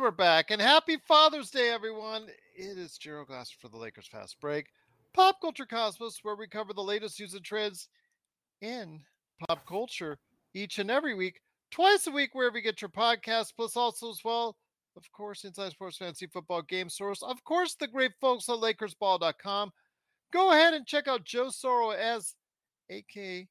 We're 0.00 0.10
back. 0.10 0.50
And 0.50 0.62
happy 0.62 0.96
Father's 1.06 1.50
Day, 1.50 1.68
everyone. 1.68 2.28
It 2.56 2.78
is 2.78 2.96
Gerald 2.96 3.26
Glass 3.26 3.50
for 3.50 3.68
the 3.68 3.76
Lakers 3.76 4.06
Fast 4.06 4.40
Break, 4.40 4.68
Pop 5.12 5.42
Culture 5.42 5.66
Cosmos, 5.66 6.20
where 6.22 6.36
we 6.36 6.46
cover 6.46 6.72
the 6.72 6.80
latest 6.80 7.20
news 7.20 7.34
and 7.34 7.44
trends 7.44 7.86
in 8.62 9.02
pop 9.46 9.66
culture 9.66 10.18
each 10.54 10.78
and 10.78 10.90
every 10.90 11.14
week, 11.14 11.42
twice 11.70 12.06
a 12.06 12.10
week, 12.10 12.30
wherever 12.32 12.56
you 12.56 12.62
get 12.62 12.80
your 12.80 12.88
podcast, 12.88 13.52
plus 13.54 13.76
also 13.76 14.08
as 14.08 14.20
well, 14.24 14.56
of 14.96 15.04
course, 15.12 15.44
Inside 15.44 15.72
Sports 15.72 15.98
Fantasy 15.98 16.26
Football 16.28 16.62
Game 16.62 16.88
Source, 16.88 17.22
of 17.22 17.44
course, 17.44 17.74
the 17.74 17.86
great 17.86 18.12
folks 18.22 18.48
at 18.48 18.56
LakersBall.com. 18.56 19.70
Go 20.32 20.52
ahead 20.52 20.72
and 20.72 20.86
check 20.86 21.08
out 21.08 21.24
Joe 21.24 21.48
Soro 21.48 21.94
as 21.94 22.36
aka 22.88 23.46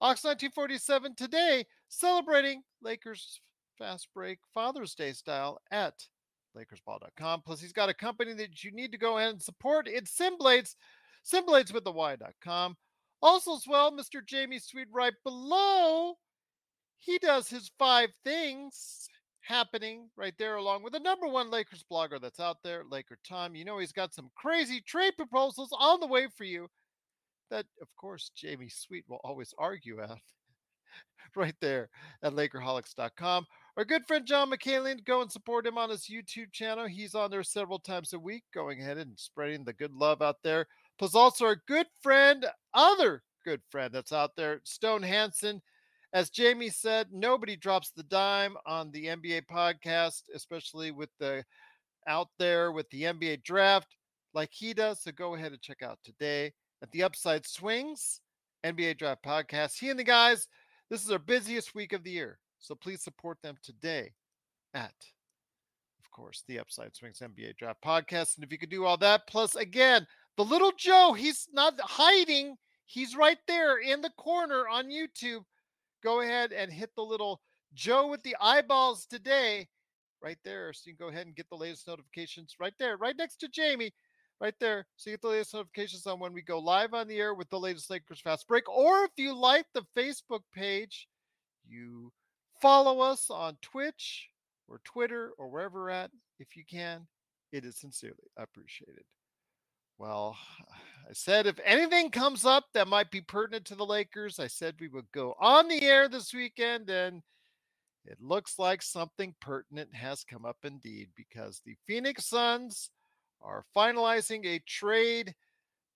Ox 0.00 0.24
1947 0.24 1.16
today, 1.16 1.66
celebrating 1.88 2.62
Lakers 2.80 3.42
fast 3.78 4.08
break 4.14 4.38
Father's 4.52 4.94
Day 4.94 5.12
style 5.12 5.60
at 5.70 5.94
LakersBall.com. 6.56 7.42
Plus, 7.42 7.60
he's 7.60 7.72
got 7.72 7.88
a 7.88 7.94
company 7.94 8.32
that 8.34 8.62
you 8.62 8.72
need 8.72 8.92
to 8.92 8.98
go 8.98 9.18
ahead 9.18 9.30
and 9.30 9.42
support. 9.42 9.88
It's 9.88 10.16
Simblades, 10.16 10.74
Simblades 11.24 11.72
with 11.72 11.84
the 11.84 11.92
Y.com. 11.92 12.76
Also, 13.20 13.54
as 13.54 13.64
well, 13.68 13.92
Mr. 13.92 14.24
Jamie 14.24 14.58
Sweet 14.58 14.88
right 14.92 15.14
below. 15.24 16.14
He 16.98 17.18
does 17.18 17.48
his 17.48 17.70
five 17.78 18.10
things 18.24 19.08
happening 19.40 20.08
right 20.16 20.34
there, 20.38 20.56
along 20.56 20.82
with 20.82 20.92
the 20.92 21.00
number 21.00 21.26
one 21.26 21.50
Lakers 21.50 21.84
blogger 21.90 22.20
that's 22.20 22.40
out 22.40 22.58
there, 22.62 22.84
Laker 22.88 23.18
Tom. 23.28 23.54
You 23.54 23.64
know, 23.64 23.78
he's 23.78 23.92
got 23.92 24.14
some 24.14 24.30
crazy 24.36 24.80
trade 24.80 25.14
proposals 25.16 25.70
on 25.78 26.00
the 26.00 26.06
way 26.06 26.28
for 26.36 26.44
you 26.44 26.68
that, 27.50 27.66
of 27.80 27.88
course, 27.96 28.30
Jamie 28.34 28.68
Sweet 28.68 29.04
will 29.08 29.20
always 29.22 29.54
argue 29.58 30.00
at 30.00 30.10
right 31.36 31.54
there 31.60 31.90
at 32.22 32.32
Lakerholics.com. 32.32 33.46
Our 33.78 33.86
good 33.86 34.06
friend 34.06 34.26
John 34.26 34.50
McCallion, 34.50 35.02
go 35.04 35.22
and 35.22 35.32
support 35.32 35.66
him 35.66 35.78
on 35.78 35.88
his 35.88 36.02
YouTube 36.02 36.52
channel. 36.52 36.86
He's 36.86 37.14
on 37.14 37.30
there 37.30 37.42
several 37.42 37.78
times 37.78 38.12
a 38.12 38.18
week, 38.18 38.44
going 38.52 38.80
ahead 38.80 38.98
and 38.98 39.18
spreading 39.18 39.64
the 39.64 39.72
good 39.72 39.94
love 39.94 40.20
out 40.20 40.36
there. 40.44 40.66
Plus, 40.98 41.14
also 41.14 41.46
our 41.46 41.62
good 41.66 41.86
friend, 42.02 42.44
other 42.74 43.22
good 43.46 43.62
friend 43.70 43.92
that's 43.92 44.12
out 44.12 44.36
there, 44.36 44.60
Stone 44.64 45.02
Hansen. 45.02 45.62
As 46.12 46.28
Jamie 46.28 46.68
said, 46.68 47.08
nobody 47.12 47.56
drops 47.56 47.90
the 47.90 48.02
dime 48.02 48.56
on 48.66 48.90
the 48.90 49.06
NBA 49.06 49.46
podcast, 49.50 50.24
especially 50.34 50.90
with 50.90 51.08
the 51.18 51.42
out 52.06 52.28
there 52.38 52.72
with 52.72 52.90
the 52.90 53.04
NBA 53.04 53.42
draft 53.42 53.96
like 54.34 54.50
he 54.52 54.74
does. 54.74 55.02
So 55.02 55.12
go 55.12 55.34
ahead 55.34 55.52
and 55.52 55.62
check 55.62 55.82
out 55.82 55.98
today 56.04 56.52
at 56.82 56.90
the 56.90 57.04
Upside 57.04 57.46
Swings 57.46 58.20
NBA 58.64 58.98
Draft 58.98 59.24
Podcast. 59.24 59.78
He 59.78 59.88
and 59.88 59.98
the 59.98 60.04
guys, 60.04 60.46
this 60.90 61.02
is 61.02 61.10
our 61.10 61.18
busiest 61.18 61.74
week 61.74 61.94
of 61.94 62.04
the 62.04 62.10
year. 62.10 62.38
So 62.62 62.76
please 62.76 63.02
support 63.02 63.38
them 63.42 63.56
today 63.60 64.12
at, 64.72 64.94
of 66.00 66.10
course, 66.12 66.44
the 66.46 66.60
Upside 66.60 66.94
Swings 66.94 67.20
NBA 67.20 67.56
Draft 67.56 67.82
Podcast. 67.84 68.36
And 68.36 68.44
if 68.44 68.52
you 68.52 68.58
could 68.58 68.70
do 68.70 68.84
all 68.84 68.96
that, 68.98 69.26
plus 69.26 69.56
again, 69.56 70.06
the 70.36 70.44
little 70.44 70.72
Joe, 70.78 71.12
he's 71.12 71.48
not 71.52 71.74
hiding. 71.80 72.56
He's 72.84 73.16
right 73.16 73.38
there 73.48 73.78
in 73.78 74.00
the 74.00 74.12
corner 74.16 74.68
on 74.68 74.90
YouTube. 74.90 75.42
Go 76.04 76.20
ahead 76.20 76.52
and 76.52 76.72
hit 76.72 76.90
the 76.94 77.02
little 77.02 77.40
Joe 77.74 78.06
with 78.06 78.22
the 78.22 78.36
eyeballs 78.40 79.06
today 79.06 79.68
right 80.22 80.38
there. 80.44 80.72
So 80.72 80.82
you 80.86 80.96
can 80.96 81.06
go 81.06 81.10
ahead 81.10 81.26
and 81.26 81.34
get 81.34 81.48
the 81.50 81.56
latest 81.56 81.88
notifications 81.88 82.54
right 82.60 82.74
there, 82.78 82.96
right 82.96 83.16
next 83.16 83.36
to 83.38 83.48
Jamie, 83.48 83.92
right 84.40 84.54
there. 84.60 84.86
So 84.96 85.10
you 85.10 85.14
get 85.14 85.22
the 85.22 85.28
latest 85.28 85.54
notifications 85.54 86.06
on 86.06 86.20
when 86.20 86.32
we 86.32 86.42
go 86.42 86.60
live 86.60 86.94
on 86.94 87.08
the 87.08 87.18
air 87.18 87.34
with 87.34 87.50
the 87.50 87.58
latest 87.58 87.90
Lakers 87.90 88.20
Fast 88.20 88.46
Break. 88.46 88.68
Or 88.68 89.02
if 89.02 89.10
you 89.16 89.34
like 89.34 89.66
the 89.74 89.84
Facebook 89.96 90.42
page, 90.54 91.08
you 91.66 92.12
Follow 92.62 93.00
us 93.00 93.28
on 93.28 93.58
Twitch 93.60 94.28
or 94.68 94.80
Twitter 94.84 95.32
or 95.36 95.48
wherever 95.48 95.82
we're 95.82 95.90
at 95.90 96.12
if 96.38 96.56
you 96.56 96.62
can. 96.64 97.08
It 97.50 97.64
is 97.64 97.76
sincerely 97.76 98.30
appreciated. 98.38 99.04
Well, 99.98 100.36
I 101.10 101.12
said 101.12 101.46
if 101.46 101.58
anything 101.64 102.10
comes 102.10 102.44
up 102.46 102.66
that 102.72 102.86
might 102.86 103.10
be 103.10 103.20
pertinent 103.20 103.64
to 103.66 103.74
the 103.74 103.84
Lakers, 103.84 104.38
I 104.38 104.46
said 104.46 104.76
we 104.80 104.88
would 104.88 105.10
go 105.12 105.34
on 105.40 105.66
the 105.66 105.82
air 105.82 106.08
this 106.08 106.32
weekend, 106.32 106.88
and 106.88 107.22
it 108.06 108.18
looks 108.20 108.58
like 108.58 108.82
something 108.82 109.34
pertinent 109.40 109.92
has 109.94 110.22
come 110.22 110.46
up 110.46 110.58
indeed 110.62 111.08
because 111.16 111.60
the 111.66 111.74
Phoenix 111.86 112.26
Suns 112.26 112.90
are 113.40 113.64
finalizing 113.76 114.46
a 114.46 114.60
trade. 114.60 115.34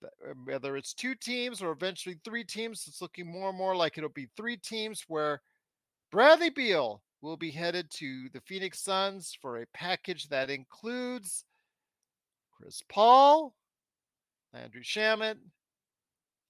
Uh, 0.04 0.34
whether 0.44 0.76
it's 0.76 0.92
two 0.92 1.14
teams 1.14 1.62
or 1.62 1.70
eventually 1.70 2.18
three 2.24 2.44
teams, 2.44 2.84
it's 2.88 3.00
looking 3.00 3.26
more 3.30 3.50
and 3.50 3.58
more 3.58 3.76
like 3.76 3.96
it'll 3.96 4.10
be 4.10 4.28
three 4.36 4.56
teams 4.56 5.04
where 5.08 5.40
Bradley 6.12 6.50
Beal 6.50 7.02
will 7.20 7.36
be 7.36 7.50
headed 7.50 7.90
to 7.90 8.28
the 8.32 8.40
Phoenix 8.42 8.80
Suns 8.80 9.36
for 9.40 9.58
a 9.58 9.66
package 9.74 10.28
that 10.28 10.50
includes 10.50 11.44
Chris 12.56 12.82
Paul, 12.88 13.54
Landry 14.54 14.84
Shamet, 14.84 15.36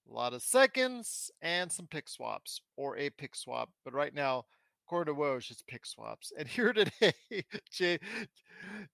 a 0.09 0.13
lot 0.13 0.33
of 0.33 0.43
seconds, 0.43 1.31
and 1.41 1.71
some 1.71 1.87
pick 1.87 2.07
swaps 2.07 2.61
or 2.75 2.97
a 2.97 3.09
pick 3.09 3.35
swap. 3.35 3.69
But 3.83 3.95
right 3.95 4.13
now, 4.13 4.45
according 4.85 5.15
to 5.15 5.19
Woj, 5.19 5.49
it's 5.49 5.63
pick 5.67 5.87
swaps. 5.87 6.31
And 6.37 6.47
here 6.47 6.71
today, 6.71 7.99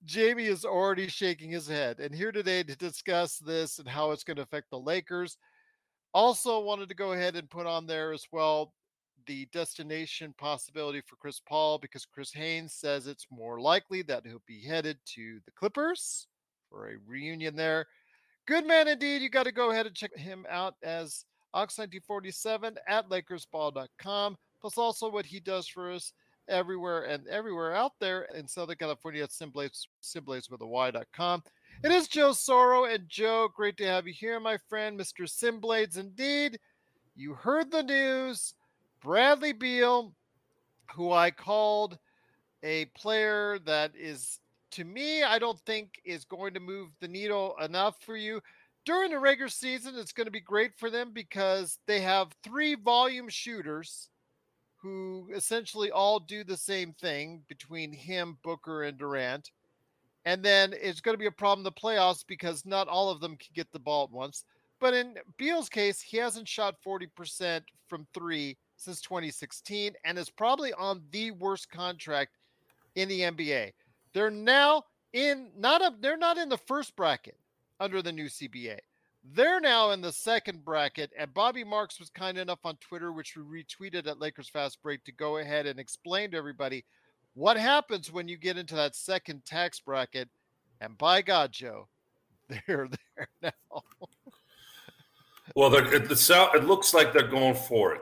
Jamie 0.06 0.46
is 0.46 0.64
already 0.64 1.10
shaking 1.10 1.52
his 1.52 1.68
head. 1.68 2.00
And 2.00 2.16
here 2.16 2.32
today 2.32 2.64
to 2.64 2.76
discuss 2.78 3.38
this 3.38 3.80
and 3.80 3.88
how 3.88 4.12
it's 4.12 4.24
going 4.24 4.38
to 4.38 4.44
affect 4.44 4.70
the 4.70 4.80
Lakers. 4.80 5.38
Also, 6.14 6.62
wanted 6.62 6.88
to 6.88 6.96
go 6.96 7.12
ahead 7.12 7.36
and 7.36 7.50
put 7.50 7.68
on 7.68 7.86
there 7.86 8.14
as 8.14 8.26
well 8.32 8.74
the 9.26 9.46
destination 9.48 10.34
possibility 10.38 11.02
for 11.02 11.16
Chris 11.16 11.40
Paul 11.40 11.78
because 11.78 12.06
Chris 12.06 12.32
Haynes 12.34 12.74
says 12.74 13.08
it's 13.08 13.28
more 13.32 13.60
likely 13.60 14.02
that 14.04 14.26
he'll 14.26 14.42
be 14.48 14.62
headed 14.62 14.98
to 15.16 15.40
the 15.46 15.52
Clippers 15.52 16.28
for 16.70 16.90
a 16.90 16.98
reunion 17.08 17.56
there. 17.56 17.88
Good 18.46 18.66
man 18.66 18.88
indeed. 18.88 19.22
You 19.22 19.30
got 19.30 19.44
to 19.44 19.52
go 19.52 19.72
ahead 19.72 19.86
and 19.86 19.96
check 19.96 20.16
him 20.16 20.46
out 20.50 20.76
as 20.84 21.26
Ox1947 21.56 22.76
at 22.88 23.10
LakersBall.com. 23.10 24.38
Plus, 24.60 24.78
also 24.78 25.10
what 25.10 25.26
he 25.26 25.40
does 25.40 25.68
for 25.68 25.92
us 25.92 26.14
everywhere 26.50 27.04
and 27.04 27.28
everywhere 27.28 27.74
out 27.76 27.94
there 28.00 28.24
in 28.36 28.48
Southern 28.48 28.76
California 28.76 29.24
at 29.24 29.30
Simblades, 29.30 29.88
Simblades 30.02 30.52
with 30.52 30.62
a 30.62 30.68
Y.com. 30.68 31.44
It 31.84 31.92
is 31.92 32.08
Joe 32.08 32.32
Soro. 32.32 32.94
And 32.94 33.08
Joe, 33.08 33.50
great 33.54 33.78
to 33.78 33.86
have 33.86 34.08
you 34.08 34.14
here, 34.14 34.40
my 34.40 34.58
friend, 34.70 35.00
Mr. 35.00 35.28
Simblades. 35.28 35.98
Indeed, 35.98 36.60
you 37.16 37.34
heard 37.34 37.72
the 37.72 37.84
news. 37.84 38.54
Bradley 39.04 39.52
Beal, 39.52 40.14
who 40.96 41.12
I 41.12 41.30
called 41.30 41.98
a 42.64 42.86
player 42.96 43.60
that 43.66 43.92
is, 44.00 44.40
to 44.72 44.86
me, 44.86 45.24
I 45.24 45.40
don't 45.40 45.60
think 45.66 46.02
is 46.06 46.24
going 46.24 46.54
to 46.54 46.62
move 46.62 46.90
the 47.02 47.10
needle 47.10 47.56
enough 47.62 47.98
for 48.00 48.16
you. 48.16 48.42
during 48.86 49.12
the 49.12 49.20
regular 49.20 49.50
season, 49.50 49.96
it's 49.98 50.12
going 50.12 50.26
to 50.26 50.32
be 50.32 50.42
great 50.42 50.72
for 50.78 50.90
them 50.90 51.12
because 51.14 51.80
they 51.86 52.02
have 52.02 52.36
three 52.44 52.76
volume 52.76 53.30
shooters 53.30 54.10
who 54.78 55.30
essentially 55.34 55.92
all 55.92 56.20
do 56.20 56.44
the 56.44 56.58
same 56.58 56.94
thing 56.94 57.42
between 57.48 57.94
him, 57.94 58.38
Booker, 58.44 58.84
and 58.84 58.98
Durant. 58.98 59.52
And 60.26 60.44
then 60.44 60.74
it's 60.82 61.02
going 61.02 61.14
to 61.14 61.20
be 61.20 61.28
a 61.28 61.32
problem 61.32 61.60
in 61.60 61.64
the 61.64 61.72
playoffs 61.72 62.26
because 62.28 62.66
not 62.66 62.88
all 62.88 63.10
of 63.10 63.22
them 63.22 63.38
can 63.38 63.50
get 63.54 63.72
the 63.72 63.80
ball 63.80 64.06
at 64.06 64.12
once. 64.12 64.44
But 64.80 64.94
in 64.94 65.16
Beal's 65.38 65.70
case, 65.70 66.02
he 66.02 66.18
hasn't 66.18 66.48
shot 66.48 66.76
40% 66.86 67.62
from 67.88 68.08
three 68.14 68.58
since 68.78 69.02
2016 69.02 69.94
and 70.04 70.18
is 70.18 70.30
probably 70.30 70.74
on 70.74 71.02
the 71.12 71.32
worst 71.32 71.70
contract 71.70 72.38
in 72.96 73.08
the 73.10 73.22
NBA. 73.22 73.72
They're 74.14 74.30
now 74.30 74.84
in 75.14 75.52
not 75.58 75.82
a 75.82 75.94
they're 76.00 76.18
not 76.18 76.38
in 76.38 76.50
the 76.50 76.58
first 76.58 76.96
bracket 76.96 77.38
under 77.80 78.02
the 78.02 78.12
new 78.12 78.26
CBA. 78.26 78.80
They're 79.24 79.62
now 79.62 79.92
in 79.92 80.02
the 80.02 80.12
second 80.12 80.66
bracket, 80.66 81.12
and 81.18 81.34
Bobby 81.34 81.64
Marks 81.64 81.98
was 81.98 82.10
kind 82.10 82.38
enough 82.38 82.60
on 82.66 82.76
Twitter, 82.78 83.14
which 83.14 83.38
we 83.38 83.64
retweeted 83.64 84.06
at 84.06 84.20
Lakers 84.20 84.50
Fast 84.50 84.82
Break, 84.84 85.04
to 85.06 85.14
go 85.14 85.38
ahead 85.38 85.66
and 85.66 85.80
explain 85.80 86.32
to 86.32 86.38
everybody 86.38 86.84
what 87.34 87.56
happens 87.56 88.12
when 88.12 88.28
you 88.28 88.38
get 88.38 88.58
into 88.58 88.76
that 88.76 88.96
second 88.96 89.46
tax 89.46 89.80
bracket. 89.80 90.30
And 90.82 90.98
by 90.98 91.22
God, 91.22 91.54
Joe, 91.54 91.88
they're 92.50 92.90
there 93.16 93.28
now. 93.42 93.82
well, 95.56 95.74
it, 95.74 95.94
it, 95.94 96.12
it 96.12 96.64
looks 96.66 96.94
like 96.94 97.14
they're 97.14 97.28
going 97.28 97.56
for 97.56 97.96
it. 97.96 98.02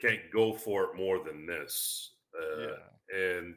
You 0.00 0.08
can't 0.08 0.30
go 0.32 0.52
for 0.52 0.84
it 0.84 0.96
more 0.96 1.22
than 1.24 1.46
this. 1.46 2.12
Uh, 2.34 2.60
yeah. 2.60 3.18
And 3.18 3.54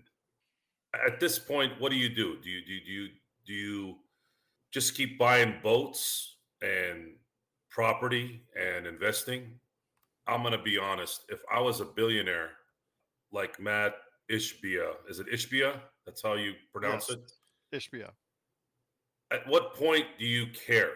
at 1.06 1.20
this 1.20 1.40
point, 1.40 1.74
what 1.80 1.92
do 1.92 1.98
you 1.98 2.10
do? 2.10 2.38
Do 2.42 2.50
you 2.50 2.66
do 2.66 2.74
you 2.74 3.08
do 3.46 3.54
you 3.54 3.96
just 4.72 4.96
keep 4.96 5.18
buying 5.18 5.56
boats 5.62 6.38
and 6.62 7.16
property 7.70 8.44
and 8.60 8.86
investing? 8.86 9.60
I'm 10.28 10.42
going 10.42 10.54
to 10.54 10.64
be 10.64 10.78
honest. 10.78 11.26
If 11.30 11.42
I 11.54 11.60
was 11.60 11.82
a 11.82 11.86
billionaire 11.86 12.52
like 13.32 13.60
Matt 13.60 13.96
Ishbia, 14.32 14.94
is 15.10 15.20
it 15.20 15.28
Ishbia? 15.28 15.80
That's 16.06 16.22
how 16.22 16.36
you 16.36 16.54
pronounce 16.72 17.10
yes. 17.10 17.18
it? 17.18 17.78
Ishbia. 17.78 18.10
At 19.32 19.48
what 19.48 19.76
point 19.76 20.06
do 20.20 20.26
you 20.26 20.48
care 20.48 20.94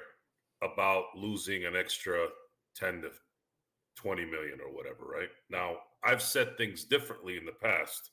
about 0.61 1.05
losing 1.15 1.65
an 1.65 1.75
extra 1.75 2.27
10 2.75 3.01
to 3.01 3.09
20 3.97 4.25
million 4.25 4.59
or 4.65 4.73
whatever, 4.73 5.05
right? 5.05 5.29
Now, 5.49 5.77
I've 6.03 6.21
said 6.21 6.57
things 6.57 6.85
differently 6.85 7.37
in 7.37 7.45
the 7.45 7.51
past. 7.51 8.11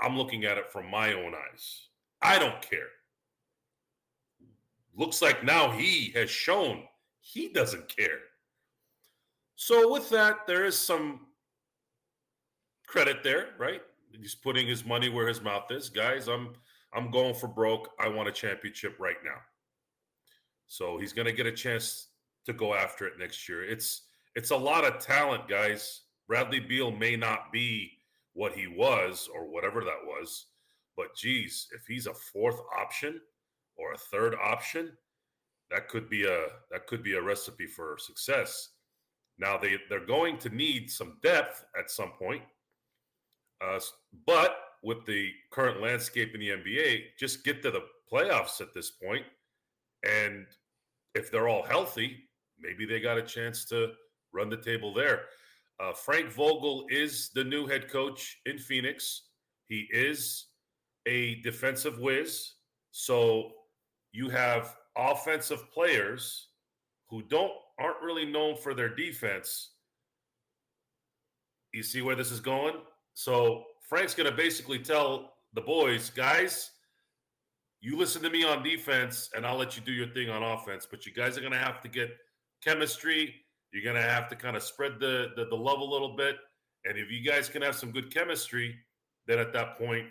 I'm 0.00 0.16
looking 0.16 0.44
at 0.44 0.58
it 0.58 0.70
from 0.70 0.90
my 0.90 1.12
own 1.12 1.34
eyes. 1.34 1.88
I 2.20 2.38
don't 2.38 2.62
care. 2.62 2.88
Looks 4.94 5.22
like 5.22 5.42
now 5.42 5.70
he 5.70 6.12
has 6.14 6.30
shown 6.30 6.84
he 7.20 7.48
doesn't 7.48 7.88
care. 7.88 8.18
So, 9.56 9.90
with 9.90 10.10
that, 10.10 10.46
there 10.46 10.64
is 10.64 10.76
some 10.76 11.20
credit 12.86 13.22
there, 13.22 13.50
right? 13.58 13.80
He's 14.10 14.34
putting 14.34 14.66
his 14.66 14.84
money 14.84 15.08
where 15.08 15.28
his 15.28 15.40
mouth 15.40 15.70
is. 15.70 15.88
Guys, 15.88 16.28
I'm 16.28 16.54
I'm 16.92 17.10
going 17.10 17.34
for 17.34 17.48
broke. 17.48 17.90
I 17.98 18.08
want 18.08 18.28
a 18.28 18.32
championship 18.32 18.96
right 18.98 19.16
now. 19.24 19.40
So 20.66 20.98
he's 20.98 21.12
going 21.12 21.26
to 21.26 21.32
get 21.32 21.46
a 21.46 21.52
chance 21.52 22.08
to 22.46 22.52
go 22.52 22.74
after 22.74 23.06
it 23.06 23.18
next 23.18 23.48
year. 23.48 23.64
It's 23.64 24.02
it's 24.34 24.50
a 24.50 24.56
lot 24.56 24.84
of 24.84 24.98
talent, 24.98 25.48
guys. 25.48 26.02
Bradley 26.28 26.60
Beal 26.60 26.90
may 26.90 27.16
not 27.16 27.52
be 27.52 27.90
what 28.34 28.54
he 28.54 28.66
was 28.66 29.28
or 29.34 29.50
whatever 29.50 29.80
that 29.84 30.06
was, 30.06 30.46
but 30.96 31.14
geez, 31.14 31.68
if 31.74 31.86
he's 31.86 32.06
a 32.06 32.14
fourth 32.14 32.60
option 32.78 33.20
or 33.76 33.92
a 33.92 33.98
third 33.98 34.34
option, 34.42 34.92
that 35.70 35.88
could 35.88 36.08
be 36.08 36.24
a 36.24 36.46
that 36.70 36.86
could 36.86 37.02
be 37.02 37.14
a 37.14 37.22
recipe 37.22 37.66
for 37.66 37.96
success. 37.98 38.70
Now 39.38 39.56
they 39.56 39.76
they're 39.88 40.06
going 40.06 40.38
to 40.38 40.50
need 40.50 40.90
some 40.90 41.18
depth 41.22 41.64
at 41.78 41.90
some 41.90 42.12
point, 42.18 42.42
uh, 43.64 43.80
but 44.26 44.56
with 44.82 45.04
the 45.06 45.30
current 45.50 45.80
landscape 45.80 46.34
in 46.34 46.40
the 46.40 46.50
NBA, 46.50 47.02
just 47.18 47.44
get 47.44 47.62
to 47.62 47.70
the 47.70 47.84
playoffs 48.10 48.60
at 48.60 48.74
this 48.74 48.90
point, 48.90 49.24
and 50.04 50.46
if 51.14 51.30
they're 51.30 51.48
all 51.48 51.62
healthy, 51.62 52.28
maybe 52.58 52.84
they 52.84 53.00
got 53.00 53.18
a 53.18 53.22
chance 53.22 53.64
to 53.66 53.92
run 54.32 54.48
the 54.48 54.56
table 54.56 54.92
there. 54.92 55.22
Uh, 55.80 55.92
Frank 55.92 56.30
Vogel 56.30 56.86
is 56.90 57.30
the 57.34 57.44
new 57.44 57.66
head 57.66 57.90
coach 57.90 58.38
in 58.46 58.58
Phoenix. 58.58 59.22
He 59.66 59.88
is 59.92 60.46
a 61.06 61.36
defensive 61.36 61.98
whiz. 61.98 62.52
So 62.90 63.50
you 64.12 64.28
have 64.28 64.76
offensive 64.96 65.70
players 65.72 66.48
who 67.08 67.22
don't 67.22 67.52
aren't 67.80 68.02
really 68.02 68.26
known 68.26 68.56
for 68.56 68.74
their 68.74 68.94
defense. 68.94 69.70
You 71.72 71.82
see 71.82 72.02
where 72.02 72.14
this 72.14 72.30
is 72.30 72.40
going? 72.40 72.74
So 73.14 73.64
Frank's 73.88 74.14
going 74.14 74.30
to 74.30 74.36
basically 74.36 74.78
tell 74.78 75.32
the 75.54 75.62
boys, 75.62 76.10
guys, 76.10 76.70
you 77.80 77.96
listen 77.96 78.22
to 78.22 78.30
me 78.30 78.44
on 78.44 78.62
defense 78.62 79.30
and 79.34 79.44
I'll 79.44 79.56
let 79.56 79.76
you 79.76 79.82
do 79.82 79.92
your 79.92 80.06
thing 80.08 80.30
on 80.30 80.42
offense, 80.42 80.86
but 80.88 81.04
you 81.04 81.12
guys 81.12 81.36
are 81.36 81.40
going 81.40 81.52
to 81.52 81.58
have 81.58 81.80
to 81.80 81.88
get 81.88 82.10
chemistry 82.62 83.34
you're 83.72 83.82
going 83.82 84.02
to 84.02 84.08
have 84.08 84.28
to 84.28 84.36
kind 84.36 84.56
of 84.56 84.62
spread 84.62 85.00
the, 85.00 85.28
the, 85.36 85.46
the 85.46 85.56
love 85.56 85.80
a 85.80 85.84
little 85.84 86.16
bit. 86.16 86.36
And 86.84 86.98
if 86.98 87.10
you 87.10 87.24
guys 87.24 87.48
can 87.48 87.62
have 87.62 87.74
some 87.74 87.90
good 87.90 88.12
chemistry, 88.12 88.74
then 89.26 89.38
at 89.38 89.52
that 89.52 89.78
point, 89.78 90.06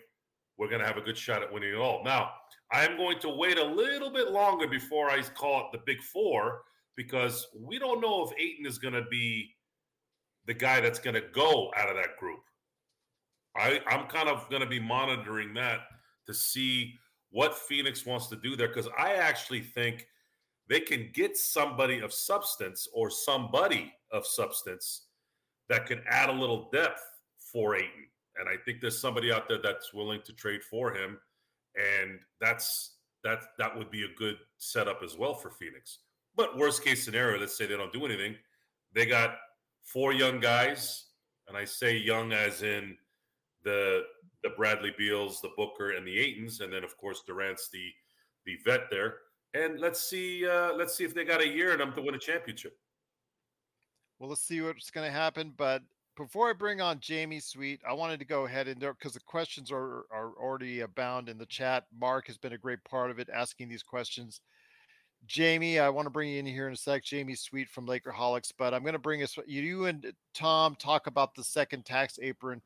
we're 0.58 0.69
going 0.69 0.81
to 0.81 0.88
have 0.88 0.98
a 0.98 1.02
good 1.02 1.18
shot 1.18 1.42
at 1.42 1.52
winning 1.52 1.74
it 1.74 1.78
all. 1.78 2.04
Now, 2.04 2.31
I 2.72 2.86
am 2.86 2.98
going 2.98 3.19
to 3.19 3.30
wait 3.30 3.58
a 3.58 3.63
little 3.63 4.12
bit 4.12 4.31
longer 4.31 4.68
before 4.68 5.10
I 5.10 5.22
call 5.22 5.62
it 5.62 5.66
the 5.72 5.84
big 5.86 6.02
four 6.02 6.62
because 6.96 7.48
we 7.60 7.80
don't 7.80 8.02
know 8.02 8.24
if 8.24 8.31
Ayton 8.40 8.66
is 8.66 8.78
going 8.78 8.94
to 8.94 9.04
be 9.10 9.50
the 10.46 10.54
guy 10.54 10.80
that's 10.81 11.00
going 11.00 11.16
to 11.16 11.24
go 11.34 11.72
out 11.78 11.90
of 11.90 11.96
that 11.96 12.18
group. 12.19 12.42
I, 13.56 13.80
I'm 13.88 14.08
kind 14.08 14.30
of 14.30 14.50
going 14.50 14.62
to 14.62 14.68
be 14.68 14.80
monitoring 14.80 15.54
that 15.56 15.80
to 16.28 16.34
see 16.34 16.94
what 17.31 17.58
Phoenix 17.58 18.06
wants 18.06 18.28
to 18.28 18.36
do 18.36 18.56
there 18.56 18.68
because 18.68 18.88
I 18.98 19.13
actually 19.13 19.62
think 19.62 20.08
they 20.71 20.79
can 20.79 21.09
get 21.13 21.35
somebody 21.35 22.00
of 22.00 22.13
substance 22.13 22.88
or 22.94 23.09
somebody 23.09 23.94
of 24.09 24.25
substance 24.25 25.07
that 25.68 25.85
can 25.85 26.01
add 26.09 26.29
a 26.29 26.33
little 26.33 26.69
depth 26.71 27.03
for 27.38 27.75
Ayton. 27.75 28.07
And 28.38 28.47
I 28.47 28.56
think 28.63 28.79
there's 28.79 28.97
somebody 28.97 29.33
out 29.33 29.50
there 29.50 29.59
that's 29.62 29.94
willing 29.94 30.21
to 30.23 30.31
trade 30.31 30.63
for 30.63 30.94
him. 30.95 31.19
And 31.75 32.19
that's 32.39 32.95
that 33.25 33.41
that 33.57 33.77
would 33.77 33.91
be 33.91 34.06
a 34.06 34.18
good 34.18 34.38
setup 34.59 35.03
as 35.03 35.18
well 35.18 35.33
for 35.33 35.50
Phoenix. 35.50 36.00
But 36.38 36.57
worst 36.57 36.85
case 36.85 37.03
scenario, 37.03 37.38
let's 37.38 37.57
say 37.57 37.65
they 37.65 37.75
don't 37.75 37.91
do 37.91 38.06
anything. 38.06 38.38
They 38.94 39.05
got 39.05 39.36
four 39.84 40.13
young 40.13 40.39
guys, 40.39 41.07
and 41.50 41.57
I 41.57 41.65
say 41.65 41.98
young 41.98 42.31
as 42.31 42.63
in 42.63 42.96
the 43.65 44.03
the 44.41 44.51
Bradley 44.51 44.93
Beals, 44.98 45.41
the 45.41 45.51
Booker, 45.57 45.91
and 45.91 46.07
the 46.07 46.15
Aytons, 46.15 46.62
and 46.62 46.72
then 46.72 46.86
of 46.86 46.96
course 46.96 47.24
Durant's 47.27 47.69
the 47.69 47.91
the 48.46 48.57
vet 48.63 48.89
there 48.89 49.15
and 49.53 49.79
let's 49.79 50.01
see 50.01 50.48
uh, 50.48 50.74
let's 50.74 50.96
see 50.96 51.03
if 51.03 51.13
they 51.13 51.24
got 51.24 51.41
a 51.41 51.48
year 51.48 51.74
in 51.74 51.79
them 51.79 51.93
to 51.93 52.01
win 52.01 52.15
a 52.15 52.20
championship. 52.20 52.77
Well, 54.20 54.29
let's 54.29 54.43
see 54.43 54.62
what's 54.62 54.91
going 54.91 55.08
to 55.08 55.12
happen. 55.12 55.53
But 55.58 55.81
before 56.15 56.50
I 56.50 56.53
bring 56.53 56.81
on 56.81 57.00
Jamie 57.00 57.39
Sweet, 57.39 57.81
I 57.88 57.93
wanted 57.93 58.20
to 58.20 58.25
go 58.25 58.46
ahead 58.46 58.67
and 58.67 58.79
because 58.79 59.13
the 59.13 59.20
questions 59.22 59.72
are 59.72 60.05
are 60.12 60.34
already 60.39 60.81
abound 60.81 61.29
in 61.29 61.38
the 61.38 61.46
chat. 61.46 61.86
Mark 62.00 62.27
has 62.27 62.38
been 62.38 62.53
a 62.53 62.58
great 62.58 62.84
part 62.84 63.12
of 63.12 63.20
it, 63.20 63.29
asking 63.34 63.70
these 63.70 63.84
questions. 63.84 64.41
Jamie, 65.27 65.79
I 65.79 65.89
want 65.89 66.08
to 66.08 66.12
bring 66.12 66.29
you 66.29 66.39
in 66.39 66.46
here 66.46 66.67
in 66.67 66.74
a 66.74 66.77
sec. 66.77 67.03
Jamie 67.03 67.36
Sweet 67.36 67.70
from 67.70 67.86
Lakerholics, 67.86 68.51
but 68.58 68.74
I'm 68.74 68.81
going 68.81 68.93
to 68.93 69.00
bring 69.00 69.22
us 69.22 69.38
you 69.46 69.86
and 69.86 70.12
Tom 70.34 70.75
talk 70.75 71.08
about 71.08 71.36
the 71.36 71.43
second 71.43 71.86
tax 71.86 72.17
apron, 72.22 72.62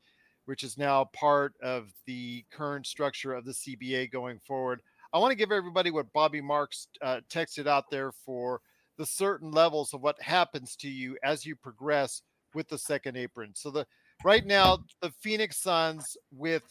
which 0.46 0.64
is 0.64 0.78
now 0.78 1.04
part 1.12 1.54
of 1.62 1.90
the 2.06 2.44
current 2.50 2.86
structure 2.86 3.34
of 3.34 3.44
the 3.44 3.52
CBA 3.52 4.10
going 4.10 4.40
forward. 4.46 4.80
I 5.16 5.18
want 5.18 5.32
to 5.32 5.36
give 5.36 5.50
everybody 5.50 5.90
what 5.90 6.12
Bobby 6.12 6.42
Marks 6.42 6.88
uh, 7.00 7.20
texted 7.30 7.66
out 7.66 7.88
there 7.90 8.12
for 8.12 8.60
the 8.98 9.06
certain 9.06 9.50
levels 9.50 9.94
of 9.94 10.02
what 10.02 10.20
happens 10.20 10.76
to 10.76 10.90
you 10.90 11.16
as 11.24 11.46
you 11.46 11.56
progress 11.56 12.20
with 12.52 12.68
the 12.68 12.76
second 12.76 13.16
apron. 13.16 13.52
So 13.54 13.70
the 13.70 13.86
right 14.24 14.44
now 14.44 14.80
the 15.00 15.10
Phoenix 15.22 15.56
Suns 15.56 16.18
with 16.30 16.64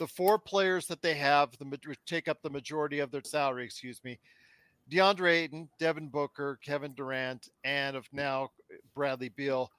the 0.00 0.08
four 0.08 0.36
players 0.36 0.86
that 0.86 1.00
they 1.00 1.14
have, 1.14 1.50
the 1.60 1.78
take 2.04 2.26
up 2.26 2.42
the 2.42 2.50
majority 2.50 2.98
of 2.98 3.12
their 3.12 3.22
salary. 3.24 3.66
Excuse 3.66 4.02
me. 4.02 4.18
DeAndre 4.90 5.44
Ayton, 5.44 5.68
Devin 5.78 6.08
Booker, 6.08 6.58
Kevin 6.64 6.94
Durant, 6.94 7.50
and 7.62 7.94
of 7.94 8.04
now 8.12 8.50
Bradley 8.96 9.28
Beal 9.28 9.70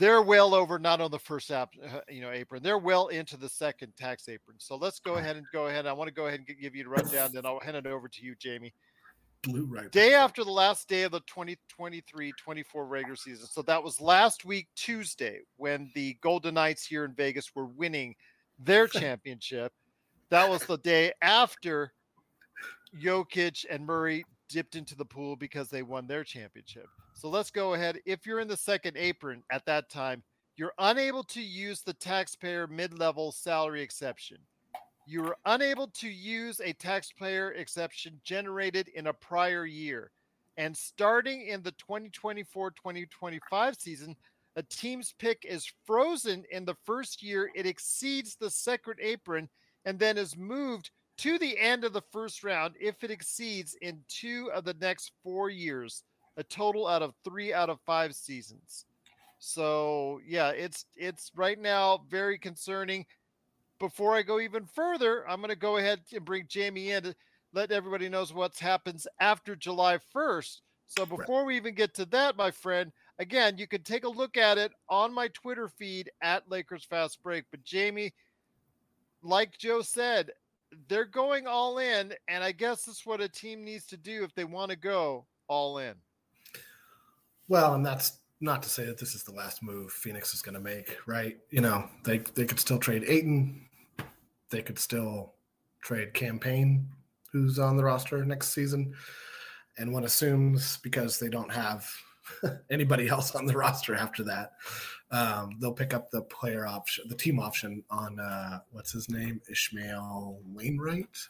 they're 0.00 0.22
well 0.22 0.54
over 0.54 0.78
not 0.78 1.02
on 1.02 1.10
the 1.10 1.18
first 1.18 1.50
app, 1.50 1.74
uh, 1.84 2.00
you 2.08 2.22
know, 2.22 2.30
apron. 2.30 2.62
They're 2.62 2.78
well 2.78 3.08
into 3.08 3.36
the 3.36 3.50
second 3.50 3.92
tax 3.98 4.28
apron. 4.30 4.56
So 4.58 4.76
let's 4.76 4.98
go 4.98 5.16
ahead 5.16 5.36
and 5.36 5.46
go 5.52 5.66
ahead. 5.66 5.86
I 5.86 5.92
want 5.92 6.08
to 6.08 6.14
go 6.14 6.26
ahead 6.26 6.40
and 6.40 6.58
give 6.58 6.74
you 6.74 6.84
the 6.84 6.88
rundown, 6.88 7.30
then 7.34 7.44
I'll 7.44 7.60
hand 7.60 7.76
it 7.76 7.86
over 7.86 8.08
to 8.08 8.24
you, 8.24 8.34
Jamie. 8.34 8.72
Blue 9.42 9.66
right. 9.66 9.92
Day 9.92 10.14
after 10.14 10.42
the 10.42 10.50
last 10.50 10.88
day 10.88 11.02
of 11.02 11.12
the 11.12 11.20
2023-24 11.22 12.32
regular 12.74 13.16
season. 13.16 13.46
So 13.46 13.60
that 13.62 13.82
was 13.82 14.00
last 14.00 14.46
week 14.46 14.68
Tuesday 14.74 15.40
when 15.56 15.90
the 15.94 16.16
Golden 16.22 16.54
Knights 16.54 16.86
here 16.86 17.04
in 17.04 17.12
Vegas 17.12 17.54
were 17.54 17.66
winning 17.66 18.14
their 18.58 18.86
championship. 18.88 19.72
that 20.30 20.48
was 20.48 20.64
the 20.64 20.78
day 20.78 21.12
after 21.20 21.92
Jokic 22.98 23.66
and 23.68 23.86
Murray 23.86 24.24
dipped 24.48 24.76
into 24.76 24.94
the 24.94 25.04
pool 25.04 25.36
because 25.36 25.68
they 25.68 25.82
won 25.82 26.06
their 26.06 26.24
championship. 26.24 26.86
So 27.20 27.28
let's 27.28 27.50
go 27.50 27.74
ahead. 27.74 28.00
If 28.06 28.24
you're 28.24 28.40
in 28.40 28.48
the 28.48 28.56
second 28.56 28.96
apron 28.96 29.42
at 29.52 29.66
that 29.66 29.90
time, 29.90 30.22
you're 30.56 30.72
unable 30.78 31.22
to 31.24 31.42
use 31.42 31.82
the 31.82 31.92
taxpayer 31.92 32.66
mid 32.66 32.98
level 32.98 33.30
salary 33.30 33.82
exception. 33.82 34.38
You 35.06 35.26
are 35.26 35.36
unable 35.44 35.88
to 35.88 36.08
use 36.08 36.62
a 36.64 36.72
taxpayer 36.72 37.52
exception 37.52 38.18
generated 38.24 38.88
in 38.88 39.08
a 39.08 39.12
prior 39.12 39.66
year. 39.66 40.12
And 40.56 40.74
starting 40.74 41.46
in 41.46 41.62
the 41.62 41.72
2024 41.72 42.70
2025 42.70 43.76
season, 43.76 44.16
a 44.56 44.62
team's 44.62 45.12
pick 45.18 45.44
is 45.44 45.70
frozen 45.84 46.44
in 46.50 46.64
the 46.64 46.76
first 46.86 47.22
year 47.22 47.50
it 47.54 47.66
exceeds 47.66 48.34
the 48.34 48.48
second 48.48 48.94
apron 48.98 49.46
and 49.84 49.98
then 49.98 50.16
is 50.16 50.38
moved 50.38 50.90
to 51.18 51.38
the 51.38 51.58
end 51.58 51.84
of 51.84 51.92
the 51.92 52.02
first 52.12 52.42
round 52.42 52.76
if 52.80 53.04
it 53.04 53.10
exceeds 53.10 53.76
in 53.82 54.00
two 54.08 54.50
of 54.54 54.64
the 54.64 54.76
next 54.80 55.12
four 55.22 55.50
years, 55.50 56.02
a 56.36 56.44
total 56.44 56.86
out 56.86 57.02
of 57.02 57.14
three 57.24 57.52
out 57.52 57.70
of 57.70 57.80
five 57.86 58.14
seasons. 58.14 58.86
So 59.38 60.20
yeah, 60.26 60.50
it's 60.50 60.84
it's 60.96 61.32
right 61.34 61.58
now 61.58 62.02
very 62.08 62.38
concerning. 62.38 63.06
Before 63.78 64.14
I 64.14 64.22
go 64.22 64.40
even 64.40 64.66
further, 64.66 65.26
I'm 65.28 65.38
going 65.38 65.48
to 65.48 65.56
go 65.56 65.78
ahead 65.78 66.00
and 66.12 66.24
bring 66.24 66.44
Jamie 66.46 66.90
in 66.90 67.02
to 67.04 67.14
let 67.54 67.72
everybody 67.72 68.10
knows 68.10 68.32
what 68.32 68.58
happens 68.58 69.06
after 69.20 69.56
July 69.56 69.98
1st. 70.14 70.60
So 70.86 71.06
before 71.06 71.44
we 71.44 71.56
even 71.56 71.74
get 71.74 71.94
to 71.94 72.04
that, 72.06 72.36
my 72.36 72.50
friend, 72.50 72.92
again, 73.18 73.56
you 73.56 73.66
can 73.66 73.82
take 73.82 74.04
a 74.04 74.08
look 74.08 74.36
at 74.36 74.58
it 74.58 74.72
on 74.88 75.14
my 75.14 75.28
Twitter 75.28 75.68
feed 75.68 76.10
at 76.20 76.50
Lakers 76.50 76.84
Fast 76.84 77.22
Break. 77.22 77.44
But 77.50 77.64
Jamie, 77.64 78.12
like 79.22 79.56
Joe 79.56 79.82
said, 79.82 80.30
they're 80.88 81.04
going 81.04 81.46
all 81.46 81.78
in, 81.78 82.12
and 82.28 82.44
I 82.44 82.52
guess 82.52 82.84
that's 82.84 83.06
what 83.06 83.20
a 83.20 83.28
team 83.28 83.64
needs 83.64 83.86
to 83.86 83.96
do 83.96 84.24
if 84.24 84.34
they 84.34 84.44
want 84.44 84.70
to 84.70 84.76
go 84.76 85.26
all 85.48 85.78
in. 85.78 85.94
Well, 87.50 87.74
and 87.74 87.84
that's 87.84 88.20
not 88.40 88.62
to 88.62 88.68
say 88.70 88.86
that 88.86 88.96
this 88.96 89.16
is 89.16 89.24
the 89.24 89.32
last 89.32 89.60
move 89.60 89.90
Phoenix 89.90 90.32
is 90.34 90.40
going 90.40 90.54
to 90.54 90.60
make, 90.60 90.96
right? 91.04 91.36
You 91.50 91.60
know, 91.60 91.84
they 92.04 92.18
they 92.18 92.44
could 92.44 92.60
still 92.60 92.78
trade 92.78 93.02
Ayton. 93.08 93.66
they 94.50 94.62
could 94.62 94.78
still 94.78 95.34
trade 95.82 96.14
Cam 96.14 96.38
Payne, 96.38 96.86
who's 97.32 97.58
on 97.58 97.76
the 97.76 97.82
roster 97.82 98.24
next 98.24 98.50
season, 98.54 98.94
and 99.78 99.92
one 99.92 100.04
assumes 100.04 100.76
because 100.76 101.18
they 101.18 101.28
don't 101.28 101.50
have 101.50 101.90
anybody 102.70 103.08
else 103.08 103.34
on 103.34 103.46
the 103.46 103.56
roster 103.56 103.96
after 103.96 104.22
that, 104.22 104.52
um, 105.10 105.56
they'll 105.60 105.72
pick 105.72 105.92
up 105.92 106.08
the 106.12 106.22
player 106.22 106.68
option, 106.68 107.08
the 107.08 107.16
team 107.16 107.40
option 107.40 107.82
on 107.90 108.20
uh, 108.20 108.60
what's 108.70 108.92
his 108.92 109.08
name, 109.10 109.40
Ishmail 109.50 110.38
Wainright. 110.54 111.26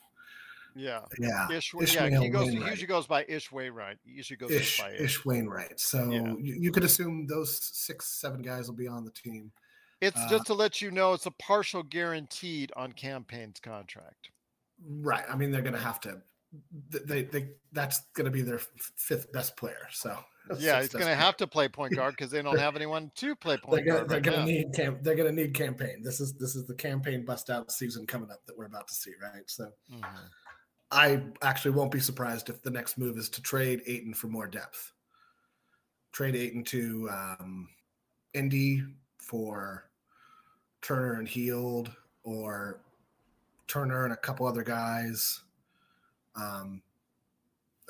Yeah, 0.75 1.01
yeah, 1.19 1.51
Ish, 1.51 1.73
Ishmail 1.73 2.11
yeah. 2.11 2.21
He 2.21 2.29
goes. 2.29 2.49
Wainright. 2.49 2.71
Usually 2.71 2.87
goes 2.87 3.07
by 3.07 3.25
Ish 3.29 3.51
Wainright. 3.51 3.97
He 4.05 4.13
usually 4.13 4.37
goes 4.37 4.51
Ish, 4.51 4.81
by 4.81 4.93
Ish. 4.93 5.01
Ish 5.01 5.25
Wainright. 5.25 5.81
So 5.81 6.11
yeah. 6.11 6.35
you, 6.39 6.57
you, 6.61 6.73
could 6.73 6.85
assume 6.85 7.27
those 7.27 7.59
six, 7.63 8.07
seven 8.21 8.43
guys 8.43 8.69
will 8.69 8.77
be 8.77 8.89
on 8.89 9.05
the 9.05 9.11
team. 9.11 9.53
It's 10.01 10.17
uh, 10.17 10.29
just 10.29 10.47
to 10.47 10.55
let 10.55 10.81
you 10.81 10.91
know, 10.91 11.13
it's 11.13 11.27
a 11.27 11.31
partial 11.31 11.83
guaranteed 11.83 12.73
on 12.75 12.93
Cam 12.93 13.25
Payne's 13.25 13.61
contract. 13.61 14.31
Right. 14.87 15.25
I 15.29 15.37
mean, 15.37 15.51
they're 15.51 15.63
going 15.63 15.75
to 15.75 15.81
have 15.81 16.01
to. 16.01 16.23
They, 16.91 17.23
they, 17.23 17.51
that's 17.73 18.01
going 18.15 18.25
to 18.25 18.31
be 18.31 18.43
their 18.43 18.61
fifth 18.97 19.31
best 19.33 19.57
player. 19.57 19.87
So 19.93 20.17
yeah, 20.59 20.81
he's 20.81 20.89
going 20.89 21.07
to 21.07 21.15
have 21.15 21.37
to 21.37 21.47
play 21.47 21.69
point 21.69 21.95
guard 21.95 22.15
because 22.17 22.31
they 22.31 22.43
don't 22.43 22.59
have 22.59 22.77
anyone 22.77 23.13
to 23.17 23.37
play 23.37 23.57
point 23.59 23.85
they're 23.85 23.95
gonna, 23.95 23.99
guard. 23.99 24.09
They're 24.09 24.33
going 24.33 24.47
to 24.47 24.53
need 24.53 24.75
camp. 24.75 25.03
They're 25.03 25.15
going 25.15 25.35
to 25.35 25.43
need 25.43 25.55
Cam 25.55 25.75
Payne. 25.75 26.03
This 26.03 26.19
is 26.21 26.33
this 26.33 26.57
is 26.57 26.67
the 26.67 26.75
campaign 26.75 27.25
bust 27.25 27.51
out 27.51 27.71
season 27.71 28.07
coming 28.07 28.31
up 28.31 28.45
that 28.47 28.57
we're 28.57 28.67
about 28.67 28.89
to 28.89 28.95
see. 28.95 29.13
Right. 29.23 29.43
So. 29.47 29.65
Mm-hmm. 29.93 30.05
I 30.93 31.23
actually 31.43 31.73
won't 31.73 31.93
be 31.93 32.01
surprised 32.01 32.49
if 32.49 32.63
the 32.63 32.71
next 32.71 32.99
move 32.99 33.17
is 33.17 33.29
to 33.31 33.43
trade 33.43 33.83
Ayton 33.87 34.15
for 34.15 34.27
more 34.27 34.49
depth. 34.49 34.93
Trade 36.13 36.35
Ayton 36.35 36.65
to 36.65 37.09
um, 37.11 37.69
Indy 38.35 38.83
for 39.19 39.91
Turner 40.83 41.15
and 41.15 41.29
Hield, 41.29 41.93
or 42.25 42.81
Turner 43.69 44.05
and 44.05 44.13
a 44.13 44.17
couple 44.17 44.47
other 44.47 44.65
guys. 44.65 45.41
Um, 46.35 46.83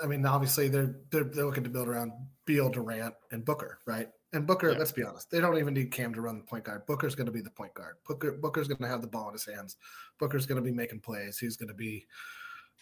I 0.02 0.07
mean, 0.07 0.25
obviously 0.26 0.69
they're, 0.69 0.95
they're 1.11 1.25
they're 1.25 1.47
looking 1.47 1.64
to 1.64 1.71
build 1.71 1.88
around 1.88 2.12
Beal, 2.45 2.69
Durant, 2.69 3.14
and 3.30 3.45
Booker, 3.45 3.78
right? 3.87 4.09
And 4.33 4.47
Booker, 4.47 4.73
yeah. 4.73 4.78
let's 4.78 4.92
be 4.92 5.02
honest, 5.02 5.30
they 5.30 5.40
don't 5.40 5.59
even 5.59 5.75
need 5.75 5.90
Cam 5.90 6.14
to 6.14 6.21
run 6.21 6.38
the 6.38 6.45
point 6.45 6.64
guard. 6.64 6.87
Booker's 6.87 7.14
going 7.14 7.26
to 7.26 7.33
be 7.33 7.40
the 7.40 7.50
point 7.50 7.75
guard. 7.75 7.97
Booker 8.07 8.33
Booker's 8.33 8.69
going 8.69 8.78
to 8.78 8.88
have 8.88 9.00
the 9.00 9.09
ball 9.09 9.28
in 9.28 9.33
his 9.33 9.47
hands. 9.47 9.76
Booker's 10.19 10.47
going 10.47 10.62
to 10.62 10.64
be 10.64 10.75
making 10.75 11.00
plays. 11.00 11.38
He's 11.38 11.57
going 11.57 11.69
to 11.69 11.75
be 11.75 12.07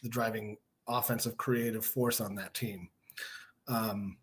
the 0.03 0.09
driving 0.09 0.57
offensive 0.87 1.37
creative 1.37 1.85
force 1.85 2.21
on 2.21 2.35
that 2.37 2.55
team. 2.55 2.89
Um, 3.67 4.17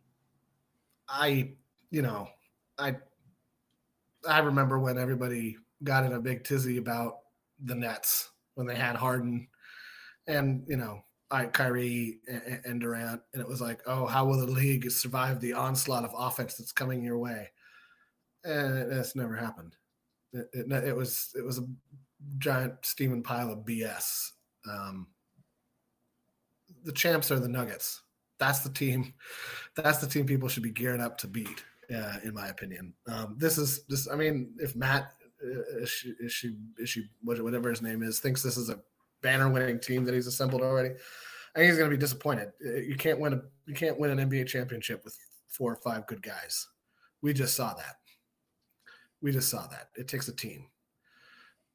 I, 1.07 1.51
you 1.91 2.01
know, 2.01 2.27
I, 2.77 2.95
I 4.27 4.39
remember 4.39 4.79
when 4.79 4.97
everybody 4.97 5.57
got 5.83 6.03
in 6.05 6.13
a 6.13 6.19
big 6.19 6.43
tizzy 6.43 6.77
about 6.77 7.19
the 7.63 7.75
Nets 7.75 8.29
when 8.55 8.65
they 8.65 8.75
had 8.75 8.95
Harden 8.95 9.47
and, 10.27 10.63
you 10.67 10.77
know, 10.77 11.03
I, 11.31 11.45
Kyrie 11.45 12.19
and, 12.27 12.61
and 12.65 12.81
Durant, 12.81 13.21
and 13.33 13.41
it 13.41 13.47
was 13.47 13.61
like, 13.61 13.81
oh, 13.87 14.05
how 14.05 14.25
will 14.25 14.37
the 14.37 14.51
league 14.51 14.89
survive 14.91 15.39
the 15.39 15.53
onslaught 15.53 16.05
of 16.05 16.13
offense 16.15 16.55
that's 16.55 16.71
coming 16.71 17.03
your 17.03 17.17
way? 17.17 17.49
And 18.43 18.91
it's 18.91 19.15
never 19.15 19.35
happened. 19.35 19.75
It, 20.33 20.47
it, 20.53 20.71
it, 20.71 20.95
was 20.95 21.31
it 21.35 21.43
was 21.43 21.57
a 21.57 21.67
giant 22.37 22.73
steaming 22.83 23.23
pile 23.23 23.51
of 23.51 23.65
BS. 23.65 24.29
Um, 24.69 25.07
the 26.85 26.91
champs 26.91 27.31
are 27.31 27.39
the 27.39 27.49
Nuggets. 27.49 28.01
That's 28.39 28.59
the 28.59 28.69
team. 28.69 29.13
That's 29.75 29.97
the 29.97 30.07
team 30.07 30.25
people 30.25 30.47
should 30.47 30.63
be 30.63 30.71
gearing 30.71 31.01
up 31.01 31.17
to 31.19 31.27
beat. 31.27 31.63
Uh, 31.93 32.15
in 32.23 32.33
my 32.33 32.47
opinion, 32.47 32.95
um, 33.07 33.35
this 33.37 33.59
is 33.59 33.83
this. 33.83 34.09
I 34.11 34.15
mean, 34.15 34.55
if 34.57 34.75
Matt 34.75 35.11
uh, 35.43 35.85
she, 35.85 36.15
she, 36.27 36.55
she 36.83 37.09
whatever 37.21 37.69
his 37.69 37.83
name 37.83 38.01
is 38.01 38.19
thinks 38.19 38.41
this 38.41 38.57
is 38.57 38.69
a 38.69 38.79
banner 39.21 39.49
winning 39.49 39.79
team 39.79 40.03
that 40.05 40.15
he's 40.15 40.25
assembled 40.25 40.63
already, 40.63 40.89
I 40.89 41.59
think 41.59 41.69
he's 41.69 41.77
going 41.77 41.89
to 41.89 41.95
be 41.95 41.99
disappointed. 41.99 42.53
Uh, 42.65 42.77
you 42.77 42.95
can't 42.95 43.19
win 43.19 43.33
a 43.33 43.41
you 43.67 43.75
can't 43.75 43.99
win 43.99 44.17
an 44.17 44.29
NBA 44.29 44.47
championship 44.47 45.03
with 45.03 45.15
four 45.47 45.71
or 45.71 45.75
five 45.77 46.07
good 46.07 46.23
guys. 46.23 46.67
We 47.21 47.33
just 47.33 47.55
saw 47.55 47.73
that. 47.75 47.97
We 49.21 49.31
just 49.31 49.49
saw 49.49 49.67
that. 49.67 49.89
It 49.95 50.07
takes 50.07 50.27
a 50.27 50.35
team, 50.35 50.65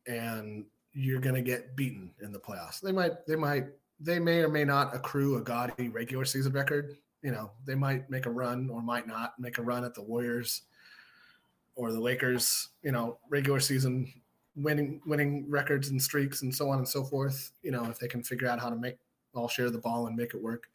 and 0.07 0.65
you're 0.93 1.21
going 1.21 1.37
to 1.37 1.43
get 1.43 1.77
beaten 1.77 2.13
in 2.21 2.33
the 2.33 2.41
playoffs. 2.41 2.81
They 2.81 2.93
might 2.93 3.27
they 3.27 3.37
might 3.37 3.67
they 4.01 4.19
may 4.19 4.41
or 4.41 4.49
may 4.49 4.65
not 4.65 4.95
accrue 4.95 5.37
a 5.37 5.43
gaudy 5.43 5.89
regular 5.89 6.25
season 6.25 6.53
record. 6.53 6.97
You 7.23 7.33
know, 7.33 7.51
they 7.67 7.75
might 7.75 8.09
make 8.09 8.27
a 8.27 8.31
run 8.31 8.71
or 8.71 8.83
might 8.83 9.07
not 9.07 9.39
make 9.39 9.59
a 9.59 9.63
run 9.63 9.85
at 9.85 9.95
the 9.95 10.03
Warriors 10.03 10.63
or 11.75 11.93
the 11.93 12.01
Lakers, 12.01 12.71
you 12.83 12.93
know, 12.93 13.19
regular 13.29 13.61
season 13.61 14.13
winning 14.57 15.01
winning 15.07 15.49
records 15.49 15.91
and 15.91 16.03
streaks 16.03 16.43
and 16.43 16.55
so 16.55 16.71
on 16.71 16.79
and 16.79 16.89
so 16.89 17.05
forth. 17.05 17.53
You 17.63 17.73
know, 17.73 17.85
if 17.87 17.99
they 17.99 18.09
can 18.09 18.23
figure 18.23 18.49
out 18.49 18.59
how 18.59 18.71
to 18.71 18.77
make 18.77 18.97
all 19.35 19.49
share 19.49 19.71
the 19.71 19.79
ball 19.79 20.07
and 20.07 20.17
make 20.17 20.35
it 20.35 20.43
work. 20.43 20.69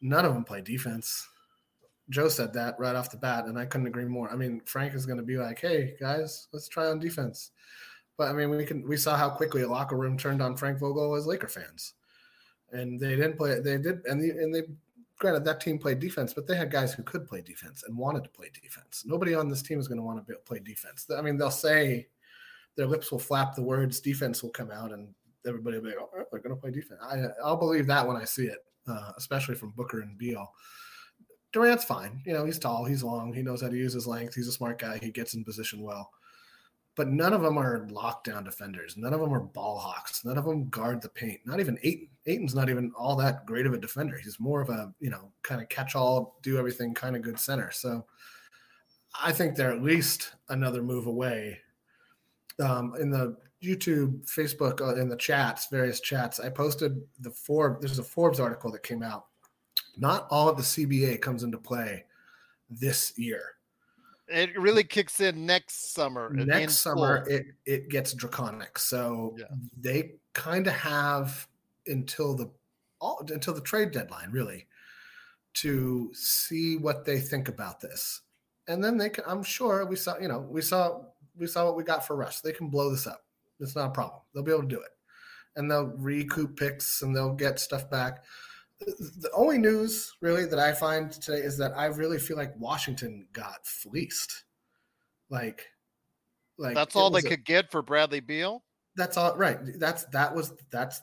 None 0.00 0.24
of 0.24 0.34
them 0.34 0.44
play 0.44 0.62
defense. 0.62 1.28
Joe 2.10 2.28
said 2.28 2.54
that 2.54 2.78
right 2.78 2.96
off 2.96 3.10
the 3.10 3.18
bat, 3.18 3.44
and 3.44 3.58
I 3.58 3.66
couldn't 3.66 3.86
agree 3.86 4.06
more. 4.06 4.30
I 4.30 4.36
mean, 4.36 4.62
Frank 4.64 4.94
is 4.94 5.04
going 5.04 5.18
to 5.18 5.24
be 5.24 5.36
like, 5.36 5.60
"Hey 5.60 5.94
guys, 6.00 6.48
let's 6.52 6.68
try 6.68 6.86
on 6.86 6.98
defense." 6.98 7.50
But 8.16 8.28
I 8.28 8.32
mean, 8.32 8.48
we 8.50 8.64
can 8.64 8.88
we 8.88 8.96
saw 8.96 9.16
how 9.16 9.28
quickly 9.28 9.62
a 9.62 9.68
locker 9.68 9.96
room 9.96 10.16
turned 10.16 10.40
on 10.40 10.56
Frank 10.56 10.78
Vogel 10.78 11.14
as 11.14 11.26
Laker 11.26 11.48
fans 11.48 11.94
and 12.72 12.98
they 12.98 13.16
didn't 13.16 13.36
play. 13.36 13.60
They 13.60 13.78
did, 13.78 14.04
and 14.06 14.20
the, 14.20 14.30
and 14.30 14.54
they 14.54 14.62
granted 15.18 15.44
that 15.44 15.60
team 15.60 15.78
played 15.78 15.98
defense, 15.98 16.32
but 16.32 16.46
they 16.46 16.56
had 16.56 16.70
guys 16.70 16.94
who 16.94 17.02
could 17.02 17.26
play 17.26 17.40
defense 17.40 17.84
and 17.86 17.96
wanted 17.96 18.24
to 18.24 18.30
play 18.30 18.50
defense. 18.62 19.02
Nobody 19.04 19.34
on 19.34 19.48
this 19.48 19.62
team 19.62 19.80
is 19.80 19.88
going 19.88 19.98
to 19.98 20.04
want 20.04 20.26
to 20.26 20.34
play 20.46 20.60
defense. 20.60 21.06
I 21.16 21.20
mean, 21.22 21.36
they'll 21.36 21.50
say 21.50 22.06
their 22.76 22.86
lips 22.86 23.10
will 23.10 23.18
flap, 23.18 23.54
the 23.54 23.62
words 23.62 24.00
defense 24.00 24.42
will 24.42 24.50
come 24.50 24.70
out, 24.70 24.92
and 24.92 25.08
everybody 25.46 25.78
will 25.78 25.84
be 25.84 25.90
like, 25.90 25.98
oh, 26.00 26.24
they're 26.30 26.40
going 26.40 26.54
to 26.54 26.60
play 26.60 26.70
defense. 26.70 27.00
I, 27.02 27.24
I'll 27.44 27.56
believe 27.56 27.86
that 27.88 28.06
when 28.06 28.16
I 28.16 28.24
see 28.24 28.46
it, 28.46 28.64
uh, 28.86 29.12
especially 29.16 29.56
from 29.56 29.70
Booker 29.70 30.00
and 30.00 30.16
Beal. 30.16 30.52
Durant's 31.52 31.84
fine. 31.84 32.20
You 32.26 32.34
know, 32.34 32.44
he's 32.44 32.58
tall, 32.58 32.84
he's 32.84 33.02
long, 33.02 33.32
he 33.32 33.42
knows 33.42 33.62
how 33.62 33.68
to 33.68 33.76
use 33.76 33.94
his 33.94 34.06
length. 34.06 34.34
He's 34.34 34.48
a 34.48 34.52
smart 34.52 34.78
guy. 34.78 34.98
He 34.98 35.10
gets 35.10 35.34
in 35.34 35.44
position 35.44 35.82
well 35.82 36.10
but 36.98 37.06
none 37.06 37.32
of 37.32 37.42
them 37.42 37.56
are 37.56 37.86
lockdown 37.86 38.44
defenders. 38.44 38.96
None 38.96 39.14
of 39.14 39.20
them 39.20 39.32
are 39.32 39.38
ball 39.38 39.78
hawks. 39.78 40.24
None 40.24 40.36
of 40.36 40.44
them 40.44 40.68
guard 40.68 41.00
the 41.00 41.08
paint. 41.08 41.38
Not 41.44 41.60
even 41.60 41.78
Ayton. 41.84 42.08
Ayton's 42.26 42.56
not 42.56 42.68
even 42.68 42.90
all 42.98 43.14
that 43.14 43.46
great 43.46 43.66
of 43.66 43.72
a 43.72 43.78
defender. 43.78 44.18
He's 44.18 44.40
more 44.40 44.60
of 44.60 44.68
a, 44.68 44.92
you 44.98 45.08
know, 45.08 45.30
kind 45.42 45.62
of 45.62 45.68
catch 45.68 45.94
all, 45.94 46.40
do 46.42 46.58
everything 46.58 46.92
kind 46.94 47.14
of 47.14 47.22
good 47.22 47.38
center. 47.38 47.70
So 47.70 48.04
I 49.22 49.30
think 49.30 49.54
they're 49.54 49.70
at 49.70 49.80
least 49.80 50.34
another 50.48 50.82
move 50.82 51.06
away. 51.06 51.60
Um, 52.58 52.96
in 52.98 53.10
the 53.10 53.36
YouTube, 53.62 54.28
Facebook, 54.28 54.80
uh, 54.80 55.00
in 55.00 55.08
the 55.08 55.16
chats, 55.16 55.68
various 55.70 56.00
chats, 56.00 56.40
I 56.40 56.48
posted 56.48 57.00
the 57.20 57.30
Forbes, 57.30 57.80
there's 57.80 58.00
a 58.00 58.04
Forbes 58.04 58.40
article 58.40 58.72
that 58.72 58.82
came 58.82 59.04
out. 59.04 59.26
Not 59.96 60.26
all 60.30 60.48
of 60.48 60.56
the 60.56 60.64
CBA 60.64 61.20
comes 61.20 61.44
into 61.44 61.58
play 61.58 62.06
this 62.68 63.16
year 63.16 63.54
it 64.28 64.58
really 64.58 64.84
kicks 64.84 65.20
in 65.20 65.46
next 65.46 65.92
summer. 65.94 66.30
Next 66.32 66.78
summer, 66.78 67.24
it 67.28 67.46
it 67.66 67.88
gets 67.88 68.12
draconic. 68.12 68.78
So 68.78 69.36
yeah. 69.38 69.46
they 69.78 70.12
kind 70.34 70.66
of 70.66 70.74
have 70.74 71.46
until 71.86 72.34
the 72.34 72.50
all, 73.00 73.24
until 73.28 73.54
the 73.54 73.60
trade 73.60 73.92
deadline, 73.92 74.30
really, 74.30 74.66
to 75.54 76.10
see 76.14 76.76
what 76.76 77.04
they 77.04 77.18
think 77.18 77.48
about 77.48 77.80
this. 77.80 78.22
And 78.66 78.82
then 78.82 78.96
they 78.96 79.08
can, 79.08 79.24
I'm 79.26 79.42
sure 79.42 79.86
we 79.86 79.96
saw, 79.96 80.18
you 80.18 80.28
know, 80.28 80.40
we 80.40 80.60
saw, 80.60 81.02
we 81.36 81.46
saw 81.46 81.64
what 81.64 81.76
we 81.76 81.84
got 81.84 82.06
for 82.06 82.16
Russ. 82.16 82.40
They 82.40 82.52
can 82.52 82.68
blow 82.68 82.90
this 82.90 83.06
up. 83.06 83.24
It's 83.60 83.74
not 83.74 83.88
a 83.88 83.92
problem. 83.92 84.20
They'll 84.34 84.42
be 84.44 84.52
able 84.52 84.62
to 84.62 84.68
do 84.68 84.80
it. 84.80 84.90
And 85.56 85.70
they'll 85.70 85.92
recoup 85.96 86.56
picks 86.56 87.02
and 87.02 87.14
they'll 87.16 87.34
get 87.34 87.58
stuff 87.58 87.90
back. 87.90 88.24
The 88.80 89.30
only 89.34 89.58
news 89.58 90.14
really 90.20 90.46
that 90.46 90.58
I 90.58 90.72
find 90.72 91.10
today 91.10 91.38
is 91.38 91.58
that 91.58 91.76
I 91.76 91.86
really 91.86 92.18
feel 92.18 92.36
like 92.36 92.54
Washington 92.58 93.26
got 93.32 93.66
fleeced. 93.66 94.44
Like, 95.30 95.66
like 96.58 96.74
that's 96.74 96.96
all 96.96 97.10
they 97.10 97.20
a, 97.20 97.22
could 97.22 97.44
get 97.44 97.70
for 97.70 97.82
Bradley 97.82 98.20
Beal. 98.20 98.62
That's 98.96 99.16
all 99.16 99.36
right. 99.36 99.58
That's 99.78 100.04
that 100.06 100.34
was 100.34 100.52
that's 100.70 101.00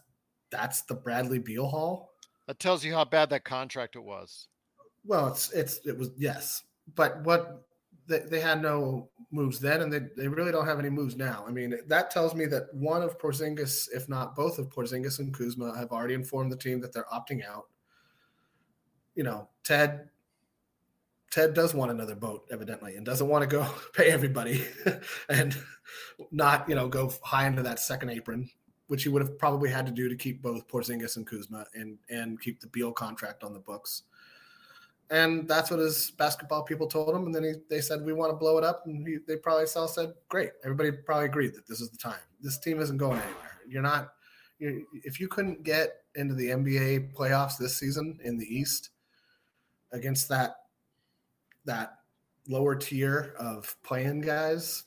that's 0.52 0.82
the 0.84 0.96
Bradley 0.96 1.40
Beal 1.40 1.68
haul. 1.68 2.12
That 2.48 2.60
tells 2.60 2.86
you 2.86 2.94
how 2.94 3.06
bad 3.06 3.30
that 3.32 3.44
contract 3.44 3.96
it 3.96 4.04
was. 4.04 4.48
Well, 5.06 5.28
it's 5.28 5.52
it's 5.52 5.80
it 5.86 5.98
was 5.98 6.12
yes, 6.18 6.64
but 6.96 7.22
what 7.24 7.66
they, 8.08 8.20
they 8.20 8.40
had 8.40 8.62
no 8.62 9.10
moves 9.32 9.60
then, 9.60 9.82
and 9.82 9.92
they, 9.92 10.02
they 10.16 10.28
really 10.28 10.52
don't 10.52 10.68
have 10.68 10.80
any 10.80 10.90
moves 10.90 11.16
now. 11.16 11.46
I 11.48 11.52
mean, 11.52 11.78
that 11.88 12.12
tells 12.12 12.36
me 12.36 12.46
that 12.48 12.74
one 12.74 13.02
of 13.02 13.18
Porzingis, 13.18 13.88
if 13.94 14.08
not 14.08 14.36
both 14.36 14.60
of 14.60 14.70
Porzingis 14.70 15.20
and 15.20 15.34
Kuzma, 15.34 15.78
have 15.78 15.92
already 15.92 16.14
informed 16.14 16.52
the 16.52 16.58
team 16.58 16.80
that 16.82 16.94
they're 16.94 17.08
opting 17.14 17.46
out. 17.46 17.66
You 19.16 19.24
know, 19.24 19.50
Ted 19.64 20.10
Ted 21.32 21.54
does 21.54 21.74
want 21.74 21.92
another 21.92 22.16
boat, 22.16 22.46
evidently, 22.52 22.96
and 22.96 23.06
doesn't 23.06 23.28
want 23.28 23.44
to 23.44 23.48
go 23.48 23.68
pay 23.94 24.12
everybody 24.12 24.66
and 25.30 25.58
not, 26.32 26.70
you 26.70 26.76
know, 26.76 26.88
go 26.88 27.12
high 27.24 27.48
into 27.48 27.64
that 27.64 27.80
second 27.80 28.10
apron 28.10 28.50
which 28.88 29.04
he 29.04 29.10
would 29.10 29.22
have 29.22 29.38
probably 29.38 29.70
had 29.70 29.86
to 29.86 29.92
do 29.92 30.08
to 30.10 30.16
keep 30.16 30.42
both 30.42 30.68
Porzingis 30.68 31.18
and 31.18 31.26
Kuzma 31.26 31.66
and 31.74 31.98
and 32.10 32.40
keep 32.40 32.60
the 32.60 32.68
Beal 32.68 32.92
contract 32.92 33.44
on 33.44 33.54
the 33.54 33.60
books. 33.60 34.04
And 35.12 35.48
that's 35.48 35.70
what 35.70 35.80
his 35.80 36.12
basketball 36.12 36.64
people 36.64 36.88
told 36.88 37.16
him. 37.16 37.26
And 37.26 37.36
then 37.36 37.44
he, 37.44 37.54
they 37.70 37.82
said, 37.82 38.04
we 38.04 38.14
want 38.14 38.32
to 38.32 38.36
blow 38.36 38.58
it 38.58 38.64
up. 38.64 38.84
And 38.86 39.08
he, 39.08 39.18
they 39.28 39.36
probably 39.36 39.66
all 39.76 39.88
said, 39.88 40.14
great. 40.30 40.52
Everybody 40.64 40.92
probably 40.92 41.26
agreed 41.26 41.54
that 41.54 41.68
this 41.68 41.80
is 41.80 41.90
the 41.90 41.98
time. 41.98 42.20
This 42.42 42.58
team 42.58 42.80
isn't 42.80 42.98
going 42.98 43.20
anywhere. 43.20 43.60
You're 43.68 43.84
not, 43.84 44.14
you're, 44.58 44.82
if 45.04 45.20
you 45.20 45.28
couldn't 45.28 45.64
get 45.64 45.98
into 46.16 46.34
the 46.34 46.50
NBA 46.50 47.14
playoffs 47.14 47.58
this 47.58 47.78
season 47.78 48.20
in 48.24 48.38
the 48.38 48.46
East 48.46 48.90
against 49.92 50.28
that, 50.30 50.56
that 51.66 52.00
lower 52.48 52.76
tier 52.76 53.36
of 53.38 53.76
playing 53.84 54.22
guys, 54.22 54.86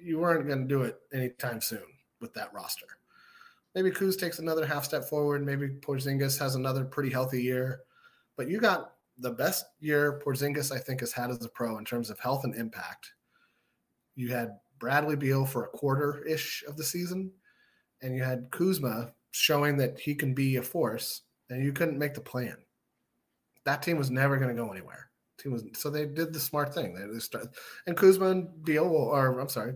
you 0.00 0.20
weren't 0.20 0.46
going 0.46 0.62
to 0.62 0.68
do 0.68 0.82
it 0.82 1.00
anytime 1.12 1.60
soon 1.60 1.82
with 2.20 2.32
that 2.34 2.52
roster 2.54 2.86
maybe 3.74 3.90
Kuz 3.90 4.18
takes 4.18 4.38
another 4.38 4.66
half 4.66 4.84
step 4.84 5.04
forward. 5.04 5.44
Maybe 5.44 5.68
Porzingis 5.68 6.38
has 6.38 6.54
another 6.54 6.84
pretty 6.84 7.10
healthy 7.10 7.42
year. 7.42 7.80
But 8.36 8.48
you 8.48 8.60
got 8.60 8.92
the 9.20 9.30
best 9.30 9.66
year 9.80 10.20
Porzingis, 10.24 10.72
I 10.74 10.78
think, 10.78 11.00
has 11.00 11.12
had 11.12 11.30
as 11.30 11.44
a 11.44 11.48
pro 11.48 11.78
in 11.78 11.84
terms 11.84 12.10
of 12.10 12.18
health 12.18 12.44
and 12.44 12.54
impact. 12.54 13.12
You 14.16 14.28
had 14.28 14.58
Bradley 14.78 15.16
Beal 15.16 15.44
for 15.44 15.64
a 15.64 15.68
quarter 15.68 16.24
ish 16.26 16.64
of 16.66 16.76
the 16.76 16.84
season, 16.84 17.30
and 18.02 18.16
you 18.16 18.22
had 18.22 18.50
Kuzma 18.50 19.12
showing 19.30 19.76
that 19.76 20.00
he 20.00 20.14
can 20.14 20.34
be 20.34 20.56
a 20.56 20.62
force, 20.62 21.22
and 21.50 21.62
you 21.62 21.72
couldn't 21.72 21.98
make 21.98 22.14
the 22.14 22.20
plan. 22.20 22.56
That 23.64 23.82
team 23.82 23.98
was 23.98 24.10
never 24.10 24.38
going 24.38 24.54
to 24.54 24.60
go 24.60 24.70
anywhere. 24.70 25.10
Team 25.38 25.52
was 25.52 25.64
so 25.74 25.90
they 25.90 26.06
did 26.06 26.32
the 26.32 26.40
smart 26.40 26.74
thing. 26.74 26.94
They, 26.94 27.06
they 27.12 27.18
started, 27.18 27.50
and 27.86 27.96
Kuzma 27.96 28.26
and 28.26 28.64
Beal, 28.64 28.84
or 28.84 29.38
I'm 29.38 29.48
sorry, 29.48 29.74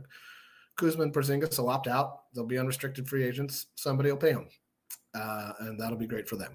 Kuzma 0.76 1.04
and 1.04 1.12
Porzingis 1.12 1.58
will 1.58 1.70
opt 1.70 1.86
out. 1.86 2.22
They'll 2.34 2.44
be 2.46 2.58
unrestricted 2.58 3.08
free 3.08 3.24
agents. 3.24 3.66
Somebody 3.76 4.10
will 4.10 4.18
pay 4.18 4.32
them, 4.32 4.48
uh, 5.14 5.52
and 5.60 5.78
that'll 5.78 5.98
be 5.98 6.06
great 6.06 6.28
for 6.28 6.36
them. 6.36 6.54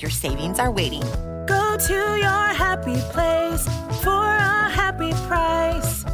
Your 0.00 0.10
savings 0.12 0.60
are 0.60 0.70
waiting. 0.70 1.02
Go 1.46 1.76
to 1.88 2.16
your 2.16 2.46
happy 2.54 2.96
place 3.10 3.64
for 4.00 4.10
a 4.10 4.70
happy 4.70 5.10
price. 5.26 6.04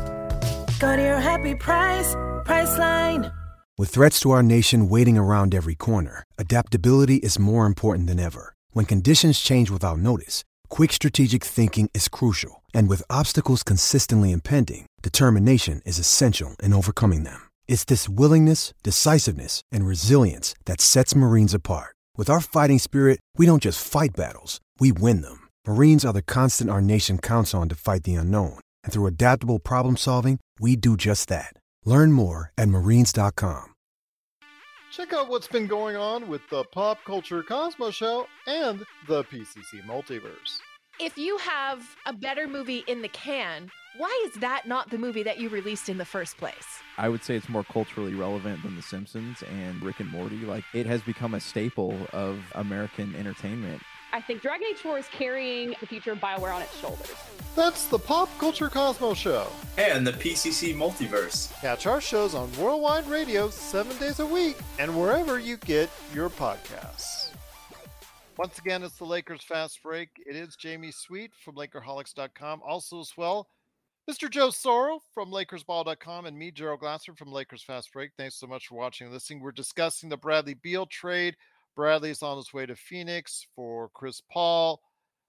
Go 0.79 0.97
to 0.97 1.03
your 1.03 1.21
happy 1.21 1.55
price, 1.55 2.15
Priceline. 2.47 3.31
With 3.77 3.91
threats 3.91 4.21
to 4.21 4.31
our 4.31 4.43
nation 4.43 4.89
waiting 4.89 5.19
around 5.19 5.55
every 5.55 5.75
corner, 5.75 6.25
adaptability 6.39 7.17
is 7.17 7.39
more 7.39 7.67
important 7.67 8.07
than 8.07 8.19
ever. 8.19 8.55
When 8.73 8.87
conditions 8.87 9.39
change 9.39 9.71
without 9.71 9.99
notice, 9.99 10.45
quick 10.71 10.93
strategic 10.93 11.45
thinking 11.45 11.91
is 11.93 12.09
crucial. 12.09 12.63
And 12.73 12.89
with 12.89 13.11
obstacles 13.11 13.63
consistently 13.63 14.33
impending, 14.33 14.87
determination 15.03 15.83
is 15.85 15.99
essential 15.99 16.57
in 16.63 16.73
overcoming 16.73 17.25
them. 17.25 17.51
It's 17.69 17.85
this 17.85 18.09
willingness, 18.09 18.73
decisiveness, 18.83 19.61
and 19.71 19.87
resilience 19.87 20.55
that 20.65 20.81
sets 20.81 21.15
Marines 21.15 21.53
apart. 21.53 21.94
With 22.17 22.31
our 22.31 22.41
fighting 22.41 22.79
spirit, 22.79 23.19
we 23.37 23.45
don't 23.45 23.63
just 23.63 23.85
fight 23.85 24.15
battles, 24.15 24.61
we 24.79 24.93
win 24.93 25.23
them. 25.23 25.49
Marines 25.67 26.05
are 26.05 26.13
the 26.13 26.23
constant 26.23 26.71
our 26.71 26.81
nation 26.81 27.19
counts 27.19 27.53
on 27.53 27.69
to 27.71 27.75
fight 27.75 28.05
the 28.05 28.15
unknown. 28.15 28.61
And 28.85 28.93
through 28.93 29.07
adaptable 29.07 29.59
problem 29.59 29.97
solving, 29.97 30.39
we 30.61 30.77
do 30.77 30.97
just 30.97 31.29
that. 31.29 31.55
Learn 31.85 32.13
more 32.13 32.53
at 32.57 32.69
marines.com. 32.69 33.65
Check 34.93 35.13
out 35.13 35.29
what's 35.29 35.49
been 35.49 35.67
going 35.67 35.97
on 35.97 36.29
with 36.29 36.43
the 36.51 36.63
Pop 36.73 36.99
Culture 37.05 37.43
Cosmos 37.43 37.97
Show 37.97 38.29
and 38.47 38.85
the 39.09 39.25
PCC 39.25 39.85
Multiverse. 39.85 40.61
If 41.01 41.19
you 41.19 41.37
have 41.39 41.85
a 42.07 42.13
better 42.13 42.47
movie 42.47 42.85
in 42.87 43.03
the 43.03 43.09
can, 43.09 43.73
why 43.97 44.27
is 44.27 44.41
that 44.41 44.67
not 44.67 44.91
the 44.91 44.99
movie 44.99 45.23
that 45.23 45.39
you 45.39 45.49
released 45.49 45.89
in 45.89 45.99
the 45.99 46.05
first 46.05 46.37
place? 46.37 46.81
I 46.99 47.09
would 47.09 47.23
say 47.23 47.37
it's 47.37 47.49
more 47.49 47.65
culturally 47.65 48.15
relevant 48.15 48.63
than 48.63 48.75
The 48.75 48.83
Simpsons 48.83 49.43
and 49.43 49.81
Rick 49.83 50.01
and 50.01 50.11
Morty. 50.11 50.39
Like, 50.39 50.65
it 50.73 50.87
has 50.87 51.01
become 51.03 51.35
a 51.35 51.41
staple 51.41 51.97
of 52.13 52.41
American 52.55 53.15
entertainment. 53.15 53.83
I 54.13 54.21
think 54.21 54.43
Dragon 54.43 54.67
Age 54.71 54.79
4 54.79 54.99
is 54.99 55.07
carrying 55.09 55.75
the 55.81 55.87
future 55.87 56.13
of 56.13 56.19
BioWare 56.19 56.55
on 56.55 56.63
its 56.63 56.79
shoulders. 56.79 57.15
That's 57.57 57.87
the 57.87 57.99
Pop 57.99 58.29
Culture 58.39 58.69
Cosmos 58.69 59.19
Show. 59.19 59.47
And 59.79 60.07
the 60.07 60.13
PCC 60.13 60.75
Multiverse. 60.75 61.53
Catch 61.61 61.87
our 61.87 62.01
shows 62.01 62.35
on 62.35 62.51
Worldwide 62.59 63.07
Radio 63.09 63.51
seven 63.51 63.97
days 63.99 64.21
a 64.21 64.27
week 64.27 64.57
and 64.79 65.01
wherever 65.01 65.39
you 65.39 65.57
get 65.59 65.91
your 66.13 66.31
podcasts. 66.31 67.31
Once 68.37 68.59
again, 68.59 68.83
it's 68.83 68.99
the 68.99 69.05
Lakers 69.05 69.43
Fast 69.43 69.81
Break. 69.83 70.09
It 70.27 70.35
is 70.35 70.57
Jamie 70.57 70.91
Sweet 70.91 71.31
from 71.45 71.55
Lakerholics.com. 71.55 72.63
Also, 72.67 73.01
as 73.01 73.13
well, 73.17 73.49
Mr. 74.11 74.29
Joe 74.29 74.49
Soro 74.49 74.99
from 75.15 75.31
LakersBall.com 75.31 76.27
and 76.27 76.39
me, 76.39 76.51
Gerald 76.51 76.81
Glasser 76.81 77.15
from 77.15 77.33
Lakers 77.33 77.63
Fast 77.63 77.91
Break. 77.91 78.11
Thanks 78.19 78.39
so 78.39 78.47
much 78.47 78.67
for 78.67 78.75
watching 78.75 79.07
and 79.07 79.15
listening. 79.15 79.41
We're 79.41 79.53
discussing 79.53 80.11
the 80.11 80.17
Bradley 80.17 80.55
Beal 80.55 80.85
trade. 80.85 81.35
Bradley's 81.75 82.23
on 82.23 82.37
his 82.37 82.53
way 82.53 82.67
to 82.67 82.77
Phoenix 82.77 83.47
for 83.57 83.89
Chris 83.95 84.21
Paul, 84.31 84.83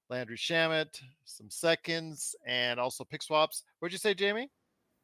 Landry 0.10 0.36
Shamet, 0.36 1.02
some 1.24 1.50
seconds, 1.50 2.36
and 2.46 2.78
also 2.78 3.06
pick 3.06 3.24
swaps. 3.24 3.64
What'd 3.80 3.94
you 3.94 3.98
say, 3.98 4.14
Jamie? 4.14 4.50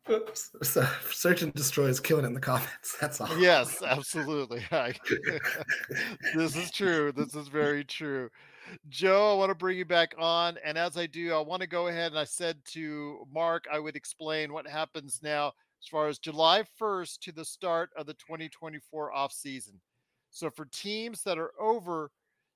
Oops. 0.10 0.49
So, 0.63 0.86
search 1.10 1.41
and 1.41 1.53
destroy 1.53 1.86
is 1.86 2.01
killing 2.01 2.25
in 2.25 2.34
the 2.34 2.41
comments. 2.41 2.97
That's 3.01 3.21
all. 3.21 3.38
Yes, 3.38 3.81
absolutely. 3.81 4.65
this 6.36 6.57
is 6.57 6.71
true. 6.71 7.13
This 7.13 7.36
is 7.36 7.47
very 7.47 7.86
true. 7.86 8.29
Joe, 8.89 9.31
I 9.31 9.36
want 9.36 9.49
to 9.49 9.55
bring 9.55 9.77
you 9.77 9.86
back 9.86 10.13
on. 10.17 10.57
And 10.63 10.77
as 10.77 10.97
I 10.97 11.05
do, 11.05 11.34
I 11.34 11.39
want 11.39 11.62
to 11.62 11.67
go 11.67 11.88
ahead 11.88 12.12
and 12.12 12.19
I 12.19 12.23
said 12.23 12.57
to 12.73 13.25
Mark, 13.31 13.65
I 13.71 13.79
would 13.79 13.95
explain 13.95 14.53
what 14.53 14.67
happens 14.67 15.19
now 15.23 15.47
as 15.81 15.88
far 15.89 16.07
as 16.07 16.19
July 16.19 16.63
1st 16.79 17.19
to 17.19 17.31
the 17.31 17.45
start 17.45 17.89
of 17.97 18.05
the 18.05 18.13
2024 18.13 19.12
off 19.12 19.31
season. 19.31 19.79
So 20.29 20.49
for 20.49 20.65
teams 20.65 21.23
that 21.23 21.38
are 21.38 21.51
over, 21.60 22.12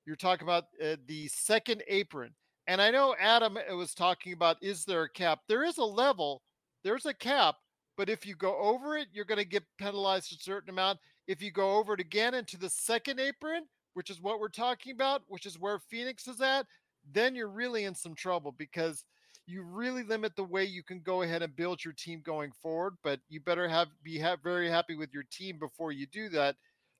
you're 0.05 0.15
talking 0.15 0.47
about 0.47 0.65
uh, 0.83 0.95
the 1.07 1.27
second 1.27 1.83
apron. 1.87 2.33
And 2.67 2.81
I 2.81 2.91
know 2.91 3.15
Adam 3.19 3.57
uh, 3.57 3.75
was 3.75 3.93
talking 3.93 4.33
about 4.33 4.57
is 4.61 4.85
there 4.85 5.03
a 5.03 5.09
cap? 5.09 5.39
There 5.47 5.63
is 5.63 5.77
a 5.77 5.83
level, 5.83 6.41
there's 6.83 7.05
a 7.05 7.13
cap, 7.13 7.55
but 7.97 8.09
if 8.09 8.25
you 8.25 8.35
go 8.35 8.57
over 8.57 8.97
it, 8.97 9.07
you're 9.13 9.25
going 9.25 9.39
to 9.39 9.45
get 9.45 9.63
penalized 9.77 10.31
a 10.33 10.41
certain 10.41 10.69
amount. 10.69 10.99
If 11.27 11.41
you 11.41 11.51
go 11.51 11.75
over 11.75 11.93
it 11.93 11.99
again 11.99 12.33
into 12.33 12.57
the 12.57 12.69
second 12.69 13.19
apron, 13.19 13.63
which 13.95 14.09
is 14.09 14.21
what 14.21 14.39
we're 14.39 14.49
talking 14.49 14.93
about, 14.93 15.23
which 15.27 15.45
is 15.45 15.59
where 15.59 15.79
Phoenix 15.79 16.27
is 16.27 16.39
at, 16.39 16.67
then 17.11 17.35
you're 17.35 17.49
really 17.49 17.85
in 17.85 17.95
some 17.95 18.13
trouble 18.15 18.53
because 18.57 19.03
you 19.47 19.63
really 19.63 20.03
limit 20.03 20.35
the 20.35 20.43
way 20.43 20.63
you 20.63 20.83
can 20.83 20.99
go 21.01 21.23
ahead 21.23 21.41
and 21.41 21.55
build 21.55 21.83
your 21.83 21.93
team 21.93 22.21
going 22.23 22.51
forward. 22.61 22.95
But 23.03 23.19
you 23.29 23.39
better 23.39 23.67
have 23.67 23.87
be 24.03 24.19
ha- 24.19 24.37
very 24.43 24.69
happy 24.69 24.95
with 24.95 25.13
your 25.13 25.25
team 25.31 25.57
before 25.59 25.91
you 25.91 26.05
do 26.05 26.29
that 26.29 26.55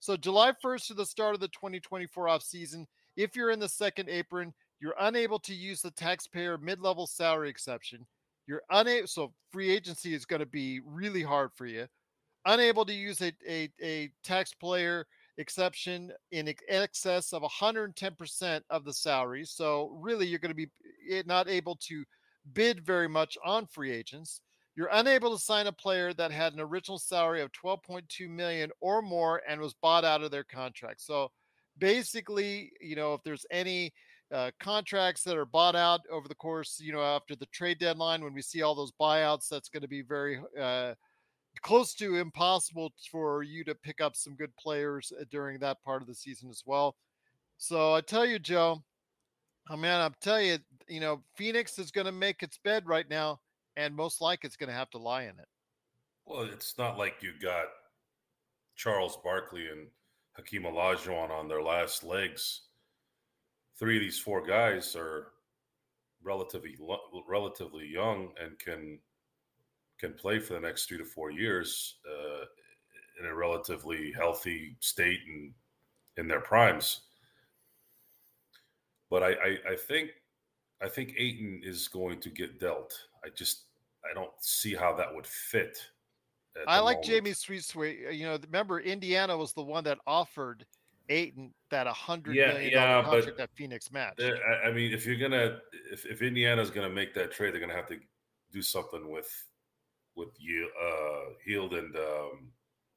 so 0.05 0.15
July 0.15 0.51
1st 0.63 0.87
to 0.87 0.93
the 0.93 1.05
start 1.05 1.33
of 1.33 1.41
the 1.41 1.47
2024 1.47 2.29
off 2.29 2.43
season, 2.43 2.85
if 3.17 3.35
you're 3.35 3.49
in 3.49 3.59
the 3.59 3.69
second 3.69 4.09
apron, 4.09 4.53
You're 4.79 4.93
unable 4.99 5.39
to 5.39 5.53
use 5.55 5.81
the 5.81 5.89
taxpayer 5.89 6.59
mid-level 6.59 7.07
salary 7.07 7.49
exception. 7.49 8.05
You're 8.45 8.61
unable, 8.69 9.07
so 9.07 9.33
free 9.51 9.71
agency 9.71 10.13
is 10.13 10.25
going 10.25 10.41
to 10.41 10.45
be 10.45 10.79
really 10.85 11.23
hard 11.23 11.51
for 11.55 11.65
you. 11.65 11.87
Unable 12.45 12.85
to 12.85 12.93
use 12.93 13.21
a, 13.21 13.31
a, 13.49 13.69
a 13.81 14.11
taxpayer 14.23 15.07
exception 15.37 16.11
in 16.31 16.53
excess 16.69 17.33
of 17.33 17.41
110% 17.43 18.61
of 18.69 18.85
the 18.85 18.93
salary. 18.93 19.45
So 19.45 19.97
really, 19.99 20.27
you're 20.27 20.39
going 20.39 20.49
to 20.49 20.55
be 20.55 20.69
eh, 21.09 21.23
not 21.25 21.49
able 21.49 21.75
to 21.87 22.03
bid 22.53 22.85
very 22.85 23.07
much 23.07 23.37
on 23.43 23.65
free 23.65 23.91
agents. 23.91 24.41
You're 24.75 24.89
unable 24.91 25.35
to 25.35 25.41
sign 25.41 25.67
a 25.67 25.71
player 25.71 26.13
that 26.13 26.31
had 26.31 26.53
an 26.53 26.59
original 26.59 26.99
salary 26.99 27.41
of 27.41 27.51
12.2 27.51 28.29
million 28.29 28.71
or 28.81 29.01
more 29.01 29.41
and 29.47 29.61
was 29.61 29.73
bought 29.73 30.03
out 30.03 30.21
of 30.21 30.31
their 30.31 30.43
contract. 30.43 31.01
So 31.01 31.31
basically, 31.77 32.71
you 32.81 32.95
know, 32.95 33.13
if 33.13 33.23
there's 33.23 33.45
any 33.51 33.93
uh, 34.33 34.51
contracts 34.59 35.23
that 35.23 35.37
are 35.37 35.45
bought 35.45 35.75
out 35.75 36.01
over 36.11 36.27
the 36.27 36.35
course, 36.35 36.79
you 36.81 36.91
know, 36.91 37.01
after 37.01 37.35
the 37.35 37.45
trade 37.47 37.79
deadline, 37.79 38.23
when 38.23 38.33
we 38.33 38.41
see 38.41 38.63
all 38.63 38.75
those 38.75 38.91
buyouts, 38.99 39.47
that's 39.47 39.69
going 39.69 39.81
to 39.81 39.87
be 39.87 40.01
very 40.01 40.41
uh, 40.59 40.93
close 41.61 41.93
to 41.95 42.15
impossible 42.15 42.93
for 43.11 43.43
you 43.43 43.63
to 43.63 43.75
pick 43.75 44.01
up 44.01 44.15
some 44.15 44.35
good 44.35 44.55
players 44.57 45.11
uh, 45.19 45.23
during 45.29 45.59
that 45.59 45.81
part 45.83 46.01
of 46.01 46.07
the 46.07 46.15
season 46.15 46.49
as 46.49 46.63
well. 46.65 46.95
So 47.57 47.93
I 47.93 48.01
tell 48.01 48.25
you, 48.25 48.39
Joe, 48.39 48.83
oh 49.69 49.77
man, 49.77 50.01
I'm 50.01 50.15
telling 50.21 50.47
you, 50.47 50.57
you 50.87 50.99
know, 50.99 51.21
Phoenix 51.35 51.79
is 51.79 51.91
going 51.91 52.05
to 52.05 52.11
make 52.11 52.43
its 52.43 52.57
bed 52.57 52.85
right 52.85 53.09
now, 53.09 53.39
and 53.77 53.95
most 53.95 54.21
likely 54.21 54.47
it's 54.47 54.57
going 54.57 54.69
to 54.69 54.75
have 54.75 54.89
to 54.91 54.97
lie 54.97 55.23
in 55.23 55.29
it. 55.29 55.47
Well, 56.25 56.43
it's 56.43 56.77
not 56.77 56.97
like 56.97 57.21
you 57.21 57.33
got 57.41 57.65
Charles 58.75 59.17
Barkley 59.23 59.67
and 59.67 59.87
Hakeem 60.33 60.63
Olajuwon 60.63 61.29
on 61.29 61.47
their 61.47 61.61
last 61.61 62.03
legs. 62.03 62.61
Three 63.77 63.97
of 63.97 64.01
these 64.01 64.19
four 64.19 64.45
guys 64.45 64.95
are 64.95 65.27
relatively 66.23 66.75
relatively 67.27 67.87
young 67.87 68.29
and 68.41 68.57
can 68.57 68.99
can 69.99 70.13
play 70.13 70.39
for 70.39 70.53
the 70.53 70.59
next 70.59 70.85
three 70.85 70.97
to 70.97 71.05
four 71.05 71.31
years 71.31 71.95
uh, 72.07 72.45
in 73.19 73.25
a 73.25 73.35
relatively 73.35 74.11
healthy 74.11 74.75
state 74.79 75.19
and 75.27 75.51
in 76.17 76.27
their 76.27 76.41
primes. 76.41 77.01
But 79.09 79.23
I, 79.23 79.29
I, 79.29 79.57
I 79.71 79.75
think 79.75 80.09
I 80.81 80.89
think 80.89 81.13
Ayton 81.17 81.61
is 81.63 81.87
going 81.87 82.19
to 82.21 82.29
get 82.29 82.59
dealt. 82.59 82.93
I 83.23 83.29
just 83.29 83.63
I 84.09 84.13
don't 84.13 84.31
see 84.39 84.75
how 84.75 84.93
that 84.95 85.13
would 85.13 85.25
fit. 85.25 85.77
I 86.67 86.79
like 86.79 86.97
moment. 86.97 87.05
Jamie 87.05 87.33
Sweet 87.33 87.63
Sweet. 87.63 87.99
You 88.11 88.25
know, 88.25 88.37
remember 88.43 88.79
Indiana 88.79 89.37
was 89.37 89.53
the 89.53 89.63
one 89.63 89.83
that 89.85 89.99
offered 90.07 90.65
Ayton 91.09 91.53
that 91.69 91.87
a 91.87 91.93
hundred 91.93 92.35
yeah, 92.35 92.47
million 92.47 92.71
yeah, 92.71 93.03
contract 93.03 93.37
that 93.37 93.49
Phoenix 93.55 93.91
matched. 93.91 94.21
I, 94.21 94.69
I 94.69 94.71
mean, 94.71 94.93
if 94.93 95.05
you're 95.05 95.17
gonna 95.17 95.59
if, 95.91 96.05
if 96.05 96.21
Indiana's 96.21 96.69
gonna 96.69 96.89
make 96.89 97.13
that 97.13 97.31
trade, 97.31 97.53
they're 97.53 97.61
gonna 97.61 97.75
have 97.75 97.87
to 97.87 97.99
do 98.51 98.61
something 98.61 99.09
with 99.09 99.29
with 100.15 100.29
you 100.39 100.69
uh 100.81 101.33
Hield 101.45 101.73
and 101.73 101.95
um, 101.95 102.51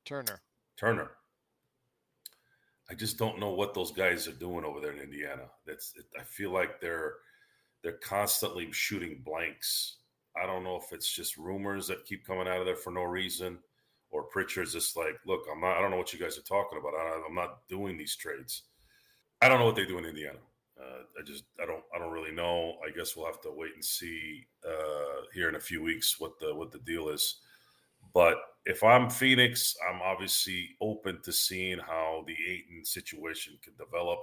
Turner. 0.05 0.41
Turner. 0.77 1.11
I 2.91 2.95
just 2.95 3.19
don't 3.19 3.39
know 3.39 3.51
what 3.51 3.75
those 3.75 3.93
guys 3.93 4.27
are 4.27 4.33
doing 4.33 4.65
over 4.65 4.81
there 4.81 4.93
in 4.93 5.01
Indiana. 5.01 5.45
That's 5.67 5.95
I 6.19 6.23
feel 6.23 6.53
like 6.53 6.81
they're 6.81 7.15
they're 7.83 7.99
constantly 8.03 8.73
shooting 8.73 9.23
blanks. 9.25 9.97
I 10.41 10.47
don't 10.47 10.65
know 10.65 10.77
if 10.77 10.93
it's 10.93 11.13
just 11.13 11.37
rumors 11.37 11.87
that 11.89 12.07
keep 12.07 12.27
coming 12.27 12.49
out 12.49 12.61
of 12.61 12.67
there 12.67 12.77
for 12.77 12.91
no 12.91 13.03
reason, 13.03 13.59
or 14.11 14.25
Pritchard's 14.25 14.73
just 14.73 14.97
like, 14.97 15.19
look, 15.27 15.43
I'm 15.53 15.61
not. 15.61 15.77
I 15.77 15.81
don't 15.81 15.91
know 15.91 15.97
what 15.97 16.13
you 16.13 16.19
guys 16.19 16.39
are 16.39 16.43
talking 16.43 16.79
about. 16.79 16.95
I, 16.95 17.23
I'm 17.29 17.35
not 17.35 17.69
doing 17.69 17.97
these 17.99 18.17
trades. 18.17 18.63
I 19.43 19.49
don't 19.49 19.59
know 19.59 19.67
what 19.67 19.77
they 19.77 19.85
do 19.85 19.99
in 19.99 20.05
Indiana. 20.05 20.39
Uh, 20.81 21.03
I 21.19 21.25
just 21.25 21.45
I 21.61 21.67
don't 21.67 21.83
I 21.95 21.99
don't 21.99 22.13
really 22.13 22.33
know. 22.33 22.77
I 22.87 22.91
guess 22.97 23.17
we'll 23.17 23.27
have 23.27 23.41
to 23.43 23.51
wait 23.53 23.75
and 23.75 23.85
see 23.85 24.47
uh, 24.67 25.23
here 25.35 25.49
in 25.49 25.57
a 25.57 25.61
few 25.61 25.83
weeks 25.83 26.21
what 26.21 26.39
the 26.39 26.55
what 26.55 26.71
the 26.71 26.79
deal 26.79 27.09
is. 27.09 27.37
But 28.15 28.37
if 28.65 28.85
I'm 28.85 29.11
Phoenix, 29.11 29.77
I'm 29.89 30.01
obviously 30.03 30.71
open 30.81 31.21
to 31.25 31.33
seeing 31.33 31.79
how 31.79 32.25
the 32.27 32.35
Ayton 32.49 32.85
situation 32.85 33.59
can 33.63 33.75
develop 33.77 34.21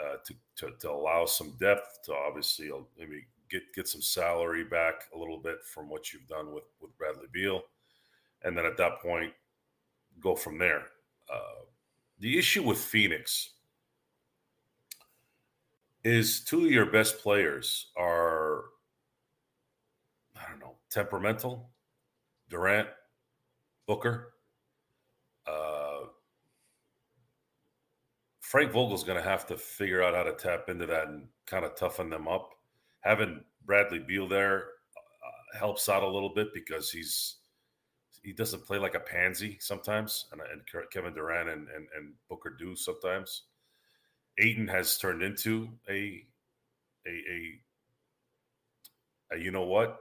uh, 0.00 0.16
to, 0.24 0.34
to, 0.56 0.76
to 0.78 0.90
allow 0.90 1.24
some 1.24 1.56
depth 1.58 2.00
to 2.04 2.14
obviously 2.14 2.70
uh, 2.70 2.82
maybe 2.98 3.26
get 3.50 3.62
get 3.74 3.88
some 3.88 4.02
salary 4.02 4.64
back 4.64 4.94
a 5.14 5.18
little 5.18 5.38
bit 5.38 5.64
from 5.64 5.88
what 5.88 6.12
you've 6.12 6.28
done 6.28 6.52
with 6.52 6.64
with 6.80 6.96
Bradley 6.98 7.28
Beal, 7.32 7.62
and 8.42 8.56
then 8.56 8.66
at 8.66 8.76
that 8.76 9.00
point 9.00 9.32
go 10.20 10.34
from 10.34 10.58
there. 10.58 10.82
Uh, 11.32 11.64
the 12.20 12.38
issue 12.38 12.62
with 12.62 12.78
Phoenix 12.78 13.50
is 16.06 16.44
two 16.44 16.64
of 16.64 16.70
your 16.70 16.86
best 16.86 17.18
players 17.18 17.88
are 17.96 18.66
I 20.36 20.48
don't 20.48 20.60
know 20.60 20.76
temperamental, 20.88 21.68
Durant, 22.48 22.88
Booker. 23.88 24.34
Uh, 25.48 26.06
Frank 28.38 28.70
Vogel's 28.70 29.02
going 29.02 29.20
to 29.20 29.28
have 29.28 29.46
to 29.48 29.56
figure 29.56 30.00
out 30.00 30.14
how 30.14 30.22
to 30.22 30.34
tap 30.34 30.68
into 30.68 30.86
that 30.86 31.08
and 31.08 31.26
kind 31.44 31.64
of 31.64 31.74
toughen 31.74 32.08
them 32.08 32.28
up. 32.28 32.50
Having 33.00 33.42
Bradley 33.64 33.98
Beal 33.98 34.28
there 34.28 34.58
uh, 34.96 35.58
helps 35.58 35.88
out 35.88 36.04
a 36.04 36.08
little 36.08 36.32
bit 36.32 36.54
because 36.54 36.88
he's 36.88 37.38
he 38.22 38.32
doesn't 38.32 38.64
play 38.64 38.78
like 38.78 38.94
a 38.94 39.00
pansy 39.00 39.56
sometimes, 39.60 40.26
and, 40.30 40.40
and 40.40 40.90
Kevin 40.92 41.14
Durant 41.14 41.48
and, 41.48 41.66
and, 41.68 41.88
and 41.96 42.12
Booker 42.28 42.50
do 42.56 42.76
sometimes. 42.76 43.42
Ayton 44.38 44.68
has 44.68 44.98
turned 44.98 45.22
into 45.22 45.68
a 45.88 46.24
a 47.06 47.10
a, 47.10 47.60
a 49.32 49.38
you 49.38 49.50
know 49.50 49.64
what? 49.64 49.98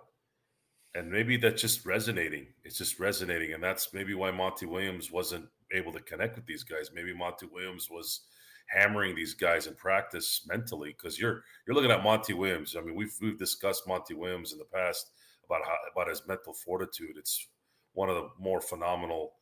And 0.94 1.12
maybe 1.12 1.38
that's 1.38 1.62
just 1.62 1.86
resonating. 1.86 2.48
It's 2.64 2.78
just 2.78 3.00
resonating. 3.00 3.54
And 3.54 3.64
that's 3.64 3.94
maybe 3.94 4.14
why 4.14 4.32
Monty 4.32 4.66
Williams 4.66 5.12
wasn't 5.12 5.46
able 5.74 5.92
to 5.92 6.00
connect 6.00 6.38
with 6.38 6.46
these 6.46 6.64
guys. 6.64 6.92
Maybe 6.94 7.14
Monty 7.14 7.48
Williams 7.48 7.90
was 7.90 8.22
hammering 8.68 9.16
these 9.16 9.34
guys 9.34 9.68
in 9.68 9.76
practice 9.76 10.46
mentally 10.48 10.96
because 10.98 11.20
you're 11.20 11.44
you're 11.66 11.76
looking 11.76 11.92
at 11.92 12.04
Monty 12.04 12.34
Williams. 12.34 12.76
I 12.78 12.82
mean, 12.82 12.96
we've 12.96 13.16
we've 13.22 13.38
discussed 13.38 13.88
Monty 13.88 14.14
Williams 14.14 14.54
in 14.54 14.60
the 14.60 14.66
past 14.66 15.12
about 15.46 15.66
how 15.66 15.76
about 15.92 16.10
his 16.10 16.24
mental 16.28 16.54
fortitude. 16.54 17.18
It's 17.18 17.48
one 17.94 18.10
of 18.10 18.16
the 18.16 18.30
more 18.40 18.62
phenomenal 18.62 19.34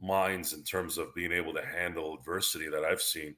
minds 0.00 0.52
in 0.52 0.62
terms 0.62 0.98
of 0.98 1.14
being 1.14 1.32
able 1.32 1.54
to 1.54 1.64
handle 1.64 2.14
adversity 2.14 2.68
that 2.68 2.84
I've 2.84 3.00
seen 3.00 3.34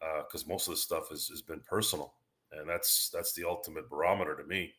because 0.00 0.44
uh, 0.44 0.48
most 0.48 0.68
of 0.68 0.74
the 0.74 0.78
stuff 0.78 1.08
has, 1.10 1.28
has 1.28 1.42
been 1.42 1.60
personal, 1.60 2.14
and 2.52 2.68
that's 2.68 3.10
that's 3.12 3.32
the 3.32 3.44
ultimate 3.44 3.88
barometer 3.88 4.36
to 4.36 4.44
me. 4.44 4.72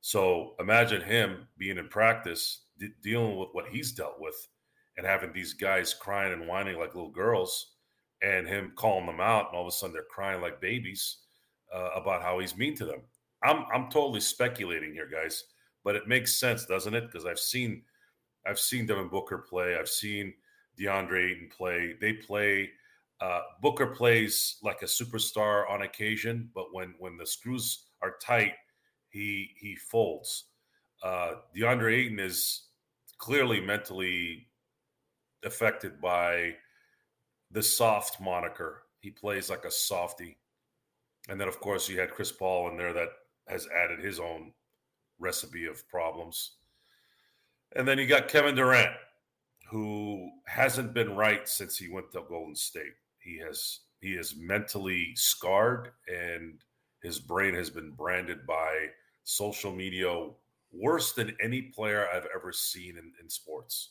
So 0.00 0.54
imagine 0.58 1.02
him 1.02 1.48
being 1.58 1.78
in 1.78 1.88
practice, 1.88 2.62
de- 2.78 2.94
dealing 3.02 3.36
with 3.36 3.50
what 3.52 3.68
he's 3.68 3.92
dealt 3.92 4.18
with, 4.18 4.48
and 4.96 5.06
having 5.06 5.32
these 5.32 5.52
guys 5.52 5.94
crying 5.94 6.32
and 6.32 6.46
whining 6.46 6.78
like 6.78 6.94
little 6.94 7.10
girls, 7.10 7.74
and 8.22 8.46
him 8.46 8.72
calling 8.76 9.06
them 9.06 9.20
out, 9.20 9.48
and 9.48 9.56
all 9.56 9.62
of 9.62 9.68
a 9.68 9.70
sudden 9.72 9.92
they're 9.92 10.02
crying 10.10 10.40
like 10.40 10.60
babies 10.60 11.18
uh, 11.74 11.90
about 11.94 12.22
how 12.22 12.38
he's 12.38 12.56
mean 12.56 12.74
to 12.76 12.84
them. 12.84 13.00
I'm 13.42 13.64
I'm 13.72 13.90
totally 13.90 14.20
speculating 14.20 14.92
here, 14.92 15.08
guys, 15.10 15.44
but 15.84 15.96
it 15.96 16.08
makes 16.08 16.36
sense, 16.36 16.66
doesn't 16.66 16.94
it? 16.94 17.06
Because 17.06 17.26
I've 17.26 17.38
seen 17.38 17.82
I've 18.46 18.58
seen 18.58 18.86
Devin 18.86 19.08
Booker 19.08 19.38
play, 19.38 19.76
I've 19.76 19.88
seen 19.88 20.32
DeAndre 20.78 21.30
Ayton 21.30 21.48
play. 21.54 21.94
They 22.00 22.14
play 22.14 22.70
uh, 23.20 23.40
Booker 23.60 23.86
plays 23.86 24.56
like 24.62 24.82
a 24.82 24.86
superstar 24.86 25.70
on 25.70 25.82
occasion, 25.82 26.50
but 26.54 26.72
when 26.72 26.94
when 26.98 27.16
the 27.16 27.26
screws 27.26 27.86
are 28.02 28.14
tight, 28.22 28.54
he 29.10 29.50
he 29.58 29.76
folds. 29.76 30.46
Uh, 31.02 31.32
DeAndre 31.56 31.94
Ayton 31.94 32.18
is 32.18 32.68
clearly 33.18 33.60
mentally 33.60 34.46
affected 35.44 36.00
by 36.00 36.54
the 37.50 37.62
soft 37.62 38.20
moniker. 38.20 38.82
He 39.00 39.10
plays 39.10 39.50
like 39.50 39.64
a 39.64 39.70
softy, 39.70 40.38
and 41.28 41.38
then 41.38 41.48
of 41.48 41.60
course 41.60 41.88
you 41.88 42.00
had 42.00 42.10
Chris 42.10 42.32
Paul 42.32 42.70
in 42.70 42.78
there 42.78 42.94
that 42.94 43.08
has 43.48 43.68
added 43.68 44.02
his 44.02 44.18
own 44.18 44.52
recipe 45.18 45.66
of 45.66 45.86
problems. 45.88 46.52
And 47.76 47.86
then 47.86 47.98
you 47.98 48.06
got 48.06 48.28
Kevin 48.28 48.54
Durant, 48.54 48.94
who 49.68 50.30
hasn't 50.46 50.94
been 50.94 51.14
right 51.14 51.46
since 51.46 51.76
he 51.76 51.88
went 51.88 52.10
to 52.12 52.22
Golden 52.28 52.56
State. 52.56 52.94
He 53.22 53.38
has 53.38 53.80
he 54.00 54.12
is 54.12 54.34
mentally 54.36 55.12
scarred, 55.14 55.90
and 56.08 56.58
his 57.02 57.18
brain 57.18 57.54
has 57.54 57.70
been 57.70 57.90
branded 57.90 58.46
by 58.46 58.86
social 59.24 59.72
media 59.72 60.28
worse 60.72 61.12
than 61.12 61.36
any 61.42 61.62
player 61.62 62.06
I've 62.12 62.28
ever 62.34 62.52
seen 62.52 62.96
in, 62.96 63.12
in 63.20 63.28
sports. 63.28 63.90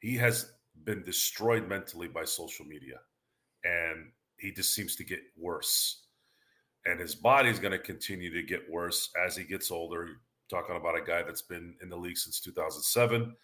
He 0.00 0.16
has 0.16 0.52
been 0.84 1.02
destroyed 1.02 1.68
mentally 1.68 2.08
by 2.08 2.24
social 2.24 2.66
media, 2.66 2.98
and 3.64 4.10
he 4.38 4.52
just 4.52 4.74
seems 4.74 4.96
to 4.96 5.04
get 5.04 5.20
worse. 5.38 6.06
And 6.84 6.98
his 6.98 7.14
body 7.14 7.48
is 7.48 7.60
going 7.60 7.72
to 7.72 7.78
continue 7.78 8.32
to 8.32 8.42
get 8.42 8.70
worse 8.70 9.10
as 9.24 9.36
he 9.36 9.44
gets 9.44 9.70
older. 9.70 10.08
Talking 10.50 10.76
about 10.76 10.98
a 10.98 11.04
guy 11.04 11.22
that's 11.22 11.42
been 11.42 11.74
in 11.80 11.88
the 11.88 11.96
league 11.96 12.18
since 12.18 12.40
2007. 12.40 13.34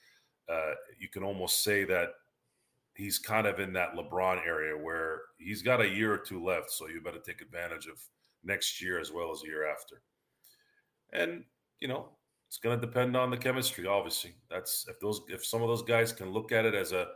Uh, 0.51 0.55
you 0.99 1.09
can 1.09 1.23
almost 1.23 1.63
say 1.63 1.85
that 1.85 2.15
he's 2.99 3.19
kind 3.19 3.47
of 3.47 3.61
in 3.61 3.73
that 3.73 3.95
LeBron 3.95 4.45
area 4.45 4.77
where 4.77 5.21
he's 5.39 5.63
got 5.63 5.81
a 5.81 5.89
year 5.89 6.13
or 6.13 6.19
two 6.19 6.45
left. 6.45 6.71
So 6.71 6.89
you 6.89 7.01
better 7.01 7.21
take 7.21 7.41
advantage 7.41 7.87
of 7.87 8.03
next 8.45 8.83
year 8.83 9.01
as 9.01 9.13
well 9.13 9.31
as 9.33 9.41
the 9.41 9.47
year 9.47 9.71
after. 9.71 10.03
And 11.13 11.45
you 11.81 11.87
know, 11.89 12.11
it's 12.49 12.59
going 12.59 12.79
to 12.79 12.87
depend 12.87 13.17
on 13.17 13.31
the 13.31 13.37
chemistry. 13.37 13.87
Obviously, 13.87 14.35
that's 14.51 14.87
if 14.89 14.99
those 15.01 15.23
if 15.29 15.47
some 15.47 15.63
of 15.63 15.69
those 15.69 15.83
guys 15.83 16.13
can 16.13 16.31
look 16.31 16.51
at 16.51 16.67
it 16.67 16.75
as 16.75 16.93
a, 16.93 17.07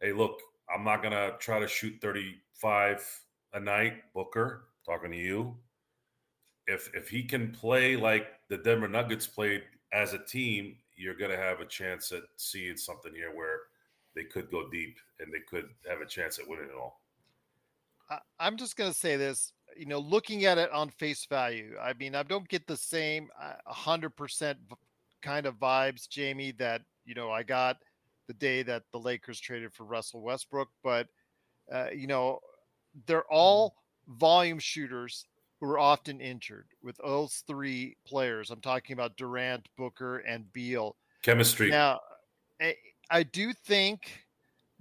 hey, 0.00 0.12
look, 0.12 0.40
I'm 0.74 0.84
not 0.84 1.02
going 1.02 1.12
to 1.12 1.34
try 1.38 1.60
to 1.60 1.68
shoot 1.68 1.94
35 2.00 3.06
a 3.52 3.60
night, 3.60 3.94
Booker. 4.14 4.64
Talking 4.86 5.10
to 5.12 5.18
you, 5.18 5.54
if 6.66 6.90
if 6.94 7.08
he 7.08 7.22
can 7.22 7.50
play 7.50 7.96
like 7.96 8.28
the 8.48 8.56
Denver 8.56 8.88
Nuggets 8.88 9.26
played 9.26 9.62
as 9.92 10.14
a 10.14 10.18
team, 10.18 10.76
you're 10.96 11.16
going 11.16 11.30
to 11.30 11.36
have 11.36 11.60
a 11.60 11.66
chance 11.66 12.10
at 12.10 12.22
seeing 12.36 12.76
something 12.76 13.14
here 13.14 13.34
where 13.34 13.60
they 14.14 14.24
could 14.24 14.50
go 14.50 14.68
deep 14.70 14.96
and 15.20 15.32
they 15.32 15.40
could 15.48 15.68
have 15.88 16.00
a 16.00 16.06
chance 16.06 16.38
at 16.38 16.48
winning 16.48 16.66
it 16.66 16.76
all. 16.78 17.00
I, 18.10 18.18
I'm 18.38 18.56
just 18.56 18.76
going 18.76 18.90
to 18.90 18.98
say 18.98 19.16
this. 19.16 19.52
You 19.76 19.86
know, 19.86 19.98
looking 19.98 20.44
at 20.44 20.58
it 20.58 20.70
on 20.70 20.90
face 20.90 21.26
value, 21.26 21.74
I 21.82 21.94
mean, 21.94 22.14
I 22.14 22.22
don't 22.22 22.48
get 22.48 22.66
the 22.66 22.76
same 22.76 23.28
uh, 23.40 23.54
hundred 23.66 24.10
percent 24.10 24.58
kind 25.20 25.46
of 25.46 25.56
vibes, 25.56 26.08
Jamie, 26.08 26.52
that 26.58 26.82
you 27.04 27.14
know 27.14 27.30
I 27.30 27.42
got 27.42 27.78
the 28.28 28.34
day 28.34 28.62
that 28.62 28.84
the 28.92 28.98
Lakers 28.98 29.40
traded 29.40 29.72
for 29.72 29.84
Russell 29.84 30.22
Westbrook. 30.22 30.68
But 30.84 31.08
uh, 31.72 31.86
you 31.92 32.06
know, 32.06 32.38
they're 33.06 33.24
all 33.24 33.74
volume 34.06 34.60
shooters 34.60 35.26
who 35.60 35.66
are 35.66 35.78
often 35.78 36.20
injured. 36.20 36.66
With 36.82 36.96
those 36.98 37.42
three 37.46 37.96
players, 38.06 38.50
I'm 38.50 38.60
talking 38.60 38.94
about 38.94 39.16
Durant, 39.16 39.68
Booker, 39.76 40.18
and 40.18 40.52
Beal. 40.52 40.94
Chemistry. 41.22 41.70
Now, 41.70 42.00
I, 43.10 43.22
do 43.22 43.52
think 43.52 44.24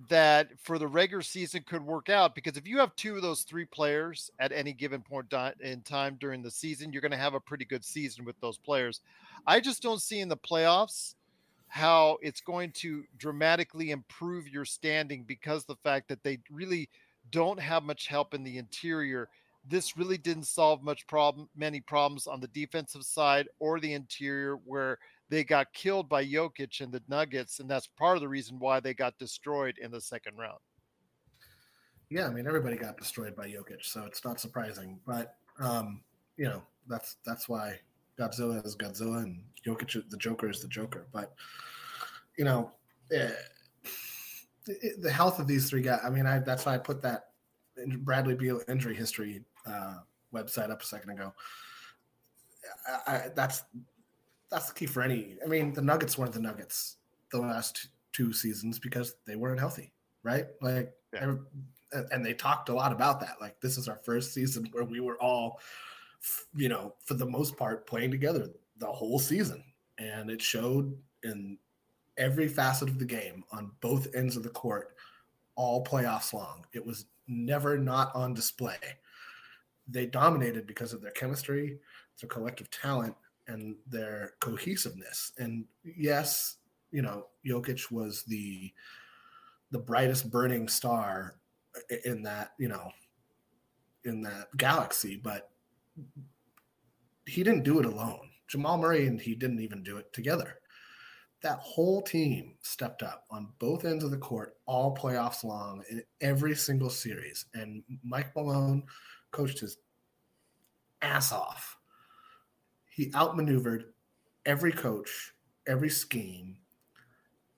that 0.09 0.49
for 0.61 0.77
the 0.77 0.87
regular 0.87 1.21
season 1.21 1.63
could 1.65 1.83
work 1.83 2.09
out 2.09 2.35
because 2.35 2.57
if 2.57 2.67
you 2.67 2.79
have 2.79 2.95
two 2.95 3.15
of 3.15 3.21
those 3.21 3.43
three 3.43 3.65
players 3.65 4.31
at 4.39 4.51
any 4.51 4.73
given 4.73 5.01
point 5.01 5.33
in 5.61 5.81
time 5.81 6.17
during 6.19 6.41
the 6.41 6.51
season, 6.51 6.91
you're 6.91 7.01
going 7.01 7.11
to 7.11 7.17
have 7.17 7.33
a 7.33 7.39
pretty 7.39 7.65
good 7.65 7.85
season 7.85 8.25
with 8.25 8.39
those 8.41 8.57
players. 8.57 9.01
I 9.45 9.59
just 9.59 9.81
don't 9.81 10.01
see 10.01 10.19
in 10.19 10.29
the 10.29 10.37
playoffs 10.37 11.15
how 11.67 12.17
it's 12.21 12.41
going 12.41 12.71
to 12.71 13.03
dramatically 13.17 13.91
improve 13.91 14.47
your 14.47 14.65
standing 14.65 15.23
because 15.23 15.65
the 15.65 15.75
fact 15.77 16.07
that 16.07 16.23
they 16.23 16.39
really 16.51 16.89
don't 17.31 17.59
have 17.59 17.83
much 17.83 18.07
help 18.07 18.33
in 18.33 18.43
the 18.43 18.57
interior. 18.57 19.29
This 19.67 19.97
really 19.97 20.17
didn't 20.17 20.45
solve 20.45 20.83
much 20.83 21.07
problem, 21.07 21.49
many 21.55 21.79
problems 21.79 22.27
on 22.27 22.39
the 22.39 22.47
defensive 22.49 23.03
side 23.03 23.47
or 23.59 23.79
the 23.79 23.93
interior 23.93 24.57
where 24.65 24.99
they 25.29 25.43
got 25.43 25.73
killed 25.73 26.09
by 26.09 26.25
Jokic 26.25 26.81
and 26.81 26.91
the 26.91 27.01
Nuggets, 27.07 27.59
and 27.59 27.69
that's 27.69 27.87
part 27.87 28.17
of 28.17 28.21
the 28.21 28.27
reason 28.27 28.59
why 28.59 28.79
they 28.79 28.93
got 28.93 29.17
destroyed 29.17 29.77
in 29.81 29.91
the 29.91 30.01
second 30.01 30.37
round. 30.37 30.59
Yeah, 32.09 32.27
I 32.27 32.29
mean 32.29 32.45
everybody 32.45 32.75
got 32.75 32.97
destroyed 32.97 33.35
by 33.35 33.47
Jokic, 33.47 33.83
so 33.83 34.03
it's 34.05 34.23
not 34.23 34.39
surprising. 34.39 34.99
But 35.07 35.35
um, 35.59 36.01
you 36.37 36.45
know 36.45 36.61
that's 36.87 37.17
that's 37.25 37.49
why 37.49 37.79
Godzilla 38.19 38.63
is 38.65 38.75
Godzilla 38.75 39.23
and 39.23 39.41
Jokic, 39.65 40.09
the 40.09 40.17
Joker, 40.17 40.49
is 40.49 40.61
the 40.61 40.67
Joker. 40.67 41.07
But 41.11 41.33
you 42.37 42.45
know, 42.45 42.71
eh, 43.11 43.31
it, 44.67 45.01
the 45.01 45.11
health 45.11 45.39
of 45.39 45.47
these 45.47 45.69
three 45.69 45.81
guys. 45.81 46.01
I 46.03 46.09
mean, 46.09 46.25
I 46.25 46.39
that's 46.39 46.65
why 46.65 46.75
I 46.75 46.77
put 46.77 47.01
that 47.01 47.29
Bradley 47.99 48.35
Beal 48.35 48.61
injury 48.67 48.95
history 48.95 49.43
uh, 49.65 49.95
website 50.33 50.69
up 50.69 50.81
a 50.81 50.85
second 50.85 51.11
ago. 51.11 51.33
I, 53.07 53.11
I, 53.11 53.29
that's 53.35 53.63
that's 54.53 54.67
the 54.67 54.73
key 54.73 54.85
for 54.85 55.01
any. 55.01 55.37
I 55.43 55.47
mean, 55.47 55.73
the 55.73 55.81
Nuggets 55.81 56.17
weren't 56.17 56.31
the 56.31 56.39
Nuggets 56.39 56.97
the 57.31 57.39
last 57.39 57.87
two 58.11 58.31
seasons 58.31 58.77
because 58.77 59.15
they 59.25 59.35
weren't 59.35 59.59
healthy, 59.59 59.91
right? 60.21 60.45
Like, 60.61 60.93
yeah. 61.11 61.33
and 62.11 62.23
they 62.23 62.33
talked 62.33 62.69
a 62.69 62.73
lot 62.73 62.91
about 62.91 63.19
that. 63.21 63.37
Like, 63.41 63.59
this 63.59 63.77
is 63.77 63.87
our 63.87 63.95
first 63.95 64.31
season 64.31 64.69
where 64.71 64.83
we 64.83 64.99
were 64.99 65.19
all, 65.19 65.59
you 66.55 66.69
know, 66.69 66.93
for 67.03 67.15
the 67.15 67.25
most 67.25 67.57
part, 67.57 67.87
playing 67.87 68.11
together 68.11 68.49
the 68.77 68.85
whole 68.85 69.17
season, 69.17 69.63
and 69.97 70.29
it 70.29 70.41
showed 70.41 70.95
in 71.23 71.57
every 72.17 72.47
facet 72.47 72.89
of 72.89 72.99
the 72.99 73.05
game 73.05 73.43
on 73.51 73.71
both 73.81 74.13
ends 74.13 74.37
of 74.37 74.43
the 74.43 74.49
court, 74.49 74.95
all 75.55 75.83
playoffs 75.83 76.31
long. 76.31 76.63
It 76.73 76.85
was 76.85 77.05
never 77.27 77.75
not 77.75 78.15
on 78.15 78.35
display. 78.35 78.77
They 79.87 80.05
dominated 80.05 80.67
because 80.67 80.93
of 80.93 81.01
their 81.01 81.11
chemistry, 81.11 81.79
their 82.21 82.29
collective 82.29 82.69
talent, 82.69 83.15
and 83.47 83.75
their 83.87 84.33
cohesiveness. 84.39 85.31
And 85.37 85.65
yes, 85.83 86.57
you 86.91 87.01
know, 87.01 87.27
Jokic 87.45 87.91
was 87.91 88.23
the 88.23 88.71
the 89.71 89.79
brightest 89.79 90.29
burning 90.29 90.67
star 90.67 91.35
in 92.05 92.21
that, 92.23 92.51
you 92.59 92.67
know, 92.67 92.91
in 94.05 94.21
that 94.21 94.55
galaxy, 94.55 95.19
but 95.21 95.49
he 97.25 97.43
didn't 97.43 97.63
do 97.63 97.79
it 97.79 97.85
alone. 97.85 98.29
Jamal 98.47 98.77
Murray 98.77 99.07
and 99.07 99.19
he 99.19 99.33
didn't 99.33 99.59
even 99.59 99.81
do 99.81 99.97
it 99.97 100.13
together. 100.13 100.59
That 101.41 101.57
whole 101.59 102.01
team 102.03 102.53
stepped 102.61 103.01
up 103.01 103.25
on 103.31 103.49
both 103.57 103.83
ends 103.83 104.03
of 104.03 104.11
the 104.11 104.17
court, 104.17 104.55
all 104.67 104.95
playoffs 104.95 105.43
long 105.43 105.83
in 105.89 106.03
every 106.21 106.55
single 106.55 106.91
series. 106.91 107.45
And 107.55 107.83
Mike 108.03 108.35
Malone 108.35 108.83
coached 109.31 109.59
his 109.59 109.77
ass 111.01 111.31
off 111.31 111.77
he 112.95 113.11
outmaneuvered 113.15 113.85
every 114.45 114.71
coach, 114.71 115.33
every 115.67 115.89
scheme, 115.89 116.57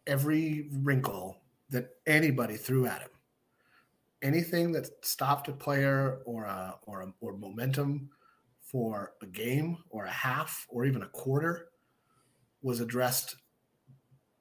every 0.08 0.69
wrinkle 0.71 1.41
that 1.69 1.89
anybody 2.08 2.56
threw 2.56 2.86
at 2.86 3.02
him. 3.02 3.10
Anything 4.21 4.71
that 4.71 5.06
stopped 5.06 5.48
a 5.50 5.52
player 5.52 6.19
or 6.26 6.45
a, 6.45 6.76
or 6.84 7.02
a, 7.02 7.13
or 7.19 7.38
momentum 7.38 8.10
for 8.62 9.13
a 9.21 9.26
game 9.26 9.78
or 9.89 10.06
a 10.06 10.12
half 10.12 10.65
or 10.69 10.86
even 10.86 11.04
a 11.04 11.10
quarter 11.10 11.67
was 12.62 12.80
addressed 12.80 13.36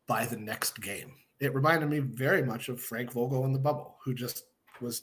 by 0.07 0.25
the 0.25 0.37
next 0.37 0.81
game. 0.81 1.13
It 1.41 1.55
reminded 1.55 1.91
me 1.91 1.99
very 1.99 2.43
much 2.43 2.69
of 2.69 2.81
Frank 2.81 3.13
Vogel 3.13 3.45
in 3.45 3.53
the 3.53 3.59
bubble, 3.59 3.99
who 4.03 4.15
just 4.15 4.45
was 4.81 5.03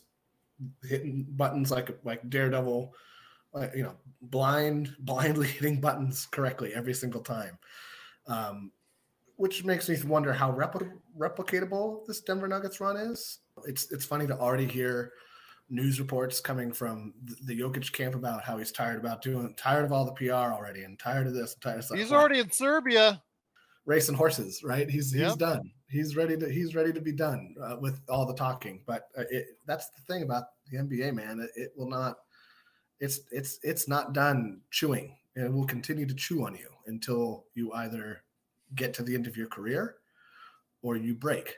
hitting 0.83 1.27
buttons 1.31 1.69
like 1.71 1.89
like 2.03 2.29
Daredevil 2.29 2.93
uh, 3.53 3.67
you 3.75 3.83
know, 3.83 3.95
blind, 4.21 4.95
blindly 4.99 5.47
hitting 5.47 5.79
buttons 5.79 6.27
correctly 6.31 6.73
every 6.73 6.93
single 6.93 7.21
time. 7.21 7.57
Um, 8.27 8.71
which 9.37 9.63
makes 9.65 9.89
me 9.89 9.97
wonder 10.05 10.31
how 10.31 10.51
repli- 10.51 10.91
replicatable 11.17 12.05
this 12.05 12.21
Denver 12.21 12.47
Nuggets 12.47 12.79
run 12.79 12.95
is. 12.95 13.39
It's 13.65 13.91
it's 13.91 14.05
funny 14.05 14.27
to 14.27 14.37
already 14.37 14.67
hear 14.67 15.13
news 15.69 15.99
reports 15.99 16.39
coming 16.39 16.71
from 16.71 17.13
the, 17.23 17.35
the 17.45 17.59
Jokic 17.59 17.91
camp 17.91 18.13
about 18.13 18.43
how 18.43 18.57
he's 18.57 18.71
tired 18.71 18.99
about 18.99 19.23
doing 19.23 19.55
tired 19.57 19.85
of 19.85 19.91
all 19.91 20.05
the 20.05 20.11
PR 20.11 20.53
already 20.53 20.83
and 20.83 20.99
tired 20.99 21.25
of 21.25 21.33
this, 21.33 21.53
and 21.53 21.61
tired 21.61 21.79
of 21.79 21.85
stuff. 21.85 21.97
He's 21.97 22.11
already 22.11 22.39
in 22.39 22.51
Serbia 22.51 23.21
racing 23.85 24.15
horses, 24.15 24.63
right? 24.63 24.89
He's 24.89 25.13
yep. 25.13 25.29
he's 25.29 25.37
done. 25.37 25.71
He's 25.89 26.15
ready 26.15 26.37
to 26.37 26.49
he's 26.49 26.75
ready 26.75 26.93
to 26.93 27.01
be 27.01 27.11
done 27.11 27.55
uh, 27.61 27.77
with 27.79 27.99
all 28.09 28.25
the 28.25 28.33
talking. 28.33 28.81
But 28.85 29.07
uh, 29.17 29.23
it, 29.29 29.45
that's 29.65 29.89
the 29.89 30.01
thing 30.01 30.23
about 30.23 30.45
the 30.69 30.77
NBA, 30.77 31.13
man. 31.13 31.39
It, 31.39 31.49
it 31.55 31.71
will 31.75 31.89
not 31.89 32.17
it's 33.01 33.19
it's 33.31 33.59
it's 33.63 33.89
not 33.89 34.13
done 34.13 34.61
chewing. 34.71 35.17
And 35.35 35.45
it 35.45 35.53
will 35.53 35.65
continue 35.65 36.05
to 36.05 36.13
chew 36.13 36.45
on 36.45 36.55
you 36.55 36.69
until 36.87 37.45
you 37.53 37.71
either 37.73 38.23
get 38.75 38.93
to 38.95 39.03
the 39.03 39.15
end 39.15 39.27
of 39.27 39.37
your 39.37 39.47
career 39.47 39.95
or 40.81 40.97
you 40.97 41.15
break. 41.15 41.55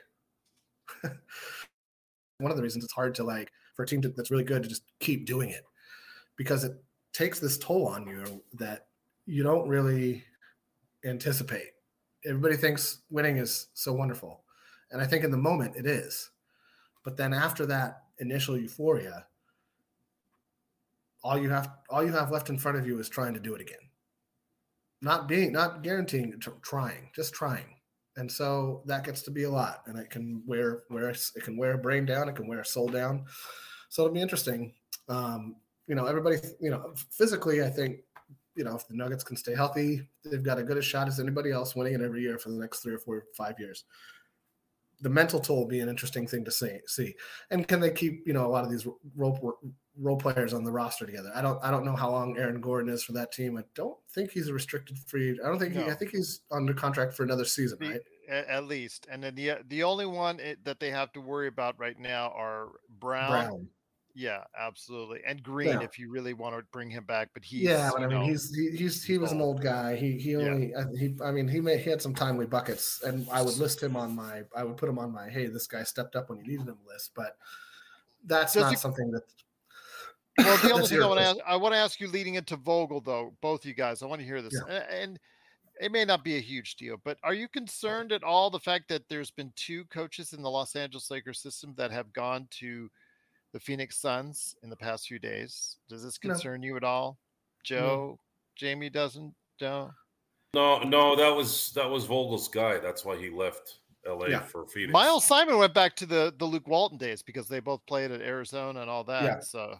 One 1.02 2.50
of 2.50 2.56
the 2.56 2.62
reasons 2.62 2.84
it's 2.84 2.92
hard 2.92 3.14
to 3.16 3.24
like 3.24 3.50
for 3.74 3.82
a 3.82 3.86
team 3.86 4.00
to, 4.02 4.08
that's 4.10 4.30
really 4.30 4.44
good 4.44 4.62
to 4.62 4.68
just 4.68 4.82
keep 5.00 5.26
doing 5.26 5.50
it 5.50 5.64
because 6.36 6.62
it 6.62 6.72
takes 7.12 7.40
this 7.40 7.58
toll 7.58 7.88
on 7.88 8.06
you 8.06 8.42
that 8.54 8.86
you 9.26 9.42
don't 9.42 9.68
really 9.68 10.22
anticipate. 11.04 11.70
Everybody 12.24 12.56
thinks 12.56 13.02
winning 13.10 13.38
is 13.38 13.68
so 13.74 13.92
wonderful 13.92 14.44
and 14.94 15.02
i 15.02 15.06
think 15.06 15.24
in 15.24 15.30
the 15.30 15.36
moment 15.36 15.76
it 15.76 15.86
is 15.86 16.30
but 17.04 17.16
then 17.16 17.34
after 17.34 17.66
that 17.66 18.04
initial 18.20 18.56
euphoria 18.56 19.26
all 21.24 21.36
you 21.38 21.50
have 21.50 21.70
all 21.90 22.04
you 22.04 22.12
have 22.12 22.30
left 22.30 22.50
in 22.50 22.58
front 22.58 22.78
of 22.78 22.86
you 22.86 22.98
is 23.00 23.08
trying 23.08 23.34
to 23.34 23.40
do 23.40 23.54
it 23.54 23.60
again. 23.60 23.76
Not 25.02 25.26
being 25.26 25.52
not 25.52 25.82
guaranteeing 25.82 26.40
trying 26.62 27.10
just 27.16 27.34
trying. 27.34 27.66
And 28.16 28.30
so 28.30 28.84
that 28.86 29.02
gets 29.02 29.22
to 29.22 29.32
be 29.32 29.42
a 29.42 29.50
lot 29.50 29.82
and 29.86 29.98
it 29.98 30.10
can 30.10 30.42
wear 30.46 30.84
wear 30.90 31.10
it 31.10 31.42
can 31.42 31.56
wear 31.56 31.72
a 31.72 31.78
brain 31.78 32.04
down 32.04 32.28
it 32.28 32.36
can 32.36 32.46
wear 32.46 32.60
a 32.60 32.64
soul 32.64 32.88
down. 32.88 33.24
So 33.88 34.02
it'll 34.02 34.14
be 34.14 34.20
interesting. 34.20 34.74
Um, 35.08 35.56
you 35.86 35.94
know 35.94 36.06
everybody 36.06 36.36
you 36.60 36.70
know 36.70 36.94
physically 37.10 37.62
i 37.62 37.68
think 37.68 37.98
you 38.56 38.64
know 38.64 38.74
if 38.74 38.86
the 38.88 38.94
nuggets 38.94 39.24
can 39.24 39.36
stay 39.36 39.54
healthy 39.54 40.08
they've 40.24 40.42
got 40.42 40.58
a 40.58 40.62
good 40.62 40.78
a 40.78 40.82
shot 40.82 41.08
as 41.08 41.20
anybody 41.20 41.50
else 41.50 41.74
winning 41.74 41.94
it 41.94 42.00
every 42.00 42.22
year 42.22 42.38
for 42.38 42.50
the 42.50 42.56
next 42.56 42.80
three 42.80 42.94
or 42.94 42.98
four 42.98 43.24
five 43.36 43.58
years. 43.58 43.84
The 45.00 45.10
mental 45.10 45.40
toll 45.40 45.58
will 45.58 45.66
be 45.66 45.80
an 45.80 45.88
interesting 45.88 46.26
thing 46.26 46.44
to 46.44 46.50
see 46.50 46.78
see. 46.86 47.14
And 47.50 47.66
can 47.66 47.80
they 47.80 47.90
keep 47.90 48.26
you 48.26 48.32
know 48.32 48.46
a 48.46 48.48
lot 48.48 48.64
of 48.64 48.70
these 48.70 48.86
role 49.16 49.58
role 50.00 50.16
players 50.16 50.52
on 50.52 50.64
the 50.64 50.72
roster 50.72 51.06
together. 51.06 51.30
I 51.34 51.42
don't 51.42 51.62
I 51.62 51.70
don't 51.70 51.84
know 51.84 51.96
how 51.96 52.10
long 52.10 52.36
Aaron 52.36 52.60
Gordon 52.60 52.92
is 52.92 53.04
for 53.04 53.12
that 53.12 53.32
team. 53.32 53.56
I 53.56 53.64
don't 53.74 53.96
think 54.12 54.30
he's 54.30 54.48
a 54.48 54.52
restricted 54.52 54.98
free. 54.98 55.38
I 55.44 55.48
don't 55.48 55.58
think 55.58 55.74
no. 55.74 55.84
he. 55.84 55.90
I 55.90 55.94
think 55.94 56.10
he's 56.10 56.40
under 56.50 56.74
contract 56.74 57.14
for 57.14 57.22
another 57.22 57.44
season, 57.44 57.78
right? 57.80 58.00
At 58.28 58.64
least, 58.64 59.06
and 59.10 59.22
then 59.22 59.34
the 59.34 59.58
the 59.68 59.82
only 59.82 60.06
one 60.06 60.40
eh, 60.40 60.54
that 60.64 60.80
they 60.80 60.90
have 60.90 61.12
to 61.12 61.20
worry 61.20 61.48
about 61.48 61.78
right 61.78 61.98
now 61.98 62.32
are 62.34 62.68
Brown, 62.98 63.30
Brown. 63.30 63.68
Yeah, 64.16 64.44
absolutely. 64.58 65.20
And 65.26 65.42
Green, 65.42 65.68
Yeah. 65.68 65.82
if 65.82 65.98
you 65.98 66.10
really 66.10 66.34
want 66.34 66.56
to 66.56 66.64
bring 66.72 66.88
him 66.88 67.04
back, 67.04 67.30
but 67.34 67.44
he's 67.44 67.62
yeah, 67.62 67.90
but 67.92 68.02
I 68.02 68.06
mean, 68.06 68.20
know, 68.20 68.24
he's 68.24 68.54
he, 68.54 68.70
he's 68.70 69.04
he 69.04 69.18
was 69.18 69.32
an 69.32 69.40
old 69.40 69.60
guy. 69.60 69.96
He 69.96 70.12
he 70.18 70.32
Yeah. 70.32 70.38
only 70.38 70.74
I, 70.74 70.84
he 70.98 71.16
I 71.22 71.32
mean 71.32 71.48
he 71.48 71.60
may 71.60 71.76
he 71.78 71.90
had 71.90 72.00
some 72.00 72.14
timely 72.14 72.46
buckets, 72.46 73.02
and 73.02 73.28
I 73.30 73.42
would 73.42 73.58
list 73.58 73.82
him 73.82 73.96
on 73.96 74.14
my 74.14 74.42
I 74.56 74.64
would 74.64 74.76
put 74.76 74.88
him 74.88 74.98
on 74.98 75.12
my 75.12 75.28
hey 75.28 75.46
this 75.46 75.66
guy 75.66 75.82
stepped 75.82 76.16
up 76.16 76.30
when 76.30 76.38
you 76.38 76.46
needed 76.46 76.66
him 76.66 76.78
list, 76.86 77.10
but 77.14 77.36
that's 78.24 78.54
Does 78.54 78.62
not 78.62 78.70
he- 78.70 78.76
something 78.76 79.10
that. 79.10 79.22
Well, 80.38 80.56
the 80.58 80.74
other 80.74 80.86
thing 80.86 81.02
I 81.02 81.06
want 81.06 81.20
to 81.20 81.26
ask. 81.26 81.38
I 81.46 81.56
want 81.56 81.74
to 81.74 81.78
ask 81.78 82.00
you 82.00 82.08
leading 82.08 82.34
into 82.34 82.56
Vogel, 82.56 83.00
though, 83.00 83.34
both 83.40 83.64
you 83.64 83.74
guys, 83.74 84.02
I 84.02 84.06
want 84.06 84.20
to 84.20 84.26
hear 84.26 84.42
this. 84.42 84.54
Yeah. 84.68 84.82
And 84.90 85.18
it 85.80 85.90
may 85.90 86.04
not 86.04 86.22
be 86.22 86.36
a 86.36 86.40
huge 86.40 86.76
deal, 86.76 86.96
but 87.04 87.18
are 87.24 87.34
you 87.34 87.48
concerned 87.48 88.12
at 88.12 88.22
all 88.22 88.48
the 88.50 88.60
fact 88.60 88.88
that 88.88 89.08
there's 89.08 89.30
been 89.30 89.52
two 89.56 89.84
coaches 89.86 90.32
in 90.32 90.42
the 90.42 90.50
Los 90.50 90.76
Angeles 90.76 91.10
Lakers 91.10 91.40
system 91.40 91.74
that 91.76 91.90
have 91.90 92.12
gone 92.12 92.46
to 92.60 92.88
the 93.52 93.58
Phoenix 93.60 93.96
Suns 93.98 94.54
in 94.62 94.70
the 94.70 94.76
past 94.76 95.08
few 95.08 95.18
days? 95.18 95.76
Does 95.88 96.02
this 96.02 96.18
No. 96.22 96.30
concern 96.30 96.62
you 96.62 96.76
at 96.76 96.84
all? 96.84 97.18
Joe, 97.64 98.18
Jamie 98.56 98.90
doesn't, 98.90 99.34
Joe? 99.58 99.90
No, 100.54 100.78
no, 100.84 101.16
that 101.16 101.34
was 101.34 101.72
that 101.72 101.90
was 101.90 102.04
Vogel's 102.04 102.46
guy. 102.46 102.78
That's 102.78 103.04
why 103.04 103.16
he 103.16 103.28
left 103.30 103.78
L.A. 104.06 104.30
Yeah. 104.30 104.40
for 104.40 104.66
Phoenix. 104.66 104.92
Miles 104.92 105.24
Simon 105.24 105.58
went 105.58 105.74
back 105.74 105.96
to 105.96 106.06
the 106.06 106.32
the 106.38 106.44
Luke 106.44 106.68
Walton 106.68 106.98
days 106.98 107.22
because 107.22 107.48
they 107.48 107.58
both 107.58 107.84
played 107.86 108.12
at 108.12 108.20
Arizona 108.20 108.80
and 108.82 108.88
all 108.90 109.02
that. 109.04 109.24
Yeah. 109.24 109.40
So 109.40 109.76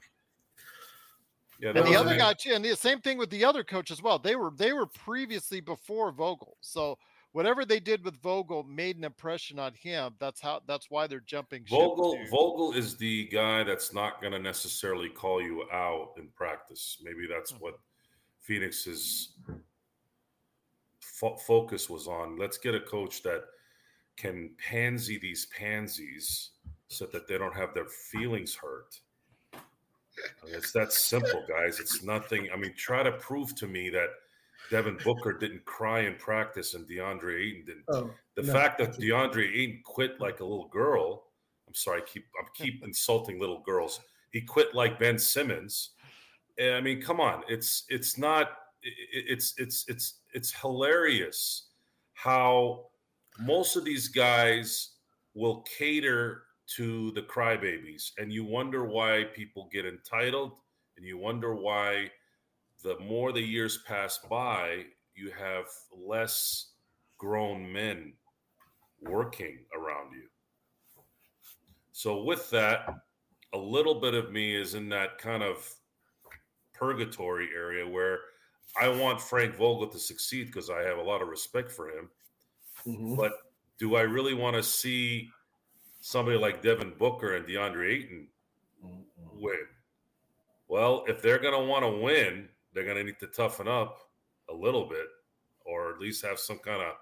Yeah, 1.61 1.71
and 1.75 1.87
the 1.87 1.97
other 1.97 2.13
an- 2.13 2.19
guy 2.19 2.33
too, 2.35 2.53
and 2.55 2.65
the 2.65 2.75
same 2.77 3.01
thing 3.01 3.17
with 3.19 3.31
the 3.31 3.45
other 3.45 3.63
coach 3.65 3.91
as 3.91 4.03
well. 4.03 4.19
They 4.19 4.37
were 4.37 4.51
they 4.57 4.73
were 4.73 4.87
previously 4.87 5.61
before 5.61 6.11
Vogel, 6.13 6.57
so 6.61 6.99
whatever 7.33 7.65
they 7.65 7.81
did 7.81 8.05
with 8.05 8.21
Vogel 8.23 8.63
made 8.65 8.97
an 8.97 9.05
impression 9.05 9.59
on 9.59 9.73
him. 9.75 10.15
That's 10.19 10.41
how 10.41 10.63
that's 10.67 10.91
why 10.91 11.07
they're 11.07 11.21
jumping. 11.21 11.65
Vogel 11.69 12.19
Vogel 12.31 12.73
is 12.73 12.97
the 12.97 13.27
guy 13.29 13.63
that's 13.65 13.93
not 13.95 14.21
going 14.21 14.33
to 14.33 14.39
necessarily 14.39 15.09
call 15.09 15.41
you 15.43 15.65
out 15.73 16.15
in 16.19 16.29
practice. 16.35 16.99
Maybe 17.03 17.27
that's 17.29 17.53
Hmm. 17.53 17.59
what 17.59 17.79
Phoenix's 18.41 19.33
fo- 21.01 21.37
focus 21.37 21.89
was 21.89 22.07
on. 22.09 22.37
Let's 22.37 22.59
get 22.59 22.75
a 22.75 22.81
coach 22.81 23.23
that 23.23 23.45
can 24.17 24.51
pansy 24.59 25.19
these 25.19 25.47
pansies 25.47 26.51
so 26.89 27.07
that 27.07 27.27
they 27.27 27.39
don't 27.39 27.55
have 27.55 27.75
their 27.75 27.89
feelings 27.89 28.55
hurt. 28.55 29.01
I 30.45 30.57
it's 30.57 30.73
that 30.73 30.93
simple, 30.93 31.45
guys. 31.49 31.81
It's 31.81 32.03
nothing. 32.03 32.49
I 32.53 32.57
mean, 32.57 32.75
try 32.77 33.03
to 33.03 33.13
prove 33.13 33.55
to 33.57 33.67
me 33.67 33.91
that 33.91 34.09
Devin 34.71 34.99
Booker 35.05 35.33
didn't 35.33 35.65
cry 35.65 36.01
in 36.01 36.15
practice 36.17 36.75
and 36.75 36.89
DeAndre 36.89 37.41
Ayton 37.41 37.65
didn't. 37.67 37.85
Oh, 37.89 38.11
the 38.35 38.43
no. 38.43 38.53
fact 38.53 38.79
that 38.79 38.95
DeAndre 38.95 39.55
Ayton 39.55 39.81
quit 39.85 40.21
like 40.21 40.41
a 40.41 40.45
little 40.45 40.69
girl. 40.69 41.25
I'm 41.69 41.75
sorry, 41.75 42.01
I 42.01 42.05
keep 42.05 42.25
I'm 42.41 42.49
keep 42.55 42.83
insulting 42.85 43.39
little 43.41 43.61
girls. 43.63 44.01
He 44.31 44.41
quit 44.41 44.75
like 44.75 44.99
Ben 44.99 45.19
Simmons. 45.19 45.91
Eh, 46.59 46.75
I 46.77 46.81
mean, 46.81 47.01
come 47.03 47.21
on, 47.21 47.43
it's 47.49 47.85
it's 47.89 48.17
not 48.19 48.53
i- 48.85 48.89
i- 48.89 49.27
it's 49.29 49.55
it's 49.59 49.85
it's 49.89 50.21
it's 50.33 50.53
hilarious 50.53 51.69
how 52.15 52.87
most 53.41 53.77
of 53.77 53.85
these 53.85 54.09
guys 54.09 54.91
will 55.35 55.63
cater 55.63 56.45
to 56.67 57.11
the 57.13 57.23
crybabies, 57.23 58.13
and 58.19 58.33
you 58.33 58.45
wonder 58.45 58.85
why 58.85 59.25
people 59.35 59.69
get 59.73 59.87
entitled, 59.87 60.53
and 60.97 61.07
you 61.07 61.19
wonder 61.19 61.55
why 61.55 62.11
the 62.83 62.99
more 63.01 63.33
the 63.33 63.41
years 63.41 63.79
pass 63.87 64.19
by, 64.31 64.85
you 65.15 65.31
have 65.31 65.67
less 65.97 66.73
grown 67.19 67.71
men 67.73 68.13
working 69.03 69.59
around 69.77 70.13
you. 70.13 70.29
So, 71.93 72.23
with 72.23 72.51
that, 72.51 72.89
a 73.53 73.59
little 73.59 73.95
bit 73.95 74.15
of 74.15 74.33
me 74.33 74.55
is 74.55 74.75
in 74.75 74.89
that 74.89 75.19
kind 75.19 75.43
of 75.43 75.69
purgatory 76.75 77.49
area 77.55 77.87
where 77.87 78.19
I 78.81 78.89
want 78.89 79.21
Frank 79.21 79.55
Vogel 79.55 79.87
to 79.87 79.99
succeed 79.99 80.47
because 80.47 80.71
I 80.71 80.83
have 80.83 80.99
a 80.99 81.03
lot 81.03 81.23
of 81.23 81.29
respect 81.29 81.71
for 81.71 81.89
him. 81.89 82.11
Mm-hmm. 82.87 83.15
But 83.15 83.33
do 83.79 83.95
I 83.95 84.03
really 84.03 84.35
want 84.35 84.57
to 84.57 84.63
see 84.63 85.31
somebody 86.05 86.37
like 86.37 86.61
Devin 86.61 86.93
Booker 86.99 87.37
and 87.37 87.47
DeAndre 87.47 87.91
Ayton 87.91 88.27
win? 89.33 89.57
Well, 90.69 91.03
if 91.09 91.23
they're 91.23 91.39
going 91.39 91.59
to 91.59 91.67
want 91.67 91.83
to 91.83 92.03
win, 92.03 92.47
they're 92.73 92.85
going 92.85 92.99
to 92.99 93.05
need 93.05 93.19
to 93.21 93.27
toughen 93.29 93.69
up 93.69 94.11
a 94.51 94.55
little 94.55 94.87
bit 94.87 95.07
or 95.65 95.95
at 95.95 95.99
least 95.99 96.23
have 96.23 96.39
some 96.39 96.59
kind 96.59 96.83
of 96.83 96.93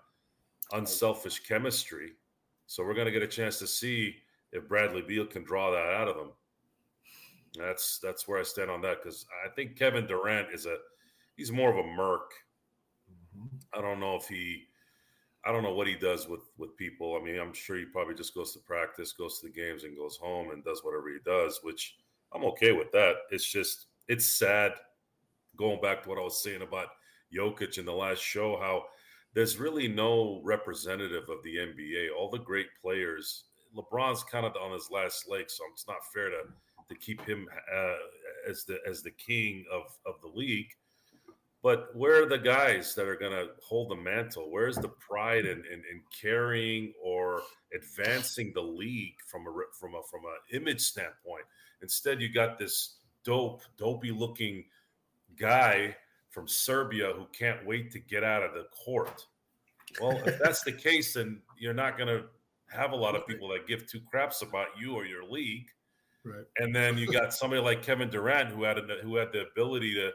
unselfish 0.79 1.41
chemistry. 1.41 2.13
So 2.69 2.85
we're 2.85 2.95
going 2.95 3.07
to 3.07 3.13
get 3.13 3.25
a 3.25 3.29
chance 3.29 3.59
to 3.59 3.67
see 3.67 4.15
if 4.53 4.69
Bradley 4.69 5.03
Beal 5.03 5.27
can 5.27 5.43
draw 5.43 5.73
that 5.73 5.95
out 5.95 6.07
of 6.07 6.17
them. 6.17 6.31
That's 7.59 7.99
that's 7.99 8.29
where 8.29 8.39
I 8.39 8.45
stand 8.45 8.71
on 8.71 8.81
that 8.83 9.03
because 9.03 9.27
I 9.45 9.49
think 9.51 9.77
Kevin 9.77 10.07
Durant 10.07 10.55
is 10.55 10.65
a 10.65 10.77
he's 11.37 11.53
more 11.53 11.71
of 11.71 11.85
a 11.85 11.89
merc. 11.89 12.31
Mm-hmm. 13.37 13.57
I 13.75 13.83
don't 13.83 14.01
know 14.01 14.15
if 14.15 14.27
he 14.27 14.69
I 15.45 15.51
don't 15.51 15.63
know 15.63 15.75
what 15.75 15.89
he 15.89 15.95
does 15.95 16.29
with 16.29 16.43
with 16.57 16.77
people. 16.77 17.19
I 17.21 17.25
mean, 17.25 17.39
I'm 17.39 17.53
sure 17.53 17.77
he 17.77 17.85
probably 17.85 18.15
just 18.15 18.35
goes 18.35 18.53
to 18.53 18.61
practice, 18.61 19.13
goes 19.13 19.41
to 19.41 19.47
the 19.47 19.53
games, 19.53 19.85
and 19.85 19.97
goes 19.97 20.17
home 20.17 20.51
and 20.51 20.65
does 20.65 20.85
whatever 20.85 21.09
he 21.09 21.19
does, 21.25 21.61
which 21.63 21.97
I'm 22.33 22.45
okay 22.45 22.73
with 22.73 22.93
that. 22.93 23.15
It's 23.31 23.51
just 23.51 23.87
it's 24.09 24.25
sad 24.25 24.73
going 25.57 25.81
back 25.81 26.03
to 26.03 26.09
what 26.09 26.19
I 26.19 26.23
was 26.23 26.43
saying 26.43 26.63
about 26.63 26.89
Jokic 27.35 27.79
in 27.79 27.85
the 27.85 27.93
last 27.93 28.23
show, 28.23 28.59
how 28.61 28.85
there's 29.35 29.59
really 29.59 29.89
no 29.89 30.41
representative 30.45 31.29
of 31.29 31.43
the 31.43 31.57
NBA. 31.57 32.09
All 32.17 32.31
the 32.31 32.39
great 32.39 32.69
players, 32.81 33.45
LeBron's 33.77 34.23
kind 34.25 34.47
of 34.47 34.55
on 34.57 34.73
his 34.73 34.91
last 34.91 35.29
leg, 35.29 35.47
so 35.49 35.65
it's 35.73 35.87
not 35.89 35.99
fair 36.13 36.31
to 36.31 36.43
to 36.89 36.95
keep 36.97 37.21
him 37.23 37.49
uh, 37.75 37.95
as 38.49 38.65
the 38.65 38.79
as 38.87 39.03
the 39.03 39.11
king 39.11 39.65
of 39.73 39.83
of 40.07 40.21
the 40.21 40.29
league. 40.29 40.71
But 41.63 41.95
where 41.95 42.23
are 42.23 42.27
the 42.27 42.39
guys 42.39 42.95
that 42.97 43.07
are 43.07 43.17
going 43.17 43.33
to 43.33 43.51
hold 43.63 43.91
the 43.91 43.97
mantle? 43.97 44.51
Where's 44.51 44.77
the 44.77 44.89
pride 44.89 45.47
in, 45.47 45.59
in, 45.59 45.83
in 45.91 46.03
carrying 46.21 46.93
or 47.03 47.43
advancing 47.73 48.53
the 48.53 48.63
league 48.63 49.15
from 49.27 49.47
a 49.47 49.53
from 49.79 49.95
a 49.95 50.03
from 50.11 50.23
an 50.25 50.61
image 50.61 50.81
standpoint? 50.81 51.45
Instead, 51.81 52.21
you 52.21 52.33
got 52.33 52.59
this 52.59 52.97
dope, 53.25 53.63
dopey 53.79 54.11
looking 54.11 54.65
guy 55.39 55.97
from 56.31 56.49
Serbia 56.49 57.13
who 57.15 57.27
can't 57.33 57.65
wait 57.65 57.93
to 57.93 58.01
get 58.01 58.25
out 58.25 58.43
of 58.43 58.55
the 58.55 58.67
court. 58.85 59.25
Well, 60.01 60.21
if 60.27 60.39
that's 60.41 60.65
the 60.65 60.73
case, 60.89 61.15
then 61.15 61.43
you're 61.59 61.75
not 61.75 61.97
going 61.97 62.09
to 62.09 62.25
have 62.71 62.93
a 62.93 62.97
lot 62.97 63.15
of 63.15 63.27
people 63.27 63.49
that 63.49 63.69
give 63.69 63.87
two 63.87 64.01
craps 64.11 64.43
about 64.43 64.69
you 64.79 64.95
or 64.95 65.05
your 65.05 65.25
league. 65.25 65.69
Right. 66.25 66.45
And 66.59 66.75
then 66.75 66.97
you 66.97 67.13
got 67.13 67.35
somebody 67.35 67.61
like 67.61 67.83
Kevin 67.83 68.09
Durant 68.09 68.51
who 68.51 68.63
had 68.63 68.79
a, 68.79 68.83
who 69.03 69.17
had 69.17 69.33
the 69.33 69.47
ability 69.49 69.95
to 69.95 70.13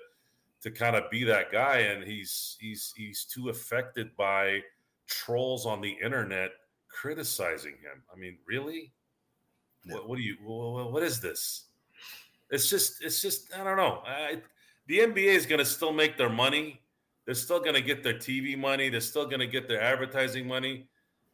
to 0.68 0.78
kind 0.80 0.96
of 0.96 1.10
be 1.10 1.24
that 1.24 1.52
guy, 1.52 1.78
and 1.80 2.04
he's 2.04 2.58
he's 2.60 2.94
he's 2.96 3.24
too 3.26 3.50
affected 3.50 4.16
by 4.18 4.60
trolls 5.08 5.66
on 5.66 5.82
the 5.82 5.96
internet 6.04 6.52
criticizing 6.90 7.74
him. 7.74 8.04
I 8.14 8.18
mean, 8.18 8.38
really? 8.48 8.92
What, 9.86 10.10
what 10.10 10.18
do 10.18 10.22
you? 10.24 10.36
wha- 10.44 10.88
What 10.90 11.04
is 11.04 11.20
this? 11.22 11.66
It's 12.50 12.70
just 12.70 13.04
it's 13.04 13.22
just 13.22 13.54
I 13.56 13.64
don't 13.64 13.78
know. 13.78 14.02
I, 14.06 14.42
the 14.88 15.00
NBA 15.00 15.36
is 15.36 15.46
going 15.46 15.60
to 15.60 15.66
still 15.66 15.94
make 15.94 16.18
their 16.18 16.30
money. 16.30 16.82
They're 17.26 17.36
still 17.36 17.60
going 17.60 17.76
to 17.76 17.82
get 17.82 18.04
their 18.04 18.14
TV 18.14 18.58
money. 18.58 18.90
They're 18.90 19.02
still 19.02 19.26
going 19.26 19.42
to 19.42 19.48
get 19.48 19.68
their 19.68 19.82
advertising 19.82 20.48
money. 20.48 20.88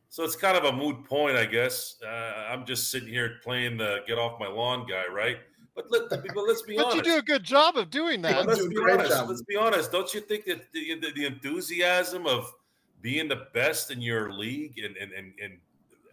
So 0.10 0.24
it's 0.24 0.36
kind 0.36 0.58
of 0.58 0.66
a 0.66 0.72
moot 0.72 1.06
point, 1.06 1.38
I 1.38 1.46
guess. 1.46 1.96
Uh, 2.06 2.48
I'm 2.50 2.66
just 2.66 2.92
sitting 2.92 3.10
here 3.10 3.38
playing 3.44 3.78
the 3.78 4.00
get 4.08 4.18
off 4.20 4.40
my 4.40 4.48
lawn 4.48 4.86
guy, 4.88 5.04
right? 5.12 5.38
But, 5.76 5.90
let, 5.90 6.10
but 6.10 6.22
let's 6.48 6.62
be 6.62 6.76
But 6.76 6.86
honest. 6.86 6.98
But 6.98 7.06
you 7.06 7.12
do 7.14 7.18
a 7.18 7.22
good 7.24 7.44
job 7.44 7.78
of 7.78 7.90
doing 7.90 8.22
that. 8.22 8.46
But 8.46 8.48
let's 8.48 8.68
be 8.68 8.78
honest. 8.80 9.28
Let's 9.28 9.42
be 9.42 9.56
honest. 9.56 9.92
Don't 9.92 10.14
you 10.14 10.22
think 10.22 10.46
that 10.46 10.72
the, 10.72 10.96
the, 11.00 11.12
the 11.14 11.26
enthusiasm 11.26 12.28
of 12.28 12.54
being 13.02 13.28
the 13.28 13.48
best 13.54 13.90
in 13.92 14.02
your 14.02 14.32
league 14.32 14.80
and, 14.80 14.96
and, 14.98 15.12
and, 15.12 15.34
and 15.42 15.58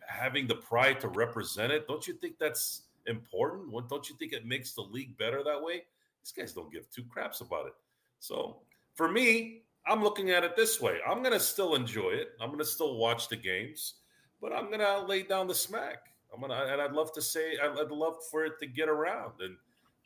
having 0.06 0.46
the 0.46 0.54
pride 0.56 0.98
to 1.00 1.08
represent 1.08 1.72
it, 1.72 1.86
don't 1.86 2.06
you 2.08 2.14
think 2.14 2.38
that's 2.38 2.82
important? 3.06 3.70
What- 3.70 3.88
Don't 3.88 4.08
you 4.08 4.16
think 4.16 4.32
it 4.32 4.46
makes 4.46 4.72
the 4.72 4.82
league 4.82 5.16
better 5.18 5.44
that 5.44 5.62
way? 5.62 5.84
These 6.22 6.32
guys 6.32 6.52
don't 6.52 6.72
give 6.72 6.90
two 6.90 7.04
craps 7.04 7.40
about 7.40 7.66
it. 7.66 7.74
So 8.18 8.58
for 8.94 9.08
me, 9.08 9.62
I'm 9.86 10.02
looking 10.02 10.30
at 10.30 10.44
it 10.44 10.56
this 10.56 10.80
way. 10.80 10.98
I'm 11.08 11.18
going 11.22 11.32
to 11.32 11.40
still 11.40 11.74
enjoy 11.74 12.10
it. 12.10 12.32
I'm 12.40 12.48
going 12.48 12.58
to 12.58 12.64
still 12.64 12.96
watch 12.96 13.28
the 13.28 13.36
games, 13.36 13.94
but 14.40 14.52
I'm 14.52 14.66
going 14.66 14.80
to 14.80 15.02
lay 15.06 15.22
down 15.22 15.46
the 15.48 15.54
smack. 15.54 16.09
I'm 16.32 16.40
gonna, 16.40 16.54
and 16.54 16.80
I'd 16.80 16.92
love 16.92 17.12
to 17.14 17.22
say, 17.22 17.58
I'd, 17.62 17.90
love 17.90 18.16
for 18.30 18.44
it 18.44 18.58
to 18.60 18.66
get 18.66 18.88
around, 18.88 19.32
and 19.40 19.56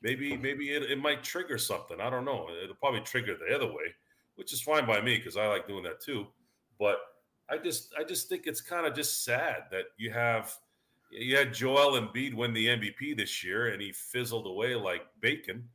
maybe, 0.02 0.36
maybe 0.36 0.70
it, 0.70 0.90
it 0.90 0.98
might 0.98 1.22
trigger 1.22 1.58
something. 1.58 2.00
I 2.00 2.10
don't 2.10 2.24
know. 2.24 2.48
It'll 2.62 2.76
probably 2.76 3.00
trigger 3.00 3.36
the 3.36 3.54
other 3.54 3.66
way, 3.66 3.94
which 4.36 4.52
is 4.52 4.60
fine 4.60 4.86
by 4.86 5.00
me 5.00 5.16
because 5.16 5.36
I 5.36 5.46
like 5.46 5.68
doing 5.68 5.84
that 5.84 6.00
too. 6.00 6.26
But 6.78 6.98
I 7.50 7.58
just, 7.58 7.94
I 7.98 8.04
just 8.04 8.28
think 8.28 8.46
it's 8.46 8.60
kind 8.60 8.86
of 8.86 8.94
just 8.94 9.24
sad 9.24 9.64
that 9.70 9.84
you 9.98 10.10
have, 10.10 10.54
you 11.10 11.36
had 11.36 11.52
Joel 11.52 12.00
Embiid 12.00 12.34
win 12.34 12.52
the 12.52 12.66
MVP 12.66 13.16
this 13.16 13.44
year, 13.44 13.68
and 13.68 13.80
he 13.80 13.92
fizzled 13.92 14.46
away 14.46 14.74
like 14.74 15.02
bacon, 15.20 15.68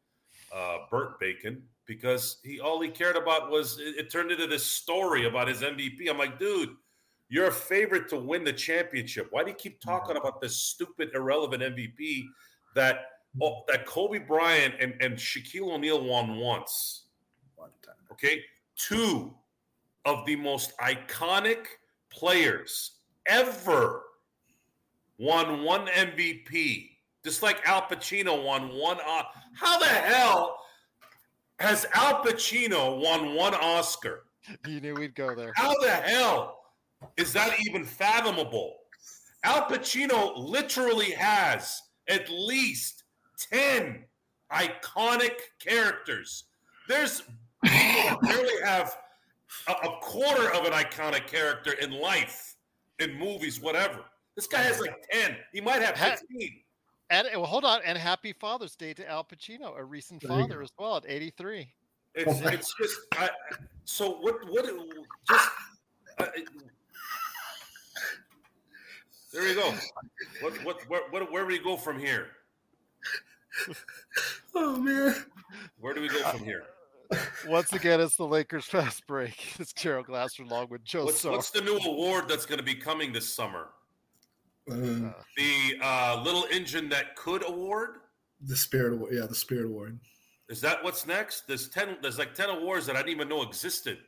uh, 0.53 0.79
burnt 0.89 1.19
bacon, 1.19 1.61
because 1.89 2.37
he 2.43 2.59
all 2.59 2.79
he 2.79 2.89
cared 2.89 3.15
about 3.15 3.49
was 3.49 3.79
it, 3.79 3.97
it 3.97 4.11
turned 4.11 4.31
into 4.31 4.45
this 4.45 4.63
story 4.63 5.25
about 5.25 5.47
his 5.47 5.61
MVP. 5.61 6.07
I'm 6.07 6.19
like, 6.19 6.37
dude, 6.37 6.75
you're 7.29 7.47
a 7.47 7.51
favorite 7.51 8.09
to 8.09 8.17
win 8.17 8.43
the 8.43 8.53
championship. 8.53 9.27
Why 9.29 9.43
do 9.43 9.49
you 9.49 9.55
keep 9.55 9.79
talking 9.79 10.17
about 10.17 10.41
this 10.41 10.55
stupid, 10.55 11.11
irrelevant 11.13 11.61
MVP 11.61 12.25
that 12.75 13.01
oh, 13.41 13.49
mm. 13.49 13.55
that 13.67 13.85
Kobe 13.85 14.19
Bryant 14.19 14.75
and, 14.79 14.95
and 14.99 15.15
Shaquille 15.15 15.71
O'Neal 15.73 16.03
won 16.03 16.37
once. 16.37 17.05
One 17.55 17.69
time. 17.83 17.95
Okay, 18.11 18.41
two 18.75 19.33
of 20.05 20.25
the 20.25 20.35
most 20.35 20.75
iconic 20.77 21.65
players 22.09 22.93
ever 23.27 24.03
won 25.19 25.63
one 25.63 25.87
MVP, 25.87 26.89
just 27.23 27.43
like 27.43 27.65
Al 27.67 27.83
Pacino 27.83 28.43
won 28.43 28.69
one. 28.69 28.97
O- 29.05 29.21
How 29.53 29.77
the 29.77 29.85
hell 29.85 30.57
has 31.59 31.85
Al 31.93 32.23
Pacino 32.23 32.99
won 33.03 33.35
one 33.35 33.53
Oscar? 33.53 34.23
You 34.65 34.79
knew 34.79 34.95
we'd 34.95 35.15
go 35.15 35.35
there. 35.35 35.51
How 35.55 35.77
the 35.81 35.91
hell 35.91 36.58
is 37.17 37.33
that 37.33 37.55
even 37.67 37.83
fathomable? 37.83 38.75
Al 39.43 39.65
Pacino 39.65 40.37
literally 40.37 41.11
has 41.11 41.81
at 42.07 42.29
least 42.29 43.03
10 43.51 44.03
iconic 44.51 45.33
characters. 45.59 46.45
There's 46.87 47.21
people 47.63 48.09
that 48.09 48.21
barely 48.21 48.63
have 48.63 48.97
a, 49.67 49.71
a 49.71 49.99
quarter 50.01 50.51
of 50.51 50.65
an 50.65 50.73
iconic 50.73 51.27
character 51.27 51.73
in 51.73 51.91
life, 51.91 52.55
in 52.99 53.17
movies, 53.17 53.61
whatever. 53.61 53.99
This 54.35 54.47
guy 54.47 54.61
has 54.61 54.79
like 54.79 54.95
10. 55.11 55.35
He 55.53 55.61
might 55.61 55.81
have 55.81 55.97
Ha- 55.97 56.15
15. 56.31 56.61
And 57.11 57.27
well, 57.33 57.45
hold 57.45 57.65
on, 57.65 57.81
and 57.83 57.97
happy 57.97 58.33
Father's 58.33 58.75
Day 58.75 58.93
to 58.93 59.09
Al 59.09 59.23
Pacino, 59.23 59.77
a 59.77 59.83
recent 59.83 60.21
father 60.21 60.61
as 60.61 60.69
well 60.77 60.97
at 60.97 61.05
83. 61.07 61.67
It's, 62.15 62.41
it's 62.41 62.73
just, 62.79 62.99
I, 63.13 63.29
so 63.85 64.17
what, 64.19 64.35
what, 64.49 64.65
just, 65.27 65.49
uh, 66.19 66.25
there 69.33 69.47
you 69.47 69.55
go. 69.55 69.73
What, 70.41 70.53
what, 70.63 70.89
where, 70.89 71.01
where, 71.09 71.23
where 71.25 71.41
do 71.43 71.47
we 71.47 71.59
go 71.59 71.77
from 71.77 71.99
here? 71.99 72.27
Oh 74.55 74.77
man. 74.77 75.15
Where 75.79 75.93
do 75.93 76.01
we 76.01 76.07
go 76.09 76.21
from 76.23 76.43
here? 76.43 76.63
Once 77.47 77.73
again, 77.73 77.99
it's 77.99 78.15
the 78.15 78.25
Lakers 78.25 78.65
fast 78.65 79.05
break. 79.07 79.55
It's 79.59 79.73
Gerald 79.73 80.05
Glasser 80.05 80.43
along 80.43 80.67
with 80.69 80.83
Joe 80.83 81.05
What's, 81.05 81.23
what's 81.23 81.49
the 81.49 81.61
new 81.61 81.77
award 81.77 82.27
that's 82.27 82.45
going 82.45 82.59
to 82.59 82.63
be 82.63 82.75
coming 82.75 83.11
this 83.11 83.33
summer? 83.33 83.69
Uh, 84.69 84.75
The 85.35 85.79
uh, 85.81 86.21
Little 86.23 86.45
Engine 86.51 86.89
That 86.89 87.15
Could 87.15 87.47
Award? 87.47 87.97
the 88.41 88.55
Spirit 88.55 88.93
Award. 88.93 89.13
Yeah, 89.13 89.25
the 89.25 89.35
Spirit 89.35 89.65
Award. 89.65 89.99
Is 90.49 90.61
that 90.61 90.83
what's 90.83 91.05
next? 91.05 91.47
There's 91.47 91.69
ten. 91.69 91.97
There's 92.01 92.17
like 92.17 92.33
ten 92.33 92.49
awards 92.49 92.85
that 92.87 92.95
I 92.95 92.99
didn't 92.99 93.11
even 93.11 93.29
know 93.29 93.43
existed 93.43 93.99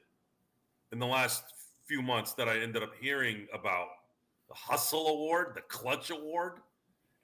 in 0.91 0.99
the 0.99 1.05
last 1.05 1.43
few 1.87 2.01
months 2.01 2.33
that 2.33 2.47
I 2.47 2.59
ended 2.59 2.81
up 2.81 2.93
hearing 2.99 3.47
about. 3.53 3.87
The 4.51 4.57
Hustle 4.57 5.07
Award, 5.07 5.53
the 5.55 5.61
Clutch 5.61 6.09
Award, 6.09 6.59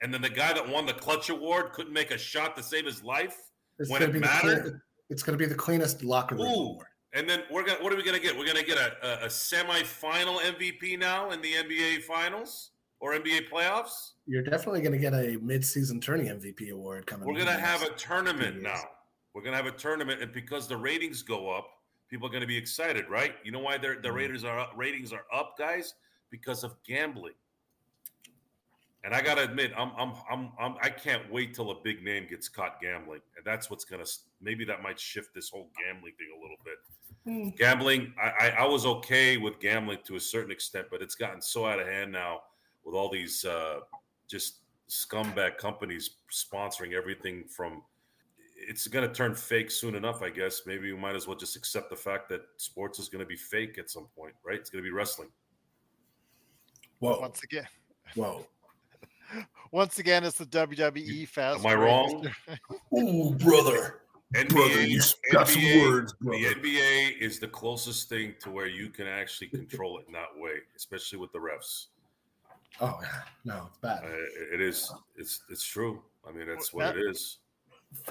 and 0.00 0.12
then 0.14 0.22
the 0.22 0.30
guy 0.30 0.54
that 0.54 0.66
won 0.66 0.86
the 0.86 0.94
Clutch 0.94 1.28
Award 1.28 1.72
couldn't 1.72 1.92
make 1.92 2.10
a 2.10 2.16
shot 2.16 2.56
to 2.56 2.62
save 2.62 2.86
his 2.86 3.02
life 3.04 3.36
It's 3.78 3.90
when 3.90 4.02
it 4.02 4.14
mattered. 4.14 4.62
clean- 4.62 4.80
it's 5.10 5.22
going 5.22 5.38
to 5.38 5.42
be 5.42 5.46
the 5.48 5.54
cleanest 5.54 6.02
locker 6.02 6.36
room 6.36 6.46
Ooh. 6.46 6.54
award. 6.70 6.86
And 7.14 7.28
then 7.28 7.42
we're 7.50 7.64
gonna. 7.64 7.82
What 7.82 7.90
are 7.92 7.96
we 7.96 8.02
gonna 8.02 8.18
get? 8.18 8.36
We're 8.36 8.46
gonna 8.46 8.62
get 8.62 8.76
a, 8.76 9.22
a, 9.22 9.26
a 9.26 9.30
semi-final 9.30 10.38
MVP 10.40 10.98
now 10.98 11.30
in 11.30 11.40
the 11.40 11.52
NBA 11.54 12.02
Finals 12.02 12.70
or 13.00 13.12
NBA 13.14 13.48
playoffs. 13.50 14.12
You're 14.26 14.42
definitely 14.42 14.80
going 14.82 14.92
to 14.92 14.98
get 14.98 15.14
a 15.14 15.38
mid-season 15.42 16.00
tourney 16.02 16.24
MVP 16.28 16.70
award 16.70 17.06
coming. 17.06 17.26
We're 17.26 17.38
gonna 17.38 17.52
have 17.58 17.82
a 17.82 17.88
tournament 17.94 18.60
now. 18.62 18.82
We're 19.34 19.40
gonna 19.42 19.56
have 19.56 19.64
a 19.66 19.70
tournament, 19.72 20.20
and 20.22 20.32
because 20.34 20.68
the 20.68 20.76
ratings 20.76 21.22
go 21.22 21.50
up, 21.50 21.66
people 22.10 22.28
are 22.28 22.30
gonna 22.32 22.46
be 22.46 22.56
excited, 22.58 23.06
right? 23.08 23.34
You 23.42 23.52
know 23.52 23.60
why 23.60 23.78
their 23.78 23.92
Mm-hmm. 23.94 24.02
the 24.02 24.12
ratings 24.12 24.44
are 24.44 24.58
up, 24.58 24.72
ratings 24.76 25.12
are 25.14 25.24
up, 25.34 25.56
guys? 25.58 25.94
Because 26.30 26.64
of 26.64 26.74
gambling. 26.84 27.34
And 29.04 29.14
I 29.14 29.22
gotta 29.22 29.44
admit, 29.44 29.72
I'm, 29.76 29.92
I'm 29.96 30.12
I'm 30.30 30.50
I'm 30.58 30.74
I 30.82 30.90
can't 30.90 31.30
wait 31.32 31.54
till 31.54 31.70
a 31.70 31.76
big 31.82 32.02
name 32.02 32.26
gets 32.28 32.48
caught 32.48 32.80
gambling, 32.80 33.20
and 33.36 33.46
that's 33.46 33.70
what's 33.70 33.84
gonna 33.84 34.04
maybe 34.42 34.64
that 34.64 34.82
might 34.82 34.98
shift 34.98 35.34
this 35.34 35.48
whole 35.48 35.70
gambling 35.82 36.14
thing 36.18 36.28
a 36.36 36.40
little 36.42 36.56
bit. 36.64 36.78
Hmm. 37.24 37.56
Gambling, 37.56 38.12
I, 38.20 38.48
I 38.48 38.48
I 38.64 38.64
was 38.66 38.84
okay 38.86 39.36
with 39.36 39.60
gambling 39.60 39.98
to 40.04 40.16
a 40.16 40.20
certain 40.20 40.50
extent, 40.50 40.88
but 40.90 41.00
it's 41.00 41.14
gotten 41.14 41.40
so 41.40 41.64
out 41.64 41.78
of 41.78 41.86
hand 41.86 42.10
now 42.10 42.40
with 42.84 42.94
all 42.94 43.08
these 43.08 43.44
uh, 43.44 43.80
just 44.26 44.62
scumbag 44.88 45.58
companies 45.58 46.10
sponsoring 46.32 46.92
everything 46.92 47.44
from 47.48 47.82
it's 48.58 48.88
going 48.88 49.06
to 49.06 49.14
turn 49.14 49.34
fake 49.34 49.70
soon 49.70 49.94
enough, 49.94 50.20
I 50.20 50.30
guess. 50.30 50.62
Maybe 50.66 50.92
we 50.92 50.98
might 50.98 51.14
as 51.14 51.26
well 51.28 51.36
just 51.36 51.54
accept 51.54 51.90
the 51.90 51.96
fact 51.96 52.28
that 52.30 52.42
sports 52.56 52.98
is 52.98 53.08
going 53.08 53.20
to 53.20 53.26
be 53.26 53.36
fake 53.36 53.78
at 53.78 53.88
some 53.88 54.08
point, 54.16 54.34
right? 54.44 54.58
It's 54.58 54.68
going 54.68 54.82
to 54.82 54.88
be 54.88 54.92
wrestling. 54.92 55.28
Whoa, 57.00 57.20
Once 57.20 57.42
again, 57.42 57.66
whoa. 58.14 58.44
once 59.72 59.98
again, 59.98 60.24
it's 60.24 60.38
the 60.38 60.46
WWE 60.46 61.28
fast. 61.28 61.60
Am 61.60 61.66
I 61.66 61.74
wrong? 61.74 62.28
Ooh, 62.96 63.34
brother. 63.34 64.02
NBA, 64.34 64.48
Brother, 64.50 64.82
you 64.82 65.00
got 65.32 65.48
some 65.48 65.62
NBA 65.62 65.88
words, 65.88 66.14
the. 66.20 66.30
NBA 66.30 67.18
is 67.18 67.38
the 67.38 67.48
closest 67.48 68.10
thing 68.10 68.34
to 68.40 68.50
where 68.50 68.66
you 68.66 68.90
can 68.90 69.06
actually 69.06 69.46
control 69.46 69.98
it 69.98 70.04
in 70.06 70.12
that 70.12 70.28
way, 70.36 70.50
especially 70.76 71.18
with 71.18 71.32
the 71.32 71.38
refs. 71.38 71.86
Oh 72.80 72.98
yeah, 73.00 73.22
no, 73.46 73.64
it's 73.68 73.78
bad. 73.78 74.04
Uh, 74.04 74.08
it 74.52 74.60
is. 74.60 74.92
It's 75.16 75.40
it's 75.48 75.64
true. 75.64 76.02
I 76.28 76.32
mean, 76.32 76.46
that's 76.46 76.74
what 76.74 76.94
it 76.94 77.00
is. 77.08 77.38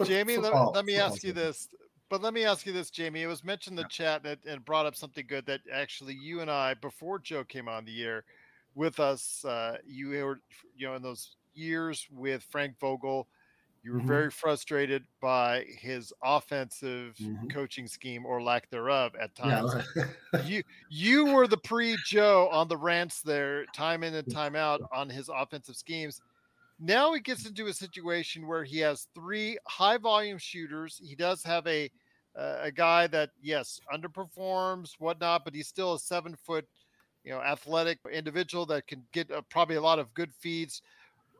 Jamie, 0.03 0.37
let, 0.37 0.53
let 0.73 0.85
me 0.85 0.97
ask 0.97 1.23
you 1.23 1.33
this. 1.33 1.69
But 2.09 2.23
let 2.23 2.33
me 2.33 2.45
ask 2.45 2.65
you 2.65 2.73
this, 2.73 2.89
Jamie. 2.89 3.21
It 3.21 3.27
was 3.27 3.43
mentioned 3.43 3.77
in 3.77 3.83
the 3.83 3.89
chat 3.89 4.21
and 4.23 4.31
it, 4.33 4.39
and 4.47 4.65
brought 4.65 4.87
up 4.87 4.95
something 4.95 5.25
good 5.27 5.45
that 5.45 5.59
actually 5.71 6.15
you 6.15 6.39
and 6.39 6.49
I, 6.49 6.73
before 6.73 7.19
Joe 7.19 7.43
came 7.43 7.67
on 7.67 7.85
the 7.85 8.03
air 8.03 8.23
with 8.77 8.99
us, 9.01 9.43
uh, 9.45 9.79
you 9.85 10.09
were, 10.09 10.41
you 10.75 10.87
know, 10.87 10.95
in 10.95 11.03
those 11.03 11.37
years 11.53 12.07
with 12.11 12.43
Frank 12.43 12.79
Vogel, 12.79 13.29
you 13.83 13.93
were 13.93 14.01
Mhm. 14.01 14.21
very 14.21 14.31
frustrated 14.31 15.07
by 15.21 15.65
his 15.79 16.13
offensive 16.23 17.19
Mhm. 17.19 17.49
coaching 17.49 17.87
scheme 17.87 18.25
or 18.25 18.41
lack 18.43 18.69
thereof 18.69 19.15
at 19.15 19.35
Yeah, 19.41 19.61
times. 19.61 19.77
you 20.35 20.63
you 20.89 21.25
were 21.27 21.47
the 21.47 21.57
pre 21.57 21.97
Joe 21.97 22.49
on 22.49 22.67
the 22.67 22.77
rants 22.77 23.21
there, 23.21 23.67
time 23.67 24.03
in 24.03 24.13
and 24.15 24.29
time 24.29 24.55
out 24.55 24.81
on 24.91 25.09
his 25.09 25.29
offensive 25.29 25.75
schemes. 25.77 26.21
Now 26.79 27.13
he 27.13 27.19
gets 27.21 27.45
into 27.45 27.67
a 27.67 27.73
situation 27.73 28.47
where 28.47 28.63
he 28.63 28.79
has 28.79 29.07
three 29.15 29.57
high 29.67 29.97
volume 29.97 30.37
shooters. 30.37 30.99
He 31.03 31.15
does 31.15 31.43
have 31.43 31.65
a 31.67 31.91
uh, 32.35 32.59
a 32.61 32.71
guy 32.71 33.07
that 33.07 33.31
yes 33.41 33.79
underperforms 33.91 34.93
whatnot, 34.99 35.43
but 35.45 35.55
he's 35.55 35.67
still 35.67 35.95
a 35.95 35.99
seven 35.99 36.35
foot, 36.35 36.67
you 37.27 37.33
know, 37.33 37.41
athletic 37.41 37.99
individual 38.09 38.65
that 38.65 38.87
can 38.87 39.03
get 39.11 39.29
uh, 39.29 39.41
probably 39.49 39.75
a 39.75 39.81
lot 39.81 39.99
of 39.99 40.13
good 40.13 40.33
feeds 40.39 40.81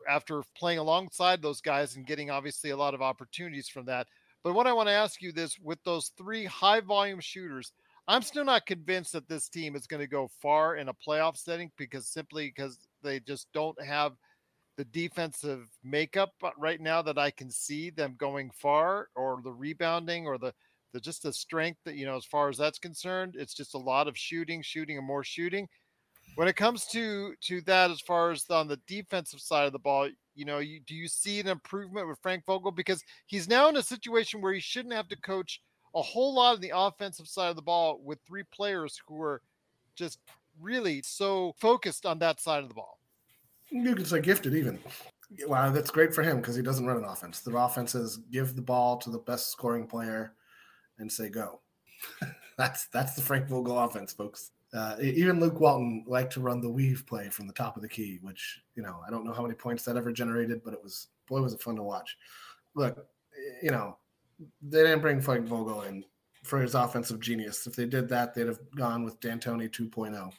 after 0.06 0.42
playing 0.54 0.78
alongside 0.78 1.40
those 1.40 1.62
guys 1.62 1.96
and 1.96 2.06
getting 2.06 2.30
obviously 2.30 2.70
a 2.70 2.76
lot 2.76 2.92
of 2.92 3.00
opportunities 3.00 3.70
from 3.70 3.86
that. 3.86 4.06
But 4.44 4.52
what 4.52 4.66
I 4.66 4.72
want 4.74 4.90
to 4.90 4.92
ask 4.94 5.22
you 5.22 5.32
this 5.32 5.58
with 5.58 5.82
those 5.84 6.12
three 6.18 6.44
high 6.44 6.80
volume 6.80 7.20
shooters, 7.20 7.72
I'm 8.06 8.20
still 8.20 8.44
not 8.44 8.66
convinced 8.66 9.14
that 9.14 9.30
this 9.30 9.48
team 9.48 9.74
is 9.74 9.86
going 9.86 10.02
to 10.02 10.06
go 10.06 10.28
far 10.42 10.76
in 10.76 10.90
a 10.90 10.94
playoff 10.94 11.38
setting 11.38 11.70
because 11.78 12.06
simply 12.06 12.52
because 12.54 12.86
they 13.02 13.18
just 13.20 13.48
don't 13.54 13.82
have 13.82 14.12
the 14.76 14.84
defensive 14.84 15.68
makeup 15.82 16.34
right 16.58 16.82
now 16.82 17.00
that 17.00 17.16
I 17.16 17.30
can 17.30 17.50
see 17.50 17.88
them 17.88 18.14
going 18.18 18.50
far 18.50 19.08
or 19.16 19.40
the 19.42 19.52
rebounding 19.54 20.26
or 20.26 20.36
the 20.36 20.52
the 20.92 21.00
just 21.00 21.22
the 21.22 21.32
strength 21.32 21.80
that 21.84 21.96
you 21.96 22.06
know 22.06 22.16
as 22.16 22.24
far 22.24 22.48
as 22.48 22.56
that's 22.56 22.78
concerned 22.78 23.34
it's 23.36 23.54
just 23.54 23.74
a 23.74 23.78
lot 23.78 24.08
of 24.08 24.16
shooting 24.16 24.62
shooting 24.62 24.96
and 24.96 25.06
more 25.06 25.24
shooting 25.24 25.68
when 26.38 26.46
it 26.46 26.54
comes 26.54 26.86
to 26.86 27.34
to 27.40 27.60
that 27.62 27.90
as 27.90 28.00
far 28.00 28.30
as 28.30 28.48
on 28.48 28.68
the 28.68 28.78
defensive 28.86 29.40
side 29.40 29.66
of 29.66 29.72
the 29.72 29.78
ball 29.78 30.08
you 30.36 30.44
know 30.44 30.58
you, 30.58 30.78
do 30.86 30.94
you 30.94 31.08
see 31.08 31.40
an 31.40 31.48
improvement 31.48 32.06
with 32.06 32.16
frank 32.22 32.44
vogel 32.46 32.70
because 32.70 33.02
he's 33.26 33.48
now 33.48 33.68
in 33.68 33.76
a 33.76 33.82
situation 33.82 34.40
where 34.40 34.52
he 34.52 34.60
shouldn't 34.60 34.94
have 34.94 35.08
to 35.08 35.16
coach 35.16 35.60
a 35.96 36.00
whole 36.00 36.32
lot 36.32 36.54
of 36.54 36.60
the 36.60 36.70
offensive 36.72 37.26
side 37.26 37.48
of 37.48 37.56
the 37.56 37.62
ball 37.62 38.00
with 38.04 38.20
three 38.24 38.44
players 38.54 39.00
who 39.08 39.20
are 39.20 39.42
just 39.96 40.20
really 40.60 41.02
so 41.02 41.52
focused 41.58 42.06
on 42.06 42.20
that 42.20 42.40
side 42.40 42.62
of 42.62 42.68
the 42.68 42.74
ball 42.74 43.00
You 43.70 43.96
could 43.96 44.06
say 44.06 44.20
gifted 44.20 44.54
even. 44.54 44.78
Wow, 45.46 45.70
that's 45.70 45.90
great 45.90 46.14
for 46.14 46.22
him 46.22 46.36
because 46.36 46.54
he 46.54 46.62
doesn't 46.62 46.86
run 46.86 46.96
an 46.96 47.04
offense. 47.04 47.40
The 47.40 47.54
offense 47.54 47.94
is 47.94 48.16
give 48.30 48.54
the 48.54 48.62
ball 48.62 48.96
to 48.98 49.10
the 49.10 49.18
best 49.18 49.50
scoring 49.50 49.86
player 49.86 50.32
and 50.98 51.12
say 51.12 51.28
go. 51.28 51.60
that's 52.56 52.86
that's 52.86 53.14
the 53.14 53.20
Frank 53.20 53.46
Vogel 53.46 53.78
offense, 53.78 54.12
folks. 54.14 54.52
Uh, 54.74 54.96
even 55.00 55.40
Luke 55.40 55.60
Walton 55.60 56.04
liked 56.06 56.32
to 56.34 56.40
run 56.40 56.60
the 56.60 56.68
weave 56.68 57.06
play 57.06 57.30
from 57.30 57.46
the 57.46 57.54
top 57.54 57.76
of 57.76 57.82
the 57.82 57.88
key, 57.88 58.18
which 58.22 58.60
you 58.74 58.82
know 58.82 59.00
I 59.06 59.10
don't 59.10 59.24
know 59.24 59.32
how 59.32 59.42
many 59.42 59.54
points 59.54 59.84
that 59.84 59.96
ever 59.96 60.12
generated, 60.12 60.62
but 60.64 60.74
it 60.74 60.82
was 60.82 61.08
boy 61.26 61.40
was 61.40 61.54
it 61.54 61.62
fun 61.62 61.76
to 61.76 61.82
watch. 61.82 62.16
Look, 62.74 63.06
you 63.62 63.70
know 63.70 63.96
they 64.62 64.82
didn't 64.82 65.00
bring 65.00 65.20
Frank 65.20 65.46
Vogel 65.46 65.82
in 65.82 66.04
for 66.44 66.60
his 66.60 66.74
offensive 66.74 67.20
genius. 67.20 67.66
If 67.66 67.76
they 67.76 67.86
did 67.86 68.08
that, 68.10 68.34
they'd 68.34 68.46
have 68.46 68.60
gone 68.76 69.04
with 69.04 69.20
D'Antoni 69.20 69.68
2.0. 69.68 70.32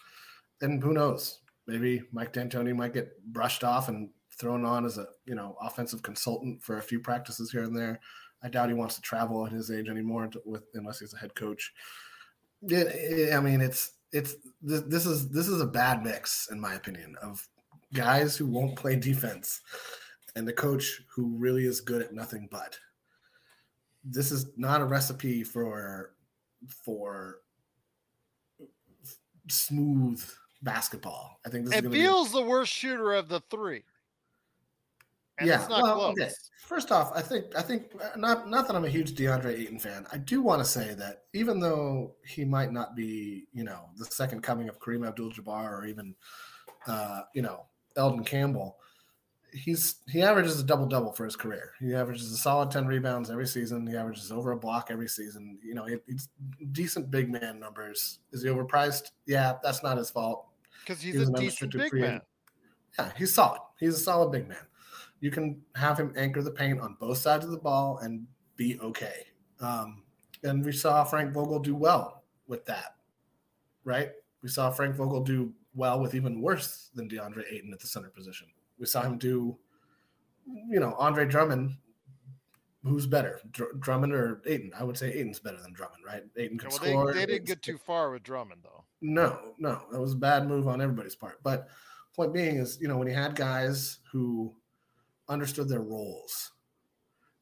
And 0.62 0.82
who 0.82 0.94
knows? 0.94 1.40
Maybe 1.68 2.02
Mike 2.12 2.34
D'Antoni 2.34 2.76
might 2.76 2.94
get 2.94 3.22
brushed 3.32 3.64
off 3.64 3.90
and 3.90 4.10
thrown 4.40 4.64
on 4.64 4.86
as 4.86 4.98
a 4.98 5.08
you 5.26 5.36
know 5.36 5.58
offensive 5.62 6.02
consultant 6.02 6.64
for 6.64 6.78
a 6.78 6.82
few 6.82 7.00
practices 7.00 7.52
here 7.52 7.64
and 7.64 7.76
there. 7.76 8.00
I 8.42 8.50
doubt 8.50 8.70
he 8.70 8.76
wants 8.76 8.96
to 8.96 9.02
travel 9.02 9.46
at 9.46 9.52
his 9.52 9.70
age 9.70 9.90
anymore 9.90 10.30
with 10.46 10.64
unless 10.74 11.00
he's 11.00 11.14
a 11.14 11.18
head 11.18 11.36
coach. 11.36 11.74
Yeah, 12.62 13.36
I 13.36 13.40
mean 13.40 13.62
it's 13.62 13.94
it's 14.12 14.36
this, 14.62 14.82
this 14.82 15.06
is 15.06 15.30
this 15.30 15.48
is 15.48 15.62
a 15.62 15.68
bad 15.68 16.04
mix 16.04 16.50
in 16.52 16.60
my 16.60 16.74
opinion 16.76 17.16
of 17.22 17.48
guys 17.94 18.36
who 18.36 18.46
won't 18.46 18.76
play 18.76 18.96
defense 18.96 19.62
and 20.36 20.48
the 20.48 20.54
coach 20.54 21.02
who 21.14 21.36
really 21.38 21.66
is 21.66 21.82
good 21.82 22.02
at 22.02 22.14
nothing 22.14 22.48
but. 22.52 22.78
This 24.04 24.32
is 24.32 24.48
not 24.58 24.82
a 24.82 24.86
recipe 24.86 25.44
for 25.44 26.14
for 26.86 27.42
smooth 29.50 30.24
basketball. 30.62 31.40
I 31.46 31.50
think 31.50 31.66
this 31.66 31.76
it 31.76 31.86
is 31.86 31.92
feels 31.92 32.30
be... 32.30 32.40
the 32.40 32.46
worst 32.46 32.72
shooter 32.72 33.14
of 33.14 33.28
the 33.28 33.42
three. 33.50 33.84
And 35.40 35.48
yeah, 35.48 35.66
well, 35.68 36.02
okay. 36.12 36.30
First 36.66 36.92
off, 36.92 37.12
I 37.16 37.22
think 37.22 37.46
I 37.58 37.62
think 37.62 37.94
uh, 38.00 38.18
not 38.18 38.48
not 38.48 38.68
that 38.68 38.76
I'm 38.76 38.86
a 38.86 38.90
huge 38.90 39.14
DeAndre 39.14 39.58
Ayton 39.58 39.80
fan. 39.80 40.06
I 40.12 40.18
do 40.18 40.42
want 40.42 40.62
to 40.62 40.66
say 40.66 40.94
that 40.96 41.24
even 41.34 41.60
though 41.60 42.14
he 42.24 42.46
might 42.46 42.72
not 42.72 42.96
be, 42.96 43.48
you 43.54 43.64
know, 43.64 43.90
the 43.98 44.06
second 44.06 44.44
coming 44.44 44.70
of 44.70 44.80
Kareem 44.80 45.08
Abdul-Jabbar 45.08 45.72
or 45.72 45.86
even, 45.86 46.14
uh, 46.86 47.22
you 47.34 47.42
know, 47.42 47.66
Elden 47.96 48.24
Campbell, 48.24 48.78
he's 49.52 49.96
he 50.08 50.22
averages 50.22 50.60
a 50.60 50.64
double 50.64 50.86
double 50.86 51.12
for 51.12 51.26
his 51.26 51.36
career. 51.36 51.72
He 51.80 51.96
averages 51.96 52.32
a 52.32 52.38
solid 52.38 52.70
ten 52.70 52.86
rebounds 52.86 53.32
every 53.32 53.48
season. 53.48 53.88
He 53.88 53.96
averages 53.96 54.32
over 54.32 54.52
a 54.52 54.58
block 54.58 54.90
every 54.92 55.08
season. 55.08 55.58
You 55.64 55.74
know, 55.74 55.86
it, 55.86 56.04
it's 56.08 56.30
decent 56.72 57.10
big 57.10 57.32
man 57.32 57.60
numbers. 57.60 58.20
Is 58.32 58.44
he 58.44 58.50
overpriced? 58.50 59.12
Yeah, 59.26 59.54
that's 59.64 59.82
not 59.82 59.98
his 59.98 60.12
fault. 60.12 60.46
Because 60.82 61.02
he's 61.02 61.16
he 61.16 61.24
a 61.24 61.26
decent 61.32 61.72
big 61.72 61.94
man. 61.94 62.22
Yeah, 62.98 63.12
he's 63.18 63.34
solid. 63.34 63.62
He's 63.80 63.96
a 63.96 64.00
solid 64.00 64.32
big 64.32 64.48
man. 64.48 64.58
You 65.22 65.32
can 65.32 65.62
have 65.76 66.00
him 66.00 66.14
anchor 66.16 66.42
the 66.42 66.52
paint 66.52 66.80
on 66.80 66.96
both 67.00 67.18
sides 67.18 67.46
of 67.46 67.52
the 67.52 67.58
ball 67.58 68.00
and 68.00 68.26
be 68.56 68.80
okay. 68.80 69.28
Um, 69.60 70.04
and 70.44 70.64
we 70.64 70.72
saw 70.72 71.04
Frank 71.04 71.34
Vogel 71.34 71.60
do 71.60 71.76
well 71.76 72.24
with 72.48 72.66
that, 72.66 72.96
right? 73.84 74.12
We 74.42 74.50
saw 74.50 74.72
Frank 74.72 74.96
Vogel 74.96 75.22
do 75.22 75.54
well 75.74 76.00
with 76.00 76.16
even 76.16 76.42
worse 76.42 76.90
than 76.96 77.10
DeAndre 77.10 77.44
Ayton 77.52 77.74
at 77.74 77.80
the 77.80 77.88
center 77.88 78.10
position. 78.10 78.48
We 78.80 78.86
saw 78.86 79.02
him 79.02 79.18
do, 79.18 79.58
you 80.70 80.80
know, 80.80 80.96
Andre 80.98 81.26
Drummond. 81.26 81.76
Who's 82.84 83.06
better, 83.06 83.42
Dr- 83.52 83.78
Drummond 83.82 84.14
or 84.14 84.42
Ayton? 84.46 84.72
I 84.80 84.86
would 84.86 84.98
say 84.98 85.12
Ayton's 85.12 85.40
better 85.40 85.62
than 85.62 85.74
Drummond, 85.74 86.02
right? 86.06 86.24
Ayton 86.38 86.58
yeah, 86.62 86.70
well, 86.70 86.78
score. 86.78 87.14
They, 87.14 87.20
they 87.20 87.26
didn't 87.26 87.46
get 87.46 87.62
too 87.62 87.78
far 87.78 88.10
with 88.10 88.24
Drummond, 88.24 88.62
though. 88.64 88.86
No, 89.02 89.38
no, 89.58 89.82
that 89.92 90.00
was 90.00 90.14
a 90.14 90.18
bad 90.18 90.48
move 90.48 90.66
on 90.66 90.82
everybody's 90.82 91.16
part. 91.16 91.44
But 91.44 91.68
point 92.16 92.34
being 92.34 92.56
is, 92.56 92.78
you 92.82 92.88
know, 92.88 92.98
when 92.98 93.10
you 93.10 93.14
had 93.14 93.36
guys 93.36 94.00
who 94.10 94.54
understood 95.30 95.70
their 95.70 95.82
roles, 95.82 96.52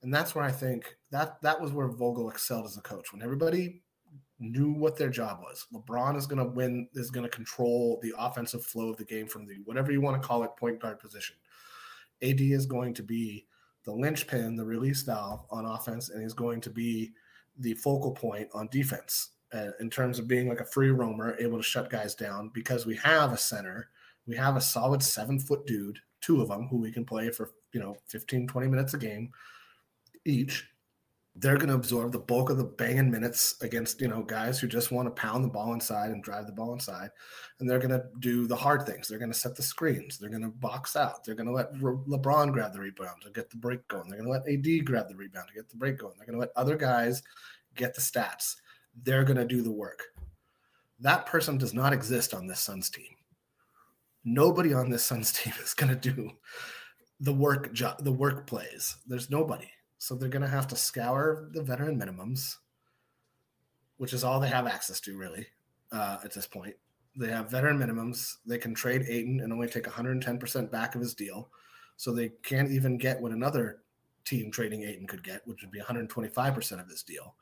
and 0.04 0.14
that's 0.14 0.36
where 0.36 0.44
I 0.44 0.52
think 0.52 0.96
that 1.12 1.42
that 1.42 1.60
was 1.60 1.72
where 1.72 1.88
Vogel 1.88 2.30
excelled 2.30 2.66
as 2.66 2.78
a 2.78 2.82
coach. 2.82 3.12
When 3.12 3.24
everybody 3.24 3.82
knew 4.40 4.72
what 4.72 4.98
their 4.98 5.10
job 5.10 5.40
was. 5.42 5.66
LeBron 5.74 6.16
is 6.16 6.28
going 6.28 6.38
to 6.38 6.52
win, 6.54 6.88
is 6.94 7.10
going 7.10 7.24
to 7.24 7.36
control 7.36 8.00
the 8.02 8.14
offensive 8.18 8.64
flow 8.64 8.90
of 8.90 8.98
the 8.98 9.06
game 9.06 9.28
from 9.28 9.46
the 9.46 9.56
whatever 9.66 9.92
you 9.92 10.02
want 10.02 10.22
to 10.22 10.28
call 10.28 10.44
it, 10.44 10.56
point 10.58 10.80
guard 10.80 11.00
position. 11.00 11.36
AD 12.22 12.42
is 12.42 12.66
going 12.66 12.94
to 12.94 13.04
be 13.04 13.46
the 13.84 13.92
linchpin, 13.94 14.56
the 14.56 14.66
release 14.66 15.02
valve 15.02 15.46
on 15.50 15.66
offense, 15.66 16.10
and 16.10 16.22
he's 16.22 16.34
going 16.34 16.62
to 16.62 16.70
be 16.70 17.12
the 17.60 17.74
focal 17.76 18.12
point 18.12 18.48
on 18.54 18.68
defense 18.68 19.30
uh, 19.54 19.72
in 19.80 19.90
terms 19.90 20.20
of 20.20 20.28
being 20.28 20.48
like 20.48 20.60
a 20.60 20.66
free 20.66 20.92
roamer, 20.92 21.36
able 21.40 21.58
to 21.58 21.64
shut 21.64 21.90
guys 21.90 22.14
down 22.14 22.52
because 22.54 22.86
we 22.86 22.96
have 22.98 23.34
a 23.34 23.38
center. 23.38 23.90
We 24.28 24.36
have 24.36 24.58
a 24.58 24.62
solid 24.62 25.02
seven 25.02 25.40
foot 25.40 25.66
dude, 25.66 26.00
two 26.22 26.42
of 26.42 26.50
them 26.50 26.68
who 26.68 26.78
we 26.78 26.92
can 26.92 27.06
play 27.06 27.30
for, 27.32 27.52
you 27.74 27.80
know, 27.80 27.96
15, 28.08 28.48
20 28.48 28.68
minutes 28.68 28.94
a 28.94 28.98
game 28.98 29.32
each 30.26 30.68
they're 31.40 31.58
going 31.58 31.70
to 31.70 31.76
absorb 31.76 32.12
the 32.12 32.20
bulk 32.20 32.50
of 32.50 32.58
the 32.58 32.64
banging 32.64 33.12
minutes 33.12 33.58
against 33.62 34.02
you 34.02 34.08
know 34.08 34.24
guys 34.24 34.60
who 34.60 34.68
just 34.68 34.92
want 34.92 35.06
to 35.08 35.22
pound 35.22 35.44
the 35.44 35.50
ball 35.50 35.74
inside 35.74 36.10
and 36.10 36.24
drive 36.24 36.48
the 36.48 36.52
ball 36.52 36.74
inside. 36.74 37.12
And 37.60 37.70
they're 37.70 37.80
going 37.80 37.92
to 37.92 38.06
do 38.20 38.48
the 38.48 38.56
hard 38.56 38.86
things. 38.86 39.08
They're 39.08 39.20
going 39.20 39.32
to 39.32 39.38
set 39.38 39.56
the 39.56 39.64
screens. 39.64 40.18
They're 40.18 40.30
going 40.30 40.42
to 40.42 40.50
box 40.50 40.96
out. 40.96 41.24
They're 41.24 41.36
going 41.36 41.48
to 41.48 41.54
let 41.54 41.74
lebron 41.76 42.52
grab 42.52 42.74
the 42.74 42.80
rebound 42.80 43.22
to 43.24 43.30
get 43.30 43.50
the 43.50 43.58
break 43.58 43.88
going. 43.88 44.10
They're 44.10 44.20
going 44.20 44.32
to 44.32 44.32
let 44.32 44.48
ad 44.48 44.86
grab 44.86 45.10
the 45.10 45.16
rebound 45.16 45.48
to 45.50 45.54
get 45.54 45.70
the 45.70 45.78
break 45.78 46.00
going. 46.00 46.14
They're 46.18 46.26
going 46.26 46.40
to 46.40 46.42
let 46.42 46.52
other 46.56 46.76
guys 46.76 47.22
get 47.76 47.94
the 47.94 48.02
stats. 48.02 48.56
They're 49.04 49.24
going 49.24 49.38
to 49.38 49.46
do 49.46 49.62
the 49.62 49.72
work. 49.72 50.04
That 51.00 51.28
person 51.28 51.60
does 51.60 51.74
not 51.74 51.94
exist 51.94 52.34
on 52.34 52.48
this 52.48 52.60
suns 52.60 52.90
team. 52.90 53.16
Nobody 54.26 54.74
on 54.74 54.90
this 54.90 55.06
suns 55.06 55.32
team 55.44 55.54
is 55.62 55.76
going 55.76 55.96
to 55.96 56.14
do 56.14 56.32
the 57.20 57.34
work 57.34 57.76
the 58.00 58.12
work 58.12 58.46
plays 58.46 58.98
there's 59.08 59.30
nobody 59.30 59.70
so 59.98 60.16
they're 60.16 60.30
going 60.30 60.44
to 60.44 60.48
have 60.48 60.68
to 60.68 60.76
scour 60.76 61.50
the 61.54 61.64
veteran 61.64 62.00
minimums, 62.00 62.58
which 63.98 64.14
is 64.14 64.24
all 64.24 64.40
they 64.40 64.48
have 64.50 64.68
access 64.68 65.00
to, 65.02 65.18
really, 65.18 65.48
uh, 65.92 66.18
at 66.24 66.34
this 66.34 66.48
point. 66.48 66.76
They 67.16 67.30
have 67.30 67.50
veteran 67.50 67.80
minimums. 67.80 68.36
They 68.46 68.60
can 68.60 68.76
trade 68.76 69.06
Ayton 69.08 69.40
and 69.40 69.52
only 69.52 69.68
take 69.68 69.86
110% 69.86 70.72
back 70.72 70.94
of 70.94 71.02
his 71.02 71.16
deal. 71.16 71.50
So 71.96 72.14
they 72.14 72.30
can't 72.44 72.72
even 72.72 72.98
get 72.98 73.20
what 73.20 73.32
another 73.32 73.80
team 74.24 74.52
trading 74.52 74.84
Ayton 74.84 75.08
could 75.08 75.24
get, 75.24 75.42
which 75.48 75.62
would 75.64 75.72
be 75.72 75.82
125% 75.82 76.80
of 76.80 76.88
his 76.88 77.02
deal. 77.02 77.36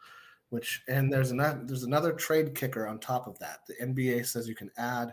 Which 0.49 0.84
and 0.88 1.11
there's 1.11 1.32
another 1.32 1.61
there's 1.65 1.84
another 1.84 2.13
trade 2.13 2.53
kicker 2.55 2.88
on 2.88 2.99
top 2.99 3.28
of 3.28 3.38
that. 3.39 3.61
The 3.67 3.73
NBA 3.84 4.28
says 4.28 4.47
you 4.47 4.55
can 4.55 4.69
add. 4.78 5.11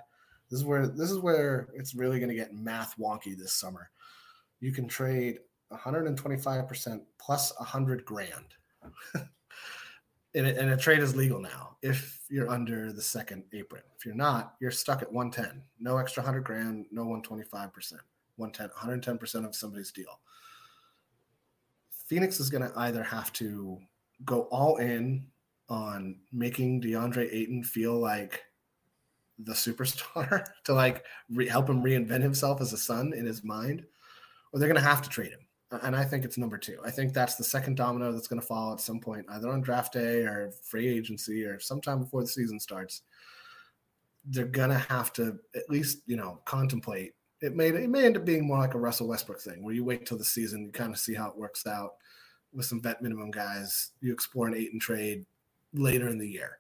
This 0.51 0.61
is 0.61 0.65
where 0.65 0.87
this 0.87 1.11
is 1.11 1.19
where 1.19 1.69
it's 1.75 1.95
really 1.95 2.21
going 2.21 2.29
to 2.29 2.37
get 2.37 2.55
math 2.55 2.95
wonky 2.99 3.37
this 3.37 3.55
summer. 3.55 3.91
You 4.63 4.71
can 4.73 4.87
trade 4.87 5.41
125% 5.73 7.01
plus 7.19 7.53
100 7.59 8.05
grand. 8.05 8.47
and, 10.35 10.47
a, 10.47 10.61
and 10.61 10.71
a 10.71 10.77
trade 10.77 11.01
is 11.01 11.17
legal 11.17 11.41
now 11.41 11.77
if 11.83 12.23
you're 12.29 12.49
under 12.49 12.93
the 12.93 13.03
second 13.03 13.43
apron. 13.53 13.83
If 13.99 14.07
you're 14.07 14.15
not, 14.15 14.55
you're 14.61 14.71
stuck 14.71 15.03
at 15.03 15.13
110. 15.13 15.63
No 15.81 15.97
extra 15.97 16.23
100 16.23 16.45
grand, 16.45 16.87
no 16.93 17.05
125%. 17.07 17.95
110, 18.37 19.19
110% 19.19 19.45
of 19.45 19.55
somebody's 19.57 19.91
deal. 19.91 20.21
Phoenix 22.07 22.39
is 22.39 22.49
going 22.49 22.63
to 22.63 22.79
either 22.79 23.03
have 23.03 23.33
to 23.33 23.79
go 24.25 24.43
all 24.53 24.77
in 24.77 25.27
on 25.69 26.21
making 26.33 26.81
DeAndre 26.83 27.33
Ayton 27.33 27.65
feel 27.65 27.99
like 27.99 28.43
the 29.39 29.55
superstar 29.55 30.45
to 30.65 30.73
like 30.73 31.05
re- 31.31 31.49
help 31.49 31.69
him 31.69 31.83
reinvent 31.83 32.23
himself 32.23 32.61
as 32.61 32.73
a 32.73 32.79
Sun 32.79 33.13
in 33.13 33.25
his 33.25 33.43
mind, 33.43 33.85
or 34.53 34.59
they're 34.59 34.69
going 34.69 34.81
to 34.81 34.89
have 34.89 35.03
to 35.03 35.09
trade 35.09 35.31
him 35.31 35.41
and 35.83 35.97
I 35.97 36.05
think 36.05 36.25
it's 36.25 36.39
number 36.39 36.59
two. 36.59 36.79
I 36.85 36.91
think 36.91 37.13
that's 37.13 37.37
the 37.37 37.45
second 37.45 37.77
domino 37.77 38.13
that's 38.13 38.29
going 38.29 38.41
to 38.41 38.47
fall 38.47 38.73
at 38.73 38.81
some 38.81 39.01
point, 39.01 39.27
either 39.31 39.49
on 39.49 39.63
draft 39.63 39.95
day 39.95 40.21
or 40.21 40.53
free 40.63 40.89
agency 40.89 41.45
or 41.45 41.59
sometime 41.59 42.01
before 42.01 42.21
the 42.21 42.29
season 42.29 42.61
starts. 42.61 43.03
They're 44.25 44.45
gonna 44.45 44.79
have 44.79 45.13
to 45.15 45.39
at 45.57 45.69
least, 45.69 46.03
you 46.07 46.17
know, 46.17 46.41
contemplate. 46.45 47.15
It 47.41 47.57
may 47.57 47.69
it 47.69 47.91
may 47.91 48.05
end 48.05 48.17
up 48.17 48.25
being 48.25 48.47
more 48.47 48.59
like 48.59 48.75
a 48.75 48.79
Russell 48.79 49.09
Westbrook 49.09 49.41
thing, 49.41 49.65
where 49.65 49.75
you 49.75 49.85
wait 49.85 50.07
till 50.07 50.19
the 50.19 50.25
season, 50.25 50.65
you 50.65 50.71
kind 50.71 50.93
of 50.93 50.99
see 50.99 51.13
how 51.13 51.29
it 51.29 51.37
works 51.37 51.67
out 51.67 51.95
with 52.53 52.67
some 52.67 52.81
vet 52.81 53.03
minimum 53.03 53.33
guys. 53.33 53.91
You 54.01 54.13
explore 54.13 54.47
an 54.47 54.55
Ayton 54.55 54.79
trade 54.79 55.27
later 55.75 56.09
in 56.09 56.19
the 56.19 56.29
year. 56.29 56.59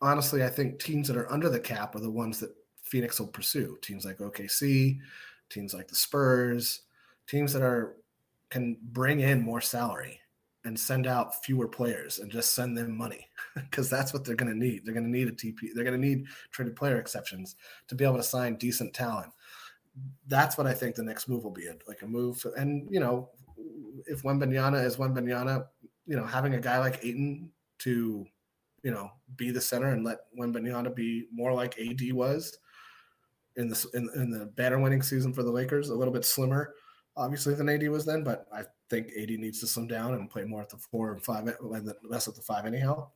Honestly, 0.00 0.42
I 0.42 0.48
think 0.48 0.78
teams 0.78 1.06
that 1.08 1.18
are 1.18 1.30
under 1.30 1.50
the 1.50 1.60
cap 1.60 1.94
are 1.94 2.00
the 2.00 2.10
ones 2.10 2.40
that 2.40 2.54
Phoenix 2.82 3.20
will 3.20 3.26
pursue. 3.26 3.76
Teams 3.82 4.06
like 4.06 4.18
OKC, 4.18 4.98
teams 5.50 5.74
like 5.74 5.88
the 5.88 5.94
Spurs, 5.94 6.82
teams 7.28 7.52
that 7.52 7.62
are 7.62 7.96
can 8.50 8.76
bring 8.80 9.20
in 9.20 9.42
more 9.42 9.60
salary 9.60 10.20
and 10.64 10.78
send 10.78 11.06
out 11.06 11.44
fewer 11.44 11.68
players 11.68 12.18
and 12.18 12.30
just 12.30 12.52
send 12.52 12.76
them 12.76 12.96
money 12.96 13.26
because 13.54 13.88
that's 13.88 14.12
what 14.12 14.24
they're 14.24 14.34
going 14.34 14.52
to 14.52 14.58
need. 14.58 14.84
They're 14.84 14.94
going 14.94 15.04
to 15.04 15.10
need 15.10 15.28
a 15.28 15.32
TP. 15.32 15.68
They're 15.74 15.84
going 15.84 16.00
to 16.00 16.06
need 16.06 16.26
traded 16.50 16.76
player 16.76 16.98
exceptions 16.98 17.56
to 17.88 17.94
be 17.94 18.04
able 18.04 18.16
to 18.16 18.22
sign 18.22 18.56
decent 18.56 18.92
talent. 18.92 19.32
That's 20.26 20.58
what 20.58 20.66
I 20.66 20.74
think 20.74 20.94
the 20.94 21.02
next 21.02 21.28
move 21.28 21.44
will 21.44 21.52
be 21.52 21.68
like 21.88 22.02
a 22.02 22.06
move. 22.06 22.44
And 22.56 22.86
you 22.90 23.00
know, 23.00 23.30
if 24.06 24.22
Wembanyama 24.22 24.84
is 24.84 24.96
Wembanyama, 24.96 25.66
you 26.06 26.16
know, 26.16 26.26
having 26.26 26.54
a 26.54 26.60
guy 26.60 26.78
like 26.78 27.04
Ayton 27.04 27.50
to, 27.80 28.26
you 28.82 28.90
know, 28.90 29.10
be 29.36 29.50
the 29.50 29.60
center 29.60 29.92
and 29.92 30.04
let 30.04 30.18
Wembanyama 30.38 30.94
be 30.94 31.26
more 31.32 31.52
like 31.52 31.78
AD 31.78 32.12
was, 32.12 32.58
in 33.56 33.68
the 33.68 33.86
in, 33.94 34.08
in 34.14 34.30
the 34.30 34.46
banner 34.46 34.78
winning 34.78 35.02
season 35.02 35.32
for 35.32 35.42
the 35.42 35.50
Lakers, 35.50 35.88
a 35.88 35.94
little 35.94 36.12
bit 36.12 36.24
slimmer, 36.24 36.74
obviously 37.16 37.54
than 37.54 37.68
AD 37.68 37.88
was 37.88 38.04
then. 38.04 38.22
But 38.22 38.46
I 38.52 38.62
think 38.90 39.08
AD 39.18 39.30
needs 39.30 39.60
to 39.60 39.66
slim 39.66 39.86
down 39.86 40.14
and 40.14 40.30
play 40.30 40.44
more 40.44 40.62
at 40.62 40.70
the 40.70 40.76
four 40.76 41.12
and 41.12 41.24
five, 41.24 41.46
and 41.46 41.92
less 42.04 42.28
at 42.28 42.34
the 42.34 42.42
five 42.42 42.66
anyhow. 42.66 43.08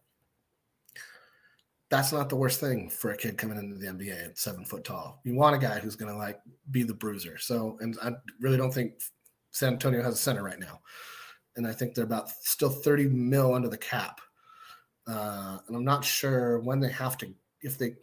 That's 1.91 2.13
not 2.13 2.29
the 2.29 2.37
worst 2.37 2.61
thing 2.61 2.89
for 2.89 3.11
a 3.11 3.17
kid 3.17 3.37
coming 3.37 3.59
into 3.59 3.77
the 3.77 3.89
NBA 3.89 4.25
at 4.25 4.39
seven 4.39 4.65
foot 4.65 4.85
tall. 4.85 5.21
You 5.25 5.35
want 5.35 5.57
a 5.57 5.59
guy 5.59 5.81
who's 5.81 5.97
going 5.97 6.13
to 6.13 6.19
like 6.19 6.41
be 6.71 6.85
the 6.85 6.95
bruiser. 6.95 7.37
So, 7.37 7.79
and 7.81 7.97
I 8.03 8.13
really 8.41 8.57
don't 8.57 8.73
think 8.73 8.95
San 9.51 9.73
Antonio 9.73 10.03
has 10.03 10.15
a 10.15 10.19
center 10.19 10.45
right 10.45 10.61
now, 10.61 10.81
and 11.57 11.67
I 11.67 11.73
think 11.73 11.95
they're 11.95 12.05
about 12.05 12.31
still 12.31 12.71
thirty 12.71 13.09
mil 13.09 13.55
under 13.55 13.69
the 13.69 13.79
cap. 13.79 14.21
Uh, 15.07 15.59
and 15.67 15.77
I'm 15.77 15.85
not 15.85 16.05
sure 16.05 16.61
when 16.61 16.79
they 16.79 16.91
have 16.91 17.19
to 17.19 17.35
if 17.63 17.77
they 17.77 17.95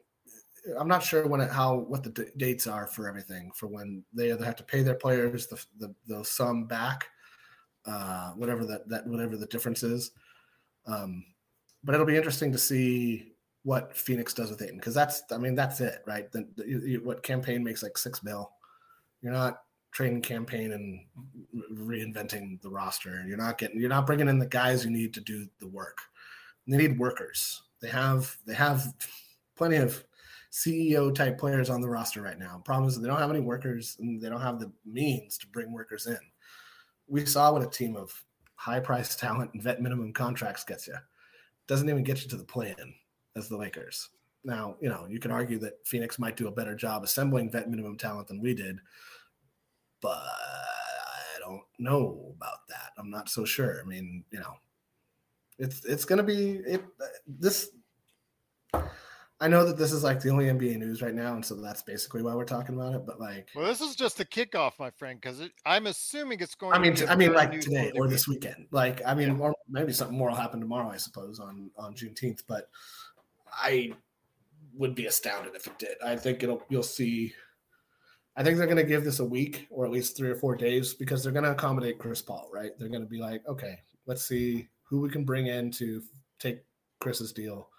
I'm 0.78 0.88
not 0.88 1.04
sure 1.04 1.28
when 1.28 1.42
it, 1.42 1.52
how 1.52 1.76
what 1.76 2.04
the 2.04 2.10
d- 2.10 2.32
dates 2.38 2.68
are 2.68 2.88
for 2.88 3.08
everything 3.08 3.52
for 3.56 3.68
when 3.68 4.04
they 4.14 4.32
either 4.32 4.46
have 4.46 4.56
to 4.58 4.64
pay 4.64 4.82
their 4.84 4.96
players 4.96 5.48
the 5.48 5.64
the, 5.80 5.96
the 6.08 6.26
sum 6.26 6.66
back, 6.66 7.08
uh, 7.86 8.32
whatever 8.32 8.66
that 8.66 8.88
that 8.90 9.08
whatever 9.08 9.38
the 9.38 9.46
difference 9.48 9.84
is. 9.84 10.12
Um, 10.86 11.26
but 11.84 11.94
it'll 11.94 12.06
be 12.06 12.18
interesting 12.18 12.52
to 12.52 12.58
see 12.58 13.34
what 13.64 13.96
Phoenix 13.96 14.34
does 14.34 14.50
with 14.50 14.62
Ayton 14.62 14.78
because 14.78 14.94
that's 14.94 15.24
I 15.32 15.38
mean 15.38 15.56
that's 15.56 15.82
it 15.82 16.02
right. 16.08 16.32
The, 16.32 16.48
the, 16.56 16.98
what 16.98 17.24
Cam 17.24 17.42
Payne 17.42 17.64
makes 17.64 17.84
like 17.84 17.98
six 17.98 18.24
mil. 18.24 18.52
You're 19.22 19.34
not 19.34 19.62
training 19.92 20.22
Cam 20.22 20.46
Payne 20.46 20.74
and 20.74 21.06
reinventing 21.74 22.62
the 22.62 22.70
roster. 22.70 23.24
You're 23.28 23.38
not 23.38 23.58
getting 23.58 23.80
you're 23.80 23.90
not 23.90 24.06
bringing 24.06 24.28
in 24.28 24.40
the 24.40 24.46
guys 24.46 24.86
you 24.86 24.92
need 24.92 25.14
to 25.16 25.22
do 25.22 25.48
the 25.60 25.68
work. 25.68 25.98
They 26.68 26.78
need 26.78 27.00
workers. 27.00 27.62
They 27.82 27.90
have 27.90 28.38
they 28.46 28.54
have 28.54 28.94
plenty 29.56 29.78
of 29.78 30.04
CEO 30.58 31.14
type 31.14 31.38
players 31.38 31.70
on 31.70 31.82
the 31.82 31.90
roster 31.90 32.22
right 32.22 32.40
now. 32.40 32.60
Problem 32.66 32.88
is 32.88 33.00
they 33.00 33.08
don't 33.08 33.20
have 33.20 33.30
any 33.30 33.40
workers 33.40 33.96
and 34.00 34.20
they 34.20 34.28
don't 34.28 34.42
have 34.42 34.60
the 34.60 34.72
means 34.86 35.38
to 35.38 35.48
bring 35.48 35.72
workers 35.72 36.08
in. 36.08 36.18
We 37.08 37.26
saw 37.28 37.54
what 37.54 37.62
a 37.62 37.70
team 37.70 37.96
of 37.96 38.12
high 38.56 38.80
price 38.80 39.16
talent 39.16 39.52
and 39.54 39.62
vet 39.62 39.82
minimum 39.82 40.14
contracts 40.14 40.64
gets 40.64 40.88
you. 40.88 40.96
Doesn't 41.68 41.88
even 41.88 42.04
get 42.04 42.24
you 42.24 42.30
to 42.30 42.38
the 42.38 42.44
plan 42.44 42.76
as 43.36 43.48
the 43.48 43.58
Lakers. 43.58 44.10
Now, 44.44 44.78
you 44.82 44.90
know, 44.90 45.06
you 45.08 45.20
can 45.20 45.30
argue 45.30 45.60
that 45.60 45.86
Phoenix 45.86 46.18
might 46.18 46.38
do 46.38 46.48
a 46.48 46.52
better 46.52 46.74
job 46.74 47.04
assembling 47.04 47.52
vet 47.52 47.70
minimum 47.70 47.96
talent 47.96 48.28
than 48.28 48.42
we 48.42 48.56
did, 48.56 48.80
but 50.02 50.18
I 50.18 51.40
don't 51.40 51.64
know 51.78 52.34
about 52.36 52.68
that. 52.70 52.94
I'm 52.98 53.12
not 53.12 53.30
so 53.30 53.46
sure. 53.46 53.80
I 53.80 53.88
mean, 53.88 54.24
you 54.32 54.40
know, 54.40 54.56
it's 55.60 55.86
it's 55.86 56.06
going 56.06 56.18
to 56.18 56.24
be 56.24 56.62
it 56.66 56.84
this 57.28 57.70
I 59.40 59.48
know 59.48 59.64
that 59.66 59.78
this 59.78 59.92
is 59.92 60.04
like 60.04 60.20
the 60.20 60.30
only 60.30 60.46
NBA 60.46 60.78
news 60.78 61.04
right 61.04 61.14
now, 61.14 61.36
and 61.36 61.46
so 61.46 61.54
that's 61.54 61.84
basically 61.84 62.24
why 62.24 62.34
we're 62.34 62.44
talking 62.44 62.74
about 62.74 62.96
it. 62.96 63.06
But 63.06 63.20
like, 63.20 63.50
well, 63.56 63.68
this 63.68 63.82
is 63.82 63.96
just 63.96 64.20
a 64.20 64.26
kickoff, 64.26 64.80
my 64.80 64.90
friend, 64.90 65.22
because 65.22 65.44
I'm 65.64 65.86
assuming 65.86 66.40
it's 66.40 66.56
going. 66.56 66.74
I 66.74 66.80
mean, 66.80 66.96
to 66.96 67.12
I 67.12 67.16
mean, 67.16 67.34
like 67.34 67.52
today 67.62 67.92
or 67.96 68.08
this 68.08 68.28
weekend. 68.28 68.66
Like, 68.72 69.02
I 69.06 69.14
mean, 69.14 69.38
yeah. 69.38 69.44
or 69.44 69.56
maybe 69.70 69.94
something 69.94 70.18
more 70.18 70.30
will 70.30 70.36
happen 70.36 70.60
tomorrow, 70.60 70.90
I 70.90 70.98
suppose, 70.98 71.40
on 71.40 71.70
on 71.78 71.94
Juneteenth. 71.94 72.44
But 72.48 72.70
I 73.52 73.94
would 74.76 74.96
be 74.96 75.06
astounded 75.06 75.54
if 75.56 75.68
it 75.68 75.78
did. 75.78 75.98
I 76.04 76.16
think 76.16 76.42
it'll. 76.42 76.64
You'll 76.70 76.82
see. 76.82 77.34
I 78.36 78.44
think 78.44 78.58
they're 78.58 78.68
going 78.68 78.78
to 78.78 78.84
give 78.84 79.04
this 79.04 79.20
a 79.20 79.26
week 79.26 79.68
or 79.70 79.86
at 79.86 79.92
least 79.92 80.18
three 80.18 80.30
or 80.30 80.36
four 80.36 80.56
days 80.56 80.94
because 80.94 81.24
they're 81.24 81.32
going 81.32 81.46
to 81.46 81.52
accommodate 81.52 81.98
Chris 81.98 82.22
Paul, 82.22 82.50
right? 82.54 82.70
They're 82.78 82.88
going 82.88 83.02
to 83.02 83.10
be 83.10 83.20
like, 83.20 83.42
okay, 83.48 83.80
let's 84.06 84.24
see 84.24 84.68
who 84.84 85.00
we 85.02 85.10
can 85.10 85.26
bring 85.26 85.48
in 85.48 85.72
to 85.72 86.04
take 86.40 86.64
Chris's 87.00 87.34
deal 87.34 87.70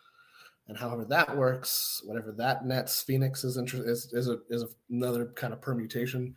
and 0.69 0.77
however 0.77 1.05
that 1.07 1.37
works, 1.37 2.03
whatever 2.05 2.33
that 2.33 2.64
nets 2.64 3.03
Phoenix 3.03 3.43
is 3.45 3.57
interest 3.57 3.89
is 3.89 4.12
is, 4.12 4.29
a, 4.29 4.39
is 4.51 4.64
another 4.91 5.27
kind 5.35 5.53
of 5.53 5.61
permutation. 5.61 6.35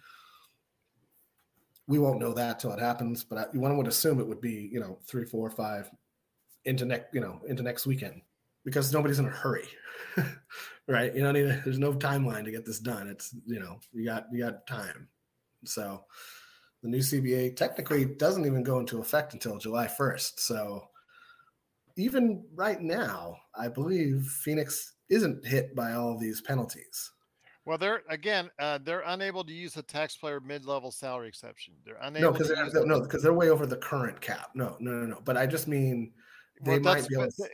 We 1.88 2.00
won't 2.00 2.20
know 2.20 2.34
that 2.34 2.60
till 2.60 2.72
it 2.72 2.80
happens, 2.80 3.24
but 3.24 3.38
I, 3.38 3.58
one 3.58 3.76
would 3.78 3.88
assume 3.88 4.20
it 4.20 4.28
would 4.28 4.42
be 4.42 4.70
you 4.72 4.80
know 4.80 5.00
three, 5.06 5.26
four, 5.26 5.50
five 5.50 5.90
into 6.66 6.86
next 6.86 7.14
you 7.14 7.22
know 7.22 7.42
into 7.48 7.64
next 7.64 7.86
weekend 7.86 8.22
because 8.64 8.94
nobody's 8.94 9.20
in 9.20 9.26
a 9.26 9.30
hurry, 9.30 9.68
right? 10.88 11.14
You 11.14 11.22
don't 11.22 11.34
need 11.34 11.46
a, 11.46 11.62
there's 11.66 11.80
no 11.80 11.94
timeline 11.94 12.46
to 12.46 12.52
get 12.52 12.66
this 12.66 12.80
done. 12.80 13.08
It's 13.08 13.36
you 13.46 13.60
know 13.60 13.80
you 13.94 14.06
got 14.06 14.28
you 14.32 14.44
got 14.44 14.66
time, 14.66 15.10
so 15.66 16.06
the 16.82 16.90
new 16.90 17.00
CBA 17.00 17.56
technically 17.56 18.06
doesn't 18.06 18.46
even 18.46 18.64
go 18.64 18.80
into 18.80 19.00
effect 19.00 19.34
until 19.34 19.58
July 19.58 19.88
1st. 19.88 20.40
So 20.40 20.88
even 22.02 22.44
right 22.56 22.82
now, 22.82 23.38
I 23.56 23.68
believe 23.68 24.26
Phoenix 24.44 24.94
isn't 25.10 25.46
hit 25.46 25.76
by 25.76 25.94
all 25.94 26.18
these 26.18 26.42
penalties. 26.42 27.12
Well, 27.66 27.78
they're 27.78 28.02
again, 28.10 28.50
uh, 28.58 28.80
they're 28.84 29.04
unable 29.06 29.44
to 29.44 29.54
use 29.54 29.74
the 29.74 29.84
taxpayer 29.84 30.40
mid-level 30.40 30.92
salary 30.92 31.28
exception. 31.28 31.76
They're 31.86 32.00
unable. 32.02 32.32
No, 32.32 32.32
because 32.32 32.48
they're, 32.74 32.86
no, 32.86 33.02
because 33.02 33.22
they're 33.22 33.34
way 33.34 33.50
over 33.50 33.68
the 33.68 33.78
current 33.78 34.20
cap. 34.20 34.50
No, 34.56 34.78
no, 34.80 34.92
no, 34.92 35.06
no. 35.06 35.22
But 35.24 35.38
I 35.38 35.46
just 35.46 35.68
mean 35.68 36.12
they 36.64 36.80
well, 36.80 36.96
might 36.96 37.08
be 37.08 37.16
able. 37.16 37.32
To... 37.32 37.50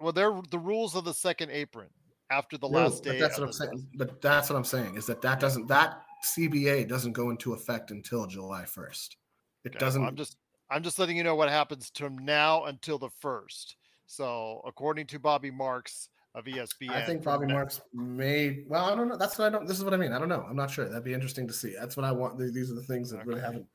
Well, 0.00 0.12
they're 0.12 0.34
the 0.50 0.58
rules 0.58 0.96
of 0.96 1.04
the 1.04 1.14
second 1.14 1.52
apron 1.52 1.88
after 2.30 2.58
the 2.58 2.68
no, 2.68 2.78
last 2.80 3.04
day. 3.04 3.20
That's 3.20 3.38
what 3.38 3.46
I'm 3.46 3.52
saying. 3.52 3.86
But 3.94 4.20
that's 4.20 4.50
what 4.50 4.56
I'm 4.56 4.64
saying 4.64 4.96
is 4.96 5.06
that 5.06 5.22
that 5.22 5.38
doesn't 5.38 5.68
that 5.68 6.02
CBA 6.24 6.88
doesn't 6.88 7.12
go 7.12 7.30
into 7.30 7.52
effect 7.52 7.92
until 7.92 8.26
July 8.26 8.64
1st. 8.64 9.16
It 9.64 9.68
okay, 9.68 9.78
doesn't. 9.78 10.04
I'm 10.04 10.16
just 10.16 10.36
I'm 10.70 10.82
just 10.82 10.98
letting 10.98 11.16
you 11.16 11.22
know 11.22 11.36
what 11.36 11.50
happens 11.50 11.92
from 11.94 12.18
now 12.18 12.64
until 12.64 12.98
the 12.98 13.10
first. 13.20 13.76
So 14.12 14.60
according 14.66 15.06
to 15.06 15.18
Bobby 15.18 15.50
Marks 15.50 16.10
of 16.34 16.44
ESPN, 16.44 16.90
I 16.90 17.02
think 17.02 17.24
Bobby 17.24 17.46
Marks 17.46 17.80
may. 17.94 18.62
Well, 18.68 18.84
I 18.84 18.94
don't 18.94 19.08
know. 19.08 19.16
That's 19.16 19.38
what 19.38 19.46
I 19.46 19.50
don't. 19.50 19.66
This 19.66 19.78
is 19.78 19.84
what 19.84 19.94
I 19.94 19.96
mean. 19.96 20.12
I 20.12 20.18
don't 20.18 20.28
know. 20.28 20.44
I'm 20.46 20.54
not 20.54 20.70
sure. 20.70 20.86
That'd 20.86 21.02
be 21.02 21.14
interesting 21.14 21.46
to 21.46 21.52
see. 21.54 21.74
That's 21.80 21.96
what 21.96 22.04
I 22.04 22.12
want. 22.12 22.38
These 22.38 22.70
are 22.70 22.74
the 22.74 22.82
things 22.82 23.08
that 23.10 23.20
okay. 23.20 23.28
really 23.28 23.40
haven't. 23.40 23.66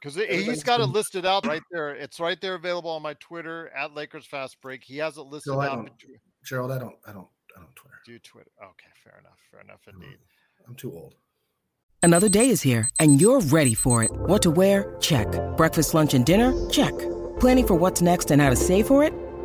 Because 0.00 0.14
he's 0.14 0.62
got 0.62 0.80
it 0.80 0.86
listed 0.86 1.26
out 1.26 1.44
right 1.44 1.60
there. 1.70 1.90
It's 1.90 2.18
right 2.18 2.40
there 2.40 2.54
available 2.54 2.90
on 2.90 3.02
my 3.02 3.12
Twitter 3.20 3.68
at 3.76 3.94
Lakers 3.94 4.24
Fast 4.24 4.58
Break. 4.62 4.82
He 4.82 4.96
has 4.98 5.18
it 5.18 5.22
listed 5.22 5.52
Joe, 5.52 5.60
out. 5.60 5.90
Gerald, 6.46 6.72
I 6.72 6.78
don't. 6.78 6.96
I 7.06 7.12
don't. 7.12 7.28
I 7.54 7.60
don't 7.60 7.76
Twitter. 7.76 7.96
Do 8.06 8.12
you 8.12 8.20
Twitter? 8.20 8.50
Okay, 8.62 8.88
fair 9.04 9.20
enough. 9.20 9.38
Fair 9.50 9.60
enough 9.60 9.80
indeed. 9.92 10.16
I'm 10.66 10.76
too 10.76 10.94
old. 10.94 11.14
Another 12.02 12.30
day 12.30 12.48
is 12.48 12.62
here, 12.62 12.88
and 13.00 13.20
you're 13.20 13.40
ready 13.40 13.74
for 13.74 14.02
it. 14.02 14.10
What 14.12 14.40
to 14.42 14.50
wear? 14.50 14.96
Check. 15.00 15.28
Breakfast, 15.58 15.92
lunch, 15.92 16.14
and 16.14 16.24
dinner? 16.24 16.54
Check. 16.70 16.94
Planning 17.38 17.66
for 17.66 17.74
what's 17.74 18.00
next 18.00 18.30
and 18.30 18.40
how 18.40 18.48
to 18.48 18.56
save 18.56 18.86
for 18.86 19.04
it? 19.04 19.12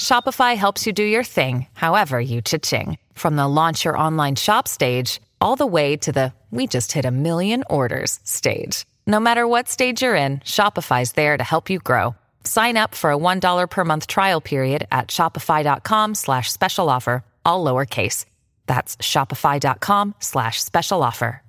Shopify 0.00 0.56
helps 0.56 0.86
you 0.86 0.92
do 0.92 1.04
your 1.04 1.24
thing, 1.24 1.66
however 1.74 2.20
you 2.20 2.42
cha-ching. 2.42 2.98
From 3.14 3.36
the 3.36 3.48
launch 3.48 3.84
your 3.84 3.96
online 3.96 4.36
shop 4.36 4.68
stage, 4.68 5.20
all 5.40 5.56
the 5.56 5.66
way 5.66 5.96
to 5.96 6.12
the 6.12 6.32
we 6.50 6.66
just 6.66 6.92
hit 6.92 7.06
a 7.06 7.10
million 7.10 7.64
orders 7.70 8.20
stage. 8.24 8.84
No 9.06 9.18
matter 9.20 9.48
what 9.48 9.68
stage 9.68 10.02
you're 10.02 10.14
in, 10.14 10.40
Shopify's 10.40 11.12
there 11.12 11.36
to 11.36 11.42
help 11.42 11.70
you 11.70 11.78
grow. 11.78 12.14
Sign 12.44 12.76
up 12.76 12.94
for 12.94 13.10
a 13.10 13.16
$1 13.16 13.70
per 13.70 13.84
month 13.84 14.06
trial 14.06 14.40
period 14.42 14.86
at 14.92 15.08
shopify.com 15.08 16.14
slash 16.14 16.52
special 16.52 16.90
offer, 16.90 17.24
all 17.44 17.64
lowercase. 17.64 18.26
That's 18.66 18.96
shopify.com 18.96 20.14
slash 20.20 20.62
special 20.62 21.02
offer. 21.02 21.42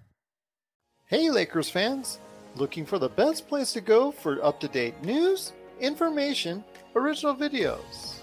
Hey, 1.08 1.30
Lakers 1.30 1.70
fans. 1.70 2.20
Looking 2.56 2.86
for 2.86 2.98
the 2.98 3.10
best 3.10 3.48
place 3.48 3.74
to 3.74 3.82
go 3.82 4.12
for 4.12 4.44
up-to-date 4.44 5.04
news, 5.04 5.54
information, 5.80 6.64
original 6.96 7.36
videos 7.36 8.23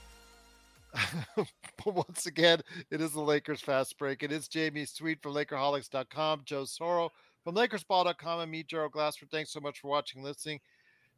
but 0.93 1.95
once 1.95 2.25
again, 2.25 2.61
it 2.89 3.01
is 3.01 3.13
the 3.13 3.21
Lakers 3.21 3.61
fast 3.61 3.97
break. 3.97 4.23
It 4.23 4.31
is 4.31 4.47
Jamie 4.47 4.85
Sweet 4.85 5.21
from 5.21 5.33
Lakerholics.com, 5.33 6.41
Joe 6.45 6.63
Soro 6.63 7.09
from 7.43 7.55
LakersBall.com, 7.55 8.41
and 8.41 8.51
me, 8.51 8.63
Gerald 8.63 8.91
Glassford. 8.91 9.31
Thanks 9.31 9.51
so 9.51 9.59
much 9.59 9.79
for 9.79 9.87
watching 9.87 10.23
listening. 10.23 10.59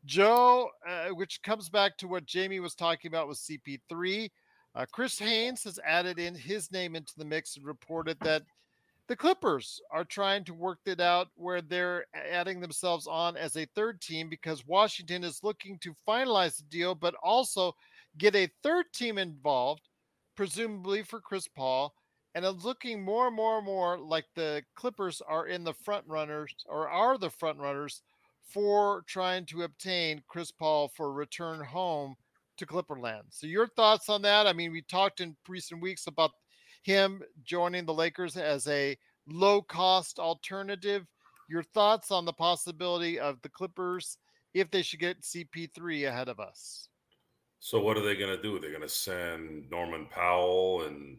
Joe, 0.06 0.70
uh, 0.88 1.10
which 1.10 1.42
comes 1.44 1.70
back 1.70 1.98
to 1.98 2.08
what 2.08 2.26
Jamie 2.26 2.60
was 2.60 2.76
talking 2.76 3.10
about 3.10 3.28
with 3.28 3.40
CP3. 3.40 4.30
Uh, 4.76 4.86
Chris 4.92 5.18
Haynes 5.20 5.64
has 5.64 5.80
added 5.86 6.20
in 6.20 6.36
his 6.36 6.72
name 6.72 6.96
into 6.96 7.14
the 7.18 7.26
mix 7.26 7.56
and 7.56 7.66
reported 7.66 8.18
that 8.22 8.44
the 9.08 9.16
Clippers 9.16 9.82
are 9.92 10.06
trying 10.06 10.44
to 10.46 10.54
work 10.54 10.80
it 10.86 11.00
out 11.00 11.28
where 11.36 11.62
they're 11.62 12.06
adding 12.32 12.60
themselves 12.60 13.06
on 13.06 13.36
as 13.38 13.56
a 13.56 13.68
third 13.76 14.02
team 14.02 14.30
because 14.30 14.66
Washington 14.66 15.24
is 15.24 15.44
looking 15.44 15.78
to 15.80 15.96
finalize 16.08 16.58
the 16.58 16.64
deal, 16.64 16.96
but 16.96 17.14
also 17.22 17.76
get 18.18 18.36
a 18.36 18.50
third 18.62 18.86
team 18.94 19.18
involved, 19.18 19.88
presumably 20.36 21.04
for 21.04 21.20
Chris 21.20 21.48
Paul. 21.48 21.94
And 22.36 22.44
it's 22.44 22.66
looking 22.66 23.04
more 23.04 23.28
and 23.28 23.36
more 23.36 23.58
and 23.58 23.66
more 23.66 24.00
like 24.00 24.26
the 24.36 24.64
Clippers 24.76 25.22
are 25.28 25.48
in 25.48 25.64
the 25.64 25.74
front 25.74 26.04
runners 26.08 26.54
or 26.68 26.90
are 26.90 27.18
the 27.18 27.30
front 27.30 27.60
runners 27.60 28.02
for 28.42 29.04
trying 29.08 29.46
to 29.48 29.64
obtain 29.64 30.24
Chris 30.28 30.52
Paul 30.52 30.88
for 30.96 31.14
return 31.14 31.64
home 31.64 32.16
to 32.58 32.66
Clipperland. 32.66 33.24
So 33.30 33.48
your 33.48 33.68
thoughts 33.68 34.10
on 34.10 34.22
that? 34.24 34.48
I 34.48 34.54
mean, 34.54 34.72
we 34.72 34.82
talked 34.82 35.22
in 35.22 35.36
recent 35.48 35.82
weeks 35.82 36.08
about 36.08 36.32
him 36.84 37.22
joining 37.44 37.86
the 37.86 37.94
Lakers 37.94 38.36
as 38.36 38.68
a 38.68 38.98
low 39.28 39.62
cost 39.62 40.20
alternative. 40.20 41.06
Your 41.50 41.64
thoughts 41.64 42.12
on 42.12 42.26
the 42.26 42.34
possibility 42.34 43.20
of 43.20 43.42
the 43.42 43.50
Clippers 43.50 44.18
if 44.54 44.70
they 44.72 44.82
should 44.82 45.00
get 45.00 45.22
CP3 45.22 46.08
ahead 46.08 46.30
of 46.30 46.40
us. 46.40 46.90
So 47.66 47.80
what 47.80 47.96
are 47.96 48.04
they 48.04 48.18
going 48.18 48.36
to 48.36 48.42
do? 48.42 48.60
They're 48.60 48.72
going 48.72 48.82
to 48.82 48.90
send 48.90 49.72
Norman 49.72 50.06
Powell 50.12 50.82
and 50.82 51.18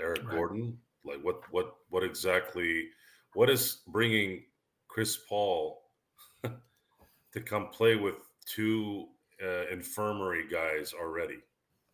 Eric 0.00 0.24
Right. 0.24 0.34
Gordon. 0.34 0.78
Like 1.04 1.22
what? 1.22 1.42
What? 1.50 1.74
What 1.90 2.02
exactly? 2.02 2.88
What 3.34 3.50
is 3.50 3.82
bringing 3.86 4.44
Chris 4.88 5.18
Paul 5.28 5.82
to 6.42 7.40
come 7.44 7.68
play 7.68 7.96
with 7.96 8.14
two 8.46 9.08
uh, 9.44 9.66
infirmary 9.70 10.48
guys 10.50 10.94
already? 10.98 11.36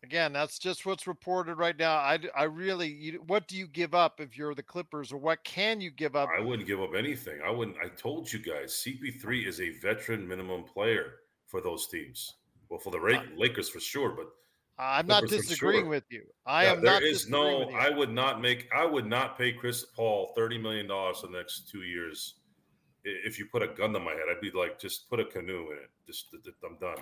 Again, 0.03 0.31
that's 0.31 0.57
just 0.57 0.85
what's 0.85 1.05
reported 1.05 1.55
right 1.55 1.77
now. 1.77 1.97
I, 1.97 2.19
I 2.33 2.43
really, 2.43 2.87
you, 2.87 3.23
what 3.27 3.49
do 3.49 3.57
you 3.57 3.67
give 3.67 3.93
up 3.93 4.21
if 4.21 4.37
you're 4.37 4.55
the 4.55 4.63
Clippers, 4.63 5.11
or 5.11 5.17
what 5.17 5.43
can 5.43 5.81
you 5.81 5.91
give 5.91 6.15
up? 6.15 6.29
I 6.33 6.39
wouldn't 6.39 6.65
give 6.65 6.81
up 6.81 6.95
anything. 6.97 7.41
I 7.45 7.51
wouldn't. 7.51 7.75
I 7.83 7.89
told 7.89 8.31
you 8.31 8.39
guys, 8.39 8.85
CP3 8.87 9.45
is 9.45 9.59
a 9.59 9.71
veteran 9.79 10.25
minimum 10.25 10.63
player 10.63 11.15
for 11.45 11.59
those 11.59 11.87
teams. 11.87 12.35
Well, 12.69 12.79
for 12.79 12.91
the 12.91 12.97
uh, 12.97 13.01
Ra- 13.01 13.23
Lakers 13.37 13.69
for 13.69 13.79
sure, 13.79 14.11
but 14.11 14.27
I'm 14.77 15.07
not 15.07 15.23
Clippers 15.23 15.37
for 15.37 15.49
disagreeing 15.49 15.83
sure. 15.83 15.89
with 15.89 16.03
you. 16.09 16.23
I 16.45 16.65
Yeah, 16.65 16.71
am 16.73 16.81
there 16.81 16.93
not 16.93 17.03
is 17.03 17.29
no. 17.29 17.69
I 17.69 17.89
would 17.89 18.11
not 18.11 18.41
make. 18.41 18.67
I 18.75 18.85
would 18.85 19.05
not 19.05 19.37
pay 19.37 19.53
Chris 19.53 19.85
Paul 19.85 20.33
thirty 20.35 20.57
million 20.57 20.87
dollars 20.87 21.19
for 21.21 21.27
the 21.27 21.37
next 21.37 21.69
two 21.69 21.83
years. 21.83 22.35
If 23.03 23.37
you 23.37 23.45
put 23.45 23.61
a 23.61 23.67
gun 23.67 23.93
to 23.93 23.99
my 23.99 24.11
head, 24.11 24.23
I'd 24.31 24.41
be 24.41 24.49
like, 24.51 24.79
just 24.79 25.07
put 25.09 25.19
a 25.19 25.25
canoe 25.25 25.71
in 25.71 25.77
it. 25.77 25.91
Just, 26.07 26.35
I'm 26.65 26.77
done. 26.79 26.97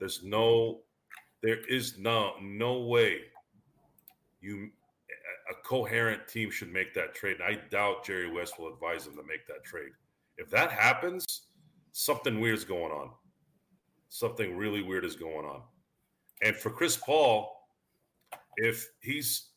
There's 0.00 0.22
no. 0.24 0.80
There 1.42 1.58
is 1.68 1.98
no 1.98 2.34
no 2.40 2.80
way. 2.80 3.20
You, 4.40 4.70
a 5.50 5.52
a 5.52 5.54
coherent 5.62 6.26
team 6.26 6.50
should 6.50 6.72
make 6.72 6.94
that 6.94 7.14
trade. 7.14 7.36
And 7.40 7.44
I 7.44 7.60
doubt 7.68 8.04
Jerry 8.04 8.30
West 8.30 8.58
will 8.58 8.72
advise 8.72 9.04
them 9.04 9.16
to 9.16 9.22
make 9.22 9.46
that 9.46 9.64
trade. 9.64 9.92
If 10.38 10.50
that 10.50 10.72
happens, 10.72 11.42
something 11.92 12.40
weird's 12.40 12.64
going 12.64 12.90
on. 12.92 13.10
Something 14.12 14.58
really 14.58 14.82
weird 14.82 15.06
is 15.06 15.16
going 15.16 15.46
on. 15.46 15.62
And 16.42 16.54
for 16.54 16.68
Chris 16.68 16.98
Paul, 16.98 17.50
if 18.56 18.90
he's 19.00 19.48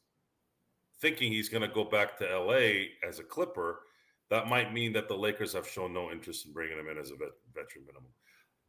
thinking 1.02 1.30
he's 1.30 1.50
going 1.50 1.62
to 1.62 1.76
go 1.76 1.84
back 1.84 2.18
to 2.18 2.40
LA 2.40 2.86
as 3.06 3.20
a 3.20 3.24
Clipper, 3.24 3.82
that 4.30 4.48
might 4.48 4.72
mean 4.74 4.94
that 4.94 5.10
the 5.10 5.18
Lakers 5.18 5.52
have 5.52 5.68
shown 5.68 5.94
no 5.94 6.10
interest 6.10 6.46
in 6.46 6.54
bringing 6.54 6.80
him 6.80 6.88
in 6.88 6.98
as 6.98 7.12
a 7.12 7.18
vet, 7.18 7.32
veteran 7.54 7.86
minimum. 7.86 8.12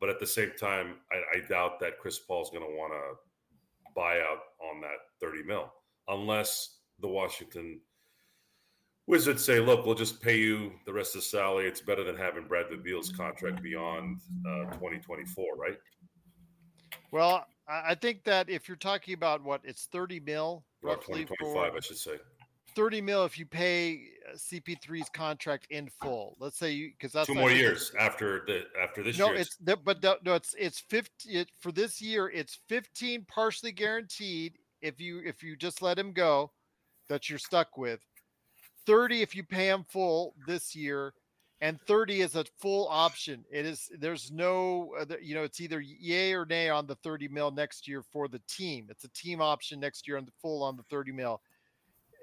But 0.00 0.08
at 0.08 0.18
the 0.18 0.26
same 0.26 0.50
time, 0.58 0.96
I, 1.12 1.38
I 1.38 1.48
doubt 1.48 1.78
that 1.78 2.00
Chris 2.00 2.18
Paul's 2.18 2.50
going 2.50 2.68
to 2.68 2.76
want 2.76 2.92
to 2.92 3.92
buy 3.94 4.18
out 4.18 4.40
on 4.60 4.80
that 4.80 4.98
30 5.20 5.44
mil 5.44 5.72
unless 6.08 6.78
the 6.98 7.06
Washington 7.06 7.80
Wizards 9.06 9.44
say, 9.44 9.60
look, 9.60 9.86
we'll 9.86 9.94
just 9.94 10.20
pay 10.20 10.36
you 10.36 10.72
the 10.84 10.92
rest 10.92 11.14
of 11.14 11.20
the 11.20 11.26
salary. 11.26 11.68
It's 11.68 11.80
better 11.80 12.02
than 12.02 12.16
having 12.16 12.44
Bradley 12.46 12.76
Beal's 12.76 13.10
contract 13.10 13.62
beyond 13.62 14.20
uh, 14.48 14.64
2024, 14.72 15.56
right? 15.56 15.78
Well, 17.12 17.46
I 17.68 17.94
think 17.94 18.24
that 18.24 18.50
if 18.50 18.68
you're 18.68 18.76
talking 18.76 19.14
about 19.14 19.42
what 19.42 19.60
it's 19.64 19.86
30 19.92 20.20
mil 20.20 20.64
Or 20.82 20.90
roughly 20.90 21.24
2025, 21.24 21.70
for 21.70 21.76
I 21.76 21.80
should 21.80 21.96
say. 21.96 22.18
30 22.74 23.00
mil 23.00 23.24
if 23.24 23.38
you 23.38 23.46
pay 23.46 24.02
uh, 24.28 24.36
CP3's 24.36 25.08
contract 25.08 25.66
in 25.70 25.88
full. 26.00 26.36
Let's 26.38 26.58
say 26.58 26.72
you 26.72 26.90
because 26.90 27.12
that's 27.12 27.26
Two 27.26 27.34
more 27.34 27.50
years 27.50 27.90
after 27.98 28.44
the 28.46 28.64
after 28.80 29.02
this 29.02 29.18
no, 29.18 29.28
year. 29.28 29.36
it's 29.36 29.56
the, 29.56 29.76
but 29.76 30.02
no, 30.02 30.16
no, 30.24 30.34
it's 30.34 30.54
it's 30.58 30.80
50 30.80 31.10
it, 31.30 31.48
for 31.58 31.72
this 31.72 32.02
year. 32.02 32.28
It's 32.28 32.58
15 32.68 33.24
partially 33.28 33.72
guaranteed 33.72 34.58
if 34.82 35.00
you 35.00 35.22
if 35.24 35.42
you 35.42 35.56
just 35.56 35.80
let 35.80 35.98
him 35.98 36.12
go, 36.12 36.52
that 37.08 37.30
you're 37.30 37.38
stuck 37.38 37.78
with. 37.78 38.00
30 38.86 39.22
if 39.22 39.34
you 39.34 39.42
pay 39.42 39.68
him 39.68 39.84
full 39.88 40.34
this 40.46 40.74
year, 40.74 41.12
and 41.60 41.80
30 41.82 42.20
is 42.20 42.36
a 42.36 42.44
full 42.58 42.86
option. 42.90 43.44
It 43.50 43.66
is 43.66 43.90
there's 43.98 44.30
no 44.30 44.94
you 45.20 45.34
know 45.34 45.42
it's 45.42 45.60
either 45.60 45.80
yay 45.80 46.32
or 46.34 46.44
nay 46.44 46.68
on 46.68 46.86
the 46.86 46.96
30 46.96 47.28
mil 47.28 47.50
next 47.50 47.88
year 47.88 48.02
for 48.12 48.28
the 48.28 48.40
team. 48.48 48.86
It's 48.90 49.04
a 49.04 49.08
team 49.08 49.40
option 49.40 49.80
next 49.80 50.06
year 50.06 50.16
on 50.18 50.24
the 50.24 50.32
full 50.40 50.62
on 50.62 50.76
the 50.76 50.84
30 50.90 51.12
mil. 51.12 51.40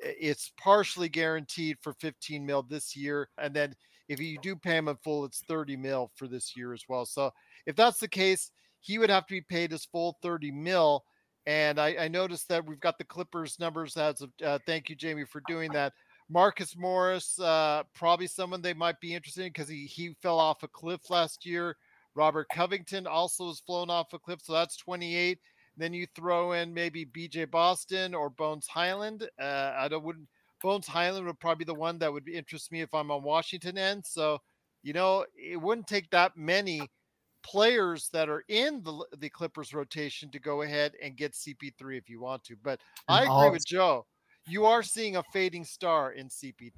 It's 0.02 0.52
partially 0.58 1.10
guaranteed 1.10 1.78
for 1.82 1.94
15 1.94 2.46
mil 2.46 2.64
this 2.64 2.96
year, 2.96 3.30
and 3.38 3.54
then 3.54 3.76
if 4.10 4.20
you 4.20 4.38
do 4.42 4.56
pay 4.56 4.78
him 4.78 4.88
in 4.88 4.98
full, 4.98 5.26
it's 5.26 5.44
30 5.48 5.78
mil 5.78 6.12
for 6.16 6.28
this 6.28 6.56
year 6.56 6.74
as 6.74 6.84
well. 6.88 7.06
So 7.06 7.32
if 7.66 7.76
that's 7.76 8.00
the 8.00 8.08
case, 8.08 8.52
he 8.82 8.98
would 8.98 9.10
have 9.10 9.26
to 9.28 9.34
be 9.34 9.42
paid 9.42 9.72
his 9.72 9.86
full 9.86 10.18
30 10.22 10.52
mil. 10.52 11.06
And 11.46 11.80
I, 11.80 11.96
I 12.00 12.08
noticed 12.08 12.50
that 12.50 12.66
we've 12.66 12.80
got 12.80 12.98
the 12.98 13.04
Clippers 13.04 13.60
numbers 13.60 13.98
as 13.98 14.22
of 14.22 14.30
uh, 14.46 14.60
thank 14.66 14.90
you, 14.90 14.96
Jamie, 14.96 15.26
for 15.26 15.42
doing 15.48 15.72
that. 15.72 15.94
Marcus 16.34 16.76
Morris, 16.76 17.40
uh, 17.40 17.84
probably 17.94 18.26
someone 18.26 18.60
they 18.60 18.74
might 18.74 19.00
be 19.00 19.14
interested 19.14 19.44
in 19.44 19.50
because 19.50 19.70
he, 19.70 19.86
he 19.86 20.16
fell 20.20 20.40
off 20.40 20.64
a 20.64 20.68
cliff 20.68 21.12
last 21.12 21.46
year. 21.46 21.78
Robert 22.16 22.48
Covington 22.52 23.06
also 23.06 23.50
has 23.50 23.60
flown 23.60 23.92
off 23.92 24.14
a 24.14 24.20
cliff, 24.20 24.40
so 24.42 24.54
that's 24.54 24.76
28. 24.78 25.38
Then 25.78 25.94
you 25.94 26.08
throw 26.16 26.54
in 26.54 26.74
maybe 26.74 27.06
BJ 27.06 27.50
Boston 27.50 28.16
or 28.16 28.32
Bones 28.32 28.66
Hyland. 28.66 29.30
Uh, 29.40 29.74
I 29.78 29.88
don't 29.88 30.04
wouldn't 30.04 30.28
Bones 30.60 30.88
Hyland 30.88 31.28
would 31.28 31.40
probably 31.40 31.66
be 31.66 31.72
the 31.72 31.76
one 31.76 32.00
that 32.00 32.12
would 32.12 32.28
interest 32.28 32.72
me 32.72 32.82
if 32.82 32.96
I'm 32.96 33.12
on 33.12 33.22
Washington 33.22 33.78
end. 33.78 34.04
So, 34.04 34.40
you 34.82 34.94
know, 34.94 35.26
it 35.36 35.62
wouldn't 35.62 35.88
take 35.88 36.10
that 36.10 36.36
many 36.36 36.82
players 37.44 38.10
that 38.12 38.28
are 38.28 38.44
in 38.48 38.82
the 38.82 39.06
the 39.20 39.30
Clippers 39.30 39.72
rotation 39.72 40.32
to 40.32 40.40
go 40.40 40.64
ahead 40.64 40.94
and 41.00 41.16
get 41.16 41.34
CP3 41.34 41.98
if 41.98 42.10
you 42.10 42.22
want 42.22 42.44
to. 42.46 42.56
But 42.64 42.80
I 43.08 43.24
agree 43.24 43.52
with 43.52 43.68
Joe. 43.68 44.08
You 44.48 44.66
are 44.66 44.84
seeing 44.84 45.16
a 45.16 45.24
fading 45.32 45.64
star 45.64 46.12
in 46.12 46.28
CP3. 46.28 46.72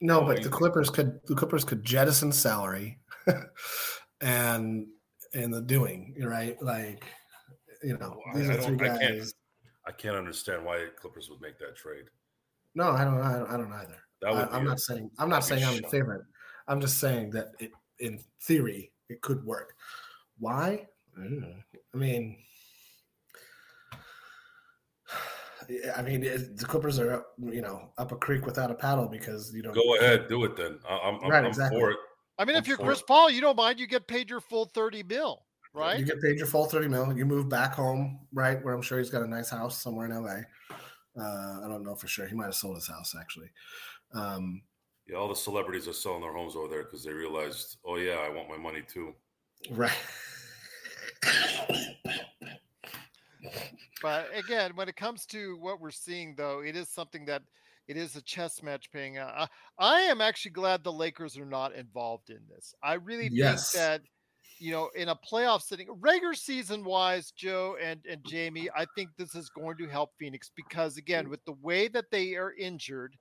No, 0.00 0.22
but 0.22 0.42
the 0.42 0.48
Clippers 0.48 0.88
could 0.88 1.20
the 1.26 1.34
Clippers 1.34 1.64
could 1.64 1.84
jettison 1.84 2.32
salary 2.32 2.98
and 4.22 4.86
in 5.34 5.50
the 5.50 5.60
doing, 5.60 6.14
right? 6.22 6.56
Like, 6.62 7.04
you 7.82 7.98
know, 7.98 8.18
I, 8.32 8.38
these 8.38 8.48
I 8.48 8.54
are 8.54 8.60
three 8.62 8.76
don't, 8.76 8.90
I 8.90 8.98
can't. 8.98 9.18
guys. 9.18 9.34
I 9.86 9.92
can't 9.92 10.16
understand 10.16 10.64
why 10.64 10.86
Clippers 10.96 11.28
would 11.30 11.40
make 11.40 11.58
that 11.58 11.76
trade. 11.76 12.04
No, 12.74 12.90
I 12.90 13.04
don't. 13.04 13.20
I 13.20 13.38
don't, 13.38 13.50
I 13.50 13.56
don't 13.58 13.72
either. 13.72 13.96
That 14.22 14.32
would 14.32 14.48
I, 14.48 14.56
am 14.56 14.62
a- 14.66 14.70
not 14.70 14.80
saying. 14.80 15.10
I'm 15.18 15.28
not 15.28 15.44
saying 15.44 15.64
I'm 15.64 15.74
in 15.74 15.82
shock. 15.82 15.90
favor. 15.90 16.26
I'm 16.66 16.80
just 16.80 16.98
saying 16.98 17.30
that 17.32 17.48
it, 17.58 17.72
in 17.98 18.20
theory, 18.42 18.92
it 19.10 19.20
could 19.20 19.44
work. 19.44 19.74
Why? 20.38 20.86
Mm, 21.18 21.62
I 21.92 21.96
mean, 21.96 22.38
yeah, 25.10 25.59
I 25.96 26.02
mean, 26.02 26.24
it, 26.24 26.56
the 26.56 26.64
Clippers 26.64 26.98
are 26.98 27.12
up, 27.12 27.34
you 27.38 27.60
know, 27.60 27.90
up 27.98 28.12
a 28.12 28.16
creek 28.16 28.46
without 28.46 28.70
a 28.70 28.74
paddle 28.74 29.08
because 29.08 29.52
you 29.54 29.62
don't 29.62 29.74
Go 29.74 29.96
ahead, 29.96 30.28
do 30.28 30.44
it 30.44 30.56
then. 30.56 30.78
I, 30.88 30.98
I'm, 30.98 31.14
I'm, 31.22 31.30
Right, 31.30 31.38
I'm 31.40 31.46
exactly. 31.46 31.78
for 31.78 31.90
it. 31.90 31.98
I 32.38 32.44
mean, 32.44 32.56
I'm 32.56 32.62
if 32.62 32.68
you're 32.68 32.76
Chris 32.76 33.00
it. 33.00 33.06
Paul, 33.06 33.30
you 33.30 33.40
don't 33.40 33.56
mind, 33.56 33.78
you 33.78 33.86
get 33.86 34.06
paid 34.06 34.30
your 34.30 34.40
full 34.40 34.64
30 34.66 35.02
mil, 35.04 35.42
right? 35.74 35.98
You 35.98 36.04
get 36.04 36.20
paid 36.20 36.38
your 36.38 36.46
full 36.46 36.66
30 36.66 36.88
mil. 36.88 37.16
You 37.16 37.26
move 37.26 37.48
back 37.48 37.74
home, 37.74 38.20
right? 38.32 38.62
Where 38.64 38.74
I'm 38.74 38.82
sure 38.82 38.98
he's 38.98 39.10
got 39.10 39.22
a 39.22 39.28
nice 39.28 39.50
house 39.50 39.82
somewhere 39.82 40.06
in 40.06 40.14
LA. 40.14 40.40
Uh, 41.20 41.60
I 41.64 41.68
don't 41.68 41.84
know 41.84 41.94
for 41.94 42.08
sure. 42.08 42.26
He 42.26 42.34
might 42.34 42.46
have 42.46 42.54
sold 42.54 42.76
his 42.76 42.88
house 42.88 43.14
actually. 43.18 43.50
Um, 44.14 44.62
Yeah, 45.06 45.16
all 45.16 45.28
the 45.28 45.34
celebrities 45.34 45.86
are 45.86 45.92
selling 45.92 46.22
their 46.22 46.32
homes 46.32 46.56
over 46.56 46.68
there 46.68 46.84
because 46.84 47.04
they 47.04 47.12
realized, 47.12 47.76
oh 47.84 47.96
yeah, 47.96 48.14
I 48.14 48.30
want 48.30 48.48
my 48.48 48.56
money 48.56 48.82
too. 48.86 49.14
right. 49.70 49.92
But 54.02 54.28
again, 54.34 54.72
when 54.74 54.88
it 54.88 54.96
comes 54.96 55.26
to 55.26 55.56
what 55.58 55.80
we're 55.80 55.90
seeing, 55.90 56.34
though, 56.36 56.60
it 56.60 56.76
is 56.76 56.88
something 56.88 57.24
that 57.26 57.42
it 57.88 57.96
is 57.96 58.16
a 58.16 58.22
chess 58.22 58.62
match 58.62 58.90
paying 58.92 59.18
out. 59.18 59.32
I, 59.36 59.48
I 59.78 60.00
am 60.02 60.20
actually 60.20 60.52
glad 60.52 60.84
the 60.84 60.92
Lakers 60.92 61.36
are 61.36 61.46
not 61.46 61.74
involved 61.74 62.30
in 62.30 62.40
this. 62.48 62.74
I 62.82 62.94
really 62.94 63.28
Yes. 63.30 63.72
think 63.72 63.80
that, 63.82 64.02
you 64.58 64.70
know, 64.70 64.90
in 64.94 65.08
a 65.08 65.16
playoff 65.16 65.62
setting, 65.62 65.88
regular 66.00 66.34
season 66.34 66.84
wise, 66.84 67.32
Joe 67.32 67.76
and, 67.82 68.00
and 68.08 68.24
Jamie, 68.24 68.68
I 68.76 68.86
think 68.94 69.10
this 69.16 69.34
is 69.34 69.48
going 69.50 69.76
to 69.78 69.88
help 69.88 70.10
Phoenix 70.18 70.50
because, 70.54 70.96
again, 70.96 71.28
with 71.28 71.44
the 71.44 71.56
way 71.60 71.88
that 71.88 72.10
they 72.10 72.34
are 72.36 72.52
injured, 72.52 73.16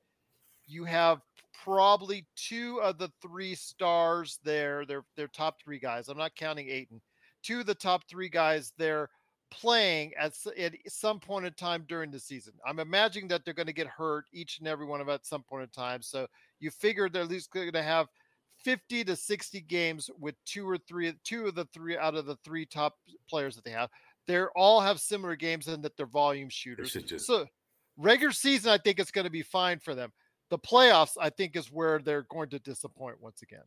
you 0.67 0.83
have 0.83 1.21
probably 1.63 2.27
two 2.35 2.79
of 2.81 2.97
the 2.99 3.09
three 3.21 3.55
stars 3.55 4.39
there. 4.43 4.85
They're, 4.85 5.05
they're 5.17 5.27
top 5.27 5.55
three 5.61 5.79
guys. 5.79 6.09
I'm 6.09 6.17
not 6.17 6.35
counting 6.35 6.69
Ayton. 6.69 7.01
Two 7.41 7.61
of 7.61 7.65
the 7.65 7.75
top 7.75 8.03
three 8.09 8.29
guys 8.29 8.73
there 8.77 9.09
playing 9.51 10.13
at, 10.15 10.33
at 10.57 10.73
some 10.87 11.19
point 11.19 11.45
in 11.45 11.53
time 11.53 11.85
during 11.87 12.11
the 12.11 12.19
season. 12.19 12.53
I'm 12.65 12.79
imagining 12.79 13.27
that 13.29 13.43
they're 13.45 13.53
going 13.53 13.67
to 13.67 13.73
get 13.73 13.87
hurt 13.87 14.25
each 14.33 14.59
and 14.59 14.67
every 14.67 14.85
one 14.85 15.01
of 15.01 15.07
them 15.07 15.13
at 15.15 15.25
some 15.25 15.43
point 15.43 15.63
in 15.63 15.69
time. 15.69 16.01
So 16.01 16.27
you 16.59 16.69
figure 16.71 17.09
they're 17.09 17.23
at 17.23 17.29
least 17.29 17.51
going 17.51 17.71
to 17.71 17.81
have 17.83 18.07
50 18.63 19.03
to 19.05 19.15
60 19.15 19.61
games 19.61 20.09
with 20.19 20.35
two 20.45 20.69
or 20.69 20.77
three, 20.77 21.13
two 21.23 21.47
of 21.47 21.55
the 21.55 21.65
three 21.73 21.97
out 21.97 22.15
of 22.15 22.25
the 22.25 22.35
three 22.43 22.65
top 22.65 22.95
players 23.29 23.55
that 23.55 23.63
they 23.63 23.71
have. 23.71 23.89
They're 24.27 24.51
all 24.57 24.81
have 24.81 24.99
similar 24.99 25.35
games 25.35 25.67
and 25.67 25.83
that 25.83 25.95
they're 25.97 26.05
volume 26.05 26.49
shooters. 26.49 26.91
just- 27.01 27.25
So 27.25 27.47
regular 27.97 28.31
season, 28.31 28.71
I 28.71 28.77
think 28.77 28.99
it's 28.99 29.11
going 29.11 29.25
to 29.25 29.31
be 29.31 29.41
fine 29.41 29.79
for 29.79 29.95
them. 29.95 30.11
The 30.49 30.59
playoffs, 30.59 31.15
I 31.19 31.29
think, 31.29 31.55
is 31.55 31.71
where 31.71 31.99
they're 31.99 32.23
going 32.29 32.49
to 32.49 32.59
disappoint 32.59 33.21
once 33.21 33.41
again. 33.41 33.63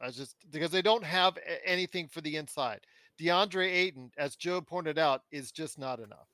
I 0.00 0.10
just 0.10 0.36
because 0.50 0.70
they 0.70 0.82
don't 0.82 1.04
have 1.04 1.38
anything 1.64 2.08
for 2.08 2.20
the 2.20 2.36
inside. 2.36 2.80
DeAndre 3.20 3.70
Ayton, 3.70 4.10
as 4.18 4.36
Joe 4.36 4.60
pointed 4.60 4.98
out, 4.98 5.22
is 5.30 5.52
just 5.52 5.78
not 5.78 6.00
enough. 6.00 6.28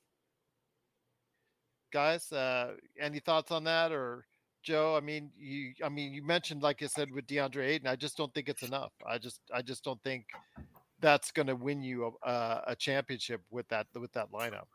Guys, 1.92 2.30
uh, 2.32 2.74
any 2.98 3.18
thoughts 3.18 3.50
on 3.50 3.64
that, 3.64 3.92
or 3.92 4.24
Joe? 4.62 4.96
I 4.96 5.00
mean, 5.00 5.30
you, 5.38 5.72
I 5.84 5.88
mean, 5.88 6.12
you 6.12 6.22
mentioned, 6.22 6.62
like 6.62 6.82
I 6.82 6.86
said, 6.86 7.10
with 7.10 7.26
DeAndre 7.26 7.66
Ayton, 7.66 7.88
I 7.88 7.96
just 7.96 8.16
don't 8.16 8.32
think 8.32 8.48
it's 8.48 8.62
enough. 8.62 8.92
I 9.06 9.18
just, 9.18 9.40
I 9.52 9.62
just 9.62 9.84
don't 9.84 10.02
think 10.02 10.26
that's 11.00 11.32
going 11.32 11.48
to 11.48 11.56
win 11.56 11.82
you 11.82 12.14
a, 12.22 12.62
a 12.68 12.76
championship 12.76 13.40
with 13.50 13.66
that 13.68 13.86
with 13.94 14.12
that 14.12 14.30
lineup. 14.30 14.66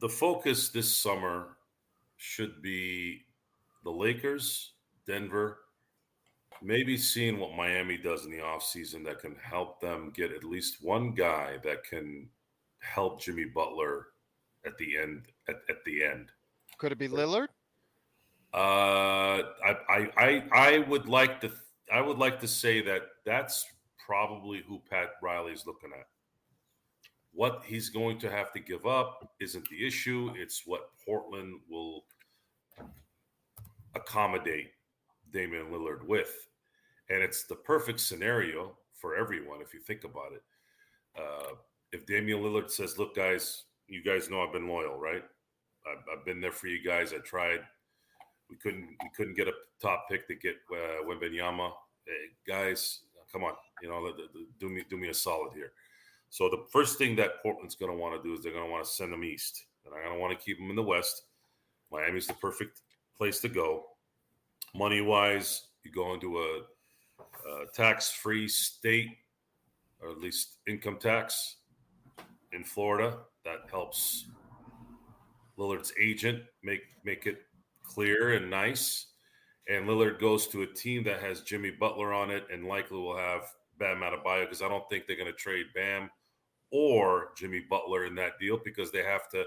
The 0.00 0.08
focus 0.08 0.70
this 0.70 0.90
summer 0.90 1.56
should 2.16 2.62
be 2.62 3.22
the 3.84 3.90
Lakers, 3.90 4.72
Denver, 5.06 5.58
maybe 6.62 6.96
seeing 6.96 7.38
what 7.38 7.54
Miami 7.56 7.96
does 7.96 8.24
in 8.24 8.30
the 8.30 8.38
offseason 8.38 9.04
that 9.04 9.20
can 9.20 9.36
help 9.42 9.80
them 9.80 10.12
get 10.14 10.32
at 10.32 10.44
least 10.44 10.82
one 10.82 11.14
guy 11.14 11.58
that 11.64 11.84
can 11.84 12.28
help 12.80 13.20
Jimmy 13.20 13.44
Butler 13.44 14.08
at 14.66 14.76
the 14.78 14.98
end 14.98 15.26
at, 15.48 15.56
at 15.68 15.84
the 15.84 16.04
end. 16.04 16.30
Could 16.78 16.92
it 16.92 16.98
be 16.98 17.08
Lillard? 17.08 17.48
Uh, 18.52 19.42
I, 19.64 19.76
I, 19.88 20.10
I, 20.16 20.44
I 20.52 20.78
would 20.88 21.08
like 21.08 21.40
to, 21.42 21.52
I 21.92 22.00
would 22.00 22.18
like 22.18 22.40
to 22.40 22.48
say 22.48 22.82
that 22.82 23.02
that's 23.24 23.64
probably 24.04 24.62
who 24.66 24.80
Pat 24.90 25.10
Riley's 25.22 25.66
looking 25.66 25.90
at. 25.98 26.06
What 27.32 27.62
he's 27.64 27.90
going 27.90 28.18
to 28.20 28.30
have 28.30 28.52
to 28.54 28.60
give 28.60 28.86
up 28.86 29.34
isn't 29.40 29.68
the 29.68 29.86
issue. 29.86 30.32
It's 30.36 30.62
what 30.66 30.90
Portland 31.06 31.60
will 31.70 32.04
accommodate 33.94 34.72
Damian 35.32 35.66
Lillard 35.66 36.04
with. 36.06 36.48
And 37.10 37.22
it's 37.22 37.42
the 37.44 37.56
perfect 37.56 38.00
scenario 38.00 38.76
for 38.94 39.16
everyone 39.16 39.60
if 39.60 39.74
you 39.74 39.80
think 39.80 40.04
about 40.04 40.32
it. 40.32 40.42
Uh, 41.18 41.54
if 41.92 42.06
Damian 42.06 42.40
Lillard 42.40 42.70
says, 42.70 42.98
Look, 42.98 43.16
guys, 43.16 43.64
you 43.88 44.02
guys 44.02 44.30
know 44.30 44.42
I've 44.42 44.52
been 44.52 44.68
loyal, 44.68 44.96
right? 44.96 45.24
I've, 45.86 46.18
I've 46.18 46.24
been 46.24 46.40
there 46.40 46.52
for 46.52 46.68
you 46.68 46.82
guys. 46.82 47.12
I 47.12 47.18
tried. 47.18 47.60
We 48.48 48.56
couldn't 48.56 48.88
we 49.02 49.10
couldn't 49.16 49.36
get 49.36 49.48
a 49.48 49.52
top 49.80 50.06
pick 50.08 50.26
to 50.28 50.34
get 50.34 50.56
uh, 50.72 51.04
Wembanyama. 51.04 51.70
Hey, 52.06 52.12
guys, 52.46 53.00
come 53.32 53.44
on, 53.44 53.54
you 53.82 53.88
know, 53.88 54.12
do 54.58 54.68
me 54.68 54.82
do 54.88 54.96
me 54.96 55.08
a 55.08 55.14
solid 55.14 55.52
here. 55.54 55.72
So 56.30 56.48
the 56.48 56.64
first 56.70 56.98
thing 56.98 57.16
that 57.16 57.42
Portland's 57.42 57.74
going 57.74 57.90
to 57.90 57.98
want 57.98 58.20
to 58.20 58.28
do 58.28 58.34
is 58.34 58.42
they're 58.42 58.52
going 58.52 58.64
to 58.64 58.70
want 58.70 58.84
to 58.84 58.90
send 58.90 59.12
them 59.12 59.24
east, 59.24 59.64
and 59.84 59.94
I'm 59.94 60.02
going 60.02 60.14
to 60.14 60.20
want 60.20 60.38
to 60.38 60.44
keep 60.44 60.58
them 60.58 60.70
in 60.70 60.76
the 60.76 60.82
west. 60.82 61.22
Miami's 61.90 62.26
the 62.26 62.34
perfect 62.34 62.82
place 63.16 63.40
to 63.40 63.48
go. 63.48 63.84
Money 64.74 65.00
wise, 65.00 65.68
you 65.84 65.90
go 65.90 66.14
into 66.14 66.38
a, 66.38 66.60
Uh, 67.46 67.62
a 67.62 67.66
tax 67.66 68.10
free 68.10 68.48
state, 68.48 69.16
or 70.00 70.10
at 70.10 70.18
least 70.18 70.58
income 70.66 70.98
tax 70.98 71.56
in 72.52 72.64
Florida. 72.64 73.18
That 73.44 73.60
helps 73.70 74.26
Lillard's 75.58 75.92
agent 76.00 76.42
make 76.62 76.82
make 77.04 77.26
it 77.26 77.42
clear 77.82 78.34
and 78.34 78.50
nice. 78.50 79.06
And 79.68 79.86
Lillard 79.86 80.18
goes 80.18 80.48
to 80.48 80.62
a 80.62 80.66
team 80.66 81.04
that 81.04 81.22
has 81.22 81.42
Jimmy 81.42 81.70
Butler 81.70 82.12
on 82.12 82.30
it 82.30 82.46
and 82.52 82.66
likely 82.66 82.98
will 82.98 83.16
have 83.16 83.42
Bam 83.78 83.98
Adebayo 83.98 84.42
because 84.42 84.62
I 84.62 84.68
don't 84.68 84.88
think 84.88 85.06
they're 85.06 85.16
going 85.16 85.30
to 85.30 85.32
trade 85.32 85.66
Bam 85.74 86.10
or 86.70 87.28
Jimmy 87.36 87.64
Butler 87.68 88.04
in 88.04 88.14
that 88.16 88.38
deal 88.40 88.58
because 88.64 88.90
they 88.90 89.02
have 89.02 89.28
to 89.30 89.44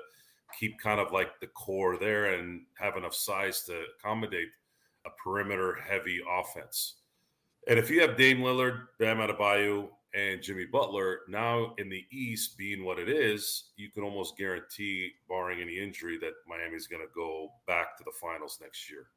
keep 0.59 0.79
kind 0.79 0.99
of 0.99 1.11
like 1.11 1.39
the 1.39 1.47
core 1.47 1.97
there 1.97 2.33
and 2.33 2.61
have 2.77 2.95
enough 2.95 3.15
size 3.15 3.63
to 3.63 3.83
accommodate 3.97 4.49
a 5.05 5.09
perimeter 5.23 5.77
heavy 5.87 6.21
offense. 6.39 6.95
And 7.67 7.79
if 7.79 7.89
you 7.89 8.01
have 8.01 8.17
Dame 8.17 8.39
Lillard, 8.39 8.87
Bam 8.99 9.17
Adebayo, 9.17 9.89
and 10.13 10.41
Jimmy 10.41 10.65
Butler, 10.65 11.21
now 11.27 11.73
in 11.77 11.89
the 11.89 12.05
East 12.11 12.57
being 12.57 12.85
what 12.85 12.99
it 12.99 13.09
is, 13.09 13.71
you 13.77 13.89
can 13.89 14.03
almost 14.03 14.37
guarantee, 14.37 15.11
barring 15.27 15.59
any 15.59 15.79
injury, 15.79 16.17
that 16.19 16.33
Miami's 16.47 16.87
going 16.87 17.01
to 17.01 17.11
go 17.15 17.51
back 17.65 17.97
to 17.97 18.03
the 18.03 18.11
finals 18.21 18.59
next 18.61 18.91
year. 18.91 19.07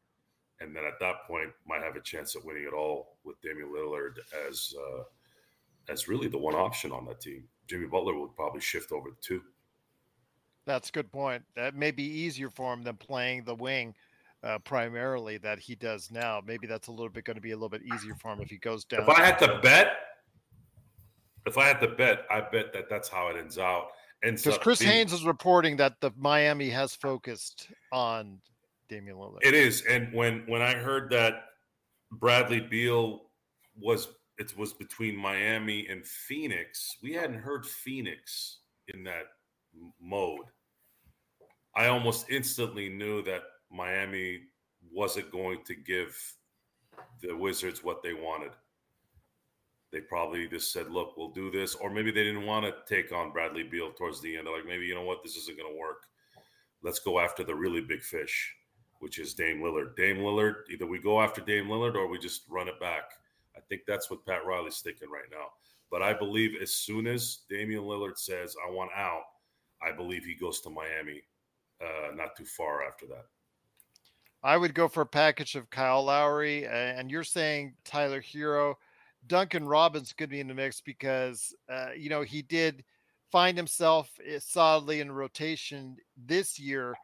And 0.60 0.74
then 0.74 0.84
at 0.84 0.98
that 1.00 1.26
point, 1.28 1.50
might 1.66 1.82
have 1.82 1.96
a 1.96 2.00
chance 2.00 2.34
at 2.34 2.44
winning 2.44 2.64
it 2.64 2.72
all 2.72 3.18
with 3.24 3.40
Damian 3.42 3.68
Lillard 3.68 4.14
as 4.48 4.74
uh, 4.78 5.02
as 5.88 6.08
really 6.08 6.28
the 6.28 6.38
one 6.38 6.54
option 6.54 6.92
on 6.92 7.04
that 7.06 7.20
team. 7.20 7.44
Jimmy 7.66 7.86
Butler 7.86 8.18
would 8.18 8.34
probably 8.34 8.60
shift 8.60 8.90
over 8.90 9.10
to 9.10 9.16
two. 9.20 9.42
That's 10.64 10.88
a 10.88 10.92
good 10.92 11.12
point. 11.12 11.44
That 11.54 11.74
may 11.74 11.90
be 11.90 12.04
easier 12.04 12.48
for 12.48 12.72
him 12.72 12.82
than 12.82 12.96
playing 12.96 13.44
the 13.44 13.54
wing 13.54 13.94
uh, 14.46 14.58
primarily 14.60 15.38
that 15.38 15.58
he 15.58 15.74
does 15.74 16.10
now. 16.10 16.40
Maybe 16.46 16.66
that's 16.66 16.88
a 16.88 16.92
little 16.92 17.08
bit 17.08 17.24
going 17.24 17.34
to 17.36 17.40
be 17.40 17.50
a 17.50 17.56
little 17.56 17.68
bit 17.68 17.82
easier 17.82 18.14
for 18.14 18.32
him 18.32 18.40
if 18.40 18.48
he 18.48 18.58
goes 18.58 18.84
down. 18.84 19.02
If 19.02 19.08
I 19.08 19.24
had 19.24 19.38
to 19.40 19.58
bet, 19.60 19.92
if 21.46 21.58
I 21.58 21.66
had 21.66 21.80
to 21.80 21.88
bet, 21.88 22.24
I 22.30 22.40
bet 22.40 22.72
that 22.72 22.88
that's 22.88 23.08
how 23.08 23.28
it 23.28 23.36
ends 23.36 23.58
out. 23.58 23.88
And 24.22 24.36
because 24.36 24.58
Chris 24.58 24.78
being, 24.78 24.92
Haynes 24.92 25.12
is 25.12 25.24
reporting 25.24 25.76
that 25.78 26.00
the 26.00 26.12
Miami 26.16 26.70
has 26.70 26.94
focused 26.94 27.68
on 27.92 28.38
Damian 28.88 29.16
Lillard. 29.16 29.38
It 29.42 29.54
is, 29.54 29.82
and 29.82 30.12
when 30.12 30.44
when 30.46 30.62
I 30.62 30.74
heard 30.74 31.10
that 31.10 31.44
Bradley 32.12 32.60
Beal 32.60 33.22
was 33.76 34.08
it 34.38 34.56
was 34.56 34.72
between 34.72 35.16
Miami 35.16 35.86
and 35.88 36.06
Phoenix, 36.06 36.96
we 37.02 37.12
hadn't 37.12 37.38
heard 37.38 37.66
Phoenix 37.66 38.60
in 38.94 39.02
that 39.04 39.24
mode. 40.00 40.46
I 41.74 41.88
almost 41.88 42.30
instantly 42.30 42.88
knew 42.88 43.22
that 43.24 43.42
Miami 43.70 44.40
wasn't 44.92 45.30
going 45.30 45.62
to 45.64 45.74
give 45.74 46.16
the 47.20 47.34
Wizards 47.36 47.82
what 47.82 48.02
they 48.02 48.14
wanted. 48.14 48.52
They 49.92 50.00
probably 50.00 50.48
just 50.48 50.72
said, 50.72 50.90
look, 50.90 51.16
we'll 51.16 51.30
do 51.30 51.50
this. 51.50 51.74
Or 51.74 51.90
maybe 51.90 52.10
they 52.10 52.24
didn't 52.24 52.46
want 52.46 52.66
to 52.66 52.74
take 52.92 53.12
on 53.12 53.32
Bradley 53.32 53.62
Beal 53.62 53.92
towards 53.92 54.20
the 54.20 54.36
end. 54.36 54.46
They're 54.46 54.56
like, 54.56 54.66
maybe, 54.66 54.84
you 54.84 54.94
know 54.94 55.04
what, 55.04 55.22
this 55.22 55.36
isn't 55.36 55.56
going 55.56 55.72
to 55.72 55.78
work. 55.78 56.02
Let's 56.82 56.98
go 56.98 57.20
after 57.20 57.44
the 57.44 57.54
really 57.54 57.80
big 57.80 58.02
fish, 58.02 58.54
which 59.00 59.18
is 59.18 59.34
Dame 59.34 59.60
Lillard. 59.60 59.96
Dame 59.96 60.18
Lillard, 60.18 60.56
either 60.70 60.86
we 60.86 60.98
go 60.98 61.20
after 61.20 61.40
Dame 61.40 61.66
Lillard 61.66 61.94
or 61.94 62.08
we 62.08 62.18
just 62.18 62.42
run 62.48 62.68
it 62.68 62.78
back. 62.80 63.04
I 63.56 63.60
think 63.68 63.82
that's 63.86 64.10
what 64.10 64.26
Pat 64.26 64.44
Riley's 64.44 64.80
thinking 64.80 65.08
right 65.10 65.30
now. 65.30 65.46
But 65.90 66.02
I 66.02 66.12
believe 66.12 66.60
as 66.60 66.74
soon 66.74 67.06
as 67.06 67.40
Damian 67.48 67.84
Lillard 67.84 68.18
says, 68.18 68.56
I 68.66 68.70
want 68.70 68.90
out, 68.94 69.22
I 69.82 69.92
believe 69.92 70.24
he 70.24 70.34
goes 70.34 70.60
to 70.62 70.70
Miami 70.70 71.22
uh, 71.80 72.14
not 72.14 72.36
too 72.36 72.44
far 72.44 72.86
after 72.86 73.06
that. 73.06 73.26
I 74.46 74.56
would 74.56 74.74
go 74.74 74.86
for 74.86 75.00
a 75.00 75.06
package 75.06 75.56
of 75.56 75.70
Kyle 75.70 76.04
Lowry, 76.04 76.68
and 76.68 77.10
you're 77.10 77.24
saying 77.24 77.74
Tyler 77.84 78.22
Herro. 78.22 78.76
Duncan 79.26 79.66
Robinson 79.66 80.14
could 80.16 80.30
be 80.30 80.38
in 80.38 80.46
the 80.46 80.54
mix 80.54 80.80
because 80.80 81.52
uh, 81.68 81.88
you 81.96 82.08
know 82.08 82.22
he 82.22 82.42
did 82.42 82.84
find 83.32 83.56
himself 83.56 84.08
eh, 84.24 84.38
solidly 84.38 85.00
in 85.00 85.10
rotation 85.10 85.96
this 86.16 86.60
year, 86.60 86.94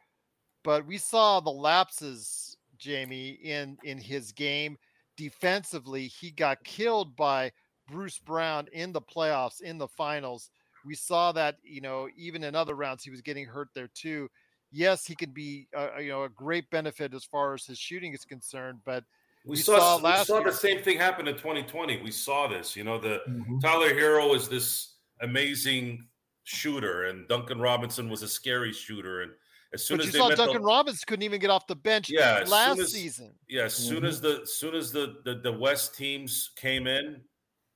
but 0.62 0.86
we 0.86 0.96
saw 0.96 1.40
the 1.40 1.50
lapses, 1.50 2.56
Jamie, 2.78 3.30
in 3.42 3.76
in 3.82 3.98
his 3.98 4.30
game 4.30 4.78
defensively. 5.16 6.06
He 6.06 6.30
got 6.30 6.62
killed 6.62 7.16
by 7.16 7.50
Bruce 7.90 8.20
Brown 8.20 8.68
in 8.72 8.92
the 8.92 9.02
playoffs, 9.02 9.60
in 9.60 9.78
the 9.78 9.88
finals. 9.88 10.48
We 10.86 10.94
saw 10.94 11.32
that 11.32 11.56
you 11.64 11.80
know 11.80 12.08
even 12.16 12.44
in 12.44 12.54
other 12.54 12.76
rounds 12.76 13.02
he 13.02 13.10
was 13.10 13.20
getting 13.20 13.46
hurt 13.46 13.70
there 13.74 13.90
too. 13.92 14.28
Yes, 14.72 15.06
he 15.06 15.14
could 15.14 15.34
be 15.34 15.68
uh, 15.76 15.98
you 15.98 16.08
know 16.08 16.24
a 16.24 16.28
great 16.28 16.68
benefit 16.70 17.14
as 17.14 17.24
far 17.24 17.54
as 17.54 17.66
his 17.66 17.78
shooting 17.78 18.14
is 18.14 18.24
concerned, 18.24 18.80
but 18.84 19.04
we, 19.44 19.56
saw, 19.56 19.98
saw, 19.98 20.18
we 20.18 20.24
saw 20.24 20.38
year. 20.38 20.44
the 20.44 20.56
same 20.56 20.82
thing 20.82 20.98
happen 20.98 21.26
in 21.26 21.34
2020. 21.34 22.00
We 22.02 22.10
saw 22.10 22.46
this. 22.46 22.76
You 22.76 22.84
know, 22.84 22.98
the 22.98 23.20
mm-hmm. 23.28 23.58
Tyler 23.58 23.92
Herro 23.92 24.34
is 24.34 24.48
this 24.48 24.94
amazing 25.20 26.06
shooter, 26.44 27.06
and 27.06 27.26
Duncan 27.28 27.60
Robinson 27.60 28.08
was 28.08 28.22
a 28.22 28.28
scary 28.28 28.72
shooter. 28.72 29.22
And 29.22 29.32
as 29.74 29.84
soon 29.84 29.98
but 29.98 30.06
as 30.06 30.14
you 30.14 30.20
saw 30.20 30.28
Duncan 30.30 30.62
the, 30.62 30.66
Robinson 30.66 31.02
couldn't 31.06 31.24
even 31.24 31.40
get 31.40 31.50
off 31.50 31.66
the 31.66 31.74
bench 31.74 32.08
yeah, 32.08 32.44
last 32.46 32.78
as, 32.78 32.92
season. 32.92 33.32
Yeah, 33.48 33.64
as 33.64 33.74
soon 33.74 33.98
mm-hmm. 33.98 34.06
as 34.06 34.20
the 34.20 34.42
soon 34.44 34.74
as 34.74 34.92
the, 34.92 35.16
the 35.24 35.36
the 35.36 35.52
West 35.52 35.96
teams 35.96 36.50
came 36.56 36.86
in, 36.86 37.20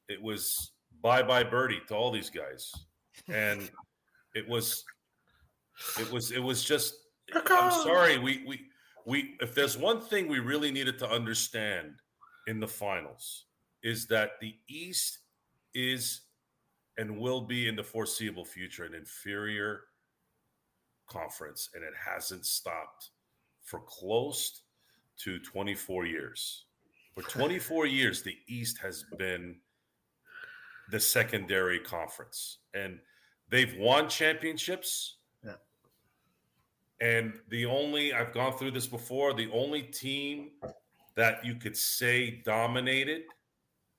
it 0.09 0.22
was 0.22 0.72
bye 1.03 1.22
bye 1.22 1.44
birdie 1.44 1.80
to 1.88 1.94
all 1.94 2.12
these 2.12 2.30
guys, 2.30 2.72
and 3.28 3.68
it 4.34 4.49
was 4.49 4.84
it 5.99 6.11
was 6.11 6.33
it 6.33 6.43
was 6.43 6.64
just. 6.64 6.95
I'm 7.35 7.72
sorry, 7.72 8.18
we 8.18 8.45
we 8.47 8.61
we 9.05 9.35
if 9.41 9.55
there's 9.55 9.77
one 9.77 10.01
thing 10.01 10.29
we 10.29 10.39
really 10.39 10.70
needed 10.70 10.99
to 11.01 11.11
understand 11.11 11.95
in 12.47 12.61
the 12.61 12.68
finals 12.68 13.47
is 13.83 14.07
that 14.07 14.33
the 14.41 14.55
East 14.68 15.18
is 15.74 16.22
and 16.99 17.18
will 17.18 17.41
be 17.41 17.68
in 17.68 17.77
the 17.77 17.83
foreseeable 17.83 18.45
future 18.45 18.85
an 18.85 18.95
inferior 18.95 19.83
conference, 21.09 21.70
and 21.74 21.85
it 21.85 21.93
hasn't 21.95 22.47
stopped 22.47 23.11
for 23.62 23.81
close 23.81 24.62
to 25.18 25.39
24 25.41 26.07
years. 26.07 26.64
For 27.14 27.22
24 27.22 27.87
years, 27.87 28.22
the 28.22 28.37
East 28.49 28.79
has 28.79 29.05
been 29.18 29.57
the 30.91 31.01
secondary 31.01 31.79
conference, 31.79 32.59
and 32.74 32.99
they've 33.51 33.77
won 33.79 34.09
championships 34.09 35.16
and 37.01 37.34
the 37.49 37.66
only, 37.66 38.12
I've 38.12 38.32
gone 38.32 38.57
through 38.57 38.70
this 38.70 38.86
before, 38.86 39.34
the 39.34 39.51
only 39.53 39.82
team 39.82 40.51
that 41.14 41.44
you 41.44 41.55
could 41.57 41.76
say 41.76 42.42
dominated, 42.44 43.22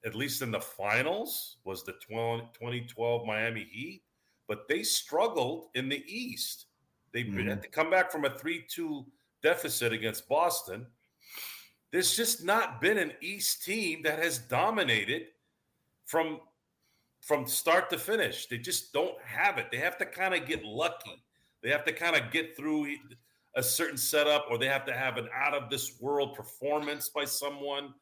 at 0.06 0.16
least 0.16 0.42
in 0.42 0.52
the 0.52 0.60
finals, 0.60 1.58
was 1.64 1.84
the 1.84 1.94
2012 2.08 3.26
Miami 3.26 3.68
Heat, 3.72 4.04
but 4.48 4.68
they 4.68 4.84
struggled 4.84 5.68
in 5.76 5.90
the 5.90 6.04
East. 6.08 6.66
They 7.14 7.24
mm-hmm. 7.24 7.48
had 7.48 7.62
to 7.62 7.70
come 7.70 7.90
back 7.90 8.12
from 8.12 8.26
a 8.26 8.38
3 8.38 8.66
2 8.68 9.06
deficit 9.44 9.94
against 9.94 10.28
Boston. 10.28 10.86
There's 11.92 12.16
just 12.16 12.44
not 12.44 12.82
been 12.82 12.98
an 12.98 13.14
East 13.22 13.64
team 13.64 14.02
that 14.04 14.20
has 14.20 14.40
dominated 14.40 15.28
from 16.06 16.40
from 17.22 17.46
start 17.46 17.90
to 17.90 17.98
finish. 17.98 18.48
They 18.48 18.58
just 18.58 18.94
don't 18.94 19.20
have 19.22 19.58
it. 19.58 19.68
They 19.70 19.78
have 19.78 19.98
to 19.98 20.06
kind 20.06 20.34
of 20.34 20.46
get 20.46 20.64
lucky. 20.64 21.24
They 21.64 21.70
have 21.70 21.86
to 21.86 21.94
kind 21.94 22.16
of 22.16 22.32
get 22.32 22.56
through 22.56 22.96
a 23.56 23.64
certain 23.64 23.98
setup, 23.98 24.46
or 24.50 24.58
they 24.58 24.68
have 24.68 24.86
to 24.86 24.94
have 24.94 25.18
an 25.18 25.30
out 25.34 25.54
of 25.54 25.70
this 25.70 26.00
world 26.00 26.36
performance 26.36 27.10
by 27.10 27.26
someone. 27.26 27.94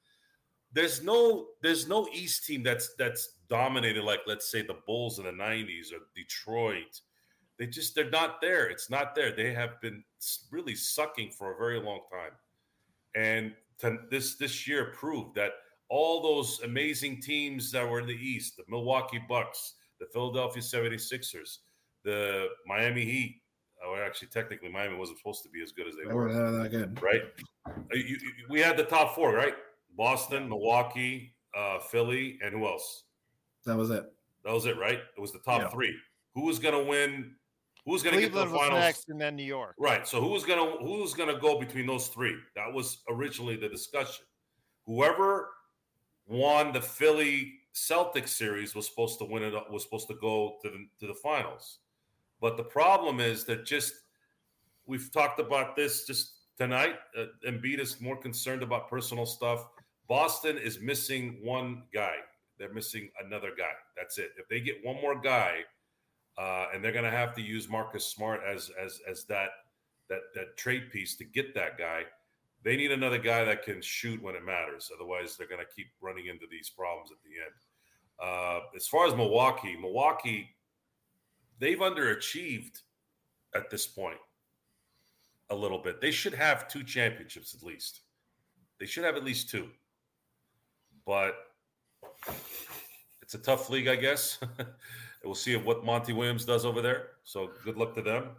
There's 0.74 1.02
no 1.02 1.48
there's 1.62 1.88
no 1.88 2.08
East 2.14 2.46
team 2.46 2.64
that's 2.64 2.94
that's 2.98 3.36
dominated 3.50 4.04
like 4.04 4.22
let's 4.28 4.52
say 4.52 4.62
the 4.62 4.78
Bulls 4.86 5.20
in 5.20 5.26
the 5.26 5.32
'90s 5.32 5.94
or 5.94 6.00
Detroit. 6.16 7.00
They 7.58 7.68
just 7.68 7.96
they're 7.96 8.10
not 8.10 8.42
there. 8.42 8.68
It's 8.68 8.90
not 8.90 9.16
there. 9.16 9.32
They 9.32 9.54
have 9.54 9.80
been 9.82 10.04
really 10.52 10.76
sucking 10.76 11.32
for 11.32 11.54
a 11.54 11.58
very 11.58 11.80
long 11.80 12.02
time, 12.12 12.34
and 13.16 13.54
to, 13.80 14.00
this 14.12 14.36
this 14.36 14.68
year 14.68 14.94
proved 14.94 15.36
that 15.36 15.54
all 15.90 16.22
those 16.22 16.62
amazing 16.64 17.22
teams 17.22 17.72
that 17.72 17.88
were 17.88 18.00
in 18.00 18.08
the 18.08 18.14
East, 18.14 18.58
the 18.58 18.64
Milwaukee 18.68 19.22
Bucks, 19.30 19.76
the 20.00 20.08
Philadelphia 20.08 20.62
76ers, 20.62 21.60
the 22.04 22.48
Miami 22.66 23.06
Heat. 23.06 23.42
Oh, 23.84 23.96
actually, 23.96 24.30
technically, 24.30 24.70
Miami 24.70 24.96
wasn't 24.96 25.18
supposed 25.20 25.44
to 25.44 25.50
be 25.50 25.62
as 25.62 25.72
good 25.72 25.88
as 25.88 25.96
they, 25.96 26.06
They 26.08 26.14
were. 26.14 26.28
were 26.28 26.52
that 26.64 26.72
good. 26.72 27.02
Right? 27.02 27.22
Uh, 27.68 27.72
You, 27.94 28.04
you, 28.04 28.20
we 28.50 28.60
had 28.60 28.78
the 28.78 28.84
top 28.84 29.16
four, 29.16 29.34
right? 29.34 29.54
Boston, 29.98 30.50
Milwaukee, 30.50 31.34
uh, 31.56 31.80
Philly, 31.80 32.40
and 32.44 32.54
who 32.54 32.66
else? 32.66 33.04
That 33.66 33.78
was 33.78 33.90
it. 33.92 34.06
That 34.44 34.54
was 34.54 34.66
it, 34.66 34.78
right? 34.78 35.00
It 35.18 35.22
was 35.22 35.32
the 35.32 35.40
top 35.40 35.62
Yeah. 35.62 35.70
three. 35.70 35.96
Who 36.34 36.46
was 36.46 36.60
going 36.60 36.74
to 36.76 36.84
win? 36.90 37.36
Who 37.86 37.92
was 37.92 38.02
going 38.04 38.16
to 38.16 38.22
get 38.22 38.34
to 38.34 38.40
the 38.40 38.46
was 38.46 38.54
finals? 38.54 38.80
next, 38.80 39.10
and 39.10 39.22
then 39.22 39.36
New 39.36 39.44
York. 39.44 39.76
Right. 39.78 40.08
So 40.08 40.20
who 40.20 40.30
was 40.30 40.44
gonna 40.44 40.78
who 40.80 41.02
was 41.02 41.14
gonna 41.14 41.38
go 41.40 41.60
between 41.60 41.86
those 41.86 42.08
three? 42.08 42.36
That 42.56 42.74
was 42.74 43.04
originally 43.10 43.56
the 43.58 43.70
discussion. 43.70 44.26
Whoever 44.88 45.52
won 46.26 46.74
the 46.74 46.82
Philly 46.82 47.60
Celtics 47.76 48.30
series 48.30 48.74
was 48.74 48.88
supposed 48.88 49.20
to 49.20 49.26
win 49.26 49.44
it. 49.44 49.54
Was 49.72 49.84
supposed 49.84 50.08
to 50.08 50.16
go 50.16 50.58
to 50.64 50.70
the 50.70 50.88
to 51.00 51.08
the 51.08 51.14
finals. 51.22 51.80
But 52.46 52.58
the 52.58 52.64
problem 52.64 53.20
is 53.20 53.44
that 53.46 53.66
just 53.66 53.96
we've 54.86 55.12
talked 55.12 55.40
about 55.40 55.76
this 55.76 56.06
just 56.06 56.34
tonight. 56.60 56.94
Uh, 57.18 57.26
Embiid 57.44 57.80
is 57.80 58.00
more 58.00 58.16
concerned 58.16 58.62
about 58.62 58.88
personal 58.88 59.26
stuff. 59.26 59.66
Boston 60.08 60.60
is 60.60 60.80
missing 60.80 61.40
one 61.42 61.86
guy. 61.92 62.18
They're 62.60 62.72
missing 62.72 63.10
another 63.26 63.50
guy. 63.58 63.74
That's 63.98 64.20
it. 64.20 64.30
If 64.38 64.48
they 64.48 64.60
get 64.60 64.76
one 64.84 65.02
more 65.02 65.20
guy, 65.20 65.62
uh, 66.38 66.68
and 66.72 66.84
they're 66.84 66.92
going 66.92 67.04
to 67.04 67.10
have 67.10 67.34
to 67.34 67.42
use 67.42 67.68
Marcus 67.68 68.06
Smart 68.06 68.42
as 68.48 68.70
as 68.80 69.02
as 69.10 69.24
that 69.24 69.50
that 70.10 70.22
that 70.36 70.56
trade 70.56 70.92
piece 70.92 71.16
to 71.16 71.24
get 71.24 71.56
that 71.56 71.80
guy. 71.80 72.04
They 72.64 72.78
need 72.78 72.92
another 72.92 73.18
guy 73.18 73.44
that 73.44 73.64
can 73.64 73.82
shoot 73.82 74.22
when 74.22 74.36
it 74.36 74.46
matters. 74.46 74.92
Otherwise, 74.94 75.36
they're 75.36 75.48
going 75.48 75.66
to 75.66 75.76
keep 75.76 75.88
running 76.00 76.28
into 76.28 76.46
these 76.52 76.70
problems 76.70 77.10
at 77.10 77.18
the 77.24 77.42
end. 77.42 77.56
Uh, 78.22 78.60
as 78.76 78.88
far 78.88 79.08
as 79.08 79.16
Milwaukee, 79.16 79.76
Milwaukee, 79.76 80.55
they've 81.60 81.78
underachieved 81.80 82.82
at 83.54 83.70
this 83.70 83.86
point 83.88 84.18
a 85.50 85.56
little 85.56 85.80
bit. 85.80 86.02
They 86.02 86.12
should 86.12 86.34
have 86.34 86.68
two 86.68 86.84
championships 86.84 87.54
at 87.56 87.64
least. 87.64 88.02
They 88.80 88.86
should 88.86 89.04
have 89.04 89.16
at 89.16 89.24
least 89.24 89.50
two. 89.50 89.70
But 91.06 91.36
it's 93.22 93.36
a 93.36 93.40
tough 93.40 93.70
league, 93.70 93.88
I 93.88 93.96
guess. 93.96 94.40
we'll 95.24 95.36
see 95.36 95.56
what 95.56 95.86
Monty 95.86 96.14
Williams 96.14 96.46
does 96.46 96.66
over 96.66 96.82
there. 96.82 97.08
So 97.24 97.52
good 97.64 97.78
luck 97.78 97.94
to 97.96 98.02
them. 98.02 98.30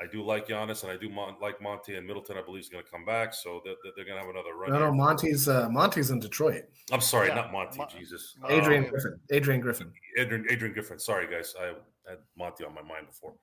I 0.00 0.06
do 0.10 0.24
like 0.24 0.48
Giannis, 0.48 0.82
and 0.82 0.90
I 0.90 0.96
do 0.96 1.08
mon- 1.08 1.36
like 1.40 1.60
Monty 1.62 1.94
and 1.94 2.04
Middleton. 2.04 2.36
I 2.36 2.42
believe 2.42 2.62
is 2.62 2.68
going 2.68 2.82
to 2.82 2.90
come 2.90 3.04
back, 3.04 3.32
so 3.32 3.60
they're, 3.64 3.74
they're 3.94 4.04
going 4.04 4.16
to 4.18 4.22
have 4.26 4.28
another 4.34 4.54
run. 4.56 4.72
No, 4.72 4.80
no. 4.80 4.92
Monty's 4.92 5.48
uh, 5.48 5.68
Monty's 5.70 6.10
in 6.10 6.18
Detroit. 6.18 6.64
I'm 6.90 7.00
sorry, 7.00 7.28
Yeah. 7.28 7.36
not 7.36 7.52
Monty. 7.52 7.78
Mon- 7.78 7.88
Jesus, 7.96 8.36
Adrian 8.48 8.84
Um, 8.84 8.90
Griffin. 8.90 9.20
Adrian 9.30 9.60
Griffin. 9.60 9.92
Adrian, 10.18 10.46
Adrian 10.50 10.74
Griffin. 10.74 10.98
Sorry, 10.98 11.28
guys, 11.30 11.54
I 11.60 11.74
had 12.08 12.18
Monty 12.36 12.64
on 12.64 12.74
my 12.74 12.82
mind 12.82 13.06
before. 13.06 13.34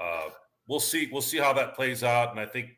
Uh, 0.00 0.30
we'll 0.68 0.80
see. 0.80 1.08
We'll 1.12 1.22
see 1.22 1.38
how 1.38 1.52
that 1.54 1.74
plays 1.74 2.02
out, 2.04 2.30
and 2.30 2.40
I 2.40 2.46
think 2.46 2.70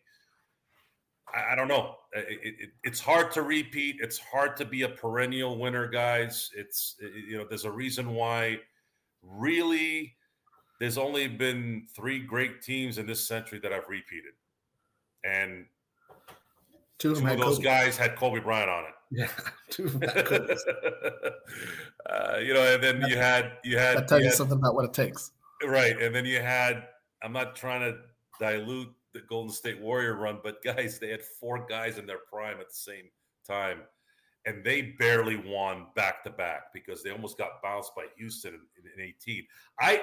I, 1.35 1.53
I 1.53 1.55
don't 1.55 1.69
know. 1.69 1.97
It, 2.13 2.27
it, 2.43 2.55
it- 2.61 2.71
it's 2.85 3.01
hard 3.01 3.31
to 3.33 3.43
repeat. 3.43 3.97
It's 4.01 4.19
hard 4.19 4.57
to 4.57 4.65
be 4.65 4.83
a 4.83 4.89
perennial 4.89 5.59
winner, 5.59 5.87
guys. 5.89 6.51
It's 6.57 6.97
it- 7.01 7.13
you 7.29 7.39
know, 7.39 7.45
there's 7.49 7.65
a 7.65 7.71
reason 7.71 8.15
why. 8.15 8.59
Really, 9.23 10.15
there's 10.81 10.97
only 10.97 11.29
been 11.29 11.87
three 11.95 12.19
great 12.21 12.63
teams 12.63 12.97
in 12.97 13.07
this 13.07 13.27
century 13.27 13.59
that 13.59 13.71
I've 13.73 13.87
repeated, 13.89 14.33
and 15.25 15.67
Two 16.99 17.13
of 17.13 17.19
two 17.21 17.27
of 17.27 17.39
those 17.39 17.57
Kobe. 17.57 17.65
guys 17.65 17.97
had 17.99 18.17
Kobe 18.17 18.41
Bryant 18.41 18.71
on 18.71 18.85
it. 18.85 18.95
Yeah, 19.11 19.29
two 19.71 19.87
of 19.87 19.99
them 19.99 20.03
had 20.03 20.25
Kobe. 20.27 20.55
uh, 22.09 22.39
you 22.39 22.55
know, 22.55 22.63
and 22.75 22.83
then 22.83 23.03
you 23.09 23.17
had 23.17 23.53
you 23.65 23.77
had 23.79 23.97
That 23.99 24.09
tells 24.09 24.21
you 24.21 24.25
you 24.27 24.31
had- 24.31 24.37
something 24.37 24.59
about 24.59 24.75
what 24.75 24.85
it 24.85 24.93
takes. 24.95 25.33
right, 25.65 26.01
and 26.01 26.15
then 26.15 26.25
you 26.25 26.41
had. 26.41 26.87
I'm 27.23 27.33
not 27.33 27.55
trying 27.57 27.81
to 27.81 27.99
dilute 28.39 28.89
the 29.13 29.21
Golden 29.29 29.53
State 29.53 29.81
Warrior 29.81 30.15
run, 30.15 30.39
but 30.43 30.63
guys, 30.65 30.99
they 30.99 31.09
had 31.11 31.23
four 31.23 31.67
guys 31.69 31.99
in 31.99 32.07
their 32.07 32.21
prime 32.33 32.61
at 32.61 32.69
the 32.69 32.75
same 32.75 33.05
time, 33.47 33.81
and 34.47 34.65
they 34.65 34.95
barely 34.99 35.37
won 35.37 35.89
back 35.97 36.23
to 36.25 36.31
back 36.31 36.73
because 36.73 37.03
they 37.03 37.11
almost 37.11 37.37
got 37.37 37.61
bounced 37.63 37.95
by 37.95 38.05
Houston 38.17 38.55
in, 38.55 39.03
in 39.03 39.09
18. 39.09 39.47
I. 39.81 40.03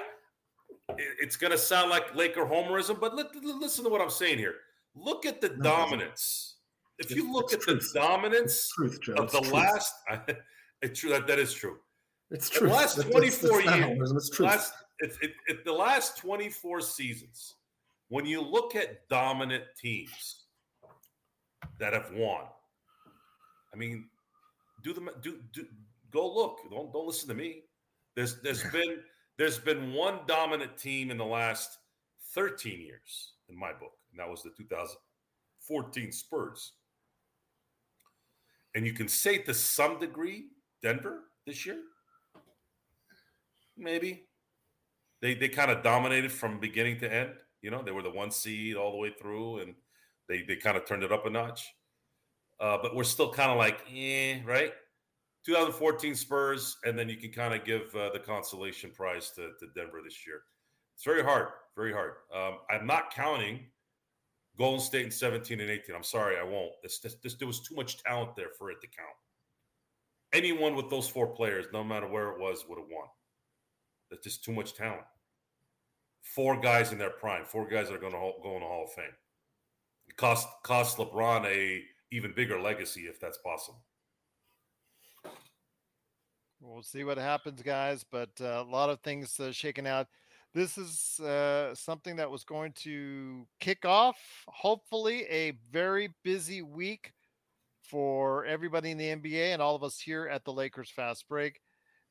It's 0.98 1.36
going 1.36 1.50
to 1.50 1.56
sound 1.58 1.88
like 1.88 2.14
Laker 2.14 2.44
homerism, 2.44 3.00
but 3.00 3.14
li- 3.14 3.24
li- 3.34 3.52
listen 3.58 3.84
to 3.84 3.90
what 3.90 4.02
I'm 4.02 4.10
saying 4.10 4.36
here. 4.38 4.54
Look 4.94 5.24
at 5.24 5.40
the 5.40 5.48
No, 5.56 5.62
dominance. 5.62 6.56
If 6.98 7.10
you 7.12 7.32
look 7.32 7.52
at 7.52 7.60
truth. 7.60 7.92
the 7.92 8.00
dominance 8.00 8.68
Truth, 8.74 9.00
Joe. 9.02 9.14
of 9.14 9.30
the 9.30 9.40
truth. 9.40 9.52
last, 9.52 9.94
it's 10.82 10.98
true 11.00 11.10
that 11.10 11.26
that 11.26 11.38
is 11.38 11.52
true. 11.52 11.76
It's 12.30 12.48
The 12.50 12.58
true. 12.60 12.68
last 12.70 12.96
That's- 12.96 13.12
24 13.12 13.62
that's 13.62 13.66
not 13.66 13.88
years, 13.96 14.12
It's 14.12 14.30
truth. 14.30 14.48
last, 14.48 14.72
it, 15.00 15.12
it, 15.22 15.32
it, 15.46 15.64
the 15.64 15.72
last 15.72 16.18
24 16.18 16.80
seasons, 16.80 17.54
when 18.08 18.26
you 18.26 18.40
look 18.40 18.74
at 18.74 19.08
dominant 19.08 19.64
teams 19.80 20.44
that 21.78 21.92
have 21.92 22.10
won, 22.12 22.42
I 23.72 23.76
mean, 23.76 24.08
do 24.82 24.92
the 24.92 25.12
do 25.22 25.38
do 25.52 25.66
go 26.10 26.26
look. 26.32 26.58
Don't 26.70 26.92
don't 26.92 27.06
listen 27.06 27.28
to 27.28 27.34
me. 27.34 27.62
There's 28.16 28.40
there's 28.42 28.62
been 28.72 28.98
there's 29.38 29.58
been 29.58 29.92
one 29.92 30.20
dominant 30.26 30.76
team 30.76 31.10
in 31.10 31.16
the 31.18 31.24
last 31.24 31.78
13 32.34 32.80
years 32.80 33.34
in 33.48 33.56
my 33.58 33.72
book, 33.72 33.92
and 34.10 34.18
that 34.18 34.28
was 34.28 34.42
the 34.42 34.50
2014 34.56 36.12
Spurs. 36.12 36.72
And 38.78 38.86
you 38.86 38.92
can 38.92 39.08
say 39.08 39.38
to 39.38 39.54
some 39.54 39.98
degree, 39.98 40.50
Denver 40.84 41.24
this 41.44 41.66
year, 41.66 41.78
maybe 43.76 44.28
they 45.20 45.34
they 45.34 45.48
kind 45.48 45.72
of 45.72 45.82
dominated 45.82 46.30
from 46.30 46.60
beginning 46.60 47.00
to 47.00 47.12
end. 47.12 47.30
You 47.60 47.72
know, 47.72 47.82
they 47.82 47.90
were 47.90 48.04
the 48.04 48.10
one 48.12 48.30
seed 48.30 48.76
all 48.76 48.92
the 48.92 48.96
way 48.96 49.12
through, 49.20 49.58
and 49.62 49.74
they 50.28 50.42
they 50.42 50.54
kind 50.54 50.76
of 50.76 50.86
turned 50.86 51.02
it 51.02 51.10
up 51.10 51.26
a 51.26 51.30
notch. 51.30 51.74
Uh, 52.60 52.78
but 52.80 52.94
we're 52.94 53.02
still 53.02 53.32
kind 53.32 53.50
of 53.50 53.56
like, 53.56 53.80
eh, 53.92 54.42
right? 54.46 54.72
2014 55.44 56.14
Spurs, 56.14 56.76
and 56.84 56.96
then 56.96 57.08
you 57.08 57.16
can 57.16 57.32
kind 57.32 57.54
of 57.54 57.64
give 57.64 57.92
uh, 57.96 58.10
the 58.12 58.20
consolation 58.20 58.92
prize 58.92 59.32
to, 59.32 59.50
to 59.58 59.66
Denver 59.74 60.02
this 60.04 60.24
year. 60.24 60.42
It's 60.94 61.04
very 61.04 61.24
hard, 61.24 61.48
very 61.74 61.92
hard. 61.92 62.12
Um, 62.32 62.58
I'm 62.70 62.86
not 62.86 63.12
counting 63.12 63.58
Golden 64.58 64.80
State 64.80 65.04
in 65.04 65.10
17 65.10 65.60
and 65.60 65.70
18. 65.70 65.94
I'm 65.94 66.02
sorry, 66.02 66.36
I 66.36 66.42
won't. 66.42 66.72
This, 66.82 66.98
this, 66.98 67.14
this, 67.22 67.34
there 67.34 67.46
was 67.46 67.60
too 67.60 67.76
much 67.76 68.02
talent 68.02 68.34
there 68.36 68.50
for 68.58 68.70
it 68.70 68.80
to 68.80 68.88
count. 68.88 69.08
Anyone 70.32 70.74
with 70.74 70.90
those 70.90 71.08
four 71.08 71.28
players, 71.28 71.66
no 71.72 71.84
matter 71.84 72.08
where 72.08 72.30
it 72.30 72.40
was, 72.40 72.64
would 72.68 72.78
have 72.78 72.88
won. 72.90 73.06
There's 74.10 74.22
just 74.22 74.44
too 74.44 74.52
much 74.52 74.74
talent. 74.74 75.04
Four 76.22 76.60
guys 76.60 76.92
in 76.92 76.98
their 76.98 77.10
prime, 77.10 77.44
four 77.44 77.68
guys 77.68 77.88
that 77.88 77.94
are 77.94 78.00
going 78.00 78.12
to 78.12 78.32
go 78.42 78.54
in 78.54 78.60
the 78.60 78.66
Hall 78.66 78.84
of 78.84 78.92
Fame. 78.92 79.14
It 80.08 80.16
cost 80.16 80.48
cost 80.64 80.98
LeBron 80.98 81.46
a 81.46 81.82
even 82.10 82.32
bigger 82.34 82.60
legacy 82.60 83.02
if 83.02 83.20
that's 83.20 83.38
possible. 83.38 83.82
We'll 86.60 86.82
see 86.82 87.04
what 87.04 87.18
happens, 87.18 87.62
guys. 87.62 88.04
But 88.10 88.30
uh, 88.40 88.64
a 88.66 88.70
lot 88.70 88.90
of 88.90 89.00
things 89.00 89.38
uh, 89.38 89.52
shaking 89.52 89.86
out. 89.86 90.08
This 90.54 90.78
is 90.78 91.20
uh, 91.20 91.74
something 91.74 92.16
that 92.16 92.30
was 92.30 92.44
going 92.44 92.72
to 92.84 93.46
kick 93.60 93.84
off, 93.84 94.16
hopefully, 94.48 95.24
a 95.24 95.52
very 95.70 96.08
busy 96.24 96.62
week 96.62 97.12
for 97.82 98.44
everybody 98.44 98.90
in 98.90 98.98
the 98.98 99.14
NBA 99.14 99.52
and 99.52 99.62
all 99.62 99.74
of 99.74 99.82
us 99.82 99.98
here 99.98 100.26
at 100.26 100.44
the 100.44 100.52
Lakers 100.52 100.90
Fast 100.90 101.28
Break. 101.28 101.60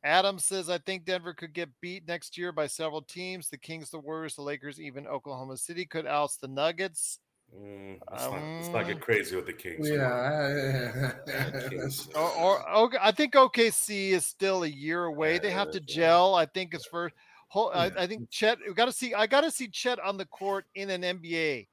Adam 0.04 0.38
says, 0.40 0.70
I 0.70 0.78
think 0.78 1.06
Denver 1.06 1.34
could 1.34 1.54
get 1.54 1.70
beat 1.82 2.08
next 2.08 2.38
year 2.38 2.52
by 2.52 2.68
several 2.68 3.02
teams. 3.02 3.50
The 3.50 3.58
Kings, 3.58 3.90
the 3.90 4.00
Warriors, 4.00 4.36
the 4.36 4.44
Lakers, 4.44 4.80
even 4.80 5.08
Oklahoma 5.08 5.58
City 5.58 5.86
could 5.86 6.06
oust 6.06 6.42
the 6.42 6.48
Nuggets. 6.48 7.20
Mm, 7.56 8.00
let's, 8.12 8.24
not, 8.24 8.42
let's 8.42 8.70
not 8.70 8.88
get 8.88 9.02
crazy 9.02 9.36
with 9.36 9.46
the 9.46 9.54
Kings. 9.54 9.90
Yeah. 9.90 11.12
Kings. 11.70 12.10
Or, 12.16 12.30
or, 12.36 12.70
or 12.70 12.92
I 13.02 13.12
think 13.12 13.34
OKC 13.34 14.10
is 14.10 14.26
still 14.26 14.64
a 14.64 14.68
year 14.68 15.06
away. 15.06 15.40
They 15.40 15.52
have 15.52 15.72
to 15.72 15.80
gel. 15.80 16.36
I 16.36 16.46
think 16.46 16.74
it's 16.74 16.86
first. 16.86 17.16
Whole, 17.50 17.72
I, 17.74 17.92
I 17.98 18.08
think 18.08 18.30
Chet. 18.30 18.58
We 18.68 18.74
got 18.74 18.86
to 18.86 18.92
see. 18.92 19.14
I 19.14 19.26
got 19.28 19.42
to 19.42 19.52
see 19.52 19.68
Chet 19.68 20.00
on 20.02 20.18
the 20.18 20.26
court 20.26 20.66
in 20.76 20.90
an 20.90 21.02
NBA 21.02 21.68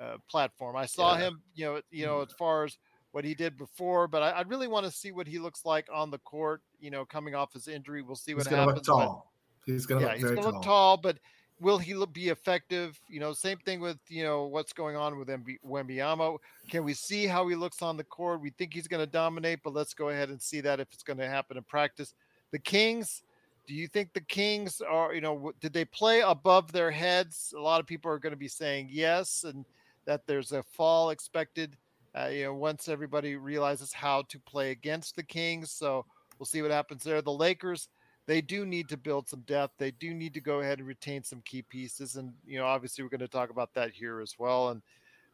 uh, 0.00 0.16
platform. 0.28 0.76
I 0.76 0.86
saw 0.86 1.14
Yeah. 1.14 1.20
him. 1.20 1.42
You 1.54 1.64
know. 1.66 1.80
You 1.90 2.06
know, 2.06 2.20
as 2.22 2.32
far 2.32 2.64
as 2.64 2.76
what 3.12 3.24
he 3.24 3.32
did 3.34 3.56
before, 3.56 4.08
but 4.08 4.22
I, 4.22 4.30
I 4.30 4.40
really 4.42 4.66
want 4.66 4.84
to 4.86 4.90
see 4.92 5.12
what 5.12 5.28
he 5.28 5.38
looks 5.38 5.64
like 5.64 5.86
on 5.92 6.10
the 6.10 6.18
court. 6.18 6.62
You 6.80 6.90
know, 6.90 7.04
coming 7.04 7.34
off 7.36 7.52
his 7.52 7.68
injury, 7.68 8.02
we'll 8.02 8.16
see 8.16 8.34
what 8.34 8.42
He's 8.44 8.50
gonna 8.50 8.62
happens. 8.62 8.88
look 8.88 8.98
but- 8.98 9.04
tall. 9.04 9.32
He's 9.66 9.86
gonna 9.86 10.00
yeah, 10.02 10.06
look 10.08 10.14
he's 10.16 10.22
very 10.24 10.34
gonna 10.34 10.46
tall. 10.46 10.52
look 10.54 10.62
tall, 10.64 10.96
but 10.98 11.18
will 11.60 11.78
he 11.78 11.94
look, 11.94 12.12
be 12.12 12.28
effective? 12.28 13.00
You 13.08 13.20
know, 13.20 13.32
same 13.32 13.56
thing 13.58 13.80
with 13.80 13.98
you 14.08 14.24
know 14.24 14.44
what's 14.46 14.72
going 14.74 14.96
on 14.96 15.16
with 15.18 15.28
Wemby- 15.28 15.60
Wembyama. 15.64 16.36
Can 16.68 16.84
we 16.84 16.92
see 16.92 17.26
how 17.26 17.46
he 17.48 17.54
looks 17.54 17.80
on 17.80 17.96
the 17.96 18.04
court? 18.04 18.40
We 18.40 18.50
think 18.50 18.74
he's 18.74 18.88
going 18.88 19.00
to 19.02 19.10
dominate, 19.10 19.60
but 19.62 19.72
let's 19.72 19.94
go 19.94 20.08
ahead 20.10 20.28
and 20.28 20.42
see 20.42 20.60
that 20.62 20.80
if 20.80 20.88
it's 20.92 21.02
going 21.04 21.18
to 21.18 21.28
happen 21.28 21.56
in 21.56 21.62
practice. 21.62 22.14
The 22.50 22.58
Kings. 22.58 23.22
Do 23.66 23.74
you 23.74 23.88
think 23.88 24.12
the 24.12 24.20
Kings 24.20 24.80
are, 24.80 25.14
you 25.14 25.20
know, 25.20 25.52
did 25.60 25.72
they 25.72 25.84
play 25.86 26.20
above 26.20 26.70
their 26.70 26.90
heads? 26.90 27.54
A 27.56 27.60
lot 27.60 27.80
of 27.80 27.86
people 27.86 28.10
are 28.10 28.18
going 28.18 28.32
to 28.32 28.38
be 28.38 28.48
saying 28.48 28.88
yes, 28.90 29.44
and 29.44 29.64
that 30.04 30.26
there's 30.26 30.52
a 30.52 30.62
fall 30.62 31.10
expected. 31.10 31.76
Uh, 32.16 32.26
you 32.26 32.44
know, 32.44 32.54
once 32.54 32.88
everybody 32.88 33.36
realizes 33.36 33.92
how 33.92 34.22
to 34.28 34.38
play 34.40 34.70
against 34.70 35.16
the 35.16 35.22
Kings, 35.22 35.70
so 35.70 36.04
we'll 36.38 36.46
see 36.46 36.62
what 36.62 36.70
happens 36.70 37.02
there. 37.02 37.22
The 37.22 37.32
Lakers, 37.32 37.88
they 38.26 38.40
do 38.40 38.66
need 38.66 38.88
to 38.90 38.96
build 38.96 39.28
some 39.28 39.40
depth. 39.40 39.74
They 39.78 39.90
do 39.92 40.14
need 40.14 40.34
to 40.34 40.40
go 40.40 40.60
ahead 40.60 40.78
and 40.78 40.86
retain 40.86 41.24
some 41.24 41.42
key 41.44 41.62
pieces, 41.62 42.16
and 42.16 42.32
you 42.46 42.58
know, 42.58 42.66
obviously, 42.66 43.02
we're 43.02 43.10
going 43.10 43.20
to 43.20 43.28
talk 43.28 43.50
about 43.50 43.74
that 43.74 43.92
here 43.92 44.20
as 44.20 44.34
well. 44.38 44.68
And 44.68 44.82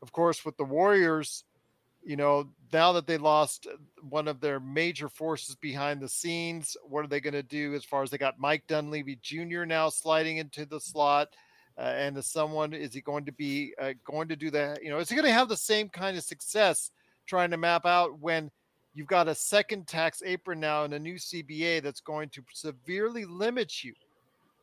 of 0.02 0.12
course, 0.12 0.44
with 0.44 0.56
the 0.56 0.64
Warriors, 0.64 1.44
you 2.02 2.16
know, 2.16 2.48
now 2.72 2.92
that 2.92 3.06
they 3.06 3.18
lost 3.18 3.66
uh, 3.66 3.76
one 4.08 4.28
of 4.28 4.40
their 4.40 4.60
major 4.60 5.08
forces 5.08 5.56
behind 5.56 6.00
the 6.00 6.08
scenes, 6.08 6.76
what 6.82 7.04
are 7.04 7.08
they 7.08 7.20
going 7.20 7.34
to 7.34 7.42
do 7.42 7.74
as 7.74 7.84
far 7.84 8.02
as 8.02 8.10
they 8.10 8.18
got 8.18 8.38
Mike 8.38 8.64
Dunleavy 8.66 9.18
Jr. 9.22 9.64
now 9.64 9.88
sliding 9.88 10.38
into 10.38 10.64
the 10.64 10.80
slot? 10.80 11.28
Uh, 11.78 11.82
and 11.82 12.22
someone, 12.24 12.74
is 12.74 12.92
he 12.92 13.00
going 13.00 13.24
to 13.24 13.32
be 13.32 13.72
uh, 13.80 13.92
going 14.04 14.28
to 14.28 14.36
do 14.36 14.50
that? 14.50 14.82
You 14.82 14.90
know, 14.90 14.98
is 14.98 15.08
he 15.08 15.14
going 15.14 15.26
to 15.26 15.32
have 15.32 15.48
the 15.48 15.56
same 15.56 15.88
kind 15.88 16.16
of 16.16 16.22
success 16.22 16.90
trying 17.26 17.50
to 17.50 17.56
map 17.56 17.86
out 17.86 18.18
when 18.18 18.50
you've 18.92 19.06
got 19.06 19.28
a 19.28 19.34
second 19.34 19.86
tax 19.86 20.22
apron 20.24 20.60
now 20.60 20.84
and 20.84 20.92
a 20.92 20.98
new 20.98 21.14
CBA 21.14 21.82
that's 21.82 22.00
going 22.00 22.28
to 22.30 22.42
severely 22.52 23.24
limit 23.24 23.82
you? 23.82 23.94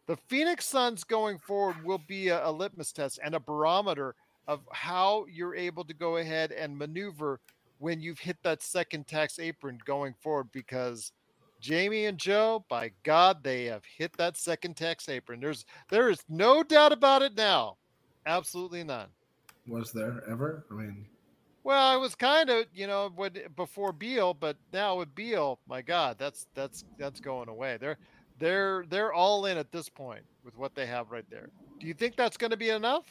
The 0.08 0.18
Phoenix 0.28 0.66
Suns 0.66 1.04
going 1.04 1.38
forward 1.40 1.84
will 1.84 2.02
be 2.08 2.30
a, 2.30 2.46
a 2.48 2.52
litmus 2.52 2.92
test 2.92 3.20
and 3.24 3.36
a 3.36 3.40
barometer 3.40 4.16
of 4.48 4.62
how 4.72 5.26
you're 5.30 5.56
able 5.56 5.84
to 5.84 5.94
go 5.94 6.18
ahead 6.18 6.52
and 6.52 6.78
maneuver 6.78 7.40
when 7.80 8.02
you've 8.02 8.20
hit 8.20 8.38
that 8.44 8.64
second 8.64 9.08
tax 9.08 9.40
apron 9.40 9.78
going 9.86 10.14
forward 10.22 10.48
because 10.52 11.12
Jamie 11.60 12.06
and 12.06 12.18
Joe, 12.18 12.66
by 12.70 12.92
God, 13.04 13.44
they 13.44 13.66
have 13.66 13.84
hit 13.86 14.16
that 14.18 14.38
second 14.38 14.76
tax 14.76 15.10
apron. 15.10 15.40
There's 15.40 15.66
there 15.90 16.10
is 16.10 16.24
no 16.30 16.64
doubt 16.64 16.92
about 16.92 17.22
it 17.22 17.36
now. 17.36 17.78
Absolutely 18.26 18.84
none. 18.84 19.08
Was 19.68 19.92
there 19.92 20.24
ever? 20.30 20.66
I 20.72 20.74
mean, 20.76 21.06
Well, 21.64 21.86
I 21.86 21.98
was 21.98 22.16
kind 22.16 22.50
of, 22.50 22.66
you 22.74 22.88
know, 22.88 23.12
when 23.16 23.34
before 23.56 23.92
Beal, 23.92 24.34
but 24.34 24.58
now 24.72 24.98
with 24.98 25.14
Beal, 25.16 25.60
my 25.68 25.82
God, 25.82 26.18
that's 26.20 26.48
that's 26.54 26.86
that's 26.98 27.20
going 27.20 27.50
away. 27.50 27.78
They're 27.80 27.98
they're 28.40 28.86
they're 28.90 29.14
all 29.14 29.46
in 29.46 29.58
at 29.58 29.72
this 29.72 29.90
point 29.90 30.24
with 30.44 30.58
what 30.58 30.76
they 30.76 30.86
have 30.86 31.12
right 31.12 31.30
there. 31.30 31.50
Do 31.80 31.88
you 31.88 31.94
think 31.94 32.16
that's 32.16 32.38
going 32.38 32.52
to 32.52 32.58
be 32.58 32.70
enough? 32.70 33.06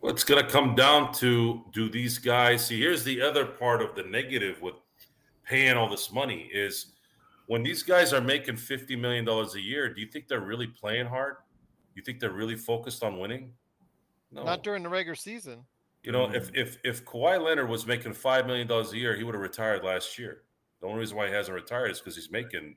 Well, 0.00 0.12
it's 0.12 0.24
going 0.24 0.44
to 0.44 0.48
come 0.48 0.74
down 0.74 1.12
to 1.14 1.64
do 1.72 1.88
these 1.88 2.18
guys 2.18 2.66
see? 2.66 2.80
Here's 2.80 3.04
the 3.04 3.20
other 3.20 3.44
part 3.44 3.82
of 3.82 3.94
the 3.94 4.04
negative 4.04 4.60
with 4.62 4.74
paying 5.44 5.76
all 5.76 5.88
this 5.88 6.12
money 6.12 6.48
is 6.52 6.92
when 7.46 7.62
these 7.62 7.82
guys 7.82 8.12
are 8.12 8.20
making 8.20 8.56
fifty 8.56 8.94
million 8.94 9.24
dollars 9.24 9.54
a 9.54 9.60
year. 9.60 9.92
Do 9.92 10.00
you 10.00 10.06
think 10.06 10.28
they're 10.28 10.40
really 10.40 10.68
playing 10.68 11.06
hard? 11.06 11.36
You 11.94 12.02
think 12.02 12.20
they're 12.20 12.30
really 12.30 12.54
focused 12.54 13.02
on 13.02 13.18
winning? 13.18 13.52
No. 14.30 14.44
Not 14.44 14.62
during 14.62 14.82
the 14.82 14.88
regular 14.88 15.16
season. 15.16 15.64
You 16.04 16.12
know, 16.12 16.30
if 16.30 16.52
mm-hmm. 16.52 16.56
if 16.56 16.78
if 16.84 17.04
Kawhi 17.04 17.42
Leonard 17.42 17.68
was 17.68 17.86
making 17.86 18.12
five 18.12 18.46
million 18.46 18.68
dollars 18.68 18.92
a 18.92 18.96
year, 18.96 19.16
he 19.16 19.24
would 19.24 19.34
have 19.34 19.42
retired 19.42 19.82
last 19.82 20.18
year. 20.18 20.42
The 20.80 20.86
only 20.86 21.00
reason 21.00 21.16
why 21.16 21.26
he 21.26 21.32
hasn't 21.32 21.54
retired 21.54 21.90
is 21.90 21.98
because 21.98 22.14
he's 22.14 22.30
making 22.30 22.76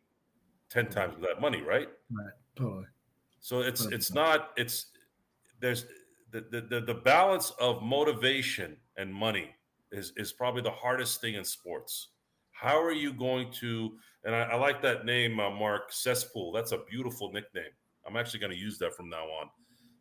ten 0.69 0.87
times 0.87 1.13
that 1.21 1.39
money, 1.39 1.61
right? 1.61 1.87
right, 2.11 2.33
totally. 2.55 2.85
So 3.41 3.59
it's 3.59 3.85
it's 3.85 4.11
not 4.11 4.51
it's 4.57 4.87
there's 5.59 5.85
the, 6.31 6.61
the 6.69 6.81
the 6.81 6.93
balance 6.93 7.51
of 7.59 7.81
motivation 7.81 8.77
and 8.97 9.13
money 9.13 9.49
is 9.91 10.13
is 10.17 10.31
probably 10.31 10.61
the 10.61 10.71
hardest 10.71 11.21
thing 11.21 11.35
in 11.35 11.43
sports. 11.43 12.09
How 12.51 12.81
are 12.81 12.91
you 12.91 13.13
going 13.13 13.51
to? 13.53 13.97
And 14.23 14.35
I, 14.35 14.41
I 14.43 14.55
like 14.55 14.81
that 14.83 15.05
name, 15.05 15.39
uh, 15.39 15.49
Mark 15.49 15.91
Cesspool. 15.91 16.51
That's 16.51 16.73
a 16.73 16.79
beautiful 16.89 17.31
nickname. 17.31 17.71
I'm 18.05 18.15
actually 18.15 18.39
going 18.39 18.51
to 18.51 18.57
use 18.57 18.77
that 18.79 18.95
from 18.95 19.09
now 19.09 19.25
on. 19.25 19.49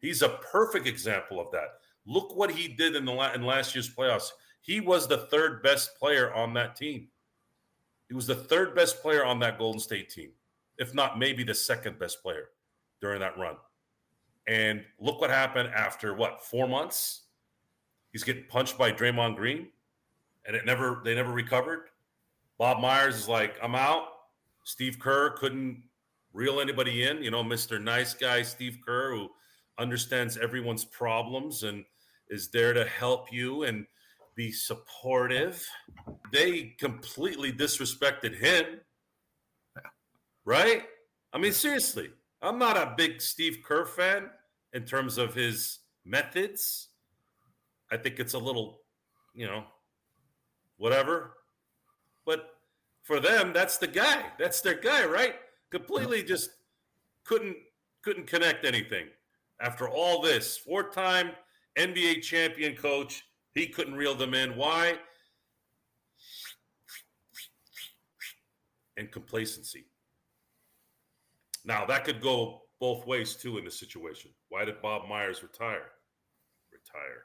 He's 0.01 0.23
a 0.23 0.41
perfect 0.53 0.87
example 0.87 1.41
of 1.41 1.51
that. 1.53 1.69
Look 2.07 2.37
what 2.37 2.51
he 2.51 2.69
did 2.69 2.97
in 2.97 3.05
the 3.05 3.13
la- 3.13 3.33
in 3.33 3.43
last 3.43 3.75
year's 3.75 3.93
playoffs. 3.95 4.31
He 4.61 4.81
was 4.81 5.09
the 5.09 5.27
third 5.29 5.63
best 5.63 5.99
player 5.99 6.35
on 6.35 6.53
that 6.55 6.77
team. 6.77 7.09
He 8.09 8.15
was 8.15 8.27
the 8.27 8.35
third 8.35 8.75
best 8.75 9.01
player 9.01 9.25
on 9.25 9.39
that 9.41 9.59
Golden 9.59 9.81
State 9.81 10.11
team, 10.11 10.31
if 10.79 10.95
not 10.95 11.19
maybe 11.19 11.45
the 11.45 11.55
second 11.55 11.99
best 11.99 12.23
player 12.23 12.49
during 13.01 13.21
that 13.21 13.39
run. 13.39 13.57
And 14.51 14.83
look 14.99 15.21
what 15.21 15.31
happened 15.31 15.71
after 15.77 16.13
what 16.13 16.45
four 16.45 16.67
months? 16.67 17.23
He's 18.11 18.25
getting 18.25 18.47
punched 18.49 18.77
by 18.77 18.91
Draymond 18.91 19.37
Green, 19.37 19.69
and 20.45 20.57
it 20.57 20.67
never 20.67 21.01
they 21.05 21.15
never 21.15 21.31
recovered. 21.31 21.85
Bob 22.59 22.81
Myers 22.81 23.15
is 23.15 23.29
like, 23.29 23.55
I'm 23.63 23.77
out. 23.77 24.09
Steve 24.65 24.99
Kerr 24.99 25.31
couldn't 25.31 25.85
reel 26.33 26.61
anybody 26.61 27.05
in. 27.05 27.23
You 27.23 27.31
know, 27.31 27.45
Mr. 27.45 27.81
Nice 27.81 28.13
Guy 28.13 28.43
Steve 28.43 28.79
Kerr, 28.85 29.15
who 29.15 29.29
understands 29.79 30.37
everyone's 30.37 30.85
problems 30.85 31.63
and 31.63 31.85
is 32.29 32.49
there 32.49 32.73
to 32.73 32.85
help 32.85 33.33
you 33.33 33.63
and 33.63 33.87
be 34.35 34.51
supportive. 34.51 35.65
They 36.33 36.75
completely 36.77 37.53
disrespected 37.53 38.37
him. 38.37 38.81
Right? 40.45 40.83
I 41.33 41.39
mean, 41.39 41.53
seriously, 41.53 42.11
I'm 42.43 42.59
not 42.59 42.77
a 42.77 42.95
big 42.97 43.23
Steve 43.23 43.59
Kerr 43.65 43.87
fan 43.87 44.29
in 44.73 44.85
terms 44.85 45.19
of 45.19 45.35
his 45.35 45.79
methods. 46.05 46.89
I 47.91 47.97
think 47.97 48.19
it's 48.19 48.35
a 48.35 48.39
little, 48.39 48.83
you 49.35 49.47
know, 49.47 49.65
whatever. 50.77 51.35
But 52.25 52.55
for 53.03 53.21
them, 53.21 53.53
that's 53.53 53.79
the 53.79 53.89
guy. 53.89 54.27
That's 54.39 54.61
their 54.61 54.79
guy, 54.79 55.05
right? 55.05 55.35
Completely 55.71 56.23
just 56.23 56.51
couldn't 57.25 57.57
couldn't 58.03 58.27
connect 58.27 58.65
anything. 58.65 59.07
After 59.61 59.89
all 59.89 60.23
this, 60.23 60.57
four-time 60.57 61.33
NBA 61.77 62.23
champion 62.23 62.75
coach, 62.75 63.25
he 63.55 63.67
couldn't 63.67 63.95
reel 63.95 64.15
them 64.15 64.35
in. 64.35 64.57
Why? 64.57 64.95
And 68.97 69.11
complacency. 69.11 69.87
Now 71.65 71.85
that 71.87 72.05
could 72.05 72.21
go 72.21 72.63
both 72.81 73.07
ways 73.07 73.35
too 73.35 73.59
in 73.59 73.65
this 73.65 73.79
situation. 73.79 74.31
Why 74.49 74.65
did 74.65 74.81
Bob 74.83 75.09
Myers 75.09 75.43
retire? 75.43 75.93
Retire, 76.73 77.25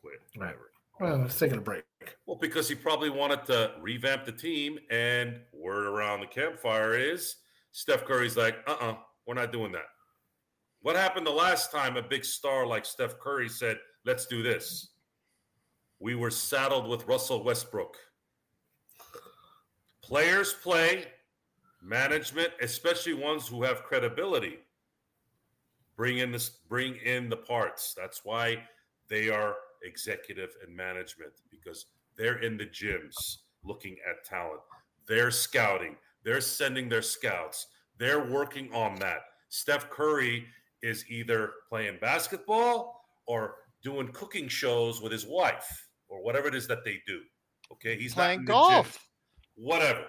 quit, 0.00 0.20
Right. 0.36 0.54
whatever. 0.54 0.70
Well, 1.00 1.24
it's 1.24 1.38
taking 1.38 1.58
a 1.58 1.60
break. 1.60 1.84
Well, 2.26 2.36
because 2.36 2.68
he 2.68 2.74
probably 2.74 3.08
wanted 3.08 3.44
to 3.46 3.74
revamp 3.80 4.24
the 4.24 4.32
team, 4.32 4.78
and 4.90 5.40
word 5.52 5.86
around 5.86 6.20
the 6.20 6.26
campfire 6.26 6.94
is 6.94 7.36
Steph 7.72 8.04
Curry's 8.04 8.36
like, 8.36 8.56
uh 8.66 8.72
uh-uh, 8.72 8.90
uh, 8.92 8.96
we 9.26 9.32
are 9.32 9.36
not 9.36 9.52
doing 9.52 9.72
that. 9.72 9.86
What 10.80 10.96
happened 10.96 11.26
the 11.26 11.30
last 11.30 11.70
time 11.72 11.96
a 11.96 12.02
big 12.02 12.24
star 12.24 12.66
like 12.66 12.84
Steph 12.84 13.18
Curry 13.18 13.48
said, 13.48 13.78
let's 14.04 14.26
do 14.26 14.42
this? 14.42 14.90
We 16.00 16.14
were 16.14 16.30
saddled 16.30 16.88
with 16.88 17.06
Russell 17.06 17.42
Westbrook. 17.44 17.96
Players 20.02 20.52
play, 20.52 21.06
management, 21.82 22.50
especially 22.60 23.14
ones 23.14 23.46
who 23.48 23.62
have 23.62 23.82
credibility, 23.84 24.58
bring 25.96 26.18
in 26.18 26.32
this, 26.32 26.50
bring 26.68 26.96
in 26.96 27.28
the 27.28 27.36
parts. 27.36 27.94
That's 27.96 28.24
why 28.24 28.62
they 29.08 29.28
are 29.28 29.56
executive 29.82 30.50
and 30.66 30.74
management 30.76 31.32
because 31.50 31.86
they're 32.16 32.38
in 32.38 32.56
the 32.56 32.66
gyms 32.66 33.14
looking 33.64 33.96
at 34.08 34.24
talent. 34.24 34.60
They're 35.06 35.30
scouting. 35.30 35.96
They're 36.24 36.40
sending 36.40 36.88
their 36.88 37.02
scouts. 37.02 37.66
They're 37.98 38.30
working 38.30 38.72
on 38.72 38.96
that. 38.96 39.20
Steph 39.48 39.88
Curry 39.90 40.46
is 40.82 41.04
either 41.08 41.52
playing 41.68 41.98
basketball 42.00 43.02
or 43.26 43.54
doing 43.82 44.08
cooking 44.08 44.48
shows 44.48 45.00
with 45.00 45.12
his 45.12 45.26
wife 45.26 45.86
or 46.08 46.22
whatever 46.22 46.48
it 46.48 46.54
is 46.54 46.66
that 46.68 46.84
they 46.84 47.00
do. 47.06 47.20
Okay, 47.72 47.96
he's 47.96 48.16
not 48.16 48.24
Playing 48.24 48.38
in 48.40 48.44
the 48.44 48.52
golf. 48.52 48.92
gym. 48.92 49.64
Whatever. 49.64 50.04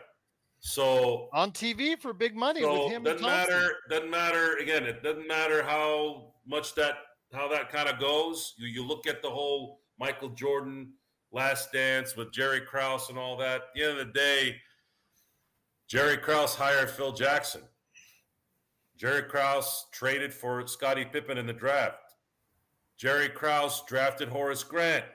So 0.60 1.30
on 1.34 1.52
TV 1.52 1.98
for 2.00 2.14
big 2.14 2.36
money 2.36 2.62
so 2.62 2.84
with 2.84 2.92
him. 2.92 3.04
doesn't 3.04 3.22
matter. 3.22 3.78
Doesn't 3.90 4.10
matter. 4.10 4.58
Again, 4.58 4.84
it 4.84 5.02
doesn't 5.02 5.28
matter 5.28 5.64
how 5.64 6.34
much 6.46 6.76
that 6.76 6.96
how 7.34 7.48
that 7.50 7.72
kind 7.72 7.88
of 7.88 8.00
goes. 8.00 8.54
You 8.58 8.68
you 8.68 8.86
look 8.86 9.08
at 9.08 9.22
the 9.22 9.30
whole 9.30 9.82
Michael 10.00 10.30
Jordan 10.30 10.92
Last 11.32 11.72
Dance 11.72 12.16
with 12.16 12.32
Jerry 12.34 12.62
Krause 12.62 13.10
and 13.10 13.18
all 13.18 13.38
that. 13.38 13.56
At 13.56 13.74
the 13.76 13.84
end 13.84 14.00
of 14.00 14.08
the 14.08 14.14
day, 14.14 14.58
Jerry 15.88 16.18
Krause 16.18 16.56
hired 16.56 16.90
Phil 16.90 17.14
Jackson. 17.14 17.62
Jerry 18.98 19.24
Krause 19.24 19.86
traded 19.92 20.34
for 20.34 20.68
Scottie 20.68 21.06
Pippen 21.06 21.38
in 21.38 21.46
the 21.46 21.54
draft. 21.54 22.16
Jerry 22.98 23.30
Krause 23.30 23.82
drafted 23.86 24.28
Horace 24.28 24.64
Grant. 24.64 25.06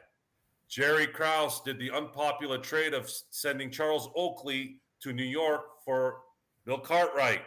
Jerry 0.69 1.07
Krause 1.07 1.61
did 1.61 1.79
the 1.79 1.91
unpopular 1.91 2.57
trade 2.59 2.95
of 2.95 3.13
sending 3.31 3.71
Charles 3.71 4.09
Oakley 4.17 4.81
to 5.05 5.13
New 5.13 5.23
York 5.23 5.85
for 5.85 6.23
Bill 6.65 6.79
Cartwright. 6.79 7.43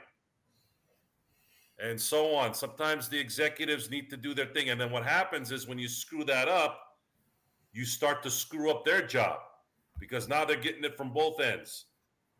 And 1.79 1.99
so 1.99 2.33
on. 2.33 2.53
Sometimes 2.53 3.09
the 3.09 3.19
executives 3.19 3.89
need 3.89 4.09
to 4.09 4.17
do 4.17 4.33
their 4.33 4.45
thing. 4.47 4.69
And 4.69 4.79
then 4.79 4.91
what 4.91 5.03
happens 5.03 5.51
is 5.51 5.67
when 5.67 5.77
you 5.77 5.87
screw 5.87 6.23
that 6.25 6.47
up, 6.47 6.79
you 7.73 7.85
start 7.85 8.23
to 8.23 8.31
screw 8.31 8.71
up 8.71 8.85
their 8.85 9.05
job 9.05 9.39
because 9.99 10.27
now 10.27 10.45
they're 10.45 10.55
getting 10.55 10.83
it 10.83 10.95
from 10.95 11.11
both 11.11 11.39
ends. 11.39 11.85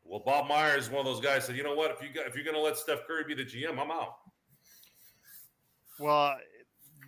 Well, 0.04 0.22
Bob 0.26 0.48
Myers 0.48 0.86
is 0.86 0.90
one 0.90 1.00
of 1.00 1.06
those 1.06 1.20
guys 1.20 1.46
said, 1.46 1.58
you 1.58 1.64
know 1.64 1.76
what, 1.76 1.92
if 1.92 2.02
you 2.02 2.14
got, 2.14 2.28
if 2.28 2.36
you're 2.36 2.46
going 2.46 2.56
to 2.56 2.62
let 2.62 2.78
Steph 2.78 3.06
Curry 3.06 3.24
be 3.28 3.36
the 3.36 3.44
GM, 3.44 3.78
I'm 3.80 3.92
out. 3.92 4.16
Well, 6.00 6.38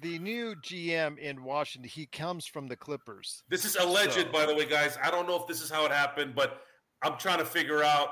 the 0.02 0.19
new 0.19 0.56
GM 0.56 1.18
in 1.18 1.44
Washington, 1.44 1.90
he 1.90 2.07
comes 2.07 2.45
from 2.45 2.68
the 2.68 2.76
Clippers. 2.76 3.44
This 3.49 3.65
is 3.65 3.76
alleged, 3.76 4.14
so. 4.14 4.31
by 4.31 4.45
the 4.45 4.53
way, 4.53 4.65
guys. 4.65 4.98
I 5.03 5.11
don't 5.11 5.27
know 5.27 5.36
if 5.36 5.48
this 5.48 5.61
is 5.61 5.69
how 5.69 5.86
it 5.86 5.91
happened, 5.91 6.36
but 6.36 6.61
I'm 7.01 7.17
trying 7.17 7.39
to 7.39 7.45
figure 7.45 7.84
out. 7.84 8.09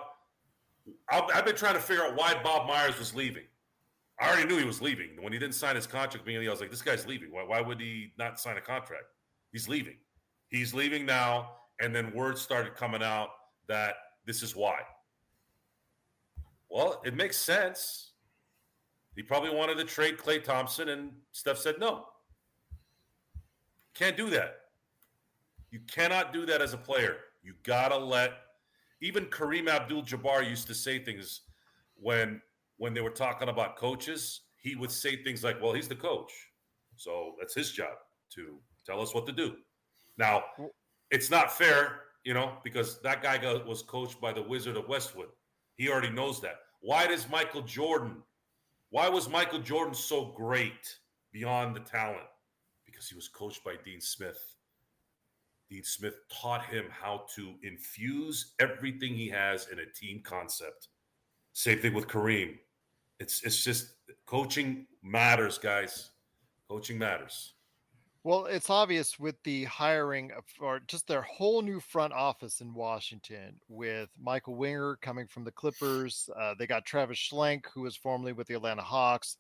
I've 1.10 1.44
been 1.44 1.56
trying 1.56 1.74
to 1.74 1.82
figure 1.82 2.06
out 2.06 2.16
why 2.16 2.42
Bob 2.42 2.68
Myers 2.68 2.98
was 2.98 3.14
leaving. 3.14 3.44
I 4.20 4.30
already 4.30 4.48
knew 4.48 4.58
he 4.58 4.66
was 4.66 4.82
leaving. 4.82 5.10
When 5.22 5.34
he 5.34 5.38
didn't 5.38 5.56
sign 5.56 5.76
his 5.76 5.86
contract, 5.86 6.26
beginning, 6.26 6.48
I 6.48 6.52
was 6.52 6.62
like, 6.62 6.72
this 6.72 6.82
guy's 6.82 7.06
leaving. 7.06 7.32
Why, 7.32 7.44
why 7.44 7.62
would 7.62 7.80
he 7.80 8.14
not 8.18 8.40
sign 8.40 8.58
a 8.58 8.62
contract? 8.62 9.04
He's 9.52 9.68
leaving. 9.68 9.98
He's 10.50 10.74
leaving 10.74 11.06
now. 11.06 11.52
And 11.82 11.94
then 11.94 12.14
words 12.14 12.42
started 12.42 12.76
coming 12.76 13.04
out 13.04 13.30
that 13.68 13.96
this 14.26 14.42
is 14.42 14.56
why. 14.56 14.80
Well, 16.70 17.02
it 17.06 17.16
makes 17.16 17.38
sense. 17.38 18.14
He 19.16 19.24
probably 19.24 19.50
wanted 19.50 19.78
to 19.78 19.84
trade 19.84 20.18
Klay 20.18 20.44
Thompson, 20.44 20.90
and 20.90 21.12
Steph 21.32 21.58
said 21.58 21.76
no. 21.80 22.06
Can't 23.94 24.16
do 24.16 24.30
that. 24.30 24.58
You 25.72 25.80
cannot 25.92 26.34
do 26.34 26.46
that 26.46 26.62
as 26.62 26.74
a 26.74 26.78
player. 26.78 27.18
You 27.44 27.54
gotta 27.64 27.98
let. 27.98 28.32
Even 29.02 29.26
Kareem 29.26 29.70
Abdul-Jabbar 29.70 30.50
used 30.50 30.68
to 30.68 30.74
say 30.74 31.00
things 31.00 31.42
when 31.96 32.42
when 32.78 32.94
they 32.94 33.02
were 33.02 33.10
talking 33.10 33.50
about 33.50 33.76
coaches. 33.76 34.42
He 34.58 34.76
would 34.76 34.92
say 34.92 35.24
things 35.24 35.44
like, 35.44 35.62
"Well, 35.62 35.74
he's 35.74 35.88
the 35.88 35.96
coach, 35.96 36.32
so 36.96 37.36
that's 37.40 37.54
his 37.54 37.72
job 37.72 37.98
to 38.36 38.60
tell 38.86 39.02
us 39.02 39.14
what 39.14 39.26
to 39.28 39.32
do." 39.32 39.58
Now, 40.18 40.44
it's 41.12 41.30
not 41.30 41.56
fair, 41.56 42.02
you 42.24 42.34
know, 42.34 42.58
because 42.64 43.00
that 43.02 43.22
guy 43.22 43.38
got, 43.38 43.66
was 43.66 43.82
coached 43.84 44.20
by 44.20 44.34
the 44.34 44.42
Wizard 44.42 44.78
of 44.78 44.88
Westwood. 44.88 45.30
He 45.76 45.90
already 45.90 46.10
knows 46.10 46.42
that. 46.42 46.56
Why 46.82 47.08
does 47.08 47.30
Michael 47.30 47.62
Jordan? 47.62 48.24
Why 48.90 49.10
was 49.10 49.30
Michael 49.30 49.60
Jordan 49.60 49.94
so 49.94 50.34
great 50.36 50.98
beyond 51.32 51.76
the 51.76 51.82
talent? 51.82 52.28
Because 52.86 53.08
he 53.08 53.16
was 53.16 53.28
coached 53.28 53.64
by 53.64 53.76
Dean 53.84 54.02
Smith. 54.02 54.57
Dean 55.70 55.84
Smith 55.84 56.20
taught 56.32 56.66
him 56.66 56.86
how 56.90 57.26
to 57.36 57.56
infuse 57.64 58.54
everything 58.60 59.14
he 59.14 59.30
has 59.30 59.68
in 59.70 59.80
a 59.80 59.86
team 59.86 60.22
concept. 60.24 60.88
Same 61.54 61.80
thing 61.80 61.94
with 61.94 62.08
Kareem. 62.08 62.58
It's 63.20 63.44
it's 63.44 63.64
just 63.64 63.94
coaching 64.26 64.88
matters, 65.04 65.58
guys. 65.58 66.12
Coaching 66.70 66.98
matters. 66.98 67.54
Well, 68.24 68.46
it's 68.46 68.70
obvious 68.70 69.18
with 69.18 69.42
the 69.44 69.64
hiring 69.66 70.32
of, 70.34 70.44
or 70.60 70.82
just 70.88 71.08
their 71.08 71.22
whole 71.22 71.62
new 71.62 71.80
front 71.80 72.12
office 72.12 72.60
in 72.60 72.74
Washington 72.74 73.56
with 73.70 74.10
Michael 74.22 74.56
Winger 74.56 74.98
coming 75.02 75.28
from 75.28 75.46
the 75.46 75.52
Clippers. 75.52 76.30
Uh, 76.38 76.54
they 76.60 76.68
got 76.68 76.84
Travis 76.84 77.18
Schlenk, 77.18 77.68
who 77.74 77.84
was 77.84 77.96
formerly 77.96 78.34
with 78.34 78.48
the 78.48 78.56
Atlanta 78.56 78.82
Hawks, 78.82 79.38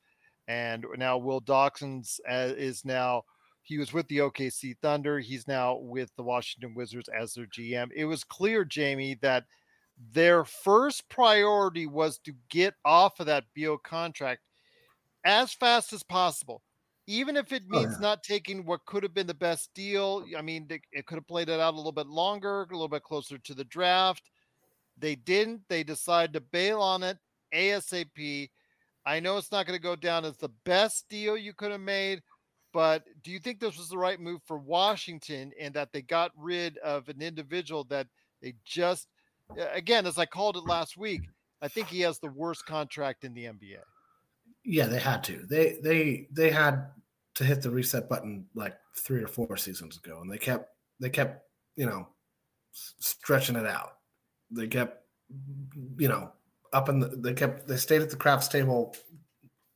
and 0.47 0.85
now 0.95 1.17
Will 1.17 1.41
Dawkins 1.41 2.21
uh, 2.29 2.53
is 2.55 2.85
now 2.85 3.23
he 3.67 3.77
was 3.77 3.93
with 3.93 4.07
the 4.07 4.19
OKC 4.19 4.75
Thunder. 4.81 5.19
He's 5.19 5.47
now 5.47 5.75
with 5.75 6.11
the 6.15 6.23
Washington 6.23 6.73
Wizards 6.73 7.09
as 7.09 7.33
their 7.33 7.45
GM. 7.45 7.89
It 7.95 8.05
was 8.05 8.23
clear, 8.23 8.63
Jamie, 8.63 9.17
that 9.21 9.45
their 10.13 10.45
first 10.45 11.09
priority 11.09 11.85
was 11.85 12.19
to 12.19 12.33
get 12.49 12.75
off 12.85 13.19
of 13.19 13.25
that 13.25 13.45
Beal 13.53 13.77
contract 13.77 14.41
as 15.25 15.53
fast 15.53 15.91
as 15.91 16.03
possible 16.03 16.61
even 17.07 17.37
if 17.37 17.51
it 17.53 17.63
oh, 17.71 17.79
means 17.79 17.93
oh, 17.93 17.97
yeah. 18.01 18.07
not 18.07 18.23
taking 18.23 18.65
what 18.65 18.85
could 18.85 19.01
have 19.01 19.13
been 19.13 19.27
the 19.27 19.33
best 19.33 19.73
deal. 19.73 20.25
I 20.37 20.41
mean, 20.41 20.67
it 20.91 21.05
could 21.05 21.15
have 21.15 21.27
played 21.27 21.49
it 21.49 21.59
out 21.59 21.73
a 21.73 21.77
little 21.77 21.93
bit 21.93 22.07
longer, 22.07 22.63
a 22.63 22.73
little 22.73 22.89
bit 22.89 23.03
closer 23.03 23.37
to 23.37 23.53
the 23.53 23.63
draft. 23.63 24.29
They 24.99 25.15
didn't. 25.15 25.61
They 25.69 25.83
decided 25.83 26.33
to 26.33 26.41
bail 26.41 26.81
on 26.81 27.03
it 27.03 27.17
ASAP. 27.53 28.49
I 29.05 29.19
know 29.21 29.37
it's 29.37 29.53
not 29.53 29.65
going 29.65 29.79
to 29.79 29.83
go 29.83 29.95
down 29.95 30.25
as 30.25 30.35
the 30.35 30.49
best 30.65 31.07
deal 31.07 31.37
you 31.37 31.53
could 31.53 31.71
have 31.71 31.81
made, 31.81 32.21
but 32.73 33.03
do 33.23 33.31
you 33.31 33.39
think 33.39 33.59
this 33.59 33.77
was 33.77 33.89
the 33.89 33.97
right 33.97 34.19
move 34.19 34.41
for 34.45 34.57
Washington 34.57 35.51
and 35.59 35.73
that 35.73 35.91
they 35.91 36.01
got 36.01 36.31
rid 36.37 36.77
of 36.79 37.07
an 37.09 37.21
individual 37.21 37.83
that 37.85 38.07
they 38.41 38.55
just, 38.65 39.07
again, 39.73 40.05
as 40.05 40.17
I 40.17 40.25
called 40.25 40.57
it 40.57 40.65
last 40.65 40.97
week, 40.97 41.21
I 41.61 41.67
think 41.67 41.87
he 41.87 42.01
has 42.01 42.19
the 42.19 42.29
worst 42.29 42.65
contract 42.65 43.23
in 43.23 43.33
the 43.33 43.45
NBA. 43.45 43.79
Yeah, 44.63 44.85
they 44.87 44.99
had 44.99 45.23
to. 45.25 45.45
They 45.49 45.79
they 45.81 46.27
they 46.31 46.49
had 46.51 46.87
to 47.35 47.43
hit 47.43 47.61
the 47.61 47.69
reset 47.69 48.09
button 48.09 48.45
like 48.53 48.77
three 48.95 49.23
or 49.23 49.27
four 49.27 49.55
seasons 49.57 49.97
ago, 49.97 50.19
and 50.21 50.29
they 50.29 50.37
kept 50.37 50.69
they 50.99 51.09
kept 51.09 51.43
you 51.77 51.85
know 51.85 52.07
stretching 52.73 53.55
it 53.55 53.65
out. 53.65 53.93
They 54.51 54.67
kept 54.67 55.03
you 55.97 56.09
know 56.09 56.31
up 56.73 56.89
in 56.89 56.99
the 56.99 57.07
they 57.07 57.33
kept 57.33 57.67
they 57.67 57.77
stayed 57.77 58.01
at 58.01 58.09
the 58.09 58.17
craps 58.17 58.49
table 58.49 58.95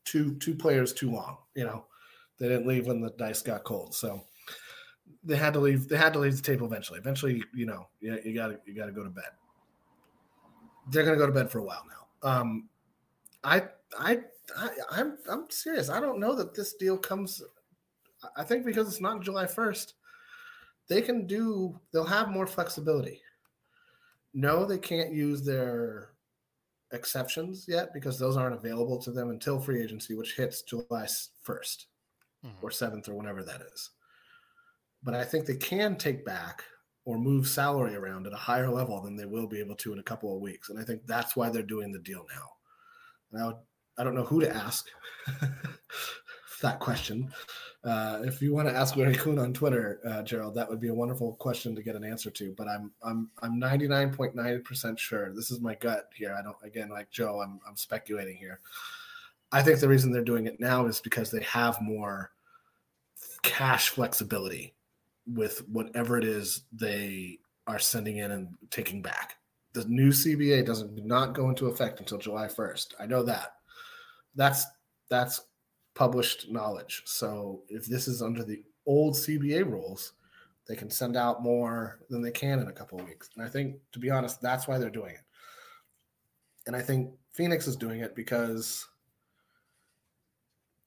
two 0.05 0.35
two 0.35 0.55
players 0.55 0.93
too 0.93 1.09
long. 1.09 1.38
You 1.55 1.63
know 1.63 1.85
they 2.41 2.47
didn't 2.47 2.65
leave 2.65 2.88
when 2.88 3.01
the 3.01 3.11
dice 3.11 3.43
got 3.43 3.63
cold, 3.63 3.93
so 3.93 4.23
they 5.23 5.35
had 5.35 5.53
to 5.53 5.59
leave. 5.59 5.88
They 5.88 5.95
had 5.95 6.11
to 6.13 6.19
leave 6.19 6.35
the 6.35 6.41
table 6.41 6.65
eventually. 6.65 6.97
Eventually, 6.97 7.43
you 7.53 7.68
know, 7.68 7.88
you, 7.99 8.19
you 8.26 8.34
got 8.34 8.47
to 8.47 8.59
you 8.65 8.73
got 8.73 8.88
to 8.88 8.91
go 8.91 9.03
to 9.03 9.11
bed. 9.11 9.30
They're 10.89 11.03
to 11.03 11.15
go 11.15 11.27
to 11.27 11.31
bed 11.31 11.51
for 11.51 11.59
a 11.59 11.63
while 11.63 11.84
now. 11.88 12.27
Um, 12.27 12.68
I 13.43 13.65
I 13.99 14.22
I, 14.57 14.69
I'm 14.89 15.18
I'm 15.30 15.45
serious. 15.51 15.89
I 15.89 15.99
don't 15.99 16.19
know 16.19 16.34
that 16.34 16.55
this 16.55 16.73
deal 16.73 16.97
comes. 16.97 17.43
I 18.35 18.43
think 18.43 18.65
because 18.65 18.88
it's 18.88 19.01
not 19.01 19.22
July 19.22 19.45
1st, 19.45 19.93
they 20.88 21.03
can 21.03 21.27
do. 21.27 21.80
They'll 21.93 22.03
have 22.05 22.30
more 22.30 22.47
flexibility. 22.47 23.22
No, 24.34 24.65
they 24.65 24.80
can't 24.80 25.13
use 25.13 25.43
their 25.43 26.09
exceptions 26.91 27.65
yet 27.68 27.93
because 27.93 28.18
those 28.18 28.35
aren't 28.35 28.55
available 28.55 28.97
to 29.03 29.11
them 29.11 29.30
until 29.30 29.59
free 29.59 29.84
agency, 29.84 30.15
which 30.15 30.35
hits 30.35 30.63
July 30.63 31.05
1st 31.45 31.85
mm-hmm. 32.45 32.65
or 32.65 32.69
7th 32.69 33.09
or 33.09 33.15
whenever 33.15 33.43
that 33.43 33.61
is. 33.73 33.89
But 35.03 35.13
I 35.13 35.23
think 35.23 35.45
they 35.45 35.55
can 35.55 35.95
take 35.95 36.26
back 36.26 36.63
or 37.05 37.18
move 37.18 37.47
salary 37.47 37.95
around 37.95 38.27
at 38.27 38.34
a 38.34 38.38
higher 38.38 38.69
level 38.69 39.01
than 39.01 39.15
they 39.15 39.26
will 39.26 39.47
be 39.47 39.59
able 39.59 39.76
to 39.76 39.93
in 39.93 39.99
a 39.99 40.03
couple 40.03 40.35
of 40.35 40.41
weeks. 40.41 40.69
And 40.69 40.80
I 40.80 40.84
think 40.84 41.05
that's 41.07 41.35
why 41.35 41.49
they're 41.49 41.63
doing 41.63 41.91
the 41.91 41.99
deal 41.99 42.26
now. 42.35 42.49
And 43.31 43.55
I 43.97 44.03
don't 44.03 44.15
know 44.15 44.23
who 44.23 44.41
to 44.41 44.55
ask 44.55 44.88
that 46.61 46.80
question. 46.80 47.31
Uh, 47.84 48.19
if 48.23 48.41
you 48.41 48.53
want 48.53 48.68
to 48.68 48.76
ask 48.76 48.95
Larry 48.95 49.15
Coon 49.15 49.39
on 49.39 49.53
Twitter, 49.53 49.99
uh, 50.07 50.22
Gerald, 50.22 50.53
that 50.53 50.69
would 50.69 50.80
be 50.80 50.89
a 50.89 50.93
wonderful 50.93 51.34
question 51.38 51.76
to 51.76 51.81
get 51.81 51.95
an 51.95 52.03
answer 52.03 52.30
to. 52.30 52.53
But 52.55 52.68
I'm 52.68 52.91
I'm 53.01 53.30
I'm 53.41 53.59
99.9% 53.59 54.99
sure. 54.99 55.34
This 55.34 55.49
is 55.49 55.61
my 55.61 55.73
gut 55.76 56.09
here. 56.15 56.35
I 56.38 56.43
don't 56.43 56.57
again 56.63 56.89
like 56.89 57.09
Joe. 57.09 57.41
I'm 57.41 57.59
I'm 57.68 57.76
speculating 57.76 58.38
here. 58.38 58.59
I 59.52 59.61
think 59.61 59.80
the 59.80 59.90
reason 59.90 60.11
they're 60.11 60.23
doing 60.23 60.48
it 60.48 60.60
now 60.60 60.86
is 60.86 61.02
because 61.02 61.32
they 61.32 61.44
have 61.44 61.82
more 61.82 62.32
cash 63.44 63.90
flexibility 63.90 64.76
with 65.28 65.68
whatever 65.68 66.18
it 66.18 66.23
is 66.23 66.64
they 66.72 67.40
are 67.68 67.80
sending 67.80 68.18
in 68.18 68.32
and 68.32 68.49
taking 68.69 69.02
back. 69.02 69.36
The 69.73 69.86
new 69.86 70.10
CBA 70.10 70.65
doesn't 70.65 71.06
not 71.06 71.34
go 71.34 71.49
into 71.49 71.68
effect 71.68 71.99
until 71.99 72.18
July 72.18 72.48
1st. 72.48 72.94
I 72.99 73.06
know 73.06 73.23
that 73.23 73.53
that's 74.36 74.65
that's 75.10 75.41
published 75.94 76.49
knowledge. 76.49 77.03
So 77.06 77.64
if 77.68 77.86
this 77.86 78.07
is 78.07 78.22
under 78.22 78.44
the 78.44 78.64
old 78.86 79.15
CBA 79.15 79.65
rules, 79.69 80.14
they 80.68 80.76
can 80.76 80.90
send 80.90 81.18
out 81.18 81.44
more 81.44 81.99
than 82.10 82.22
they 82.22 82.32
can 82.32 82.60
in 82.60 82.68
a 82.68 82.73
couple 82.73 82.99
of 82.99 83.06
weeks. 83.06 83.30
And 83.36 83.45
I 83.45 83.49
think, 83.49 83.76
to 83.91 83.99
be 83.99 84.10
honest, 84.10 84.41
that's 84.41 84.68
why 84.68 84.78
they're 84.78 84.90
doing 84.90 85.15
it. 85.15 85.22
And 86.68 86.76
I 86.76 86.82
think 86.82 87.11
Phoenix 87.34 87.68
is 87.68 87.76
doing 87.76 88.02
it 88.02 88.15
because 88.15 88.88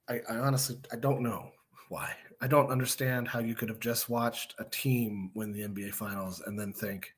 I, 0.09 0.21
I 0.29 0.37
honestly 0.37 0.77
I 0.91 0.97
don't 0.97 1.21
know 1.21 1.51
why. 1.89 2.11
I 2.41 2.47
don't 2.47 2.69
understand 2.69 3.27
how 3.27 3.39
you 3.39 3.55
could 3.55 3.69
have 3.69 3.79
just 3.79 4.09
watched 4.09 4.55
a 4.59 4.65
team 4.65 5.31
win 5.33 5.51
the 5.51 5.61
NBA 5.61 5.93
Finals 5.93 6.41
and 6.45 6.59
then 6.59 6.73
think, 6.73 7.13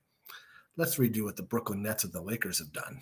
let's 0.77 0.97
redo 0.97 1.23
what 1.23 1.35
the 1.35 1.43
Brooklyn 1.43 1.81
Nets 1.81 2.03
and 2.03 2.13
the 2.13 2.21
Lakers 2.21 2.59
have 2.59 2.71
done. 2.71 3.01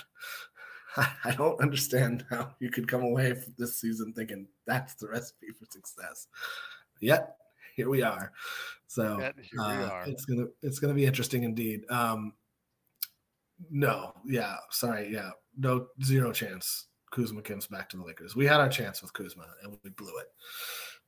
I 0.98 1.32
don't 1.36 1.62
understand 1.62 2.26
how 2.30 2.52
you 2.60 2.72
could 2.72 2.88
come 2.88 3.04
away 3.04 3.34
from 3.34 3.54
this 3.58 3.80
season 3.80 4.14
thinking 4.14 4.48
that's 4.66 4.96
the 4.96 5.08
recipe 5.10 5.48
for 5.60 5.66
success. 5.70 6.28
Yet 7.02 7.36
here 7.76 7.90
we 7.90 8.02
are. 8.02 8.32
So 8.88 9.22
uh, 9.22 9.32
we 9.38 9.60
are. 9.60 10.04
it's 10.08 10.26
gonna 10.26 10.46
it's 10.62 10.80
gonna 10.80 10.94
be 10.94 11.06
interesting 11.06 11.44
indeed. 11.44 11.82
Um, 11.90 12.34
no, 13.70 14.14
yeah, 14.26 14.56
sorry, 14.70 15.12
yeah, 15.12 15.32
no, 15.58 15.88
zero 16.04 16.32
chance. 16.32 16.88
Kuzma 17.16 17.42
comes 17.42 17.66
back 17.68 17.88
to 17.90 17.98
the 17.98 18.04
Lakers. 18.04 18.36
We 18.36 18.46
had 18.46 18.60
our 18.60 18.68
chance 18.68 19.02
with 19.02 19.14
Kuzma 19.14 19.46
and 19.64 19.78
we 19.84 19.90
blew 19.92 20.12
it. 20.20 20.28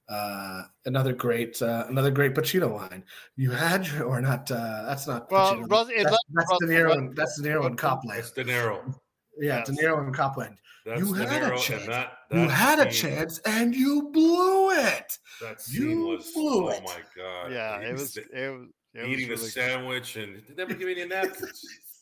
Uh, 0.10 0.64
another 0.86 1.12
great, 1.12 1.62
uh, 1.62 1.86
another 1.90 2.12
great 2.12 2.34
Pacino 2.34 2.74
line. 2.74 3.04
You 3.36 3.52
had 3.52 3.86
your, 3.88 4.06
or 4.06 4.22
not? 4.22 4.50
Uh, 4.50 4.84
that's 4.86 5.06
not. 5.06 5.30
Well, 5.30 5.56
Pacino. 5.58 5.70
Rus- 5.70 5.88
that's, 5.90 6.04
let- 6.06 6.20
that's 6.32 6.50
Rus- 6.50 6.60
De 6.62 6.68
Niro. 6.68 6.94
And 6.94 7.16
that's 7.16 7.42
De 7.42 7.50
Niro 7.50 7.66
and 7.66 7.78
Copland. 7.78 8.18
That's 8.18 8.32
De 8.32 8.46
Niro. 8.46 8.96
Yeah, 9.38 9.58
Yes. 9.58 9.68
De 9.68 9.74
Niro 9.74 10.00
and 10.00 10.16
Copland. 10.16 10.58
That's 10.86 11.02
you 11.02 11.14
De 11.14 11.28
had 11.28 11.44
a 11.52 11.58
chance. 11.58 11.84
and 11.84 11.92
that, 11.92 12.14
you 12.32 12.38
that 12.40 12.50
had 12.50 12.80
a 12.88 12.90
chance 12.90 13.40
and 13.40 13.76
you 13.76 14.10
blew 14.14 14.72
it. 14.72 15.18
That 15.42 15.60
scene 15.62 15.82
You 15.90 16.02
was 16.08 16.32
blew 16.32 16.70
oh 16.72 16.80
my 16.86 17.02
god. 17.16 17.52
Yeah, 17.52 17.80
it 17.82 17.92
was. 17.92 18.16
It 18.16 18.26
was. 18.34 18.70
It 18.94 19.02
was 19.02 19.10
eating 19.10 19.28
really 19.28 19.42
the 19.42 19.52
sandwich 19.52 20.16
and 20.16 20.44
did 20.48 20.56
they 20.56 20.64
ever 20.64 20.74
give 20.74 20.88
me 20.88 20.94
any 21.02 21.06
napkins. 21.10 21.62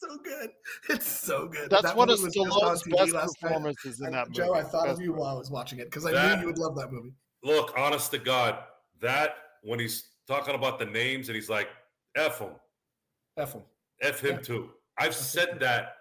So 0.10 0.18
good. 0.24 0.50
It's 0.90 1.06
so 1.08 1.48
good. 1.48 1.70
That's 1.70 1.84
That 1.84 1.96
one 1.96 2.10
of 2.10 2.20
movie 2.20 2.40
was 2.40 2.52
just 2.52 2.64
on 2.64 2.76
Stallone's 2.78 2.84
TV 2.84 2.98
best 2.98 3.14
last 3.14 3.38
night. 3.42 3.48
performances 3.50 4.00
in 4.00 4.06
And 4.08 4.16
that 4.16 4.32
Joe, 4.32 4.54
I 4.54 4.64
thought 4.64 4.86
Best 4.88 5.00
of 5.00 5.04
you 5.04 5.14
while 5.14 5.36
I 5.36 5.38
was 5.38 5.52
watching 5.52 5.80
it 5.80 5.86
because 5.86 6.06
I 6.06 6.12
That- 6.12 6.36
knew 6.38 6.42
you 6.42 6.48
would 6.48 6.58
love 6.58 6.76
that 6.78 6.92
movie. 6.92 7.14
Look, 7.44 7.74
honest 7.78 8.12
to 8.12 8.18
God, 8.18 8.64
that 9.02 9.36
when 9.62 9.80
he's 9.80 10.10
talking 10.28 10.56
about 10.56 10.80
the 10.80 10.86
names 10.86 11.30
and 11.30 11.36
he's 11.36 11.50
like, 11.50 11.70
F 12.16 12.40
him, 12.40 12.52
F 13.38 13.54
him. 13.54 13.64
F 14.02 14.20
him 14.20 14.42
too. 14.42 14.72
I've 14.98 15.16
said 15.16 15.60
that 15.60 15.96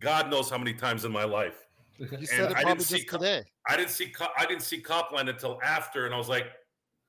God 0.00 0.30
knows 0.30 0.50
how 0.50 0.58
many 0.58 0.74
times 0.74 1.04
in 1.04 1.12
my 1.12 1.24
life. 1.24 1.66
You 1.98 2.08
And 2.12 2.26
said 2.28 2.38
it 2.38 2.44
I 2.44 2.46
didn't 2.48 2.62
probably 2.64 2.84
see 2.84 2.96
just 2.98 3.08
today. 3.10 3.44
I 3.68 3.76
didn't 3.76 3.90
see 3.90 4.08
Co- 4.08 4.32
I 4.36 4.46
didn't 4.46 4.62
see 4.62 4.80
Copland 4.80 5.28
until 5.28 5.60
after, 5.62 6.06
and 6.06 6.14
I 6.14 6.18
was 6.18 6.28
like, 6.28 6.46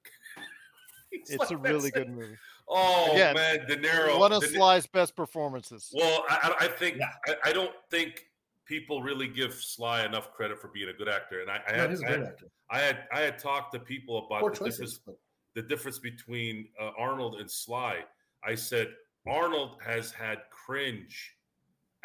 He's 1.11 1.30
It's 1.30 1.40
like, 1.40 1.52
a 1.52 1.57
really 1.57 1.88
it." 1.90 1.94
good 1.94 2.10
movie. 2.10 2.36
Oh 2.73 3.11
Again, 3.11 3.35
man, 3.35 3.60
De 3.68 3.76
Niro. 3.77 4.18
One 4.18 4.31
of 4.31 4.41
De 4.41 4.48
Sly's 4.48 4.88
best 4.88 5.15
performances. 5.15 5.89
Well, 5.93 6.23
I, 6.30 6.56
I 6.61 6.65
I 6.65 6.68
think 6.69 6.99
I, 7.27 7.35
I 7.45 7.53
don't 7.53 7.73
think 7.89 8.26
people 8.65 9.02
really 9.02 9.27
give 9.27 9.53
Sly 9.53 10.06
enough 10.06 10.31
credit 10.31 10.57
for 10.60 10.69
being 10.69 10.88
a 10.89 10.93
good 10.93 11.10
actor, 11.10 11.41
and 11.41 11.49
I, 11.52 11.60
I 11.68 11.72
No, 11.73 11.77
had, 11.80 11.89
he's 11.89 12.02
a 12.02 12.06
I, 12.06 12.07
great 12.07 12.19
had 12.19 12.27
actor. 12.30 12.45
I 12.69 12.80
had 12.80 12.98
I 13.11 13.19
had 13.19 13.38
talked 13.38 13.73
to 13.73 13.80
people 13.80 14.26
about 14.26 14.39
Poor 14.41 14.52
the 14.52 14.57
choices, 14.57 14.77
difference 14.77 14.99
but- 15.06 15.15
the 15.53 15.61
difference 15.61 15.99
between 15.99 16.69
uh, 16.80 16.91
Arnold 16.98 17.35
and 17.41 17.52
Sly. 17.52 17.99
I 18.43 18.56
said 18.56 18.93
Arnold 19.27 19.76
has 19.85 20.11
had 20.14 20.39
cringe 20.49 21.35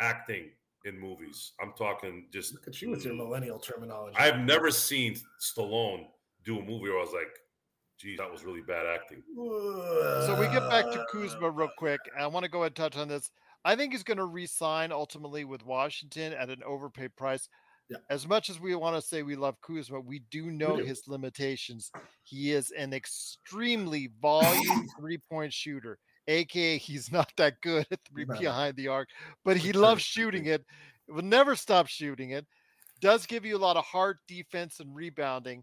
acting 0.00 0.50
in 0.84 0.98
movies. 0.98 1.52
I'm 1.62 1.72
talking 1.78 2.26
just. 2.32 2.54
Look 2.54 2.66
at 2.66 2.82
you 2.82 2.90
with 2.90 3.04
your 3.04 3.14
millennial 3.14 3.58
terminology. 3.60 4.16
I've 4.18 4.40
never 4.40 4.70
seen 4.72 5.16
Stallone 5.40 6.06
do 6.44 6.58
a 6.58 6.62
movie 6.62 6.88
where 6.90 6.98
I 6.98 7.00
was 7.02 7.12
like, 7.12 7.38
"Geez, 7.98 8.18
that 8.18 8.30
was 8.30 8.44
really 8.44 8.62
bad 8.62 8.86
acting." 8.86 9.22
So 9.34 10.36
we 10.38 10.46
get 10.46 10.68
back 10.68 10.84
to 10.92 11.04
Kuzma 11.10 11.50
real 11.50 11.70
quick. 11.78 12.00
I 12.18 12.26
want 12.26 12.44
to 12.44 12.50
go 12.50 12.58
ahead 12.58 12.70
and 12.70 12.76
touch 12.76 12.96
on 12.96 13.08
this. 13.08 13.30
I 13.64 13.74
think 13.74 13.92
he's 13.92 14.04
going 14.04 14.18
to 14.18 14.24
re-sign 14.24 14.92
ultimately 14.92 15.44
with 15.44 15.64
Washington 15.64 16.32
at 16.32 16.50
an 16.50 16.62
overpaid 16.64 17.16
price. 17.16 17.48
Yeah. 17.88 17.98
As 18.10 18.26
much 18.26 18.50
as 18.50 18.60
we 18.60 18.74
want 18.74 18.96
to 18.96 19.02
say 19.02 19.22
we 19.22 19.36
love 19.36 19.60
Kuzma, 19.60 20.00
we 20.00 20.20
do 20.30 20.50
know 20.50 20.76
do. 20.76 20.84
his 20.84 21.06
limitations. 21.06 21.90
He 22.24 22.52
is 22.52 22.72
an 22.72 22.92
extremely 22.92 24.10
volume 24.20 24.88
three-point 24.98 25.52
shooter, 25.52 25.98
aka 26.26 26.78
he's 26.78 27.12
not 27.12 27.32
that 27.36 27.60
good 27.60 27.86
at 27.90 28.00
three 28.08 28.24
No. 28.24 28.38
behind 28.38 28.76
the 28.76 28.88
arc, 28.88 29.08
but 29.44 29.56
he 29.56 29.72
loves 29.72 30.02
shooting 30.02 30.46
it. 30.46 30.64
Will 31.08 31.22
never 31.22 31.54
stop 31.54 31.86
shooting 31.86 32.30
it. 32.30 32.46
Does 33.00 33.26
give 33.26 33.44
you 33.44 33.56
a 33.56 33.58
lot 33.58 33.76
of 33.76 33.84
hard 33.84 34.18
defense 34.26 34.80
and 34.80 34.94
rebounding. 34.94 35.62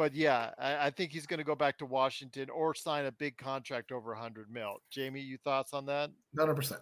But 0.00 0.14
yeah, 0.14 0.52
I, 0.58 0.86
I 0.86 0.90
think 0.90 1.12
he's 1.12 1.26
going 1.26 1.40
to 1.40 1.44
go 1.44 1.54
back 1.54 1.76
to 1.76 1.84
Washington 1.84 2.48
or 2.48 2.74
sign 2.74 3.04
a 3.04 3.12
big 3.12 3.36
contract 3.36 3.92
over 3.92 4.12
100 4.12 4.50
mil. 4.50 4.78
Jamie, 4.88 5.20
you 5.20 5.36
thoughts 5.36 5.74
on 5.74 5.84
that? 5.84 6.10
Hundred 6.38 6.54
percent. 6.54 6.80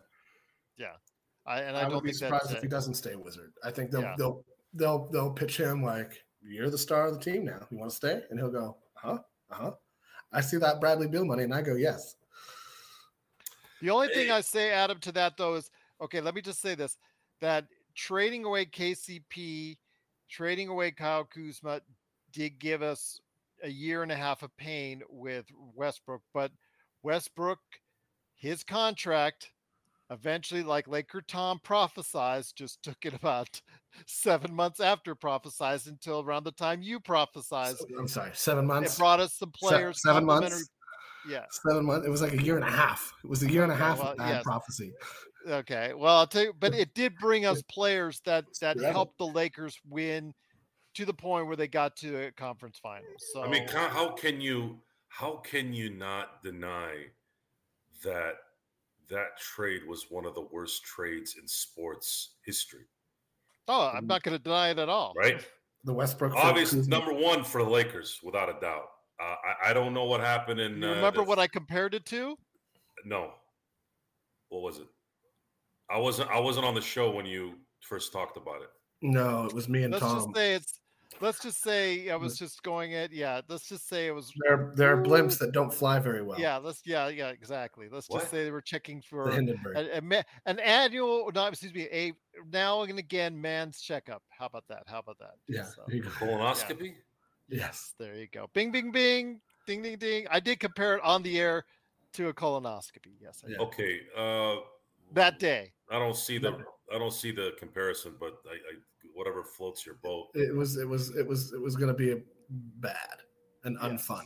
Yeah, 0.78 0.92
I, 1.44 1.62
and 1.62 1.76
I, 1.76 1.80
I, 1.80 1.82
don't 1.82 1.94
would 1.94 2.04
be 2.04 2.10
think 2.10 2.18
surprised 2.18 2.44
that's 2.44 2.58
if 2.58 2.62
he 2.62 2.68
doesn't 2.68 2.94
stay 2.94 3.16
Wizard. 3.16 3.54
I 3.64 3.72
think 3.72 3.90
they'll 3.90 4.02
Yeah. 4.02 4.14
they'll 4.16 4.44
they'll 4.72 5.08
they'll 5.10 5.32
pitch 5.32 5.56
him 5.56 5.82
like 5.82 6.12
you're 6.40 6.70
the 6.70 6.78
star 6.78 7.08
of 7.08 7.14
the 7.14 7.18
team 7.18 7.44
now. 7.44 7.66
You 7.72 7.78
want 7.78 7.90
to 7.90 7.96
stay? 7.96 8.22
And 8.30 8.38
he'll 8.38 8.52
go, 8.52 8.76
huh, 8.94 9.18
uh 9.50 9.54
huh. 9.56 9.70
I 10.30 10.40
see 10.40 10.58
that 10.58 10.78
Bradley 10.78 11.08
Beal 11.08 11.24
money, 11.24 11.42
and 11.42 11.52
I 11.52 11.60
go, 11.60 11.74
yes. 11.74 12.14
The 13.82 13.90
only 13.90 14.10
thing 14.14 14.30
I 14.30 14.42
say, 14.42 14.70
Adam, 14.70 15.00
to 15.00 15.10
that 15.10 15.36
though 15.36 15.56
is 15.56 15.72
okay. 16.00 16.20
Let 16.20 16.36
me 16.36 16.40
just 16.40 16.60
say 16.60 16.76
this: 16.76 16.96
that 17.40 17.64
trading 17.96 18.44
away 18.44 18.66
KCP, 18.66 19.76
trading 20.30 20.68
away 20.68 20.92
Kyle 20.92 21.24
Kuzma, 21.24 21.80
did 22.32 22.58
give 22.58 22.82
us 22.82 23.20
a 23.62 23.68
year 23.68 24.02
and 24.02 24.12
a 24.12 24.16
half 24.16 24.42
of 24.42 24.56
pain 24.56 25.02
with 25.08 25.46
Westbrook. 25.74 26.22
But 26.32 26.52
Westbrook, 27.02 27.58
his 28.36 28.62
contract, 28.64 29.50
eventually, 30.10 30.62
like 30.62 30.88
Laker 30.88 31.22
Tom 31.22 31.60
prophesized, 31.64 32.54
just 32.54 32.82
took 32.82 32.98
it 33.04 33.14
about 33.14 33.60
seven 34.06 34.54
months 34.54 34.80
after 34.80 35.14
prophesized 35.14 35.88
until 35.88 36.20
around 36.20 36.44
the 36.44 36.52
time 36.52 36.82
you 36.82 37.00
prophesized. 37.00 37.82
I'm 37.98 38.08
sorry, 38.08 38.30
seven 38.34 38.66
months. 38.66 38.94
It 38.94 38.98
brought 38.98 39.20
us 39.20 39.34
some 39.34 39.52
players. 39.52 40.02
seven 40.02 40.24
months. 40.24 40.68
Yeah. 41.28 41.44
Seven 41.66 41.84
months. 41.84 42.06
It 42.06 42.10
was 42.10 42.22
like 42.22 42.32
a 42.32 42.42
year 42.42 42.56
and 42.56 42.64
a 42.64 42.70
half. 42.70 43.12
It 43.22 43.28
was 43.28 43.42
a 43.42 43.50
year 43.50 43.62
and 43.62 43.72
a 43.72 43.76
half 43.76 43.98
well, 43.98 44.12
of 44.12 44.18
bad 44.18 44.28
yes. 44.28 44.42
prophecy. 44.44 44.92
Okay. 45.46 45.92
Well, 45.94 46.16
I'll 46.16 46.26
tell 46.26 46.44
you, 46.44 46.52
but 46.58 46.74
it 46.74 46.94
did 46.94 47.16
bring 47.16 47.44
us 47.44 47.62
players 47.70 48.20
that 48.24 48.44
that 48.60 48.80
helped 48.80 49.18
the 49.18 49.26
Lakers 49.26 49.78
win 49.88 50.32
to 50.94 51.04
the 51.04 51.14
point 51.14 51.46
where 51.46 51.56
they 51.56 51.68
got 51.68 51.96
to 51.96 52.26
a 52.26 52.32
conference 52.32 52.78
finals. 52.82 53.24
So 53.32 53.42
I 53.42 53.48
mean, 53.48 53.66
how 53.68 54.10
can 54.10 54.40
you 54.40 54.78
how 55.08 55.36
can 55.36 55.72
you 55.72 55.90
not 55.90 56.42
deny 56.42 57.06
that 58.04 58.34
that 59.08 59.38
trade 59.38 59.82
was 59.86 60.06
one 60.10 60.26
of 60.26 60.34
the 60.34 60.46
worst 60.52 60.84
trades 60.84 61.36
in 61.40 61.46
sports 61.46 62.36
history? 62.44 62.84
oh, 63.68 63.90
I'm 63.94 64.06
not 64.06 64.22
going 64.22 64.36
to 64.36 64.42
deny 64.42 64.70
it 64.70 64.78
at 64.78 64.88
all. 64.88 65.12
Right? 65.16 65.44
The 65.84 65.92
Westbrook. 65.92 66.34
Obviously, 66.34 66.80
Kuzma. 66.80 66.98
number 66.98 67.12
one 67.12 67.44
for 67.44 67.62
the 67.62 67.70
Lakers, 67.70 68.18
without 68.22 68.48
a 68.48 68.58
doubt. 68.60 68.86
Uh, 69.20 69.34
I, 69.64 69.70
I 69.70 69.72
don't 69.72 69.94
know 69.94 70.04
what 70.04 70.20
happened 70.20 70.60
in. 70.60 70.80
You 70.80 70.88
uh, 70.88 70.94
remember 70.94 71.20
the- 71.20 71.24
what 71.24 71.38
I 71.38 71.46
compared 71.46 71.94
it 71.94 72.04
to? 72.06 72.36
No. 73.04 73.32
What 74.48 74.62
was 74.62 74.78
it? 74.78 74.86
I 75.90 75.98
wasn't. 75.98 76.30
I 76.30 76.40
wasn't 76.40 76.66
on 76.66 76.74
the 76.74 76.80
show 76.80 77.10
when 77.10 77.26
you 77.26 77.54
first 77.80 78.12
talked 78.12 78.36
about 78.36 78.62
it. 78.62 78.70
No, 79.02 79.44
it 79.46 79.52
was 79.54 79.68
me 79.68 79.82
and 79.84 79.92
Let's 79.92 80.04
Tom. 80.04 80.16
just 80.16 80.34
say 80.36 80.54
it's. 80.54 80.80
Let's 81.20 81.40
just 81.42 81.62
say 81.62 82.10
I 82.10 82.16
was 82.16 82.38
just 82.38 82.62
going 82.62 82.92
it. 82.92 83.12
Yeah. 83.12 83.40
Let's 83.48 83.68
just 83.68 83.88
say 83.88 84.06
it 84.06 84.12
was. 84.12 84.30
There, 84.46 84.72
there 84.76 84.92
are 84.96 85.02
blimps 85.02 85.36
that 85.38 85.50
don't 85.52 85.72
fly 85.72 85.98
very 85.98 86.22
well. 86.22 86.38
Yeah. 86.38 86.58
Let's. 86.58 86.82
Yeah. 86.84 87.08
Yeah. 87.08 87.28
Exactly. 87.30 87.88
Let's 87.90 88.08
What? 88.08 88.20
just 88.20 88.30
say 88.30 88.44
they 88.44 88.50
were 88.52 88.60
checking 88.60 89.00
for 89.02 89.24
The 89.28 89.34
Hindenburg. 89.34 89.76
a- 89.76 89.98
a 89.98 90.00
ma- 90.00 90.22
an 90.46 90.58
annual. 90.60 91.28
No, 91.34 91.46
excuse 91.46 91.74
me. 91.74 91.88
A 91.92 92.12
now 92.52 92.82
and 92.82 92.98
again 92.98 93.40
man's 93.40 93.80
checkup. 93.80 94.22
How 94.28 94.46
about 94.46 94.64
that? 94.68 94.84
How 94.86 95.00
about 95.00 95.18
that? 95.18 95.34
Yeah. 95.48 95.64
So- 95.64 95.82
there 95.88 95.96
you 95.96 96.02
go. 96.02 96.10
Colonoscopy. 96.10 96.94
Yes. 97.48 97.94
There 97.98 98.14
you 98.14 98.28
go. 98.32 98.48
Bing, 98.52 98.70
bing, 98.70 98.92
bing. 98.92 99.40
Ding, 99.66 99.82
ding, 99.82 99.98
ding. 99.98 100.26
I 100.30 100.38
did 100.40 100.60
compare 100.60 100.94
it 100.96 101.02
on 101.02 101.22
the 101.22 101.40
air 101.40 101.64
to 102.12 102.28
a 102.28 102.34
colonoscopy. 102.34 103.14
Yes. 103.20 103.42
I 103.44 103.48
did. 103.48 103.58
Okay. 103.58 104.00
Uh, 104.16 104.56
That 105.12 105.38
day. 105.38 105.72
I 105.90 105.98
don't 105.98 106.16
see 106.16 106.38
the. 106.38 106.58
I 106.94 106.98
don't 106.98 107.12
see 107.12 107.32
the 107.32 107.52
comparison, 107.58 108.14
but 108.18 108.34
I, 108.46 108.54
I 108.54 108.78
whatever 109.14 109.42
floats 109.42 109.84
your 109.84 109.96
boat. 110.02 110.28
It 110.34 110.54
was. 110.54 110.76
It 110.76 110.88
was. 110.88 111.14
It 111.16 111.26
was. 111.26 111.52
It 111.52 111.60
was 111.60 111.76
going 111.76 111.88
to 111.88 111.94
be 111.94 112.12
a 112.12 112.18
bad 112.50 113.22
and 113.64 113.78
unfun. 113.78 114.24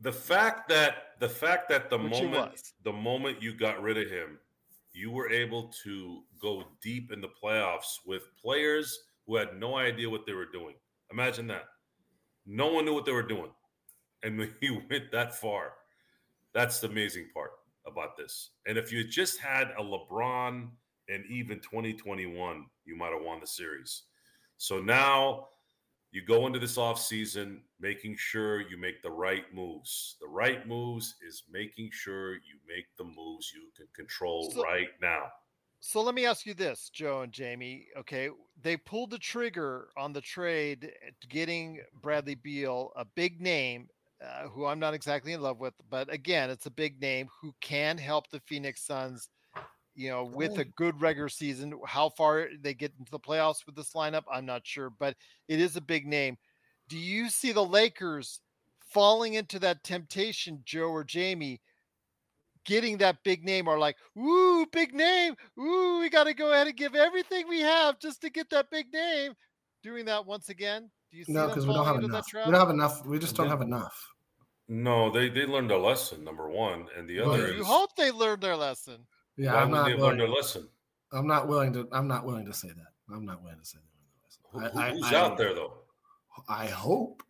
The 0.00 0.12
fact 0.12 0.68
that 0.70 1.14
the 1.20 1.28
fact 1.28 1.68
that 1.68 1.90
the 1.90 1.98
Which 1.98 2.22
moment 2.22 2.60
the 2.84 2.92
moment 2.92 3.42
you 3.42 3.54
got 3.54 3.82
rid 3.82 3.98
of 3.98 4.08
him, 4.10 4.38
you 4.92 5.10
were 5.10 5.30
able 5.30 5.72
to 5.84 6.22
go 6.40 6.64
deep 6.82 7.12
in 7.12 7.20
the 7.20 7.28
playoffs 7.42 7.98
with 8.06 8.22
players 8.40 9.04
who 9.26 9.36
had 9.36 9.58
no 9.58 9.76
idea 9.76 10.08
what 10.08 10.26
they 10.26 10.32
were 10.32 10.50
doing. 10.50 10.74
Imagine 11.12 11.46
that. 11.48 11.64
No 12.46 12.72
one 12.72 12.84
knew 12.84 12.94
what 12.94 13.04
they 13.04 13.12
were 13.12 13.22
doing. 13.22 13.50
And 14.22 14.38
when 14.38 14.50
you 14.60 14.82
went 14.90 15.12
that 15.12 15.34
far, 15.34 15.72
that's 16.52 16.80
the 16.80 16.88
amazing 16.88 17.28
part 17.34 17.52
about 17.86 18.16
this. 18.16 18.50
And 18.66 18.76
if 18.78 18.92
you 18.92 19.04
just 19.04 19.38
had 19.38 19.68
a 19.78 19.82
LeBron 19.82 20.68
and 21.08 21.24
even 21.26 21.60
2021, 21.60 22.66
you 22.84 22.96
might 22.96 23.12
have 23.12 23.22
won 23.22 23.40
the 23.40 23.46
series. 23.46 24.02
So 24.56 24.80
now 24.80 25.48
you 26.12 26.22
go 26.24 26.46
into 26.46 26.58
this 26.58 26.76
offseason 26.76 27.60
making 27.78 28.16
sure 28.18 28.60
you 28.60 28.76
make 28.76 29.02
the 29.02 29.10
right 29.10 29.44
moves. 29.54 30.16
The 30.20 30.26
right 30.28 30.66
moves 30.66 31.14
is 31.26 31.44
making 31.50 31.90
sure 31.92 32.34
you 32.34 32.58
make 32.68 32.86
the 32.98 33.04
moves 33.04 33.52
you 33.54 33.70
can 33.76 33.86
control 33.94 34.50
So- 34.50 34.62
right 34.62 34.88
now. 35.00 35.32
So 35.82 36.02
let 36.02 36.14
me 36.14 36.26
ask 36.26 36.44
you 36.44 36.52
this, 36.52 36.90
Joe 36.90 37.22
and 37.22 37.32
Jamie. 37.32 37.88
Okay, 37.96 38.28
they 38.60 38.76
pulled 38.76 39.08
the 39.10 39.18
trigger 39.18 39.88
on 39.96 40.12
the 40.12 40.20
trade, 40.20 40.92
getting 41.30 41.80
Bradley 42.02 42.34
Beal, 42.34 42.92
a 42.96 43.06
big 43.06 43.40
name, 43.40 43.88
uh, 44.22 44.48
who 44.48 44.66
I'm 44.66 44.78
not 44.78 44.94
exactly 44.94 45.32
in 45.32 45.40
love 45.40 45.58
with, 45.58 45.74
but 45.88 46.12
again, 46.12 46.50
it's 46.50 46.66
a 46.66 46.70
big 46.70 47.00
name 47.00 47.28
who 47.40 47.54
can 47.60 47.98
help 47.98 48.30
the 48.30 48.40
Phoenix 48.40 48.82
Suns. 48.82 49.28
You 49.96 50.08
know, 50.08 50.24
with 50.24 50.58
a 50.58 50.64
good 50.64 51.00
regular 51.02 51.28
season, 51.28 51.74
how 51.84 52.10
far 52.10 52.48
they 52.62 52.72
get 52.72 52.92
into 52.98 53.10
the 53.10 53.18
playoffs 53.18 53.66
with 53.66 53.74
this 53.74 53.92
lineup, 53.92 54.22
I'm 54.32 54.46
not 54.46 54.66
sure, 54.66 54.88
but 54.88 55.14
it 55.48 55.60
is 55.60 55.76
a 55.76 55.80
big 55.80 56.06
name. 56.06 56.38
Do 56.88 56.96
you 56.96 57.28
see 57.28 57.52
the 57.52 57.64
Lakers 57.64 58.40
falling 58.90 59.34
into 59.34 59.58
that 59.58 59.84
temptation, 59.84 60.62
Joe 60.64 60.88
or 60.88 61.04
Jamie, 61.04 61.60
getting 62.64 62.98
that 62.98 63.22
big 63.24 63.44
name 63.44 63.68
or 63.68 63.78
like, 63.78 63.96
ooh, 64.18 64.66
big 64.72 64.94
name. 64.94 65.34
Ooh, 65.58 66.00
we 66.00 66.10
got 66.10 66.24
to 66.24 66.34
go 66.34 66.52
ahead 66.52 66.66
and 66.66 66.76
give 66.76 66.94
everything 66.94 67.48
we 67.48 67.60
have 67.60 67.98
just 67.98 68.20
to 68.22 68.30
get 68.30 68.50
that 68.50 68.70
big 68.70 68.92
name. 68.92 69.34
Doing 69.82 70.04
that 70.06 70.26
once 70.26 70.48
again. 70.48 70.90
Do 71.10 71.16
you 71.18 71.24
see 71.24 71.32
No, 71.32 71.48
because 71.48 71.66
we 71.66 71.74
don't 71.74 71.84
have 71.86 72.02
enough. 72.02 72.26
We 72.32 72.40
don't 72.40 72.54
have 72.54 72.70
enough. 72.70 73.04
We 73.06 73.18
just 73.18 73.34
don't 73.36 73.48
have 73.48 73.62
enough. 73.62 74.08
No, 74.68 75.10
they 75.10 75.28
they 75.28 75.46
learned 75.46 75.70
a 75.72 75.78
lesson. 75.78 76.22
Number 76.24 76.48
one, 76.48 76.86
and 76.96 77.08
the 77.08 77.20
Well, 77.20 77.32
other 77.32 77.52
You 77.52 77.60
is 77.62 77.66
hope 77.66 77.96
they 77.96 78.12
learned 78.12 78.42
their 78.42 78.56
lesson. 78.56 79.06
Yeah, 79.36 79.54
why 79.54 79.62
I'm 79.62 79.70
not 79.70 79.86
they 79.86 79.92
learn 79.92 80.00
willing. 80.00 80.18
their 80.18 80.28
lesson? 80.28 80.68
I'm 81.12 81.26
not 81.26 81.48
willing 81.48 81.72
to. 81.72 81.88
I'm 81.92 82.06
not 82.06 82.24
willing 82.24 82.46
to 82.46 82.54
say 82.54 82.68
that. 82.68 82.92
I'm 83.12 83.24
not 83.24 83.42
willing 83.42 83.58
to 83.58 83.64
say 83.66 83.78
that. 83.78 84.72
who- 84.72 84.78
I- 84.80 84.90
who's 84.92 85.12
I- 85.12 85.16
out 85.16 85.36
there 85.36 85.54
though? 85.54 85.78
I 86.48 86.66
hope. 86.66 87.22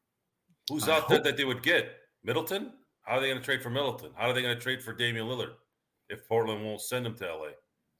Who's 0.69 0.87
I 0.89 0.97
out 0.99 1.09
there 1.09 1.21
that 1.21 1.37
they 1.39 1.45
would 1.45 1.63
get? 1.63 1.91
Middleton? 2.23 2.75
How 3.03 3.17
are 3.17 3.21
they 3.21 3.29
going 3.29 3.39
to 3.39 3.45
trade 3.45 3.63
for 3.63 3.71
Middleton? 3.71 4.13
How 4.15 4.29
are 4.29 4.33
they 4.35 4.43
going 4.43 4.55
to 4.55 4.61
trade 4.61 4.83
for 4.83 4.93
Damian 4.93 5.27
Lillard 5.27 5.55
if 6.11 6.29
Portland 6.29 6.63
won't 6.65 6.81
send 6.83 7.07
him 7.07 7.15
to 7.17 7.27
LA? 7.27 7.49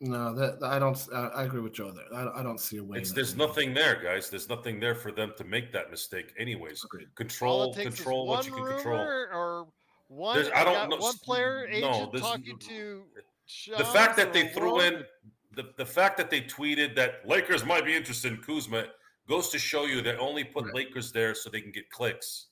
No, 0.03 0.35
that 0.35 0.63
I 0.63 0.79
don't. 0.79 0.99
I, 1.15 1.27
I 1.27 1.43
agree 1.45 1.61
with 1.61 1.75
Joe 1.75 1.91
there. 1.93 2.05
I, 2.15 2.41
I 2.41 2.43
don't 2.43 2.59
see 2.59 2.79
a 2.79 2.83
way. 2.85 2.99
It's 2.99 3.13
there's 3.13 3.37
nothing 3.37 3.75
there, 3.75 4.01
guys. 4.03 4.31
There's 4.31 4.49
nothing 4.49 4.81
there 4.81 4.95
for 4.95 5.13
them 5.13 5.33
to 5.37 5.45
make 5.45 5.73
that 5.73 5.91
mistake, 5.91 6.33
anyways. 6.39 6.83
All 6.85 7.01
Control, 7.17 7.75
control 7.75 8.27
what 8.27 8.47
you 8.47 8.53
can 8.53 8.67
control. 8.67 8.99
or 8.99 9.67
one. 10.09 10.37
There's- 10.37 10.51
I 10.55 10.65
don't 10.65 10.89
know- 10.89 10.97
One 10.97 11.19
player 11.19 11.67
agent 11.69 12.13
there's- 12.13 12.27
talking 12.27 12.59
to 12.59 13.03
the 13.77 13.85
fact 13.85 14.17
that 14.17 14.33
they 14.33 14.49
threw 14.49 14.73
Woj 14.79 14.93
in 14.93 15.05
the, 15.55 15.65
the 15.77 15.85
fact 15.87 16.17
that 16.17 16.31
they 16.31 16.41
tweeted 16.43 16.95
that 16.97 17.27
Lakers 17.29 17.65
might 17.65 17.85
be 17.85 17.95
interested 17.95 18.33
in 18.33 18.39
Kuzma 18.43 18.87
goes 19.29 19.51
to 19.51 19.59
show 19.59 19.85
you 19.85 20.01
they 20.01 20.17
only 20.17 20.45
put 20.45 20.73
Lakers 20.75 21.13
there 21.13 21.35
so 21.35 21.51
they 21.51 21.61
can 21.61 21.73
get 21.73 21.91
clicks. 21.91 22.47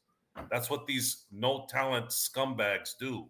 That's 0.51 0.69
what 0.69 0.87
these 0.87 1.25
no 1.33 1.67
talent 1.71 2.09
scumbags 2.11 2.91
do. 2.99 3.29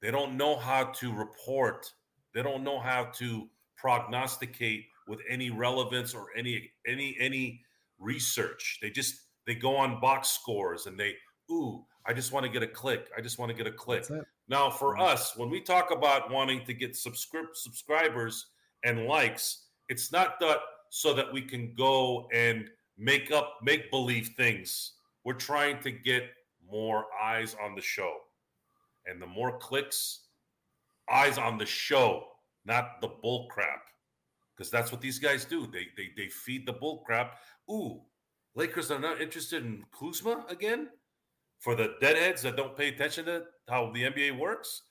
They 0.00 0.10
don't 0.10 0.36
know 0.36 0.56
how 0.56 0.84
to 0.84 1.12
report. 1.12 1.92
They 2.34 2.42
don't 2.42 2.64
know 2.64 2.80
how 2.80 3.04
to 3.16 3.48
prognosticate 3.76 4.86
with 5.08 5.20
any 5.28 5.50
relevance 5.50 6.14
or 6.14 6.28
any 6.36 6.70
any 6.86 7.16
any 7.18 7.62
research. 7.98 8.78
They 8.80 8.90
just 8.90 9.16
they 9.46 9.54
go 9.54 9.76
on 9.76 10.00
box 10.00 10.30
scores 10.30 10.86
and 10.86 10.98
they 10.98 11.14
ooh, 11.50 11.84
I 12.06 12.12
just 12.12 12.32
want 12.32 12.46
to 12.46 12.52
get 12.52 12.62
a 12.62 12.66
click. 12.66 13.10
I 13.16 13.20
just 13.20 13.38
want 13.38 13.50
to 13.50 13.56
get 13.56 13.66
a 13.66 13.72
click. 13.72 14.06
Now, 14.48 14.70
for 14.70 14.94
mm-hmm. 14.94 15.02
us, 15.02 15.36
when 15.36 15.50
we 15.50 15.60
talk 15.60 15.90
about 15.90 16.30
wanting 16.30 16.64
to 16.64 16.74
get 16.74 16.92
subscrip- 16.92 17.54
subscribers 17.54 18.46
and 18.84 19.06
likes, 19.06 19.66
it's 19.88 20.12
not 20.12 20.40
that 20.40 20.58
so 20.90 21.14
that 21.14 21.32
we 21.32 21.42
can 21.42 21.74
go 21.76 22.28
and 22.32 22.68
make 22.98 23.30
up 23.30 23.58
make 23.62 23.90
believe 23.90 24.30
things. 24.36 24.92
We're 25.24 25.34
trying 25.34 25.80
to 25.82 25.90
get 25.90 26.30
more 26.68 27.06
eyes 27.22 27.56
on 27.62 27.74
the 27.74 27.82
show. 27.82 28.14
And 29.06 29.20
the 29.20 29.26
more 29.26 29.58
clicks, 29.58 30.26
eyes 31.10 31.38
on 31.38 31.58
the 31.58 31.66
show, 31.66 32.24
not 32.64 33.00
the 33.00 33.08
bull 33.22 33.48
crap. 33.50 33.82
Because 34.56 34.70
that's 34.70 34.92
what 34.92 35.00
these 35.00 35.18
guys 35.18 35.44
do. 35.44 35.66
They 35.66 35.86
they 35.96 36.10
they 36.16 36.28
feed 36.28 36.66
the 36.66 36.74
bull 36.74 37.02
crap. 37.06 37.38
Ooh, 37.70 38.02
Lakers 38.54 38.90
are 38.90 38.98
not 38.98 39.20
interested 39.20 39.64
in 39.64 39.84
Kuzma 39.98 40.44
again? 40.48 40.88
For 41.60 41.74
the 41.74 41.94
deadheads 42.00 42.42
that 42.42 42.56
don't 42.56 42.76
pay 42.76 42.88
attention 42.88 43.26
to 43.26 43.44
how 43.68 43.90
the 43.92 44.04
NBA 44.04 44.38
works? 44.38 44.82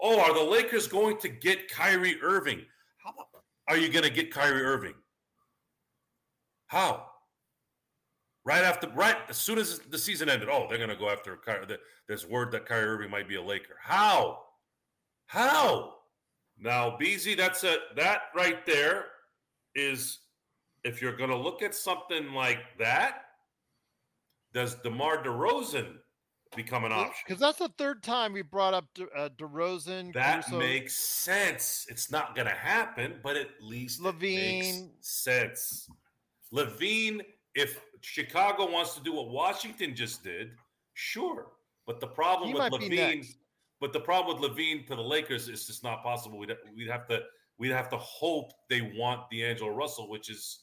Oh, 0.00 0.20
are 0.20 0.34
the 0.34 0.42
Lakers 0.42 0.86
going 0.86 1.18
to 1.18 1.28
get 1.28 1.68
Kyrie 1.70 2.20
Irving? 2.22 2.62
How 3.04 3.12
are 3.68 3.76
you 3.76 3.88
going 3.88 4.04
to 4.04 4.10
get 4.10 4.32
Kyrie 4.32 4.62
Irving? 4.62 4.94
How? 6.66 7.06
Right 8.44 8.62
after, 8.62 8.88
right 8.90 9.16
as 9.28 9.38
soon 9.38 9.58
as 9.58 9.78
the 9.78 9.98
season 9.98 10.28
ended, 10.28 10.48
oh, 10.50 10.66
they're 10.68 10.78
going 10.78 10.90
to 10.90 10.96
go 10.96 11.08
after 11.08 11.36
Kyrie. 11.36 11.66
There's 12.06 12.26
word 12.26 12.52
that 12.52 12.66
Kyrie 12.66 12.86
Irving 12.86 13.10
might 13.10 13.28
be 13.28 13.36
a 13.36 13.42
Laker. 13.42 13.76
How? 13.80 14.43
How? 15.26 15.94
Now, 16.58 16.96
BZ, 17.00 17.36
that's 17.36 17.64
a 17.64 17.76
that 17.96 18.22
right 18.34 18.64
there 18.66 19.06
is 19.74 20.20
if 20.84 21.00
you're 21.02 21.16
going 21.16 21.30
to 21.30 21.36
look 21.36 21.62
at 21.62 21.74
something 21.74 22.32
like 22.32 22.58
that, 22.78 23.22
does 24.52 24.76
DeMar 24.76 25.24
DeRozan 25.24 25.96
become 26.54 26.84
an 26.84 26.92
option? 26.92 27.24
Because 27.26 27.40
that's 27.40 27.58
the 27.58 27.70
third 27.76 28.02
time 28.02 28.32
we 28.32 28.42
brought 28.42 28.74
up 28.74 28.86
De, 28.94 29.04
uh, 29.10 29.30
DeRozan. 29.30 30.12
That 30.12 30.44
Caruso. 30.44 30.58
makes 30.58 30.94
sense. 30.94 31.86
It's 31.88 32.10
not 32.10 32.36
going 32.36 32.46
to 32.46 32.54
happen, 32.54 33.14
but 33.22 33.36
at 33.36 33.48
least 33.60 34.00
it 34.00 34.04
LaVine. 34.04 34.60
makes 34.60 34.82
sense. 35.00 35.88
LaVine, 36.52 37.22
if 37.54 37.80
Chicago 38.02 38.70
wants 38.70 38.94
to 38.94 39.02
do 39.02 39.14
what 39.14 39.30
Washington 39.30 39.96
just 39.96 40.22
did, 40.22 40.52
sure. 40.92 41.46
But 41.86 42.00
the 42.00 42.06
problem 42.06 42.50
He 42.50 42.54
with 42.54 42.72
LaVine. 42.72 43.34
But 43.84 43.92
the 43.92 44.00
problem 44.00 44.40
with 44.40 44.50
LaVine 44.50 44.86
to 44.86 44.96
the 44.96 45.02
Lakers 45.02 45.46
is 45.50 45.66
just 45.66 45.82
not 45.84 46.02
possible. 46.02 46.38
We'd, 46.38 46.56
we'd 46.74 46.88
have 46.88 47.06
to 47.08 47.20
we'd 47.58 47.68
have 47.72 47.90
to 47.90 47.98
hope 47.98 48.50
they 48.70 48.80
want 48.96 49.28
D'Angelo 49.30 49.68
Russell, 49.68 50.08
which 50.08 50.30
is 50.30 50.60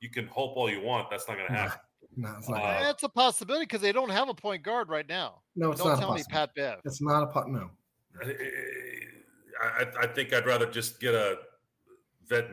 you 0.00 0.08
can 0.08 0.26
hope 0.26 0.56
all 0.56 0.70
you 0.70 0.80
want. 0.80 1.10
That's 1.10 1.28
not 1.28 1.36
going 1.36 1.48
to 1.48 1.54
happen. 1.54 1.80
No, 2.16 2.34
it's 2.38 2.48
not. 2.48 2.62
Uh, 2.62 2.80
That's 2.80 3.02
a 3.02 3.10
possibility 3.10 3.64
because 3.64 3.82
they 3.82 3.92
don't 3.92 4.08
have 4.08 4.30
a 4.30 4.34
point 4.34 4.62
guard 4.62 4.88
right 4.88 5.06
now. 5.06 5.42
no, 5.54 5.72
it's 5.72 5.82
don't 5.82 5.90
not. 5.90 5.98
tell 5.98 6.14
me. 6.14 6.22
Pat 6.30 6.54
Bev. 6.54 6.78
It's 6.86 7.02
not 7.02 7.24
a 7.24 7.26
pot. 7.26 7.50
No. 7.50 7.68
I, 8.22 9.86
I 10.00 10.06
think 10.06 10.32
I'd 10.32 10.46
rather 10.46 10.64
just 10.64 10.98
get 10.98 11.12
a 11.12 11.40
vet 12.26 12.52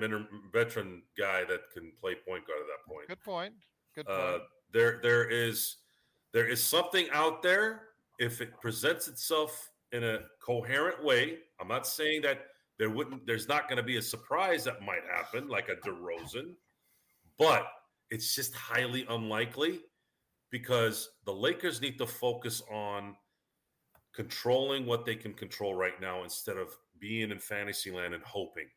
veteran 0.52 1.02
guy 1.18 1.46
that 1.46 1.62
can 1.74 1.94
play 2.02 2.16
point 2.28 2.46
guard 2.46 2.60
at 2.60 2.68
that 2.68 2.94
point. 2.94 3.08
Good 3.08 3.24
point. 3.24 3.54
Good 3.96 4.06
point. 4.06 4.20
Uh, 4.20 4.40
there, 4.74 5.00
there 5.02 5.30
is, 5.30 5.78
there 6.34 6.46
is 6.46 6.62
something 6.62 7.08
out 7.14 7.41
there. 7.41 7.84
If 8.20 8.41
it 8.41 8.60
presents 8.60 9.08
itself 9.08 9.70
in 9.91 10.03
a 10.03 10.20
coherent 10.44 11.03
way, 11.03 11.40
I'm 11.60 11.68
not 11.68 11.88
saying 11.88 12.22
that 12.24 12.40
there 12.78 12.90
wouldn't. 12.90 13.26
There's 13.26 13.48
not 13.48 13.68
going 13.68 13.78
to 13.78 13.84
be 13.84 13.98
a 13.98 14.02
surprise 14.02 14.64
that 14.66 14.82
might 14.82 15.03
happen, 15.11 15.48
like 15.48 15.70
a 15.70 15.76
DeRozan, 15.88 16.53
but 17.38 17.68
it's 18.10 18.36
just 18.36 18.53
highly 18.56 19.06
unlikely 19.10 19.82
because 20.52 21.10
the 21.26 21.34
Lakers 21.34 21.82
need 21.82 21.98
to 21.98 22.07
focus 22.07 22.61
on 22.72 23.16
controlling 24.14 24.86
what 24.86 25.06
they 25.06 25.16
can 25.16 25.34
control 25.34 25.76
right 25.76 25.99
now 26.02 26.24
instead 26.24 26.57
of 26.57 26.76
being 26.99 27.32
in 27.32 27.40
fantasy 27.40 27.91
land 27.91 28.14
and 28.14 28.24
hoping. 28.24 28.68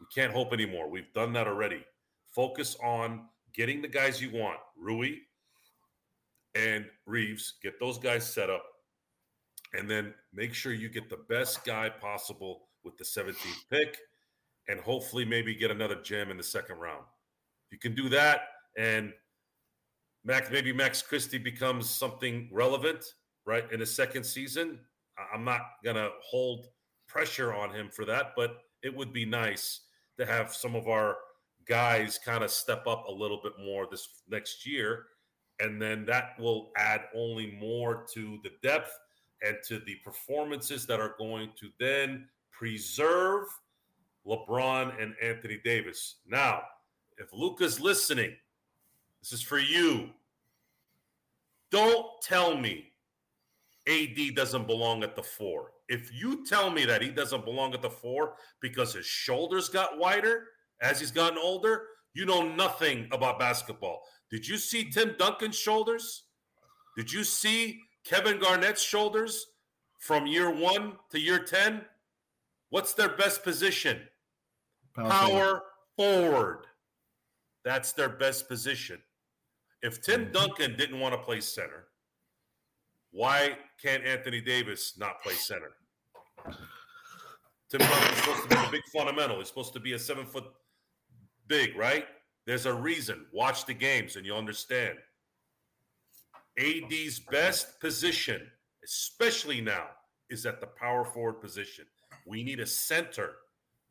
We 0.00 0.06
can't 0.14 0.32
hope 0.32 0.52
anymore. 0.52 0.90
We've 0.90 1.12
done 1.14 1.32
that 1.34 1.46
already. 1.46 1.84
Focus 2.26 2.76
on 2.82 3.26
getting 3.54 3.80
the 3.80 3.88
guys 3.88 4.20
you 4.20 4.30
want, 4.32 4.58
Rui 4.76 5.16
and 6.54 6.86
Reeves. 7.06 7.54
Get 7.62 7.80
those 7.80 7.98
guys 7.98 8.30
set 8.30 8.50
up, 8.50 8.64
and 9.76 9.90
then 9.90 10.14
make 10.32 10.54
sure 10.54 10.72
you 10.72 10.88
get 10.88 11.08
the 11.08 11.24
best 11.28 11.64
guy 11.64 11.88
possible 11.88 12.68
with 12.84 12.96
the 12.96 13.04
17th 13.04 13.68
pick, 13.70 13.98
and 14.68 14.80
hopefully 14.80 15.24
maybe 15.24 15.54
get 15.54 15.70
another 15.70 16.00
gem 16.02 16.30
in 16.30 16.36
the 16.36 16.42
second 16.42 16.78
round. 16.78 17.04
You 17.70 17.78
can 17.78 17.94
do 17.94 18.08
that, 18.10 18.42
and 18.78 19.12
maybe 20.24 20.72
Max 20.72 21.02
Christie 21.02 21.38
becomes 21.38 21.88
something 21.88 22.48
relevant, 22.52 23.04
right, 23.46 23.70
in 23.72 23.80
his 23.80 23.94
second 23.94 24.24
season. 24.24 24.78
I'm 25.32 25.44
not 25.44 25.62
gonna 25.84 26.10
hold 26.22 26.66
pressure 27.06 27.52
on 27.52 27.74
him 27.74 27.90
for 27.90 28.04
that, 28.04 28.32
but 28.36 28.58
it 28.82 28.94
would 28.94 29.12
be 29.12 29.24
nice 29.24 29.80
to 30.18 30.26
have 30.26 30.54
some 30.54 30.74
of 30.74 30.88
our 30.88 31.16
guys 31.66 32.18
kind 32.18 32.44
of 32.44 32.50
step 32.50 32.86
up 32.86 33.06
a 33.08 33.12
little 33.12 33.40
bit 33.42 33.52
more 33.58 33.86
this 33.90 34.22
next 34.28 34.66
year. 34.66 35.06
And 35.60 35.80
then 35.80 36.04
that 36.06 36.38
will 36.38 36.72
add 36.76 37.02
only 37.14 37.56
more 37.60 38.04
to 38.12 38.38
the 38.42 38.50
depth 38.62 38.90
and 39.44 39.56
to 39.68 39.78
the 39.80 39.96
performances 39.96 40.86
that 40.86 41.00
are 41.00 41.14
going 41.18 41.50
to 41.60 41.68
then 41.78 42.28
preserve 42.50 43.46
LeBron 44.26 45.02
and 45.02 45.14
Anthony 45.22 45.60
Davis. 45.64 46.16
Now, 46.26 46.62
if 47.18 47.32
Luca's 47.32 47.80
listening, 47.80 48.34
this 49.20 49.32
is 49.32 49.42
for 49.42 49.58
you. 49.58 50.10
Don't 51.70 52.06
tell 52.22 52.56
me 52.56 52.92
AD 53.88 54.34
doesn't 54.34 54.66
belong 54.66 55.02
at 55.02 55.14
the 55.14 55.22
four. 55.22 55.72
If 55.88 56.10
you 56.12 56.44
tell 56.46 56.70
me 56.70 56.84
that 56.86 57.02
he 57.02 57.10
doesn't 57.10 57.44
belong 57.44 57.74
at 57.74 57.82
the 57.82 57.90
four 57.90 58.36
because 58.60 58.94
his 58.94 59.06
shoulders 59.06 59.68
got 59.68 59.98
wider 59.98 60.48
as 60.80 60.98
he's 60.98 61.10
gotten 61.10 61.38
older, 61.38 61.82
you 62.14 62.24
know 62.24 62.42
nothing 62.54 63.08
about 63.12 63.38
basketball. 63.38 64.02
Did 64.30 64.46
you 64.48 64.56
see 64.56 64.90
Tim 64.90 65.14
Duncan's 65.18 65.58
shoulders? 65.58 66.24
Did 66.96 67.12
you 67.12 67.24
see 67.24 67.80
Kevin 68.04 68.38
Garnett's 68.38 68.82
shoulders 68.82 69.46
from 69.98 70.26
year 70.26 70.50
one 70.50 70.94
to 71.10 71.18
year 71.18 71.38
10? 71.38 71.82
What's 72.70 72.94
their 72.94 73.10
best 73.16 73.42
position? 73.42 74.00
Power 74.94 75.08
Power, 75.08 75.62
forward. 75.96 76.66
That's 77.64 77.92
their 77.92 78.10
best 78.10 78.48
position. 78.48 79.00
If 79.82 80.02
Tim 80.02 80.22
mm-hmm. 80.22 80.32
Duncan 80.32 80.76
didn't 80.76 81.00
want 81.00 81.14
to 81.14 81.18
play 81.18 81.40
center, 81.40 81.86
why 83.10 83.56
can't 83.82 84.04
Anthony 84.04 84.40
Davis 84.40 84.94
not 84.98 85.22
play 85.22 85.34
center? 85.34 85.72
Tim 87.70 87.80
Duncan's 87.80 88.18
supposed 88.18 88.42
to 88.42 88.48
be 88.48 88.54
a 88.56 88.70
big 88.70 88.82
fundamental. 88.92 89.38
He's 89.38 89.48
supposed 89.48 89.72
to 89.72 89.80
be 89.80 89.94
a 89.94 89.98
seven 89.98 90.26
foot 90.26 90.44
big, 91.48 91.76
right? 91.76 92.06
There's 92.46 92.66
a 92.66 92.74
reason. 92.74 93.26
Watch 93.32 93.64
the 93.64 93.74
games 93.74 94.16
and 94.16 94.26
you'll 94.26 94.38
understand. 94.38 94.98
AD's 96.58 97.18
best 97.18 97.80
position, 97.80 98.42
especially 98.84 99.60
now, 99.60 99.86
is 100.30 100.46
at 100.46 100.60
the 100.60 100.66
power 100.66 101.04
forward 101.04 101.40
position. 101.40 101.84
We 102.26 102.42
need 102.42 102.60
a 102.60 102.66
center 102.66 103.32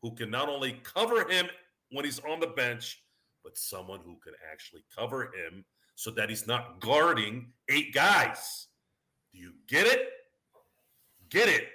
who 0.02 0.14
can 0.16 0.30
not 0.30 0.50
only 0.50 0.80
cover 0.84 1.30
him 1.30 1.48
when 1.92 2.06
he's 2.06 2.20
on 2.20 2.40
the 2.40 2.48
bench, 2.48 3.02
but 3.44 3.58
someone 3.58 4.00
who 4.06 4.18
can 4.24 4.34
actually 4.52 4.84
cover 4.96 5.26
him 5.26 5.66
so 5.96 6.12
that 6.12 6.30
he's 6.30 6.48
not 6.48 6.80
guarding 6.80 7.48
eight 7.70 7.94
guys. 7.94 8.68
Do 9.32 9.40
you 9.40 9.54
get 9.68 9.86
it? 9.86 10.10
Get 11.30 11.50
it. 11.50 11.68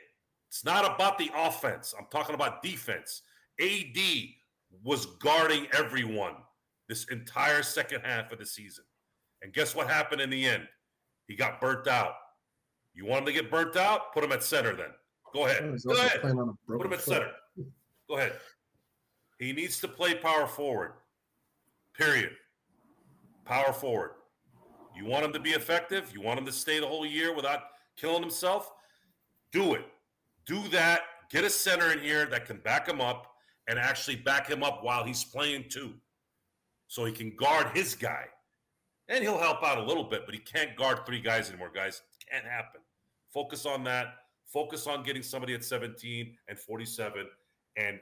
It's 0.48 0.64
not 0.64 0.94
about 0.94 1.18
the 1.18 1.30
offense. 1.36 1.94
I'm 1.98 2.06
talking 2.10 2.34
about 2.34 2.62
defense. 2.62 3.22
AD 3.60 3.98
was 4.82 5.06
guarding 5.06 5.66
everyone 5.72 6.34
this 6.88 7.04
entire 7.10 7.62
second 7.62 8.02
half 8.02 8.32
of 8.32 8.38
the 8.38 8.46
season. 8.46 8.84
And 9.42 9.52
guess 9.52 9.74
what 9.74 9.88
happened 9.88 10.20
in 10.20 10.30
the 10.30 10.46
end? 10.46 10.66
He 11.28 11.36
got 11.36 11.60
burnt 11.60 11.86
out. 11.86 12.14
You 12.94 13.04
want 13.04 13.20
him 13.20 13.26
to 13.26 13.32
get 13.32 13.50
burnt 13.50 13.76
out? 13.76 14.12
Put 14.12 14.24
him 14.24 14.32
at 14.32 14.42
center 14.42 14.74
then. 14.74 14.90
Go 15.32 15.46
ahead. 15.46 15.76
Go 15.86 15.92
ahead. 15.94 16.20
playing 16.22 16.38
on 16.38 16.48
a 16.48 16.72
Put 16.76 16.86
him 16.86 16.92
at 16.94 17.00
foot. 17.00 17.14
center. 17.14 17.30
Go 18.08 18.16
ahead. 18.16 18.32
He 19.38 19.52
needs 19.52 19.78
to 19.80 19.88
play 19.88 20.14
power 20.14 20.46
forward. 20.46 20.92
Period. 21.94 22.30
Power 23.44 23.72
forward. 23.72 24.12
You 24.96 25.04
want 25.04 25.24
him 25.24 25.32
to 25.34 25.38
be 25.38 25.50
effective? 25.50 26.10
You 26.12 26.22
want 26.22 26.40
him 26.40 26.46
to 26.46 26.52
stay 26.52 26.80
the 26.80 26.86
whole 26.86 27.06
year 27.06 27.34
without 27.34 27.60
killing 27.96 28.22
himself? 28.22 28.72
Do 29.52 29.74
it. 29.74 29.84
Do 30.46 30.66
that. 30.68 31.02
Get 31.30 31.44
a 31.44 31.50
center 31.50 31.92
in 31.92 32.00
here 32.00 32.26
that 32.26 32.46
can 32.46 32.56
back 32.58 32.88
him 32.88 33.00
up 33.00 33.26
and 33.68 33.78
actually 33.78 34.16
back 34.16 34.48
him 34.48 34.62
up 34.64 34.82
while 34.82 35.04
he's 35.04 35.22
playing 35.22 35.66
too. 35.68 35.92
So 36.88 37.04
he 37.04 37.12
can 37.12 37.36
guard 37.36 37.68
his 37.76 37.94
guy. 37.94 38.24
And 39.08 39.22
he'll 39.24 39.38
help 39.38 39.62
out 39.62 39.78
a 39.78 39.82
little 39.82 40.04
bit, 40.04 40.26
but 40.26 40.34
he 40.34 40.40
can't 40.40 40.76
guard 40.76 41.06
three 41.06 41.20
guys 41.20 41.48
anymore, 41.48 41.70
guys. 41.74 42.02
Can't 42.30 42.44
happen. 42.44 42.80
Focus 43.32 43.64
on 43.64 43.82
that. 43.84 44.14
Focus 44.46 44.86
on 44.86 45.02
getting 45.02 45.22
somebody 45.22 45.54
at 45.54 45.64
17 45.64 46.36
and 46.48 46.58
47 46.58 47.26
and 47.76 47.98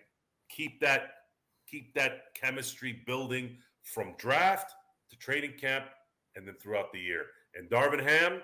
keep 0.48 0.80
that 0.80 1.10
keep 1.68 1.92
that 1.94 2.34
chemistry 2.34 3.02
building 3.06 3.56
from 3.82 4.14
draft 4.18 4.72
to 5.10 5.18
training 5.18 5.52
camp 5.60 5.86
and 6.36 6.46
then 6.46 6.54
throughout 6.60 6.92
the 6.92 7.00
year. 7.00 7.26
And 7.54 7.68
Darvin 7.68 8.02
Ham 8.02 8.40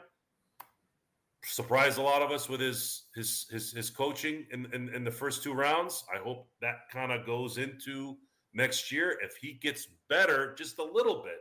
surprised 1.44 1.98
a 1.98 2.02
lot 2.02 2.22
of 2.22 2.30
us 2.30 2.48
with 2.48 2.60
his 2.60 3.04
his 3.14 3.46
his, 3.50 3.72
his 3.72 3.90
coaching 3.90 4.46
in, 4.50 4.66
in 4.72 4.88
in 4.88 5.04
the 5.04 5.10
first 5.10 5.42
two 5.42 5.52
rounds. 5.52 6.04
I 6.12 6.18
hope 6.18 6.48
that 6.60 6.88
kind 6.90 7.12
of 7.12 7.24
goes 7.24 7.58
into 7.58 8.16
next 8.54 8.90
year. 8.90 9.18
If 9.22 9.36
he 9.36 9.52
gets 9.52 9.86
better 10.08 10.54
just 10.56 10.78
a 10.78 10.84
little 10.84 11.22
bit 11.22 11.38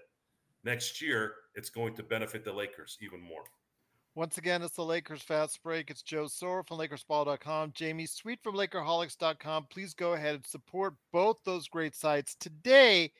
next 0.63 1.01
year, 1.01 1.33
it's 1.55 1.69
going 1.69 1.95
to 1.95 2.03
benefit 2.03 2.43
the 2.43 2.53
Lakers 2.53 2.97
even 3.01 3.21
more. 3.21 3.43
Once 4.13 4.37
again, 4.37 4.61
it's 4.61 4.75
the 4.75 4.83
Lakers 4.83 5.21
Fast 5.21 5.63
Break. 5.63 5.89
It's 5.89 6.01
Joe 6.01 6.27
Sora 6.27 6.65
from 6.65 6.79
LakersBall.com, 6.79 7.71
Jamie 7.73 8.05
Sweet 8.05 8.39
from 8.43 8.55
LakerHolics.com. 8.55 9.67
Please 9.69 9.93
go 9.93 10.13
ahead 10.13 10.35
and 10.35 10.45
support 10.45 10.95
both 11.13 11.37
those 11.45 11.69
great 11.69 11.95
sites 11.95 12.35
today. 12.39 13.11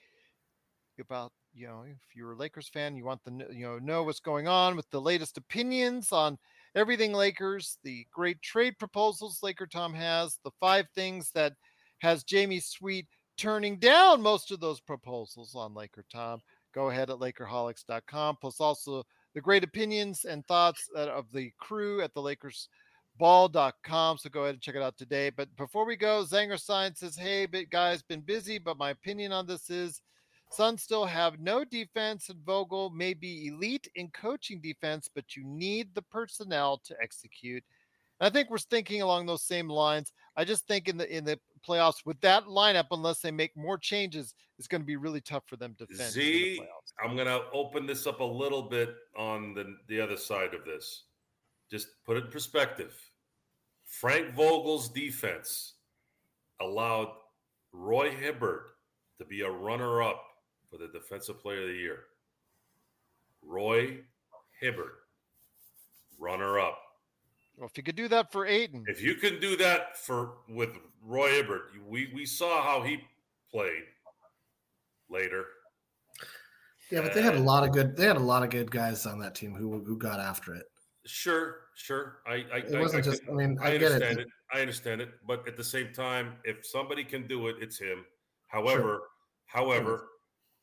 About 1.00 1.32
you 1.54 1.68
know, 1.68 1.84
if 1.88 2.16
you're 2.16 2.34
a 2.34 2.38
Lakers 2.38 2.68
fan, 2.68 2.96
you 2.96 3.06
want 3.06 3.24
kn- 3.24 3.48
you 3.52 3.66
know 3.66 3.80
know 3.80 4.04
what's 4.04 4.20
going 4.20 4.48
on 4.48 4.76
with 4.76 4.88
the 4.92 5.02
latest 5.02 5.38
opinions 5.38 6.12
on 6.12 6.38
everything 6.76 7.14
Lakers, 7.14 7.78
the 7.84 8.06
great 8.14 8.42
trade 8.42 8.78
proposals 8.78 9.40
Laker 9.42 9.66
Tom 9.66 9.94
has, 9.94 10.38
the 10.44 10.52
five 10.60 10.86
things 10.94 11.32
that 11.34 11.54
has 12.00 12.24
Jamie 12.24 12.60
Sweet 12.60 13.08
turning 13.38 13.80
down 13.80 14.22
most 14.22 14.52
of 14.52 14.60
those 14.60 14.80
proposals 14.80 15.56
on 15.56 15.74
Laker 15.74 16.06
Tom. 16.12 16.42
Go 16.74 16.90
ahead 16.90 17.10
at 17.10 17.18
LakerHolics.com. 17.18 18.38
Plus 18.42 18.60
also 18.60 19.04
the 19.34 19.42
great 19.42 19.64
opinions 19.64 20.26
and 20.26 20.46
thoughts 20.46 20.90
of 20.96 21.26
the 21.32 21.52
crew 21.60 22.02
at 22.02 22.14
the 22.14 22.22
Lakers 22.22 22.70
ball.com. 23.18 24.18
So 24.18 24.30
go 24.30 24.44
ahead 24.44 24.56
and 24.56 24.62
check 24.62 24.76
it 24.76 24.82
out 24.82 24.98
today. 24.98 25.30
But 25.30 25.56
before 25.58 25.86
we 25.86 25.96
go, 25.96 26.24
Zanger 26.24 26.60
Sign 26.60 26.96
says, 26.96 27.16
Hey, 27.16 27.48
guys, 27.70 28.02
been 28.02 28.22
busy, 28.22 28.58
but 28.58 28.78
my 28.78 28.92
opinion 28.92 29.32
on 29.32 29.46
this 29.46 29.70
is 29.70 30.02
Suns 30.52 30.84
still 30.84 31.06
have 31.06 31.40
no 31.40 31.64
defense, 31.64 32.28
and 32.28 32.44
Vogel 32.46 32.90
may 32.90 33.14
be 33.14 33.48
elite 33.48 33.88
in 33.96 34.10
coaching 34.10 34.60
defense, 34.60 35.10
but 35.14 35.36
you 35.36 35.46
need 35.46 35.96
the 35.96 36.02
personnel 36.02 36.82
to 36.84 36.96
execute. 37.02 37.64
And 38.20 38.28
I 38.28 38.30
think 38.30 38.50
we're 38.50 38.58
thinking 38.58 39.02
along 39.02 39.26
those 39.26 39.44
same 39.44 39.70
lines. 39.70 40.12
I 40.36 40.44
just 40.44 40.68
think 40.68 40.90
in 40.90 40.98
the 40.98 41.10
in 41.16 41.24
the 41.24 41.40
playoffs 41.68 42.06
with 42.06 42.20
that 42.22 42.46
lineup, 42.46 42.88
unless 42.92 43.20
they 43.20 43.32
make 43.32 43.56
more 43.56 43.78
changes, 43.78 44.34
it's 44.58 44.68
going 44.68 44.82
to 44.82 44.86
be 44.86 44.96
really 44.96 45.22
tough 45.22 45.44
for 45.48 45.56
them 45.56 45.76
to 45.80 45.86
defend. 45.86 46.16
in 46.16 46.22
the 46.22 46.30
Z, 46.30 46.60
playoffs. 46.62 46.94
I'm 47.04 47.16
going 47.16 47.28
to 47.28 47.44
open 47.54 47.86
this 47.86 48.06
up 48.08 48.20
a 48.20 48.24
little 48.24 48.64
bit 48.64 48.96
on 49.18 49.54
the, 49.54 49.76
the 49.88 50.00
other 50.00 50.18
side 50.18 50.54
of 50.54 50.66
this. 50.66 51.04
Just 51.70 51.88
put 52.06 52.18
it 52.18 52.26
in 52.26 52.32
perspective. 52.32 52.94
Frank 53.86 54.34
Vogel's 54.34 54.90
defense 54.90 55.74
allowed 56.60 57.10
Roy 57.74 58.12
Hibbert 58.12 58.72
to 59.18 59.26
be 59.26 59.42
a 59.42 59.50
runner 59.50 60.02
up 60.02 60.24
for 60.70 60.78
the 60.78 60.88
Defensive 60.88 61.42
Player 61.42 61.62
of 61.62 61.68
the 61.68 61.74
Year. 61.74 62.00
Roy 63.44 63.98
Hibbert, 64.60 65.04
runner 66.20 66.60
up. 66.60 66.80
Well, 67.62 67.70
if 67.72 67.78
you 67.78 67.84
could 67.84 67.96
do 67.96 68.08
that 68.08 68.32
for 68.32 68.48
Ayton, 68.48 68.86
If 68.88 69.04
you 69.04 69.14
can 69.14 69.40
do 69.40 69.56
that 69.58 69.96
for 69.96 70.38
with 70.50 70.72
Roy 71.06 71.30
Hibbert, 71.30 71.70
we, 71.88 72.12
we 72.12 72.26
saw 72.26 72.60
how 72.64 72.82
he 72.82 72.98
played 73.52 73.84
later. 75.12 75.46
Yeah, 76.90 77.02
but 77.02 77.14
they 77.14 77.22
had 77.22 77.36
a 77.36 77.40
lot 77.40 77.64
of 77.64 77.72
good. 77.72 77.96
They 77.96 78.08
had 78.08 78.18
a 78.18 78.20
lot 78.20 78.42
of 78.42 78.50
good 78.50 78.72
guys 78.72 79.06
on 79.06 79.20
that 79.20 79.36
team 79.36 79.54
who 79.54 79.84
who 79.84 79.96
got 79.96 80.20
after 80.20 80.56
it. 80.56 80.64
Sure, 81.06 81.58
sure. 81.76 82.18
I, 82.26 82.46
I 82.52 82.58
It 82.68 82.80
wasn't 82.80 83.06
just- 83.06 83.22
I 83.30 83.34
mean, 83.34 83.60
I 83.62 83.74
I 83.74 83.78
get 83.78 83.92
it. 83.92 83.94
understand 83.94 84.20
it. 84.22 84.28
I 84.52 84.62
understand 84.62 85.02
it, 85.02 85.10
but 85.28 85.48
at 85.48 85.56
the 85.56 85.64
same 85.64 85.94
time, 85.94 86.38
if 86.44 86.66
somebody 86.66 87.04
can 87.04 87.28
do 87.28 87.48
it, 87.48 87.58
it's 87.62 87.78
him. 87.78 88.06
However, 88.48 89.04
however, 89.46 90.08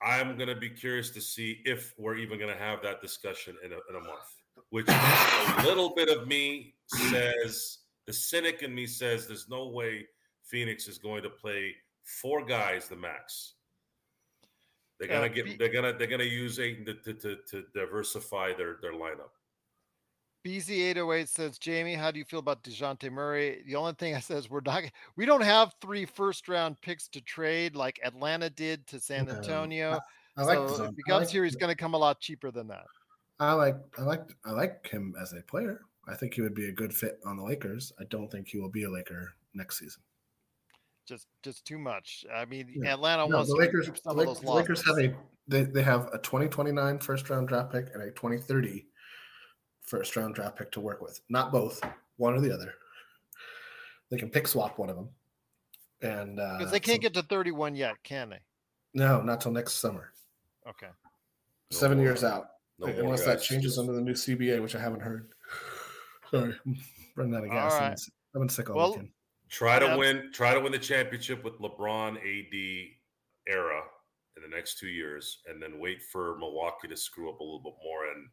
I'm 0.03 0.37
going 0.37 0.49
to 0.49 0.57
be 0.57 0.69
curious 0.69 1.11
to 1.13 1.21
see 1.21 1.61
if 1.65 1.95
we're 1.97 2.17
even 2.17 2.41
going 2.41 2.53
to 2.53 2.59
have 2.59 2.83
that 2.83 3.01
discussion 3.01 3.57
in 3.65 3.71
a, 3.73 3.77
in 3.89 3.95
a 3.97 4.01
month. 4.01 4.29
Which 4.71 4.87
a 4.89 5.63
little 5.65 5.95
bit 5.95 6.09
of 6.09 6.27
me 6.29 6.75
says, 6.87 7.79
the 8.07 8.13
cynic 8.13 8.63
in 8.63 8.75
me 8.75 8.87
says, 8.87 9.27
there's 9.27 9.49
no 9.49 9.69
way 9.69 10.07
Phoenix 10.45 10.89
is 10.89 10.99
going 10.99 11.23
to 11.23 11.31
play 11.31 11.75
four 12.05 12.45
guys 12.45 12.89
the 12.89 12.97
max. 12.97 13.55
They're 14.99 15.09
gonna 15.09 15.27
Uh, 15.27 15.29
get. 15.29 15.59
They're 15.59 15.69
gonna. 15.69 15.93
They're 15.93 16.09
gonna 16.09 16.25
use 16.25 16.59
Ayton 16.59 16.85
to, 16.87 16.95
to, 16.95 17.15
to, 17.15 17.37
to 17.51 17.65
diversify 17.73 18.53
their 18.55 18.79
their 18.83 18.95
lineup. 18.95 19.31
BZ808 20.45 21.29
says, 21.29 21.59
Jamie, 21.59 21.95
how 21.95 22.11
do 22.11 22.19
you 22.19 22.25
feel 22.25 22.39
about 22.39 22.63
DeJounte 22.63 23.11
Murray? 23.11 23.63
The 23.67 23.77
only 23.77 23.93
thing 23.95 24.15
I 24.15 24.21
says 24.21 24.49
we're 24.51 24.61
not 24.65 24.85
we 25.17 25.25
don't 25.27 25.43
have 25.43 25.75
three 25.81 26.05
first 26.05 26.49
round 26.49 26.81
picks 26.81 27.07
to 27.09 27.21
trade 27.21 27.77
like 27.77 28.01
Atlanta 28.05 28.51
did 28.51 28.87
to 28.89 28.99
San 28.99 29.27
No. 29.27 29.35
Antonio. 29.35 30.01
I 30.37 30.43
like 30.43 30.69
so 30.71 30.85
if 30.85 30.95
he 30.97 31.03
comes 31.03 31.27
like 31.27 31.29
here, 31.33 31.45
he's 31.45 31.57
gonna 31.57 31.75
come 31.77 31.95
a 31.95 31.99
lot 31.99 32.21
cheaper 32.21 32.51
than 32.51 32.67
that. 32.69 32.87
I 33.41 33.53
like 33.53 33.77
I 33.99 34.03
like 34.03 34.25
I 34.45 34.51
like 34.53 34.87
him 34.89 35.15
as 35.21 35.33
a 35.33 35.43
player. 35.43 35.81
I 36.09 36.15
think 36.15 36.35
he 36.35 36.41
would 36.41 36.55
be 36.55 36.69
a 36.69 36.73
good 36.73 36.93
fit 36.95 37.21
on 37.25 37.37
the 37.37 37.43
Lakers. 37.45 37.93
I 38.01 38.05
don't 38.05 38.31
think 38.31 38.49
he 38.49 38.59
will 38.59 38.71
be 38.71 38.85
a 38.85 38.91
Laker 38.91 39.35
next 39.55 39.79
season. 39.79 40.03
Just 41.07 41.27
just 41.43 41.65
too 41.65 41.79
much. 41.79 42.25
I 42.35 42.45
mean 42.45 42.67
Yeah. 42.75 42.95
Atlanta 42.95 43.29
No, 43.29 43.37
wants 43.37 43.51
the 43.51 43.57
to 43.57 43.61
Lakers, 43.61 43.87
the 43.89 43.97
some 43.97 44.17
Lak- 44.17 44.27
of 44.29 44.35
those 44.37 44.43
the 44.45 44.51
Lakers 44.53 44.87
have 44.87 44.99
a 44.99 45.15
they, 45.47 45.63
they 45.65 45.83
have 45.83 46.09
a 46.13 46.19
2029 46.19 46.99
first 46.99 47.31
round 47.31 47.49
draft 47.49 47.73
pick 47.73 47.89
and 47.95 48.03
a 48.03 48.11
2030 48.11 48.87
first 49.83 50.15
round 50.17 50.35
draft 50.35 50.57
pick 50.57 50.71
to 50.73 50.81
work 50.81 51.01
with. 51.01 51.21
Not 51.31 51.53
both, 51.53 51.81
one 52.17 52.35
or 52.35 52.41
the 52.41 52.53
other. 52.53 52.75
They 54.11 54.19
can 54.19 54.29
pick 54.31 54.47
swap 54.49 54.79
one 54.79 54.91
of 54.91 54.97
them. 54.97 55.09
And 56.03 56.39
uh, 56.41 56.57
Because 56.59 56.71
they 56.73 56.81
can't 56.81 56.97
so- 56.97 57.03
get 57.03 57.15
to 57.15 57.23
31 57.23 57.75
yet, 57.77 57.95
can 58.03 58.31
they? 58.31 58.41
no, 58.95 59.21
not 59.23 59.41
till 59.41 59.53
next 59.53 59.75
summer. 59.75 60.13
Okay. 60.69 60.89
Seven 61.71 61.99
years 61.99 62.25
out, 62.25 62.49
no 62.79 62.87
more 62.89 63.01
unless 63.01 63.25
that 63.25 63.43
changes 63.43 63.79
under 63.79 63.93
the 63.93 64.01
new 64.01 64.13
CBA, 64.15 64.61
which 64.63 64.75
I 64.75 64.81
haven't 64.81 65.01
heard. 65.01 65.29
Sorry, 66.31 66.55
I'm 66.67 66.77
running 67.17 67.35
out 67.35 67.45
of 67.45 67.51
gas. 67.51 67.73
All 67.73 67.79
I've 67.79 67.81
been 67.81 67.89
right. 67.91 67.99
sick- 67.99 68.15
I've 68.35 68.41
been 68.41 68.49
sick 68.49 68.71
all 68.71 68.77
Well, 68.77 68.91
weekend. 68.91 69.09
Try 69.49 69.79
to 69.79 69.87
Yeah. 69.87 69.97
win. 69.97 70.31
Try 70.33 70.55
to 70.55 70.61
win 70.61 70.73
the 70.73 70.79
championship 70.79 71.43
with 71.43 71.55
LeBron 71.59 72.17
AD 72.19 72.97
era 73.49 73.83
in 74.37 74.43
the 74.43 74.49
next 74.55 74.79
two 74.79 74.89
years, 74.89 75.39
and 75.47 75.61
then 75.63 75.81
wait 75.81 76.03
for 76.03 76.37
Milwaukee 76.39 76.87
to 76.89 76.97
screw 76.97 77.31
up 77.31 77.41
a 77.41 77.43
little 77.43 77.63
bit 77.63 77.75
more, 77.83 78.13
and 78.13 78.29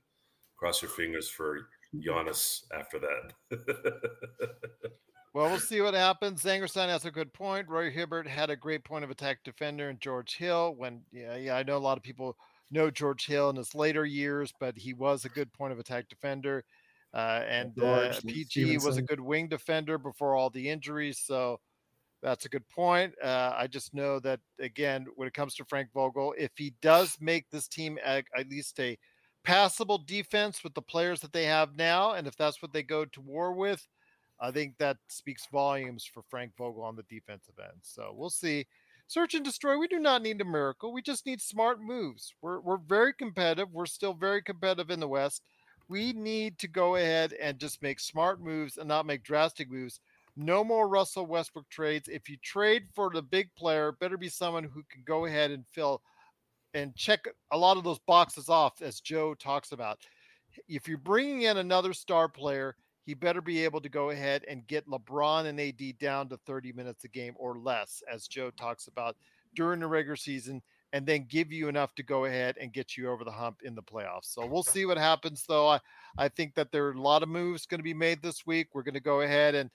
cross 0.58 0.82
your 0.82 0.92
fingers 0.92 1.30
for 1.30 1.70
Giannis 1.96 2.64
after 2.78 3.00
that. 3.00 3.34
Well, 5.34 5.50
we'll 5.50 5.60
see 5.60 5.82
what 5.82 5.94
happens. 5.94 6.42
Zangerstein 6.42 6.88
has 6.88 7.04
a 7.04 7.12
good 7.12 7.34
point. 7.34 7.68
Roy 7.68 7.92
Hibbert 7.92 8.26
had 8.26 8.50
a 8.50 8.56
great 8.56 8.86
point 8.86 9.04
of 9.04 9.10
attack 9.10 9.40
defender 9.44 9.90
and 9.90 10.00
George 10.00 10.38
Hill. 10.38 10.76
When 10.78 11.02
yeah, 11.12 11.36
yeah, 11.36 11.58
I 11.58 11.64
know 11.64 11.76
a 11.76 11.78
lot 11.78 11.98
of 11.98 12.04
people 12.04 12.38
know 12.72 12.90
George 12.90 13.26
Hill 13.26 13.50
in 13.50 13.56
his 13.56 13.76
later 13.76 14.06
years, 14.06 14.54
but 14.60 14.78
he 14.78 14.94
was 14.94 15.26
a 15.26 15.30
good 15.30 15.52
point 15.54 15.74
of 15.74 15.80
attack 15.80 16.08
defender. 16.10 16.64
Uh, 17.14 17.44
and 17.48 17.82
uh, 17.82 18.14
PG 18.28 18.78
was 18.80 18.98
a 18.98 19.02
good 19.02 19.22
wing 19.22 19.48
defender 19.48 19.98
before 19.98 20.36
all 20.36 20.50
the 20.50 20.70
injuries. 20.70 21.18
So 21.18 21.60
that's 22.22 22.46
a 22.46 22.50
good 22.50 22.68
point. 22.68 23.14
Uh, 23.24 23.54
I 23.56 23.68
just 23.68 23.94
know 23.94 24.20
that 24.20 24.40
again, 24.60 25.06
when 25.16 25.28
it 25.28 25.34
comes 25.34 25.56
to 25.56 25.66
Frank 25.66 25.90
Vogel, 25.94 26.36
if 26.38 26.52
he 26.58 26.74
does 26.82 27.16
make 27.22 27.50
this 27.50 27.68
team 27.68 27.98
at, 28.04 28.26
at 28.38 28.50
least 28.50 28.80
a 28.80 28.98
passable 29.46 30.00
defense 30.00 30.64
with 30.64 30.74
the 30.74 30.82
players 30.82 31.22
that 31.22 31.32
they 31.32 31.46
have 31.46 31.78
now, 31.78 32.14
and 32.14 32.28
if 32.28 32.36
that's 32.36 32.62
what 32.62 32.74
they 32.74 32.84
go 32.84 33.06
to 33.06 33.22
war 33.22 33.54
with, 33.54 33.88
I 34.40 34.52
think 34.52 34.76
that 34.80 34.98
speaks 35.08 35.48
volumes 35.52 36.04
for 36.04 36.24
Frank 36.30 36.54
Vogel 36.58 36.84
on 36.84 36.96
the 36.96 37.04
defensive 37.04 37.56
end. 37.62 37.80
So 37.82 38.14
we'll 38.14 38.30
see. 38.30 38.66
Search 39.08 39.34
and 39.34 39.46
destroy. 39.46 39.78
We 39.78 39.88
do 39.88 40.00
not 40.00 40.22
need 40.22 40.42
a 40.42 40.46
miracle. 40.46 40.94
We 40.94 41.02
just 41.02 41.26
need 41.26 41.42
smart 41.42 41.82
moves. 41.82 42.34
We're 42.42 42.60
we're 42.60 42.78
very 42.78 43.14
competitive. 43.14 43.72
We're 43.72 43.86
still 43.86 44.14
very 44.14 44.42
competitive 44.42 44.90
in 44.90 45.00
the 45.00 45.08
West. 45.08 45.42
We 45.88 46.14
need 46.14 46.58
to 46.60 46.68
go 46.68 46.96
ahead 46.96 47.34
and 47.34 47.60
just 47.60 47.82
make 47.82 48.00
smart 48.00 48.42
moves 48.42 48.78
and 48.78 48.88
not 48.88 49.06
make 49.06 49.24
drastic 49.24 49.70
moves. 49.72 50.00
No 50.36 50.64
more 50.64 50.90
Russell 50.90 51.28
Westbrook 51.28 51.70
trades. 51.70 52.10
If 52.10 52.28
you 52.28 52.38
trade 52.44 52.88
for 52.94 53.10
the 53.14 53.22
big 53.22 53.54
player, 53.56 53.94
better 53.94 54.18
be 54.18 54.30
someone 54.30 54.64
who 54.64 54.84
can 54.92 55.04
go 55.06 55.26
ahead 55.26 55.52
and 55.52 55.66
fill 55.72 56.02
and 56.74 56.96
check 56.96 57.26
a 57.52 57.58
lot 57.58 57.78
of 57.78 57.84
those 57.84 58.00
boxes 58.00 58.50
off, 58.50 58.82
as 58.82 59.00
Joe 59.00 59.34
talks 59.34 59.72
about. 59.72 60.00
If 60.68 60.88
you're 60.88 60.98
bringing 60.98 61.44
in 61.44 61.58
another 61.58 61.94
star 61.94 62.28
player, 62.28 62.76
he 63.06 63.14
better 63.14 63.42
be 63.42 63.64
able 63.64 63.80
to 63.82 63.90
go 63.90 64.10
ahead 64.10 64.44
and 64.48 64.66
get 64.66 64.88
LeBron 64.88 65.46
and 65.46 65.60
AD 65.60 66.00
down 66.00 66.28
to 66.30 66.38
30 66.38 66.74
minutes 66.74 67.04
a 67.04 67.08
game 67.08 67.36
or 67.38 67.58
less, 67.60 68.02
as 68.12 68.28
Joe 68.28 68.50
talks 68.50 68.88
about 68.88 69.16
during 69.56 69.80
the 69.80 69.88
regular 69.88 70.16
season, 70.16 70.62
and 70.92 71.06
then 71.06 71.28
give 71.30 71.52
you 71.52 71.68
enough 71.68 71.94
to 71.96 72.04
go 72.04 72.26
ahead 72.26 72.58
and 72.60 72.74
get 72.74 72.98
you 72.98 73.10
over 73.10 73.24
the 73.24 73.32
hump 73.32 73.58
in 73.64 73.76
the 73.76 73.84
playoffs. 73.84 74.34
So 74.34 74.46
we'll 74.46 74.64
see 74.64 74.86
what 74.86 74.98
happens, 74.98 75.44
though. 75.48 75.68
I, 75.68 75.80
I 76.18 76.30
think 76.30 76.56
that 76.56 76.72
there 76.72 76.88
are 76.88 76.94
a 76.94 77.02
lot 77.02 77.22
of 77.22 77.30
moves 77.30 77.68
going 77.68 77.80
to 77.80 77.84
be 77.84 77.94
made 77.94 78.24
this 78.24 78.46
week. 78.48 78.70
We're 78.74 78.82
going 78.82 78.96
to 78.96 79.00
go 79.00 79.22
ahead 79.22 79.54
and 79.54 79.70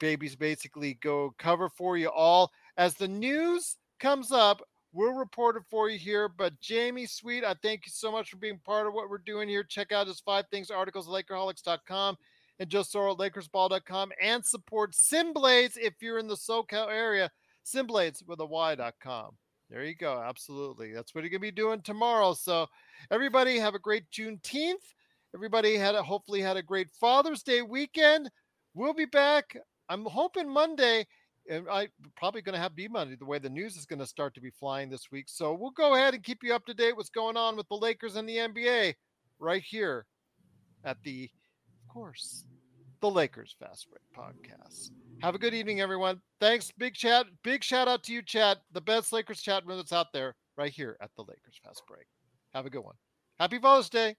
babies 0.00 0.34
basically 0.34 0.94
go 0.94 1.32
cover 1.38 1.68
for 1.68 1.96
you 1.96 2.08
all 2.08 2.50
as 2.76 2.94
the 2.94 3.06
news 3.08 3.76
comes 4.00 4.32
up. 4.32 4.62
We'll 4.92 5.12
report 5.12 5.56
it 5.56 5.62
for 5.70 5.90
you 5.90 5.98
here. 5.98 6.28
But 6.28 6.58
Jamie 6.60 7.06
Sweet, 7.06 7.44
I 7.44 7.54
thank 7.62 7.86
you 7.86 7.92
so 7.92 8.10
much 8.10 8.30
for 8.30 8.36
being 8.36 8.58
part 8.64 8.86
of 8.86 8.94
what 8.94 9.10
we're 9.10 9.18
doing 9.18 9.48
here. 9.48 9.62
Check 9.62 9.92
out 9.92 10.06
his 10.06 10.20
five 10.20 10.46
things 10.50 10.70
articles, 10.70 11.08
at 11.08 11.12
Lakerholics.com 11.12 12.16
and 12.58 12.68
Joe 12.68 12.80
Soro, 12.80 13.16
LakersBall.com, 13.16 14.12
and 14.22 14.44
support 14.44 14.92
Simblades 14.92 15.76
if 15.76 15.94
you're 16.00 16.18
in 16.18 16.28
the 16.28 16.36
SoCal 16.36 16.88
area. 16.88 17.30
Simblades 17.64 18.26
with 18.26 18.40
a 18.40 18.46
Y.com. 18.46 19.36
There 19.70 19.84
you 19.84 19.96
go. 19.96 20.22
Absolutely. 20.22 20.92
That's 20.92 21.14
what 21.14 21.22
you're 21.22 21.30
going 21.30 21.40
to 21.40 21.46
be 21.46 21.50
doing 21.50 21.80
tomorrow. 21.80 22.34
So, 22.34 22.66
everybody 23.10 23.58
have 23.58 23.74
a 23.74 23.78
great 23.78 24.04
Juneteenth. 24.10 24.94
Everybody 25.34 25.76
had 25.76 25.94
a, 25.94 26.02
hopefully 26.02 26.40
had 26.40 26.56
a 26.56 26.62
great 26.62 26.90
Father's 27.00 27.42
Day 27.42 27.62
weekend. 27.62 28.30
We'll 28.74 28.94
be 28.94 29.06
back. 29.06 29.56
I'm 29.88 30.04
hoping 30.04 30.48
Monday, 30.48 31.06
and 31.50 31.66
I 31.68 31.88
probably 32.16 32.42
going 32.42 32.54
to 32.54 32.60
have 32.60 32.76
be 32.76 32.88
Monday 32.88 33.16
the 33.16 33.24
way 33.24 33.38
the 33.38 33.50
news 33.50 33.76
is 33.76 33.86
going 33.86 33.98
to 33.98 34.06
start 34.06 34.34
to 34.34 34.40
be 34.40 34.50
flying 34.50 34.90
this 34.90 35.10
week. 35.10 35.26
So 35.28 35.54
we'll 35.54 35.70
go 35.70 35.94
ahead 35.94 36.14
and 36.14 36.22
keep 36.22 36.44
you 36.44 36.54
up 36.54 36.66
to 36.66 36.74
date 36.74 36.96
what's 36.96 37.10
going 37.10 37.36
on 37.36 37.56
with 37.56 37.68
the 37.68 37.76
Lakers 37.76 38.16
and 38.16 38.28
the 38.28 38.36
NBA 38.36 38.94
right 39.40 39.62
here 39.62 40.06
at 40.84 40.98
the 41.02 41.28
course, 41.94 42.44
the 43.00 43.08
Lakers 43.08 43.54
Fast 43.60 43.86
Break 43.88 44.02
podcast. 44.28 44.90
Have 45.22 45.36
a 45.36 45.38
good 45.38 45.54
evening, 45.54 45.80
everyone. 45.80 46.20
Thanks, 46.40 46.72
big 46.76 46.94
chat. 46.94 47.26
Big 47.44 47.62
shout 47.62 47.86
out 47.86 48.02
to 48.02 48.12
you, 48.12 48.20
chat. 48.20 48.58
The 48.72 48.80
best 48.80 49.12
Lakers 49.12 49.40
chat 49.40 49.64
room 49.64 49.76
that's 49.76 49.92
out 49.92 50.12
there, 50.12 50.34
right 50.58 50.72
here 50.72 50.96
at 51.00 51.10
the 51.16 51.22
Lakers 51.22 51.60
Fast 51.64 51.84
Break. 51.86 52.06
Have 52.52 52.66
a 52.66 52.70
good 52.70 52.82
one. 52.82 52.96
Happy 53.38 53.60
Father's 53.60 53.88
Day. 53.88 54.16